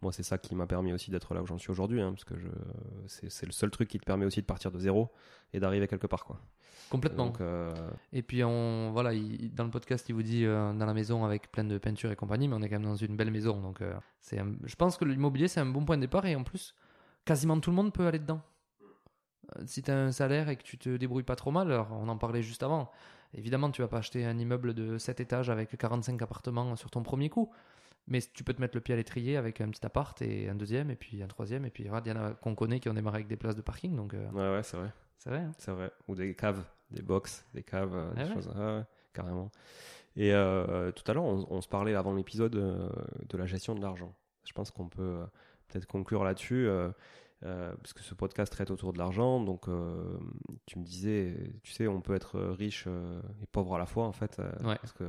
moi 0.03 0.13
c'est 0.13 0.23
ça 0.23 0.39
qui 0.39 0.55
m'a 0.55 0.67
permis 0.67 0.93
aussi 0.93 1.11
d'être 1.11 1.35
là 1.35 1.43
où 1.43 1.47
j'en 1.47 1.59
suis 1.59 1.71
aujourd'hui, 1.71 2.01
hein, 2.01 2.11
parce 2.13 2.25
que 2.25 2.39
je, 2.39 2.49
c'est, 3.07 3.47
le 3.47 3.53
seul 3.53 3.71
truc 3.71 3.89
qui 3.89 3.99
te 3.99 4.05
permet 4.05 4.25
aussi 4.27 4.41
de 4.41 4.47
partir 4.47 4.71
de 4.71 4.79
zéro 4.79 5.11
et 5.53 5.61
d'arriver 5.61 5.89
quelque 5.89 6.07
part 6.07 6.25
quoi. 6.25 6.41
Complètement. 6.91 7.27
Donc 7.27 7.41
euh, 7.41 7.73
Et 8.13 8.23
puis 8.23 8.45
on 8.45 8.91
voilà, 8.93 9.15
il- 9.15 9.55
dans 9.55 9.65
le 9.65 9.71
podcast, 9.71 10.07
il 10.09 10.15
vous 10.15 10.23
dit 10.23 10.45
euh, 10.45 10.73
dans 10.75 10.85
la 10.87 10.93
maison 10.95 11.25
avec 11.25 11.51
plein 11.51 11.65
de 11.65 11.79
peinture 11.79 12.11
et 12.13 12.17
compagnie, 12.17 12.47
mais 12.49 12.55
on 12.57 12.63
est 12.63 12.69
quand 12.69 12.79
même 12.79 12.89
dans 12.89 12.95
une 12.97 13.17
belle 13.17 13.31
maison, 13.31 13.61
donc 13.61 13.81
euh, 13.81 13.95
c'est. 14.21 14.39
un- 14.39 14.55
Je 14.65 14.75
pense 14.77 14.97
que 14.97 15.05
l'immobilier 15.05 15.49
c'est 15.49 15.61
un 15.61 15.67
bon 15.67 15.85
point 15.85 15.97
de 15.97 16.03
départ 16.03 16.27
et 16.27 16.37
en 16.37 16.45
plus, 16.45 16.75
quasiment 17.25 17.59
tout 17.61 17.71
le 17.71 17.77
monde 17.77 17.93
peut 17.93 18.07
aller 18.07 18.19
dedans. 18.19 18.43
Si 19.67 19.83
tu 19.83 19.91
as 19.91 19.97
un 19.99 20.13
salaire 20.13 20.49
et 20.49 20.57
que 20.57 20.63
tu 20.63 20.79
te 20.79 20.97
débrouilles 20.97 21.23
pas 21.23 21.37
trop 21.37 21.51
mal, 21.51 21.71
alors 21.71 21.89
on 21.93 22.09
en 22.09 22.17
parlait 22.17 22.43
juste 22.43 22.63
avant. 22.63 22.91
Évidemment, 23.35 23.71
tu 23.71 23.83
vas 23.83 23.89
pas 23.89 23.99
acheter 23.99 24.25
un 24.25 24.39
immeuble 24.39 24.75
de 24.75 24.97
7 24.97 25.21
étages 25.21 25.51
avec 25.51 25.77
45 25.77 26.21
appartements 26.23 26.77
sur 26.77 26.91
ton 26.91 27.03
premier 27.03 27.29
coup. 27.29 27.51
Mais 28.07 28.21
tu 28.21 28.45
peux 28.45 28.53
te 28.53 28.61
mettre 28.61 28.77
le 28.77 28.81
pied 28.83 28.93
à 28.93 28.97
l'étrier 28.97 29.37
avec 29.39 29.61
un 29.63 29.69
petit 29.71 29.85
appart 29.87 30.21
et 30.21 30.49
un 30.51 30.55
deuxième 30.55 30.91
et 30.91 30.97
puis 30.97 31.23
un 31.23 31.27
troisième 31.27 31.65
et 31.65 31.71
puis 31.71 31.85
il 31.85 31.87
y 31.87 31.91
en 31.91 31.95
a 32.17 32.33
qu'on 32.35 32.55
connaît 32.55 32.79
qui 32.81 32.89
ont 32.91 32.95
démarré 32.95 33.17
avec 33.17 33.29
des 33.29 33.37
places 33.37 33.57
de 33.57 33.63
parking 33.63 33.97
donc 33.97 34.13
euh, 34.15 34.31
ouais 34.33 34.57
ouais 34.57 34.63
c'est 34.63 34.77
vrai. 34.77 34.93
c'est 35.19 35.31
vrai. 35.31 35.39
hein. 35.41 35.53
C'est 35.59 35.71
vrai. 35.73 35.91
Ou 36.09 36.15
des 36.15 36.35
caves, 36.35 36.63
des 36.91 37.01
box, 37.03 37.47
des 37.55 37.63
caves, 37.63 37.95
euh, 37.95 38.13
des 38.13 38.21
Ah 38.23 38.27
ouais. 38.27 38.35
choses. 38.35 38.49
Ouais, 38.49 38.83
carrément. 39.15 39.51
Et 40.17 40.33
euh, 40.35 40.93
tout 40.93 41.03
à 41.11 41.15
l'heure, 41.15 41.25
on, 41.25 41.47
on 41.49 41.61
se 41.63 41.69
parlait 41.69 41.95
avant 41.95 42.15
l'épisode 42.15 42.53
de 42.53 43.37
la 43.39 43.47
gestion 43.47 43.75
de 43.75 43.81
l'argent. 43.81 44.15
Je 44.47 44.53
pense 44.53 44.71
qu'on 44.71 44.89
peut 44.89 45.21
peut-être 45.69 45.87
conclure 45.87 46.23
là-dessus, 46.25 46.69
parce 47.41 47.93
que 47.95 48.01
ce 48.03 48.15
podcast 48.15 48.53
traite 48.53 48.71
autour 48.71 48.93
de 48.93 48.99
l'argent. 48.99 49.41
Donc, 49.43 49.65
tu 50.67 50.79
me 50.79 50.85
disais, 50.85 51.35
tu 51.63 51.73
sais, 51.73 51.89
on 51.89 52.01
peut 52.01 52.15
être 52.15 52.39
riche 52.41 52.87
et 53.43 53.47
pauvre 53.47 53.75
à 53.75 53.79
la 53.79 53.87
fois, 53.87 54.05
en 54.07 54.13
fait. 54.13 54.39
Ouais. 54.63 54.77
Parce 54.77 54.93
que 54.93 55.05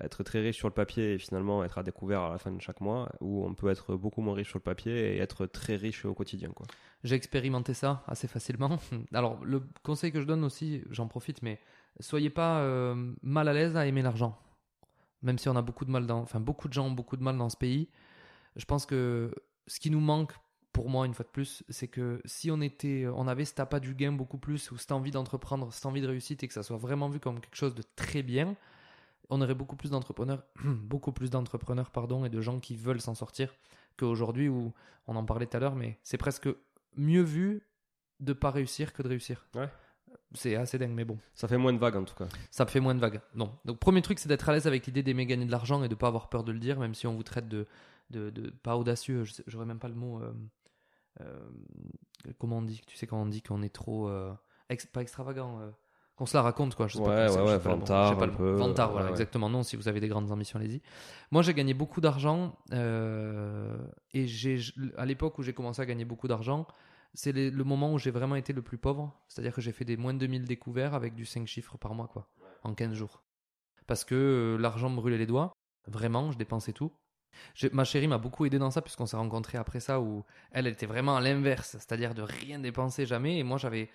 être 0.00 0.22
très 0.22 0.40
riche 0.40 0.56
sur 0.56 0.68
le 0.68 0.74
papier 0.74 1.14
et 1.14 1.18
finalement 1.18 1.64
être 1.64 1.78
à 1.78 1.82
découvert 1.82 2.20
à 2.22 2.30
la 2.30 2.38
fin 2.38 2.52
de 2.52 2.60
chaque 2.60 2.80
mois, 2.80 3.10
ou 3.20 3.44
on 3.44 3.54
peut 3.54 3.68
être 3.68 3.96
beaucoup 3.96 4.20
moins 4.20 4.34
riche 4.34 4.48
sur 4.48 4.58
le 4.58 4.62
papier 4.62 5.16
et 5.16 5.18
être 5.18 5.46
très 5.46 5.76
riche 5.76 6.04
au 6.04 6.14
quotidien. 6.14 6.50
J'ai 7.04 7.16
expérimenté 7.16 7.74
ça 7.74 8.02
assez 8.06 8.28
facilement. 8.28 8.78
Alors, 9.12 9.44
le 9.44 9.62
conseil 9.82 10.12
que 10.12 10.20
je 10.20 10.26
donne 10.26 10.44
aussi, 10.44 10.82
j'en 10.90 11.08
profite, 11.08 11.42
mais 11.42 11.60
soyez 12.00 12.30
pas 12.30 12.60
euh, 12.60 13.12
mal 13.22 13.48
à 13.48 13.52
l'aise 13.52 13.76
à 13.76 13.86
aimer 13.86 14.02
l'argent. 14.02 14.38
Même 15.22 15.38
si 15.38 15.48
on 15.48 15.56
a 15.56 15.62
beaucoup 15.62 15.84
de 15.84 15.90
mal 15.90 16.06
dans, 16.06 16.20
enfin, 16.20 16.40
beaucoup 16.40 16.68
de 16.68 16.72
gens 16.72 16.86
ont 16.86 16.92
beaucoup 16.92 17.16
de 17.16 17.22
mal 17.22 17.36
dans 17.36 17.48
ce 17.48 17.56
pays. 17.56 17.88
Je 18.54 18.64
pense 18.64 18.86
que 18.86 19.34
ce 19.66 19.80
qui 19.80 19.90
nous 19.90 20.00
manque, 20.00 20.32
pour 20.72 20.88
moi, 20.88 21.06
une 21.06 21.14
fois 21.14 21.24
de 21.24 21.30
plus, 21.30 21.64
c'est 21.68 21.88
que 21.88 22.20
si 22.24 22.50
on 22.50 22.60
était, 22.60 23.06
on 23.14 23.26
avait 23.26 23.44
cet 23.44 23.60
appât 23.60 23.80
du 23.80 23.94
gain 23.94 24.12
beaucoup 24.12 24.38
plus, 24.38 24.70
ou 24.70 24.76
cette 24.76 24.92
envie 24.92 25.10
d'entreprendre, 25.10 25.72
cette 25.72 25.86
envie 25.86 26.02
de 26.02 26.06
réussite, 26.06 26.44
et 26.44 26.48
que 26.48 26.54
ça 26.54 26.62
soit 26.62 26.76
vraiment 26.76 27.08
vu 27.08 27.18
comme 27.18 27.40
quelque 27.40 27.56
chose 27.56 27.74
de 27.74 27.82
très 27.96 28.22
bien, 28.22 28.54
on 29.30 29.40
aurait 29.40 29.54
beaucoup 29.54 29.76
plus 29.76 29.90
d'entrepreneurs, 29.90 30.44
beaucoup 30.64 31.12
plus 31.12 31.30
d'entrepreneurs, 31.30 31.90
pardon, 31.90 32.24
et 32.24 32.28
de 32.30 32.40
gens 32.40 32.60
qui 32.60 32.76
veulent 32.76 33.00
s'en 33.00 33.14
sortir 33.14 33.54
qu'aujourd'hui 33.96 34.48
où 34.48 34.72
on 35.06 35.16
en 35.16 35.24
parlait 35.24 35.46
tout 35.46 35.56
à 35.56 35.60
l'heure, 35.60 35.74
mais 35.76 35.98
c'est 36.02 36.18
presque 36.18 36.48
mieux 36.96 37.22
vu 37.22 37.62
de 38.20 38.32
pas 38.32 38.50
réussir 38.50 38.92
que 38.92 39.02
de 39.02 39.08
réussir. 39.08 39.46
Ouais. 39.54 39.68
C'est 40.34 40.54
assez 40.56 40.78
dingue, 40.78 40.92
mais 40.92 41.04
bon, 41.04 41.18
Ça 41.34 41.46
fait 41.48 41.58
moins 41.58 41.72
de 41.72 41.78
vagues 41.78 41.96
en 41.96 42.04
tout 42.04 42.14
cas. 42.14 42.26
ça 42.50 42.66
fait 42.66 42.80
moins 42.80 42.94
de 42.94 43.00
vagues. 43.00 43.20
Non. 43.34 43.52
Donc, 43.64 43.78
premier 43.78 44.02
truc, 44.02 44.18
c'est 44.18 44.28
d'être 44.28 44.48
à 44.48 44.52
l'aise 44.52 44.66
avec 44.66 44.86
l'idée 44.86 45.02
d'aimer 45.02 45.26
gagner 45.26 45.44
de 45.44 45.50
l'argent 45.50 45.82
et 45.82 45.88
de 45.88 45.94
pas 45.94 46.08
avoir 46.08 46.28
peur 46.28 46.42
de 46.44 46.52
le 46.52 46.58
dire, 46.58 46.78
même 46.80 46.94
si 46.94 47.06
on 47.06 47.14
vous 47.14 47.22
traite 47.22 47.48
de, 47.48 47.66
de, 48.10 48.30
de- 48.30 48.50
pas 48.50 48.76
audacieux, 48.76 49.24
j'aurais 49.46 49.66
même 49.66 49.78
pas 49.78 49.88
le 49.88 49.94
mot. 49.94 50.20
euh, 50.22 50.32
euh, 51.20 51.48
comment 52.38 52.58
on 52.58 52.62
dit 52.62 52.80
Tu 52.86 52.96
sais, 52.96 53.06
quand 53.06 53.20
on 53.20 53.26
dit 53.26 53.42
qu'on 53.42 53.62
est 53.62 53.72
trop. 53.74 54.08
euh, 54.08 54.32
ex- 54.68 54.86
pas 54.86 55.02
extravagant. 55.02 55.60
Qu'on 56.16 56.26
se 56.26 56.36
la 56.36 56.42
raconte, 56.42 56.74
quoi. 56.74 56.88
Je 56.88 56.94
sais 56.94 57.00
Ouais, 57.00 57.26
pas, 57.26 57.32
ouais, 57.32 57.42
ouais, 57.42 57.58
vantard, 57.58 58.16
pas 58.16 58.26
le 58.26 58.32
peu, 58.32 58.52
voilà, 58.52 59.04
ouais. 59.04 59.10
exactement. 59.10 59.50
Non, 59.50 59.62
si 59.62 59.76
vous 59.76 59.86
avez 59.88 60.00
des 60.00 60.08
grandes 60.08 60.30
ambitions, 60.32 60.58
allez-y. 60.58 60.80
Moi, 61.30 61.42
j'ai 61.42 61.54
gagné 61.54 61.74
beaucoup 61.74 62.00
d'argent 62.00 62.56
euh, 62.72 63.76
et 64.12 64.26
j'ai, 64.26 64.58
à 64.96 65.04
l'époque 65.04 65.38
où 65.38 65.42
j'ai 65.42 65.52
commencé 65.52 65.82
à 65.82 65.86
gagner 65.86 66.04
beaucoup 66.04 66.26
d'argent, 66.28 66.66
c'est 67.14 67.32
le 67.32 67.64
moment 67.64 67.92
où 67.92 67.98
j'ai 67.98 68.10
vraiment 68.10 68.36
été 68.36 68.52
le 68.52 68.62
plus 68.62 68.78
pauvre. 68.78 69.12
C'est-à-dire 69.28 69.54
que 69.54 69.60
j'ai 69.60 69.72
fait 69.72 69.84
des 69.84 69.96
moins 69.96 70.14
de 70.14 70.18
2000 70.18 70.44
découverts 70.44 70.94
avec 70.94 71.14
du 71.14 71.24
5 71.26 71.46
chiffres 71.46 71.76
par 71.78 71.94
mois, 71.94 72.08
quoi, 72.08 72.28
en 72.62 72.74
15 72.74 72.94
jours. 72.94 73.22
Parce 73.86 74.04
que 74.04 74.14
euh, 74.14 74.56
l'argent 74.58 74.88
me 74.90 74.96
brûlait 74.96 75.18
les 75.18 75.26
doigts. 75.26 75.52
Vraiment, 75.86 76.32
je 76.32 76.38
dépensais 76.38 76.72
tout. 76.72 76.92
Ma 77.72 77.84
chérie 77.84 78.08
m'a 78.08 78.16
beaucoup 78.18 78.46
aidé 78.46 78.58
dans 78.58 78.70
ça 78.70 78.80
puisqu'on 78.80 79.04
s'est 79.04 79.16
rencontrés 79.18 79.58
après 79.58 79.78
ça 79.78 80.00
où 80.00 80.24
elle, 80.52 80.66
elle 80.66 80.72
était 80.72 80.86
vraiment 80.86 81.16
à 81.16 81.20
l'inverse, 81.20 81.72
c'est-à-dire 81.72 82.14
de 82.14 82.22
rien 82.22 82.58
dépenser 82.58 83.04
jamais. 83.04 83.38
Et 83.38 83.42
moi, 83.42 83.58
j'avais, 83.58 83.90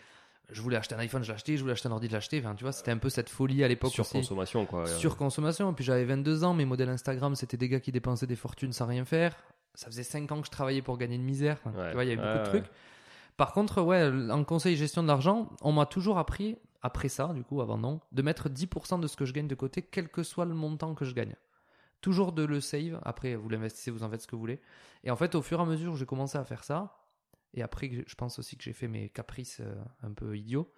je 0.52 0.62
voulais 0.62 0.78
acheter 0.78 0.95
un 0.95 0.99
iPhone, 0.99 1.24
je 1.24 1.32
l'achetais, 1.32 1.56
je 1.58 1.62
voulais 1.62 1.74
acheter 1.74 1.88
un 1.88 1.91
ordi, 1.91 2.08
je 2.08 2.14
l'achetais. 2.14 2.39
Enfin, 2.39 2.56
tu 2.56 2.64
vois, 2.64 2.72
c'était 2.72 2.91
un 2.91 2.97
peu 2.97 3.10
cette 3.10 3.30
folie 3.30 3.64
à 3.64 3.68
l'époque 3.68 3.91
Sur 3.91 4.04
aussi. 4.06 4.14
consommation 4.14 4.66
quoi. 4.66 4.86
Surconsommation. 4.88 5.74
Puis 5.74 5.84
j'avais 5.86 6.06
22 6.06 6.43
ans, 6.43 6.54
mes 6.54 6.66
modèles 6.66 6.89
Instagram, 6.89 7.36
c'était 7.36 7.58
des 7.58 7.70
gars 7.70 7.80
qui 7.80 7.91
dépensaient 7.91 8.28
des 8.28 8.36
fortunes 8.36 8.74
sans 8.74 8.86
rien 8.86 9.06
faire. 9.06 9.36
ça 9.74 9.88
faisait 9.88 10.04
5 10.04 10.32
ans 10.32 10.41
que 10.41 10.45
je 10.47 10.52
travaillais 10.52 10.82
pour 10.82 10.97
gagner 10.97 11.18
de 11.18 11.24
misère. 11.24 11.58
Enfin, 11.66 11.78
Ouais. 11.80 11.88
Tu 11.89 11.93
vois, 11.93 12.04
il 12.04 12.10
y 12.10 12.12
avait 12.14 12.22
beaucoup 12.22 12.49
de 12.49 12.54
ouais. 12.56 12.62
trucs. 12.62 12.72
Par 13.38 13.54
contre, 13.54 13.82
ouais, 13.82 14.12
en 14.30 14.43
conseil 14.43 14.76
gestion 14.76 15.02
de 15.02 15.08
l'argent, 15.08 15.49
on 15.62 15.72
m'a 15.72 15.86
toujours 15.86 16.18
appris, 16.18 16.58
après 16.82 17.08
ça, 17.10 17.28
du 17.34 17.43
coup, 17.43 17.62
avant 17.62 17.78
non, 17.78 18.02
de 18.12 18.22
mettre 18.22 18.49
10% 18.49 18.99
de 18.99 19.08
ce 19.08 19.16
que 19.16 19.26
je 19.26 19.34
gagne 19.34 19.47
de 19.47 19.56
côté, 19.56 19.82
quel 19.82 20.10
que 20.10 20.22
soit 20.24 20.45
le 20.45 20.54
montant 20.54 20.93
que 20.93 21.06
je 21.06 21.14
gagne. 21.16 21.36
Toujours 22.02 22.34
de 22.34 22.43
le 22.43 22.60
save. 22.60 22.99
Après, 23.04 23.36
vous 23.36 23.47
l'investissez, 23.47 23.89
vous 23.91 24.04
en 24.04 24.10
faites 24.10 24.22
ce 24.22 24.28
que 24.28 24.36
vous 24.36 24.41
voulez. 24.41 24.60
Et 25.04 25.12
en 25.12 25.16
fait, 25.16 25.34
au 25.36 25.41
fur 25.41 25.60
et 25.60 25.62
à 25.62 25.66
mesure, 25.66 25.95
j'ai 25.95 26.06
commencé 26.06 26.38
à 26.38 26.43
faire 26.43 26.64
ça. 26.64 26.97
Et 27.54 27.62
après, 27.62 28.04
je 28.06 28.16
pense 28.16 28.39
aussi 28.39 28.58
que 28.58 28.64
j'ai 28.64 28.74
fait 28.74 28.88
mes 28.88 29.10
caprices 29.10 29.60
euh, 29.62 29.76
un 30.04 30.12
peu 30.12 30.38
idiots. 30.38 30.72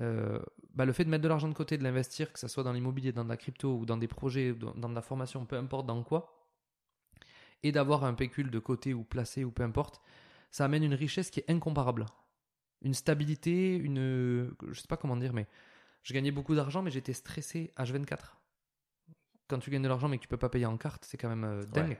Euh, 0.00 0.40
bah, 0.74 0.84
le 0.84 0.92
fait 0.92 1.04
de 1.04 1.10
mettre 1.10 1.22
de 1.22 1.28
l'argent 1.28 1.48
de 1.48 1.54
côté, 1.54 1.76
de 1.76 1.82
l'investir, 1.82 2.32
que 2.32 2.38
ce 2.38 2.48
soit 2.48 2.62
dans 2.62 2.72
l'immobilier, 2.72 3.12
dans 3.12 3.24
de 3.24 3.28
la 3.28 3.36
crypto 3.36 3.76
ou 3.78 3.86
dans 3.86 3.96
des 3.96 4.08
projets, 4.08 4.54
dans, 4.54 4.88
de 4.88 4.94
la 4.94 5.02
formation, 5.02 5.44
peu 5.44 5.56
importe 5.56 5.86
dans 5.86 6.02
quoi, 6.02 6.48
et 7.62 7.72
d'avoir 7.72 8.04
un 8.04 8.14
pécule 8.14 8.50
de 8.50 8.58
côté 8.58 8.94
ou 8.94 9.02
placé 9.02 9.44
ou 9.44 9.50
peu 9.50 9.62
importe, 9.62 10.00
ça 10.50 10.64
amène 10.64 10.84
une 10.84 10.94
richesse 10.94 11.30
qui 11.30 11.40
est 11.40 11.50
incomparable. 11.50 12.06
Une 12.82 12.94
stabilité, 12.94 13.74
une. 13.74 14.54
Je 14.70 14.80
sais 14.80 14.86
pas 14.86 14.96
comment 14.96 15.16
dire, 15.16 15.32
mais 15.32 15.48
je 16.04 16.14
gagnais 16.14 16.30
beaucoup 16.30 16.54
d'argent, 16.54 16.80
mais 16.80 16.92
j'étais 16.92 17.12
stressé 17.12 17.72
H24. 17.76 18.36
Quand 19.48 19.58
tu 19.58 19.70
gagnes 19.70 19.82
de 19.82 19.88
l'argent 19.88 20.08
mais 20.08 20.18
que 20.18 20.22
tu 20.22 20.28
peux 20.28 20.36
pas 20.36 20.48
payer 20.50 20.66
en 20.66 20.76
carte, 20.76 21.04
c'est 21.04 21.16
quand 21.16 21.28
même 21.28 21.44
euh, 21.44 21.64
dingue. 21.64 21.98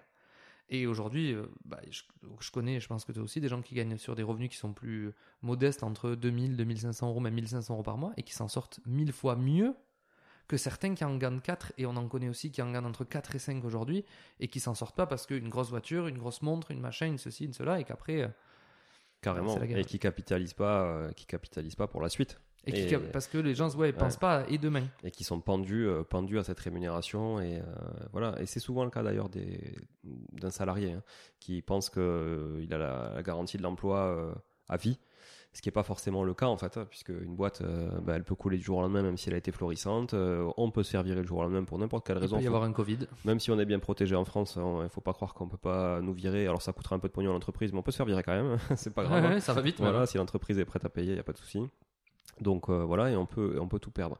Et 0.70 0.86
aujourd'hui, 0.86 1.32
euh, 1.32 1.46
bah, 1.64 1.80
je, 1.90 2.02
je 2.40 2.50
connais, 2.50 2.78
je 2.80 2.88
pense 2.88 3.04
que 3.04 3.12
tu 3.12 3.20
aussi, 3.20 3.40
des 3.40 3.48
gens 3.48 3.62
qui 3.62 3.74
gagnent 3.74 3.96
sur 3.96 4.14
des 4.14 4.22
revenus 4.22 4.50
qui 4.50 4.56
sont 4.56 4.72
plus 4.74 5.12
modestes, 5.42 5.82
entre 5.82 6.10
2000, 6.14 6.56
2500 6.56 7.08
euros, 7.08 7.20
même 7.20 7.34
1500 7.34 7.74
euros 7.74 7.82
par 7.82 7.96
mois, 7.96 8.12
et 8.16 8.22
qui 8.22 8.34
s'en 8.34 8.48
sortent 8.48 8.80
mille 8.86 9.12
fois 9.12 9.34
mieux 9.36 9.74
que 10.46 10.56
certains 10.56 10.94
qui 10.94 11.04
en 11.04 11.16
gagnent 11.16 11.40
4, 11.40 11.72
et 11.78 11.86
on 11.86 11.96
en 11.96 12.08
connaît 12.08 12.28
aussi 12.28 12.50
qui 12.50 12.62
en 12.62 12.70
gagnent 12.72 12.86
entre 12.86 13.04
4 13.04 13.34
et 13.34 13.38
5 13.38 13.64
aujourd'hui, 13.64 14.04
et 14.40 14.48
qui 14.48 14.60
s'en 14.60 14.74
sortent 14.74 14.96
pas 14.96 15.06
parce 15.06 15.26
qu'une 15.26 15.48
grosse 15.48 15.70
voiture, 15.70 16.06
une 16.06 16.18
grosse 16.18 16.42
montre, 16.42 16.70
une 16.70 16.80
machin, 16.80 17.06
une 17.06 17.18
ceci, 17.18 17.44
une 17.44 17.52
cela, 17.52 17.80
et 17.80 17.84
qu'après. 17.84 18.22
euh, 18.22 18.28
Carrément. 19.20 19.54
Et 19.80 19.84
qui 19.84 19.98
capitalisent 19.98 20.54
pas, 20.54 20.84
euh, 20.84 21.12
qui 21.12 21.26
capitalisent 21.26 21.74
pas 21.74 21.88
pour 21.88 22.00
la 22.00 22.08
suite. 22.08 22.40
Et 22.66 22.72
qui- 22.86 22.96
parce 23.12 23.26
que 23.26 23.38
les 23.38 23.54
gens 23.54 23.74
ouais, 23.76 23.92
pensent 23.92 24.16
pas 24.18 24.44
et 24.48 24.58
demain. 24.58 24.84
et 25.04 25.10
qui 25.10 25.24
sont 25.24 25.40
pendus, 25.40 25.86
euh, 25.86 26.02
pendus 26.02 26.38
à 26.38 26.44
cette 26.44 26.60
rémunération. 26.60 27.40
Et 27.40 27.58
euh, 27.60 27.62
voilà. 28.12 28.34
Et 28.40 28.46
c'est 28.46 28.60
souvent 28.60 28.84
le 28.84 28.90
cas 28.90 29.02
d'ailleurs 29.02 29.28
des- 29.28 29.74
d'un 30.32 30.50
salarié 30.50 30.92
hein, 30.92 31.02
qui 31.40 31.62
pense 31.62 31.88
qu'il 31.90 32.68
a 32.72 32.78
la, 32.78 33.12
la 33.14 33.22
garantie 33.22 33.56
de 33.56 33.62
l'emploi 33.62 33.98
euh, 34.00 34.34
à 34.68 34.76
vie. 34.76 34.98
Ce 35.54 35.62
qui 35.62 35.68
n'est 35.68 35.72
pas 35.72 35.82
forcément 35.82 36.24
le 36.24 36.34
cas 36.34 36.46
en 36.46 36.58
fait, 36.58 36.76
hein, 36.76 36.86
puisque 36.90 37.08
une 37.08 37.34
boîte, 37.34 37.62
euh, 37.62 37.88
bah, 38.02 38.12
elle 38.16 38.22
peut 38.22 38.34
couler 38.34 38.58
du 38.58 38.62
jour 38.64 38.78
au 38.78 38.82
lendemain, 38.82 39.02
même 39.02 39.16
si 39.16 39.28
elle 39.30 39.34
a 39.34 39.38
été 39.38 39.50
florissante. 39.50 40.12
Euh, 40.12 40.48
on 40.58 40.70
peut 40.70 40.82
se 40.82 40.90
faire 40.90 41.02
virer 41.02 41.22
le 41.22 41.26
jour 41.26 41.38
au 41.38 41.42
lendemain 41.42 41.64
pour 41.64 41.78
n'importe 41.78 42.06
quelle 42.06 42.18
Il 42.18 42.20
raison. 42.20 42.36
peut 42.36 42.42
y 42.42 42.44
Faut- 42.44 42.48
avoir 42.54 42.64
un 42.64 42.72
Covid. 42.72 42.98
Même 43.24 43.40
si 43.40 43.50
on 43.50 43.58
est 43.58 43.64
bien 43.64 43.78
protégé 43.78 44.14
en 44.14 44.26
France, 44.26 44.56
il 44.56 44.82
ne 44.82 44.88
faut 44.88 45.00
pas 45.00 45.14
croire 45.14 45.32
qu'on 45.32 45.48
peut 45.48 45.56
pas 45.56 46.00
nous 46.02 46.12
virer. 46.12 46.46
Alors 46.46 46.60
ça 46.60 46.72
coûtera 46.74 46.96
un 46.96 46.98
peu 46.98 47.08
de 47.08 47.12
pognon 47.14 47.30
à 47.30 47.32
l'entreprise, 47.32 47.72
mais 47.72 47.78
on 47.78 47.82
peut 47.82 47.90
se 47.92 47.96
faire 47.96 48.06
virer 48.06 48.22
quand 48.22 48.34
même. 48.34 48.58
c'est 48.76 48.92
pas 48.92 49.04
grave. 49.04 49.24
hein. 49.24 49.28
Ouais, 49.30 49.40
ça 49.40 49.54
va 49.54 49.62
vite. 49.62 49.78
Voilà, 49.78 50.04
si 50.04 50.18
l'entreprise 50.18 50.58
est 50.58 50.66
prête 50.66 50.84
à 50.84 50.90
payer, 50.90 51.12
il 51.12 51.14
n'y 51.14 51.20
a 51.20 51.24
pas 51.24 51.32
de 51.32 51.38
souci. 51.38 51.60
Donc 52.40 52.68
euh, 52.68 52.84
voilà, 52.84 53.10
et 53.10 53.16
on 53.16 53.26
peut, 53.26 53.58
on 53.60 53.68
peut 53.68 53.78
tout 53.78 53.90
perdre. 53.90 54.18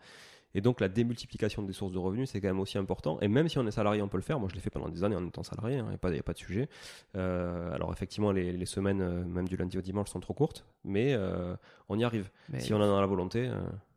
Et 0.54 0.60
donc 0.62 0.80
la 0.80 0.88
démultiplication 0.88 1.62
des 1.62 1.74
sources 1.74 1.92
de 1.92 1.98
revenus, 1.98 2.30
c'est 2.30 2.40
quand 2.40 2.48
même 2.48 2.58
aussi 2.58 2.78
important. 2.78 3.20
Et 3.20 3.28
même 3.28 3.48
si 3.48 3.58
on 3.58 3.66
est 3.66 3.70
salarié, 3.70 4.00
on 4.00 4.08
peut 4.08 4.16
le 4.16 4.22
faire. 4.22 4.40
Moi, 4.40 4.48
je 4.48 4.54
l'ai 4.54 4.60
fait 4.62 4.70
pendant 4.70 4.88
des 4.88 5.04
années 5.04 5.14
en 5.14 5.24
étant 5.26 5.42
salarié, 5.42 5.76
il 5.76 5.84
n'y 5.84 5.94
a, 5.94 5.98
pas- 5.98 6.10
y 6.10 6.18
a 6.18 6.22
pas 6.22 6.32
de 6.32 6.38
sujet. 6.38 6.68
Euh, 7.16 7.70
alors 7.72 7.92
effectivement, 7.92 8.32
les, 8.32 8.52
les 8.52 8.66
semaines, 8.66 9.02
euh, 9.02 9.24
même 9.24 9.46
du 9.46 9.56
lundi 9.56 9.76
au 9.76 9.82
dimanche, 9.82 10.08
sont 10.08 10.20
trop 10.20 10.32
courtes, 10.34 10.64
mais 10.84 11.12
euh, 11.12 11.54
on 11.90 11.98
y 11.98 12.04
arrive. 12.04 12.30
Mais 12.48 12.60
Si 12.60 12.72
on 12.72 12.78
en 12.80 12.96
a 12.96 13.00
la 13.00 13.06
volonté, 13.06 13.50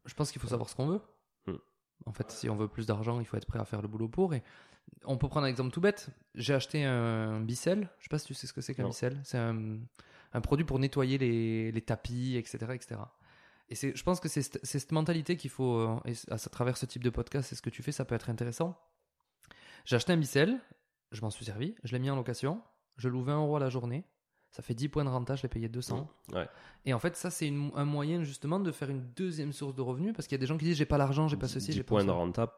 je 0.05 0.13
pense 0.13 0.31
qu'il 0.31 0.41
faut 0.41 0.47
savoir 0.49 0.69
ce 0.69 0.75
qu'on 0.75 0.87
veut. 0.87 1.01
Hmm. 1.47 1.55
En 2.05 2.11
fait, 2.11 2.29
si 2.31 2.49
on 2.49 2.55
veut 2.55 2.67
plus 2.67 2.85
d'argent, 2.85 3.19
il 3.21 3.25
faut 3.25 3.37
être 3.37 3.45
prêt 3.47 3.59
à 3.59 3.65
faire 3.65 3.81
le 3.81 3.87
boulot 3.87 4.09
pour. 4.09 4.33
Et 4.33 4.43
on 5.05 5.17
peut 5.17 5.29
prendre 5.29 5.45
un 5.45 5.49
exemple 5.49 5.71
tout 5.71 5.81
bête. 5.81 6.09
J'ai 6.35 6.53
acheté 6.53 6.83
un 6.83 7.39
bicelle. 7.39 7.87
Je 7.99 8.03
sais 8.03 8.09
pas 8.09 8.19
si 8.19 8.27
tu 8.27 8.33
sais 8.33 8.45
ce 8.45 8.51
que 8.53 8.59
c'est 8.61 8.75
qu'un 8.75 8.83
Non. 8.83 8.89
bicelle. 8.89 9.19
C'est 9.23 9.37
un, 9.37 9.77
un 10.33 10.41
produit 10.41 10.65
pour 10.65 10.79
nettoyer 10.79 11.17
les, 11.17 11.71
les 11.71 11.81
tapis, 11.81 12.35
etc., 12.35 12.57
etc. 12.73 12.99
Et 13.71 13.75
je 13.95 14.03
pense 14.03 14.19
que 14.19 14.27
c'est, 14.27 14.41
cette- 14.41 14.91
mentalité 14.91 15.37
qu'il 15.37 15.49
faut, 15.49 15.77
euh, 15.79 15.97
et 16.05 16.13
à, 16.29 16.37
travers 16.37 16.75
ce 16.75 16.85
type 16.85 17.03
de 17.03 17.09
podcast, 17.09 17.47
c'est 17.49 17.55
ce 17.55 17.61
que 17.61 17.69
tu 17.69 17.81
fais, 17.81 17.93
ça 17.93 18.03
peut 18.03 18.15
être 18.15 18.29
intéressant. 18.29 18.77
J'ai 19.85 19.95
acheté 19.95 20.11
un 20.11 20.17
bicelle, 20.17 20.59
je 21.11 21.21
m'en 21.21 21.29
suis 21.29 21.45
servi, 21.45 21.73
je 21.83 21.93
l'ai 21.93 21.99
mis 21.99 22.09
en 22.09 22.15
location, 22.17 22.61
je 22.97 23.07
loue 23.07 23.23
20 23.23 23.37
euros 23.37 23.55
à 23.55 23.59
la 23.59 23.69
journée, 23.69 24.03
ça 24.51 24.61
fait 24.61 24.73
10 24.73 24.89
points 24.89 25.05
de 25.05 25.09
renta, 25.09 25.35
je 25.37 25.43
l'ai 25.43 25.49
payé 25.49 25.69
200. 25.69 26.09
ouais. 26.33 26.47
Et 26.85 26.93
en 26.93 26.99
fait, 26.99 27.15
ça, 27.15 27.31
c'est 27.31 27.47
un 27.47 27.85
moyen 27.85 28.23
justement 28.23 28.59
de 28.59 28.71
faire 28.73 28.89
une 28.89 29.05
deuxième 29.13 29.53
source 29.53 29.73
de 29.73 29.81
revenus 29.81 30.13
parce 30.13 30.27
qu'il 30.27 30.35
y 30.35 30.39
a 30.39 30.41
des 30.41 30.47
gens 30.47 30.57
qui 30.57 30.65
disent 30.65 30.77
j'ai 30.77 30.85
pas 30.85 30.97
l'argent, 30.97 31.29
j'ai 31.29 31.37
pas 31.37 31.47
ceci, 31.47 31.67
10 31.67 31.73
j'ai 31.77 31.83
pas 31.83 31.87
points 31.95 32.03
de 32.05 32.11
renta 32.11 32.53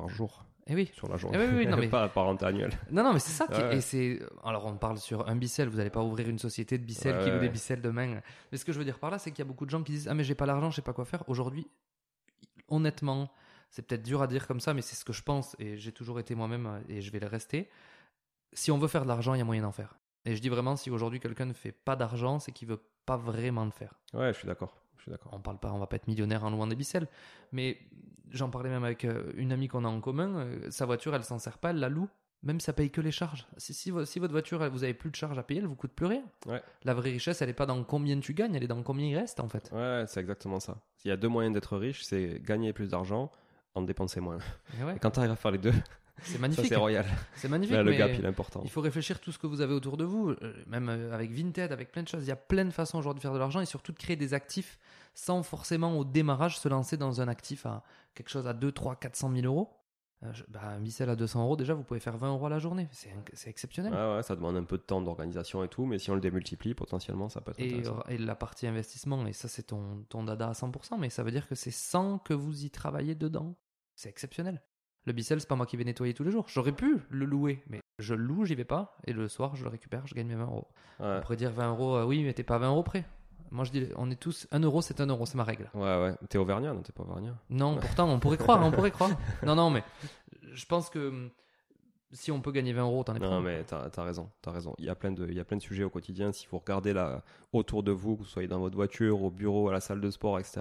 par 0.00 0.08
jour 0.08 0.44
Et 0.66 0.74
oui. 0.74 0.90
sur 0.94 1.08
la 1.08 1.16
journée. 1.16 1.38
Eh 1.40 1.46
oui, 1.46 1.54
oui, 1.58 1.66
non, 1.66 1.76
mais- 1.80 1.88
pas 1.88 2.08
par 2.08 2.28
annuel. 2.44 2.70
Non, 2.90 3.02
non, 3.02 3.12
mais 3.12 3.18
c'est 3.18 3.32
ça. 3.32 3.46
Qui... 3.46 3.60
Ouais. 3.60 3.76
Et 3.76 3.80
c'est. 3.80 4.20
Alors, 4.44 4.66
on 4.66 4.76
parle 4.76 4.98
sur 4.98 5.28
un 5.28 5.36
bicelle. 5.36 5.68
Vous 5.68 5.78
n'allez 5.78 5.90
pas 5.90 6.02
ouvrir 6.02 6.28
une 6.28 6.38
société 6.38 6.78
de 6.78 6.84
Ouais, 6.84 7.24
qui 7.24 7.30
loue 7.30 7.38
des 7.38 7.48
bicelles 7.48 7.80
demain. 7.82 8.20
Mais 8.52 8.58
ce 8.58 8.64
que 8.64 8.72
je 8.72 8.78
veux 8.78 8.84
dire 8.84 8.98
par 8.98 9.10
là, 9.10 9.18
c'est 9.18 9.30
qu'il 9.30 9.40
y 9.40 9.46
a 9.46 9.48
beaucoup 9.48 9.64
de 9.66 9.70
gens 9.70 9.82
qui 9.82 9.92
disent 9.92 10.08
ah 10.08 10.14
mais 10.14 10.24
j'ai 10.24 10.34
pas 10.34 10.46
l'argent, 10.46 10.70
je 10.70 10.76
sais 10.76 10.82
pas 10.82 10.92
quoi 10.92 11.04
faire. 11.04 11.22
Aujourd'hui, 11.28 11.66
honnêtement, 12.68 13.30
c'est 13.70 13.82
peut-être 13.86 14.02
dur 14.02 14.22
à 14.22 14.26
dire 14.26 14.46
comme 14.46 14.60
ça, 14.60 14.74
mais 14.74 14.82
c'est 14.82 14.96
ce 14.96 15.04
que 15.04 15.12
je 15.12 15.22
pense 15.22 15.56
et 15.58 15.76
j'ai 15.76 15.92
toujours 15.92 16.20
été 16.20 16.34
moi-même 16.34 16.66
euh, 16.66 16.80
et 16.88 17.00
je 17.00 17.10
vais 17.12 17.20
le 17.20 17.26
rester. 17.26 17.68
Si 18.52 18.70
on 18.70 18.78
veut 18.78 18.88
faire 18.88 19.02
de 19.02 19.08
l'argent, 19.08 19.34
il 19.34 19.38
y 19.38 19.42
a 19.42 19.44
moyen 19.44 19.62
d'en 19.62 19.72
faire. 19.72 19.98
Et 20.24 20.34
je 20.34 20.40
dis 20.40 20.48
vraiment, 20.48 20.76
si 20.76 20.90
aujourd'hui 20.90 21.20
quelqu'un 21.20 21.44
ne 21.46 21.52
fait 21.52 21.72
pas 21.72 21.96
d'argent, 21.96 22.38
c'est 22.38 22.52
qu'il 22.52 22.68
veut 22.68 22.82
pas 23.06 23.16
vraiment 23.16 23.64
le 23.64 23.70
faire. 23.70 23.94
Ouais, 24.14 24.32
je 24.32 24.38
suis 24.38 24.46
d'accord. 24.46 24.74
Je 24.98 25.02
suis 25.04 25.10
d'accord. 25.10 25.32
on 25.34 25.40
parle 25.40 25.58
pas, 25.58 25.72
on 25.72 25.78
va 25.78 25.86
pas 25.86 25.96
être 25.96 26.06
millionnaire 26.08 26.44
en 26.44 26.50
louant 26.50 26.66
des 26.66 26.76
bicelles, 26.76 27.08
mais 27.52 27.78
j'en 28.30 28.50
parlais 28.50 28.68
même 28.70 28.84
avec 28.84 29.04
euh, 29.04 29.32
une 29.36 29.52
amie 29.52 29.68
qu'on 29.68 29.84
a 29.84 29.88
en 29.88 30.00
commun. 30.00 30.36
euh, 30.40 30.70
sa 30.70 30.84
voiture, 30.86 31.14
elle 31.14 31.24
s'en 31.24 31.38
sert 31.38 31.58
pas, 31.58 31.70
elle 31.70 31.78
la 31.78 31.88
loue. 31.88 32.08
Même 32.44 32.60
ça 32.60 32.72
paye 32.72 32.90
que 32.90 33.00
les 33.00 33.10
charges. 33.10 33.48
Si, 33.56 33.74
si, 33.74 33.90
vo- 33.90 34.04
si 34.04 34.20
votre 34.20 34.30
voiture, 34.32 34.62
elle- 34.62 34.70
vous 34.70 34.84
avez 34.84 34.94
plus 34.94 35.10
de 35.10 35.16
charges 35.16 35.36
à 35.38 35.42
payer, 35.42 35.60
elle 35.60 35.66
vous 35.66 35.74
coûte 35.74 35.90
plus 35.92 36.06
rien. 36.06 36.22
Ouais. 36.46 36.62
La 36.84 36.94
vraie 36.94 37.10
richesse, 37.10 37.42
elle 37.42 37.48
est 37.48 37.52
pas 37.52 37.66
dans 37.66 37.82
combien 37.82 38.20
tu 38.20 38.32
gagnes, 38.32 38.54
elle 38.54 38.62
est 38.62 38.68
dans 38.68 38.82
combien 38.84 39.06
il 39.06 39.16
reste 39.16 39.40
en 39.40 39.48
fait. 39.48 39.68
Ouais, 39.72 40.04
c'est 40.06 40.20
exactement 40.20 40.60
ça. 40.60 40.78
Il 41.04 41.08
y 41.08 41.10
a 41.10 41.16
deux 41.16 41.26
moyens 41.26 41.52
d'être 41.52 41.76
riche, 41.76 42.04
c'est 42.04 42.40
gagner 42.40 42.72
plus 42.72 42.88
d'argent, 42.90 43.32
en 43.74 43.82
dépenser 43.82 44.20
moins. 44.20 44.38
Et 44.80 44.84
ouais, 44.84 44.94
Et 44.94 44.98
quand 45.00 45.10
tu 45.10 45.18
arrives 45.18 45.32
à 45.32 45.36
faire 45.36 45.50
les 45.50 45.58
deux, 45.58 45.72
c'est 46.22 46.38
magnifique. 46.38 46.66
c'est 46.66 46.76
royal. 46.76 47.04
C'est 47.36 47.48
magnifique. 47.48 47.74
Là, 47.76 47.82
le 47.82 47.90
mais 47.90 47.96
gap, 47.98 48.10
il 48.18 48.24
est 48.24 48.28
important. 48.28 48.60
il 48.64 48.70
faut 48.70 48.80
réfléchir 48.80 49.20
tout 49.20 49.32
ce 49.32 49.38
que 49.38 49.46
vous 49.46 49.60
avez 49.60 49.74
autour 49.74 49.96
de 49.96 50.04
vous, 50.04 50.30
euh, 50.30 50.52
même 50.66 50.88
euh, 50.88 51.12
avec 51.14 51.30
Vinted, 51.32 51.72
avec 51.72 51.90
plein 51.92 52.02
de 52.02 52.08
choses. 52.08 52.24
Il 52.24 52.28
y 52.28 52.32
a 52.32 52.36
plein 52.36 52.64
de 52.64 52.70
façons 52.70 52.98
aujourd'hui 52.98 53.18
de 53.20 53.22
faire 53.22 53.34
de 53.34 53.38
l'argent 53.38 53.60
et 53.60 53.66
surtout 53.66 53.92
de 53.92 53.98
créer 53.98 54.16
des 54.16 54.34
actifs 54.34 54.78
sans 55.14 55.42
forcément 55.42 55.98
au 55.98 56.04
démarrage 56.04 56.58
se 56.58 56.68
lancer 56.68 56.96
dans 56.96 57.20
un 57.20 57.28
actif 57.28 57.66
à 57.66 57.82
quelque 58.14 58.30
chose 58.30 58.46
à 58.46 58.52
2, 58.52 58.72
3, 58.72 58.96
400 58.96 59.32
000 59.34 59.46
euros. 59.46 59.74
Euh, 60.24 60.32
je- 60.32 60.42
bah, 60.48 60.60
un 60.64 60.80
bicelle 60.80 61.10
à 61.10 61.14
200 61.14 61.44
euros, 61.44 61.54
déjà, 61.56 61.74
vous 61.74 61.84
pouvez 61.84 62.00
faire 62.00 62.16
20 62.16 62.30
euros 62.30 62.46
à 62.46 62.48
la 62.50 62.58
journée. 62.58 62.88
C'est 62.90 63.48
exceptionnel. 63.48 63.92
Ouais, 63.94 64.16
ouais, 64.16 64.22
ça 64.24 64.34
demande 64.34 64.56
un 64.56 64.64
peu 64.64 64.76
de 64.76 64.82
temps 64.82 65.00
d'organisation 65.00 65.62
et 65.62 65.68
tout, 65.68 65.86
mais 65.86 66.00
si 66.00 66.10
on 66.10 66.16
le 66.16 66.20
démultiplie, 66.20 66.74
potentiellement, 66.74 67.28
ça 67.28 67.40
peut 67.40 67.52
être 67.52 67.60
Et, 67.60 67.66
intéressant. 67.68 68.02
et 68.08 68.18
la 68.18 68.34
partie 68.34 68.66
investissement, 68.66 69.24
et 69.28 69.32
ça 69.32 69.46
c'est 69.46 69.62
ton, 69.62 70.04
ton 70.08 70.24
dada 70.24 70.48
à 70.48 70.52
100%, 70.54 70.98
mais 70.98 71.08
ça 71.08 71.22
veut 71.22 71.30
dire 71.30 71.46
que 71.46 71.54
c'est 71.54 71.70
sans 71.70 72.18
que 72.18 72.34
vous 72.34 72.64
y 72.64 72.70
travaillez 72.70 73.14
dedans. 73.14 73.54
C'est 73.94 74.08
exceptionnel. 74.08 74.60
Le 75.08 75.14
bicelle, 75.14 75.40
c'est 75.40 75.48
pas 75.48 75.56
moi 75.56 75.64
qui 75.64 75.78
vais 75.78 75.84
nettoyer 75.84 76.12
tous 76.12 76.22
les 76.22 76.30
jours. 76.30 76.44
J'aurais 76.48 76.72
pu 76.72 76.98
le 77.08 77.24
louer, 77.24 77.62
mais 77.70 77.80
je 77.98 78.14
le 78.14 78.22
loue, 78.22 78.44
j'y 78.44 78.54
vais 78.54 78.66
pas, 78.66 78.94
et 79.06 79.14
le 79.14 79.26
soir 79.26 79.56
je 79.56 79.64
le 79.64 79.70
récupère, 79.70 80.06
je 80.06 80.14
gagne 80.14 80.26
mes 80.26 80.34
20 80.34 80.44
euros. 80.44 80.68
Ouais. 81.00 81.06
On 81.16 81.20
pourrait 81.22 81.36
dire 81.36 81.50
20 81.50 81.70
euros, 81.70 81.96
euh, 81.96 82.04
oui, 82.04 82.22
mais 82.24 82.34
t'es 82.34 82.42
pas 82.42 82.56
à 82.56 82.58
20 82.58 82.68
euros 82.68 82.82
près. 82.82 83.06
Moi 83.50 83.64
je 83.64 83.70
dis, 83.72 83.86
on 83.96 84.10
est 84.10 84.20
tous, 84.20 84.46
1 84.52 84.60
euro 84.60 84.82
c'est 84.82 85.00
1 85.00 85.06
euro, 85.06 85.24
c'est 85.24 85.36
ma 85.38 85.44
règle. 85.44 85.70
Ouais, 85.72 85.80
ouais. 85.80 86.14
T'es 86.28 86.36
auvergnat, 86.36 86.74
non 86.74 86.82
T'es 86.82 86.92
pas 86.92 87.04
auvergnat 87.04 87.34
Non, 87.48 87.78
pourtant 87.78 88.10
on 88.10 88.20
pourrait 88.20 88.36
croire, 88.36 88.62
on 88.62 88.70
pourrait 88.70 88.90
croire. 88.90 89.12
Non, 89.46 89.54
non, 89.54 89.70
mais 89.70 89.82
je 90.52 90.66
pense 90.66 90.90
que 90.90 91.08
hum, 91.08 91.30
si 92.12 92.30
on 92.30 92.42
peut 92.42 92.52
gagner 92.52 92.74
20 92.74 92.82
euros, 92.82 93.02
t'en 93.02 93.14
es 93.14 93.18
Non, 93.18 93.40
prêt. 93.42 93.60
mais 93.60 93.64
t'as 93.64 93.88
as 93.96 94.02
raison, 94.04 94.28
t'as 94.42 94.50
raison. 94.50 94.74
Il 94.78 94.84
y, 94.84 94.90
a 94.90 94.94
plein 94.94 95.12
de, 95.12 95.26
il 95.26 95.34
y 95.34 95.40
a 95.40 95.44
plein 95.46 95.56
de 95.56 95.62
sujets 95.62 95.84
au 95.84 95.90
quotidien. 95.90 96.32
Si 96.32 96.46
vous 96.50 96.58
regardez 96.58 96.92
là, 96.92 97.22
autour 97.54 97.82
de 97.82 97.92
vous, 97.92 98.14
que 98.16 98.24
vous 98.24 98.28
soyez 98.28 98.48
dans 98.48 98.58
votre 98.60 98.76
voiture, 98.76 99.22
au 99.22 99.30
bureau, 99.30 99.70
à 99.70 99.72
la 99.72 99.80
salle 99.80 100.02
de 100.02 100.10
sport, 100.10 100.38
etc., 100.38 100.60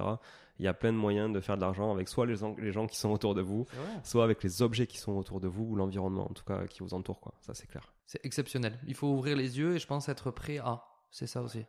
il 0.59 0.65
y 0.65 0.67
a 0.67 0.73
plein 0.73 0.91
de 0.91 0.97
moyens 0.97 1.31
de 1.33 1.39
faire 1.39 1.55
de 1.55 1.61
l'argent 1.61 1.91
avec 1.91 2.07
soit 2.07 2.25
les, 2.25 2.35
gens- 2.35 2.55
les 2.57 2.71
gens 2.71 2.87
qui 2.87 2.97
sont 2.97 3.09
autour 3.09 3.35
de 3.35 3.41
vous, 3.41 3.65
soit 4.03 4.23
avec 4.23 4.43
les 4.43 4.61
objets 4.61 4.87
qui 4.87 4.97
sont 4.97 5.13
autour 5.13 5.39
de 5.39 5.47
vous, 5.47 5.63
ou 5.65 5.75
l'environnement, 5.75 6.29
en 6.29 6.33
tout 6.33 6.43
cas, 6.45 6.65
qui 6.67 6.81
vous 6.83 6.93
entoure, 6.93 7.19
quoi. 7.19 7.33
Ça, 7.41 7.53
c'est 7.53 7.67
clair. 7.67 7.91
C'est 8.05 8.25
exceptionnel. 8.25 8.79
Il 8.87 8.95
faut 8.95 9.07
ouvrir 9.07 9.35
les 9.37 9.57
yeux 9.59 9.75
et 9.75 9.79
je 9.79 9.87
pense 9.87 10.07
être 10.09 10.31
prêt 10.31 10.57
à. 10.59 10.83
C'est 11.11 11.27
ça 11.27 11.41
aussi. 11.41 11.65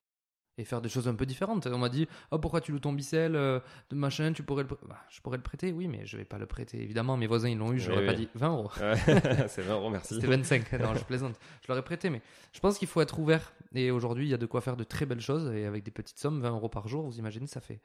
Et 0.60 0.64
faire 0.64 0.80
des 0.80 0.88
choses 0.88 1.06
un 1.06 1.14
peu 1.14 1.24
différentes. 1.24 1.68
On 1.68 1.78
m'a 1.78 1.88
dit, 1.88 2.08
oh, 2.32 2.38
pourquoi 2.40 2.60
tu 2.60 2.72
loues 2.72 2.80
ton 2.80 2.92
bicelle 2.92 3.36
euh, 3.36 3.60
de 3.90 3.94
machin, 3.96 4.32
tu 4.32 4.42
pourrais 4.42 4.64
le 4.64 4.68
Bah, 4.88 4.98
je 5.08 5.20
pourrais 5.20 5.36
le 5.36 5.42
prêter, 5.44 5.70
oui, 5.70 5.86
mais 5.86 6.04
je 6.04 6.16
vais 6.16 6.24
pas 6.24 6.38
le 6.38 6.46
prêter. 6.46 6.82
Évidemment, 6.82 7.16
mes 7.16 7.28
voisins, 7.28 7.48
ils 7.48 7.56
l'ont 7.56 7.72
eu, 7.72 7.78
je 7.78 7.90
Oui, 7.90 7.94
leur 7.96 8.02
ai 8.02 8.06
pas 8.08 8.14
dit 8.14 8.28
20 8.34 8.48
euros. 8.48 8.70
C'est 9.46 9.62
20 9.62 9.74
euros, 9.74 9.88
merci. 9.90 10.14
C'était 10.16 10.26
25. 10.26 10.72
non, 10.80 10.94
je 10.96 11.04
plaisante. 11.04 11.38
Je 11.62 11.68
leur 11.68 11.78
ai 11.78 11.82
prêté, 11.82 12.10
mais 12.10 12.22
je 12.52 12.58
pense 12.58 12.76
qu'il 12.76 12.88
faut 12.88 13.00
être 13.00 13.20
ouvert. 13.20 13.52
Et 13.72 13.92
aujourd'hui, 13.92 14.26
il 14.26 14.30
y 14.30 14.34
a 14.34 14.38
de 14.38 14.46
quoi 14.46 14.60
faire 14.60 14.76
de 14.76 14.82
très 14.82 15.06
belles 15.06 15.20
choses. 15.20 15.52
Et 15.54 15.64
avec 15.64 15.84
des 15.84 15.92
petites 15.92 16.18
sommes, 16.18 16.40
20 16.40 16.50
euros 16.50 16.68
par 16.68 16.88
jour, 16.88 17.04
vous 17.04 17.18
imaginez, 17.20 17.46
ça 17.46 17.60
fait 17.60 17.80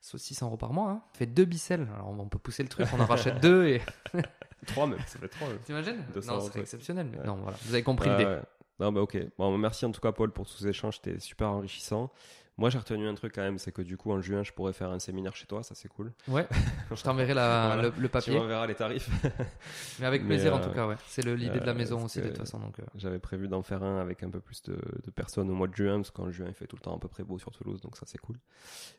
soit 0.00 0.18
600 0.18 0.46
euros 0.46 0.56
par 0.56 0.72
mois. 0.72 0.90
Hein. 0.90 1.02
Ça 1.12 1.18
fait 1.20 1.26
deux 1.26 1.44
bicelles. 1.44 1.88
Alors, 1.94 2.10
on 2.18 2.28
peut 2.28 2.38
pousser 2.38 2.62
le 2.62 2.68
truc, 2.68 2.86
on 2.92 3.00
en 3.00 3.06
rachète 3.06 3.40
deux 3.40 3.66
et. 3.66 3.82
Trois 4.66 4.86
même, 4.86 4.98
ça 5.06 5.18
fait 5.18 5.28
trois 5.28 5.46
même. 5.48 5.58
T'imagines? 5.58 6.02
200 6.14 6.32
Non, 6.32 6.40
c'est 6.52 6.58
exceptionnel. 6.60 7.06
Mais 7.12 7.18
Ouais. 7.18 7.26
non, 7.26 7.36
voilà. 7.36 7.56
Vous 7.62 7.74
avez 7.74 7.82
compris 7.84 8.08
l'idée. 8.10 8.24
ouais. 8.24 8.40
Non, 8.80 8.90
bah 8.92 9.00
ok. 9.02 9.16
Bon, 9.38 9.56
merci 9.56 9.84
en 9.84 9.92
tout 9.92 10.00
cas, 10.00 10.12
Paul, 10.12 10.32
pour 10.32 10.46
tous 10.46 10.58
ces 10.58 10.68
échanges. 10.68 10.96
C'était 11.02 11.20
super 11.20 11.48
enrichissant. 11.50 12.10
Moi, 12.58 12.70
j'ai 12.70 12.78
retenu 12.78 13.06
un 13.06 13.14
truc 13.14 13.34
quand 13.34 13.42
même, 13.42 13.58
c'est 13.58 13.70
que 13.70 13.82
du 13.82 13.98
coup, 13.98 14.10
en 14.12 14.20
juin, 14.22 14.42
je 14.42 14.50
pourrais 14.52 14.72
faire 14.72 14.90
un 14.90 14.98
séminaire 14.98 15.36
chez 15.36 15.46
toi, 15.46 15.62
ça 15.62 15.74
c'est 15.74 15.88
cool. 15.88 16.10
Ouais, 16.28 16.46
je 16.90 17.02
t'enverrai 17.02 17.34
Voilà. 17.34 17.82
le, 17.82 17.88
le 17.90 17.94
Tu 17.94 18.08
papier. 18.08 18.38
m'enverras 18.38 18.66
les 18.66 18.74
tarifs. 18.74 19.10
Mais 20.00 20.06
avec 20.06 20.22
Mais, 20.22 20.28
plaisir 20.28 20.54
en 20.54 20.58
euh, 20.58 20.64
tout 20.68 20.74
cas, 20.74 20.86
ouais. 20.86 20.96
C'est 21.08 21.22
l'idée 21.22 21.60
de 21.60 21.66
la 21.66 21.72
euh, 21.72 21.74
maison 21.74 22.02
aussi, 22.02 22.20
de 22.20 22.28
toute 22.28 22.38
façon. 22.38 22.58
Donc, 22.58 22.78
euh, 22.80 22.84
J'avais 22.94 23.18
prévu 23.18 23.46
d'en 23.48 23.62
faire 23.62 23.82
un 23.82 24.00
avec 24.00 24.22
un 24.22 24.30
peu 24.30 24.40
plus 24.40 24.62
de, 24.62 24.78
de 25.04 25.10
personnes 25.10 25.50
au 25.50 25.54
mois 25.54 25.68
de 25.68 25.74
juin, 25.76 25.96
parce 25.96 26.10
qu'en 26.10 26.30
juin, 26.30 26.46
il 26.48 26.54
fait 26.54 26.66
tout 26.66 26.76
le 26.76 26.80
temps 26.82 26.96
à 26.96 26.98
peu 26.98 27.08
près 27.08 27.24
beau 27.24 27.38
sur 27.38 27.50
Toulouse, 27.52 27.80
donc 27.82 27.96
ça 27.98 28.06
c'est 28.06 28.18
cool. 28.18 28.36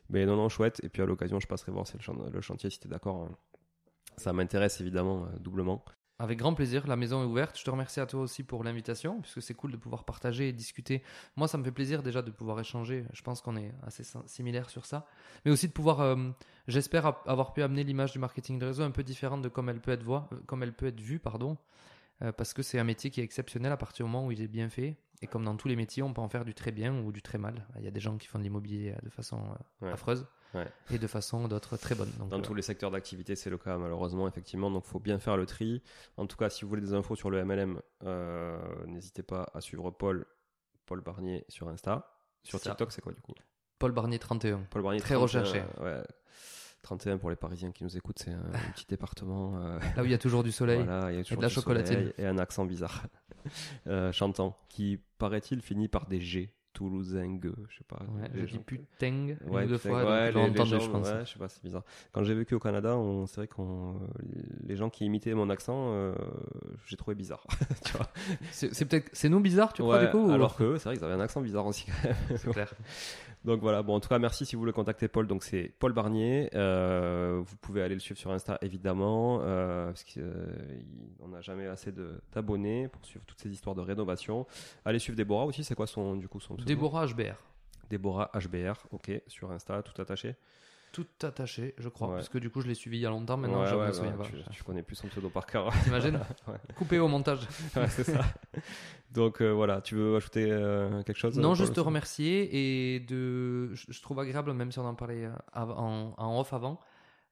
Mais 0.08 0.24
non, 0.24 0.36
non, 0.36 0.48
chouette. 0.48 0.80
Et 0.84 0.88
puis 0.88 1.02
à 1.02 1.06
l'occasion, 1.06 1.40
je 1.40 1.48
passerai 1.48 1.72
voir 1.72 1.86
si 1.86 1.94
le, 1.96 2.02
chan- 2.02 2.16
le 2.32 2.40
chantier, 2.40 2.70
si 2.70 2.78
t'es 2.78 2.88
d'accord. 2.88 3.24
hein. 3.24 3.36
Ça 4.18 4.32
m'intéresse 4.32 4.80
évidemment 4.80 5.26
doublement. 5.40 5.84
Avec 6.20 6.38
grand 6.38 6.52
plaisir, 6.52 6.84
la 6.88 6.96
maison 6.96 7.22
est 7.22 7.26
ouverte. 7.26 7.56
Je 7.56 7.64
te 7.64 7.70
remercie 7.70 8.00
à 8.00 8.06
toi 8.06 8.20
aussi 8.22 8.42
pour 8.42 8.64
l'invitation, 8.64 9.20
puisque 9.20 9.40
c'est 9.40 9.54
cool 9.54 9.70
de 9.70 9.76
pouvoir 9.76 10.04
partager 10.04 10.48
et 10.48 10.52
discuter. 10.52 11.02
Moi, 11.36 11.46
ça 11.46 11.58
me 11.58 11.62
fait 11.64 11.70
plaisir 11.70 12.02
déjà 12.02 12.22
de 12.22 12.30
pouvoir 12.32 12.58
échanger. 12.58 13.04
Je 13.12 13.22
pense 13.22 13.40
qu'on 13.40 13.56
est 13.56 13.72
assez 13.86 14.02
sim- 14.02 14.24
similaires 14.26 14.68
sur 14.68 14.84
ça. 14.84 15.06
Mais 15.44 15.52
aussi 15.52 15.68
de 15.68 15.72
pouvoir, 15.72 16.00
euh, 16.00 16.16
j'espère 16.66 17.06
avoir 17.26 17.52
pu 17.52 17.62
amener 17.62 17.84
l'image 17.84 18.10
du 18.12 18.18
marketing 18.18 18.58
de 18.58 18.66
réseau 18.66 18.82
un 18.82 18.90
peu 18.90 19.04
différente 19.04 19.42
de 19.42 19.48
comme 19.48 19.68
elle 19.68 19.80
peut 19.80 19.92
être, 19.92 20.02
voie- 20.02 20.28
euh, 20.32 20.36
comme 20.46 20.64
elle 20.64 20.72
peut 20.72 20.86
être 20.86 21.00
vue, 21.00 21.20
pardon. 21.20 21.56
Euh, 22.22 22.32
parce 22.32 22.52
que 22.52 22.62
c'est 22.62 22.80
un 22.80 22.84
métier 22.84 23.10
qui 23.10 23.20
est 23.20 23.24
exceptionnel 23.24 23.70
à 23.70 23.76
partir 23.76 24.04
du 24.04 24.10
moment 24.10 24.26
où 24.26 24.32
il 24.32 24.42
est 24.42 24.48
bien 24.48 24.68
fait. 24.68 24.96
Et 25.22 25.28
comme 25.28 25.44
dans 25.44 25.54
tous 25.56 25.68
les 25.68 25.76
métiers, 25.76 26.02
on 26.02 26.12
peut 26.12 26.20
en 26.20 26.28
faire 26.28 26.44
du 26.44 26.52
très 26.52 26.72
bien 26.72 26.98
ou 27.00 27.12
du 27.12 27.22
très 27.22 27.38
mal. 27.38 27.64
Il 27.76 27.84
y 27.84 27.88
a 27.88 27.92
des 27.92 28.00
gens 28.00 28.16
qui 28.18 28.26
font 28.26 28.38
de 28.38 28.42
l'immobilier 28.42 28.96
de 29.04 29.10
façon 29.10 29.38
euh, 29.82 29.86
Ouais. 29.86 29.92
affreuse 29.92 30.26
Ouais. 30.54 30.66
et 30.90 30.98
de 30.98 31.06
façon 31.06 31.46
d'autres 31.46 31.76
très 31.76 31.94
bonne. 31.94 32.10
Donc, 32.18 32.30
Dans 32.30 32.38
euh, 32.38 32.42
tous 32.42 32.54
les 32.54 32.62
secteurs 32.62 32.90
d'activité, 32.90 33.36
c'est 33.36 33.50
le 33.50 33.58
cas 33.58 33.76
malheureusement, 33.76 34.26
effectivement. 34.26 34.70
Donc, 34.70 34.84
faut 34.84 34.98
bien 35.00 35.18
faire 35.18 35.36
le 35.36 35.44
tri. 35.46 35.82
En 36.16 36.26
tout 36.26 36.36
cas, 36.36 36.48
si 36.48 36.62
vous 36.62 36.68
voulez 36.68 36.80
des 36.80 36.94
infos 36.94 37.16
sur 37.16 37.30
le 37.30 37.44
MLM, 37.44 37.80
euh, 38.04 38.58
n'hésitez 38.86 39.22
pas 39.22 39.50
à 39.54 39.60
suivre 39.60 39.90
Paul, 39.90 40.24
Paul 40.86 41.00
Barnier 41.02 41.44
sur 41.48 41.68
Insta. 41.68 42.10
Sur 42.42 42.58
Ça. 42.60 42.70
TikTok, 42.70 42.92
c'est 42.92 43.02
quoi 43.02 43.12
du 43.12 43.20
coup? 43.20 43.34
Paul 43.78 43.92
Barnier 43.92 44.18
31. 44.18 44.60
Paul 44.70 44.82
Barnier. 44.82 45.00
Très 45.00 45.14
31, 45.16 45.22
recherché. 45.22 45.62
Ouais. 45.80 46.02
31 46.82 47.18
pour 47.18 47.28
les 47.30 47.36
Parisiens 47.36 47.72
qui 47.72 47.84
nous 47.84 47.96
écoutent, 47.96 48.18
c'est 48.20 48.30
un, 48.32 48.40
petit 48.74 48.86
département. 48.88 49.58
euh, 49.60 49.78
Là 49.96 50.02
où 50.02 50.04
il 50.06 50.10
y 50.10 50.14
a 50.14 50.18
toujours 50.18 50.42
du 50.42 50.52
soleil. 50.52 50.82
Voilà, 50.82 51.12
il 51.12 51.18
y 51.18 51.20
a 51.20 51.24
toujours 51.24 51.38
de 51.38 51.42
la 51.42 51.48
du 51.48 51.54
chocolatine. 51.54 52.12
Et 52.16 52.26
un 52.26 52.38
accent 52.38 52.64
bizarre. 52.64 53.04
Euh, 53.86 54.12
chantant, 54.12 54.58
qui 54.68 55.00
paraît-il 55.16 55.62
finit 55.62 55.88
par 55.88 56.06
des 56.06 56.20
G. 56.20 56.52
Toulousain, 56.72 57.38
je 57.42 57.76
sais 57.76 57.84
pas. 57.88 57.96
Ouais, 58.14 58.28
je 58.34 58.52
dis 58.52 58.58
putain 58.60 59.34
Ouais, 59.46 59.64
ou 59.64 59.68
deux 59.68 59.78
fois, 59.78 60.04
ouais, 60.04 60.32
les- 60.32 60.50
les 60.50 60.64
gens, 60.64 60.78
je 60.78 60.90
pense. 60.90 61.06
ouais, 61.08 61.24
je 61.24 61.32
sais 61.32 61.38
pas, 61.38 61.48
c'est 61.48 61.62
bizarre. 61.62 61.82
Quand 62.12 62.22
j'ai 62.22 62.34
vécu 62.34 62.54
au 62.54 62.60
Canada, 62.60 62.96
c'est 63.26 63.36
vrai 63.36 63.48
qu'on, 63.48 63.96
les 64.64 64.76
gens 64.76 64.88
qui 64.90 65.04
imitaient 65.04 65.34
mon 65.34 65.50
accent, 65.50 65.92
euh, 65.92 66.14
j'ai 66.86 66.96
trouvé 66.96 67.14
bizarre. 67.16 67.44
tu 67.84 67.92
vois. 67.96 68.06
C'est 68.52 68.84
peut-être, 68.84 69.10
c'est 69.12 69.28
nous 69.28 69.40
bizarre, 69.40 69.72
tu 69.72 69.82
crois 69.82 70.04
du 70.04 70.10
coup 70.10 70.28
ou- 70.28 70.30
Alors 70.30 70.56
que 70.56 70.76
c'est 70.78 70.84
vrai 70.88 70.96
qu'ils 70.96 71.04
avaient 71.04 71.14
un 71.14 71.20
accent 71.20 71.40
bizarre 71.40 71.66
aussi. 71.66 71.86
c'est 72.36 72.50
clair. 72.52 72.72
Donc 73.44 73.60
voilà, 73.60 73.82
bon 73.82 73.94
en 73.94 74.00
tout 74.00 74.08
cas 74.08 74.18
merci 74.18 74.44
si 74.44 74.56
vous 74.56 74.60
voulez 74.60 74.72
contacter 74.72 75.06
Paul, 75.08 75.26
donc 75.26 75.44
c'est 75.44 75.72
Paul 75.78 75.92
Barnier, 75.92 76.50
Euh, 76.54 77.40
vous 77.44 77.56
pouvez 77.56 77.82
aller 77.82 77.94
le 77.94 78.00
suivre 78.00 78.18
sur 78.18 78.30
Insta 78.32 78.58
évidemment, 78.62 79.40
euh, 79.42 79.86
parce 79.86 80.04
qu'on 80.04 81.28
n'a 81.28 81.40
jamais 81.40 81.66
assez 81.66 81.92
d'abonnés 82.32 82.88
pour 82.88 83.04
suivre 83.04 83.24
toutes 83.26 83.38
ces 83.40 83.50
histoires 83.50 83.76
de 83.76 83.80
rénovation. 83.80 84.46
Allez 84.84 84.98
suivre 84.98 85.16
Déborah 85.16 85.44
aussi, 85.46 85.62
c'est 85.64 85.74
quoi 85.74 85.86
son 85.86 86.16
du 86.16 86.28
coup 86.28 86.40
son 86.40 86.56
Déborah 86.56 87.06
HBR, 87.06 87.36
Déborah 87.90 88.30
HBR, 88.34 88.86
ok, 88.90 89.22
sur 89.28 89.50
Insta, 89.52 89.82
tout 89.82 90.00
attaché. 90.02 90.34
Tout 90.92 91.06
attaché, 91.22 91.74
je 91.78 91.88
crois, 91.88 92.08
Ouais. 92.08 92.14
parce 92.14 92.28
que 92.28 92.38
du 92.38 92.50
coup 92.50 92.60
je 92.60 92.66
l'ai 92.68 92.74
suivi 92.74 92.98
il 92.98 93.00
y 93.00 93.06
a 93.06 93.10
longtemps, 93.10 93.36
maintenant 93.36 93.60
Ouais, 93.62 93.68
je 93.70 93.74
ouais, 93.76 93.86
me 93.88 93.92
souviens 93.92 94.12
pas. 94.12 94.24
tu, 94.24 94.34
tu 94.50 94.62
connais 94.64 94.82
plus 94.82 94.96
son 94.96 95.08
pseudo 95.08 95.28
par 95.28 95.46
cœur. 95.46 95.70
T'imagines. 95.84 96.20
Coupé 96.76 96.98
au 96.98 97.08
montage. 97.08 97.40
C'est 97.88 98.04
ça. 98.04 98.24
Donc 99.12 99.40
euh, 99.40 99.50
voilà, 99.52 99.80
tu 99.80 99.94
veux 99.94 100.16
ajouter 100.16 100.46
euh, 100.50 101.02
quelque 101.02 101.16
chose 101.18 101.38
Non, 101.38 101.52
euh, 101.52 101.54
juste 101.54 101.74
te 101.74 101.80
remercier 101.80 102.94
et 102.96 103.00
de, 103.00 103.74
je, 103.74 104.02
trouve 104.02 104.18
agréable, 104.20 104.52
même 104.52 104.70
si 104.72 104.78
on 104.78 104.84
en 104.86 104.94
parlait 104.94 105.28
en, 105.54 106.14
en 106.16 106.40
off 106.40 106.52
avant, 106.52 106.78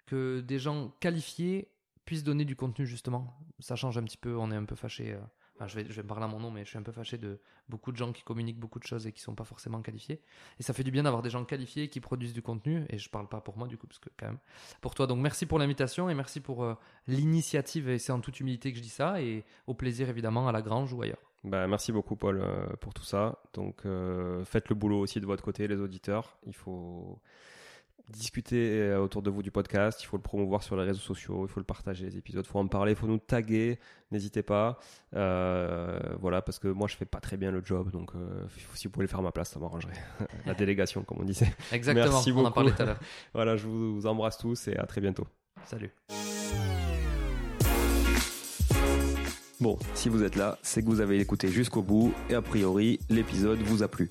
que 0.06 0.40
des 0.40 0.58
gens 0.58 0.92
qualifiés 1.00 1.68
puissent 2.04 2.24
donner 2.24 2.44
du 2.44 2.56
contenu 2.56 2.86
justement. 2.86 3.36
Ça 3.58 3.74
change 3.76 3.98
un 3.98 4.04
petit 4.04 4.16
peu, 4.18 4.36
on 4.36 4.50
est 4.52 4.56
un 4.56 4.64
peu 4.64 4.76
fâché. 4.76 5.12
euh, 5.12 5.18
je, 5.66 5.76
vais, 5.76 5.86
je 5.88 6.00
vais 6.00 6.06
parler 6.06 6.24
à 6.24 6.28
mon 6.28 6.38
nom, 6.38 6.50
mais 6.50 6.64
je 6.64 6.70
suis 6.70 6.78
un 6.78 6.82
peu 6.82 6.92
fâché 6.92 7.16
de 7.18 7.40
beaucoup 7.68 7.92
de 7.92 7.96
gens 7.96 8.12
qui 8.12 8.22
communiquent 8.22 8.58
beaucoup 8.58 8.78
de 8.78 8.84
choses 8.84 9.06
et 9.06 9.12
qui 9.12 9.20
sont 9.20 9.34
pas 9.34 9.44
forcément 9.44 9.80
qualifiés. 9.80 10.20
Et 10.60 10.62
ça 10.62 10.72
fait 10.72 10.84
du 10.84 10.90
bien 10.90 11.02
d'avoir 11.02 11.22
des 11.22 11.30
gens 11.30 11.44
qualifiés 11.44 11.88
qui 11.88 12.00
produisent 12.00 12.34
du 12.34 12.42
contenu. 12.42 12.84
Et 12.90 12.98
je 12.98 13.08
parle 13.08 13.28
pas 13.28 13.40
pour 13.40 13.56
moi 13.56 13.66
du 13.66 13.78
coup, 13.78 13.86
parce 13.86 13.98
que 13.98 14.10
quand 14.18 14.26
même 14.26 14.38
pour 14.80 14.94
toi. 14.94 15.06
Donc 15.06 15.20
merci 15.20 15.46
pour 15.46 15.58
l'invitation 15.58 16.10
et 16.10 16.14
merci 16.14 16.40
pour 16.40 16.64
euh, 16.64 16.74
l'initiative. 17.06 17.88
Et 17.88 17.98
c'est 17.98 18.12
en 18.12 18.20
toute 18.20 18.38
humilité 18.40 18.70
que 18.72 18.78
je 18.78 18.82
dis 18.82 18.88
ça. 18.88 19.20
Et 19.22 19.44
au 19.66 19.74
plaisir 19.74 20.08
évidemment 20.08 20.48
à 20.48 20.52
la 20.52 20.62
Grange 20.62 20.92
ou 20.92 21.02
ailleurs. 21.02 21.22
Bah, 21.44 21.66
merci 21.68 21.92
beaucoup 21.92 22.16
Paul 22.16 22.40
euh, 22.40 22.66
pour 22.80 22.92
tout 22.92 23.04
ça. 23.04 23.38
Donc 23.54 23.86
euh, 23.86 24.44
faites 24.44 24.68
le 24.68 24.74
boulot 24.74 24.98
aussi 24.98 25.20
de 25.20 25.26
votre 25.26 25.44
côté, 25.44 25.68
les 25.68 25.80
auditeurs. 25.80 26.38
Il 26.46 26.54
faut 26.54 27.20
discuter 28.08 28.80
euh, 28.80 29.00
autour 29.00 29.22
de 29.22 29.30
vous 29.30 29.42
du 29.42 29.50
podcast, 29.50 30.02
il 30.02 30.06
faut 30.06 30.16
le 30.16 30.22
promouvoir 30.22 30.62
sur 30.62 30.76
les 30.76 30.84
réseaux 30.84 31.00
sociaux, 31.00 31.44
il 31.46 31.48
faut 31.48 31.60
le 31.60 31.64
partager 31.64 32.06
les 32.06 32.16
épisodes, 32.16 32.44
il 32.46 32.48
faut 32.48 32.58
en 32.58 32.68
parler, 32.68 32.92
il 32.92 32.96
faut 32.96 33.06
nous 33.06 33.18
taguer, 33.18 33.78
n'hésitez 34.10 34.42
pas. 34.42 34.78
Euh, 35.14 35.98
voilà, 36.20 36.42
parce 36.42 36.58
que 36.58 36.68
moi 36.68 36.86
je 36.88 36.96
fais 36.96 37.04
pas 37.04 37.20
très 37.20 37.36
bien 37.36 37.50
le 37.50 37.62
job, 37.64 37.90
donc 37.90 38.10
euh, 38.14 38.44
si 38.74 38.86
vous 38.86 38.92
pouvez 38.92 39.04
le 39.04 39.08
faire 39.08 39.20
à 39.20 39.22
ma 39.22 39.32
place, 39.32 39.50
ça 39.50 39.58
m'arrangerait. 39.58 39.94
La 40.46 40.54
délégation, 40.54 41.02
comme 41.02 41.18
on 41.20 41.24
disait. 41.24 41.52
Exactement. 41.72 42.06
Merci 42.06 42.30
on 42.30 42.38
en 42.38 42.42
beaucoup. 42.42 42.54
parlait 42.54 42.72
tout 42.72 42.82
à 42.82 42.86
l'heure. 42.86 43.00
Voilà, 43.34 43.56
je 43.56 43.66
vous 43.66 44.06
embrasse 44.06 44.38
tous 44.38 44.68
et 44.68 44.76
à 44.76 44.86
très 44.86 45.00
bientôt. 45.00 45.26
Salut. 45.64 45.90
Bon, 49.58 49.78
si 49.94 50.10
vous 50.10 50.22
êtes 50.22 50.36
là, 50.36 50.58
c'est 50.62 50.82
que 50.82 50.86
vous 50.86 51.00
avez 51.00 51.18
écouté 51.18 51.48
jusqu'au 51.48 51.82
bout 51.82 52.14
et 52.28 52.34
a 52.34 52.42
priori, 52.42 53.00
l'épisode 53.08 53.58
vous 53.60 53.82
a 53.82 53.88
plu. 53.88 54.10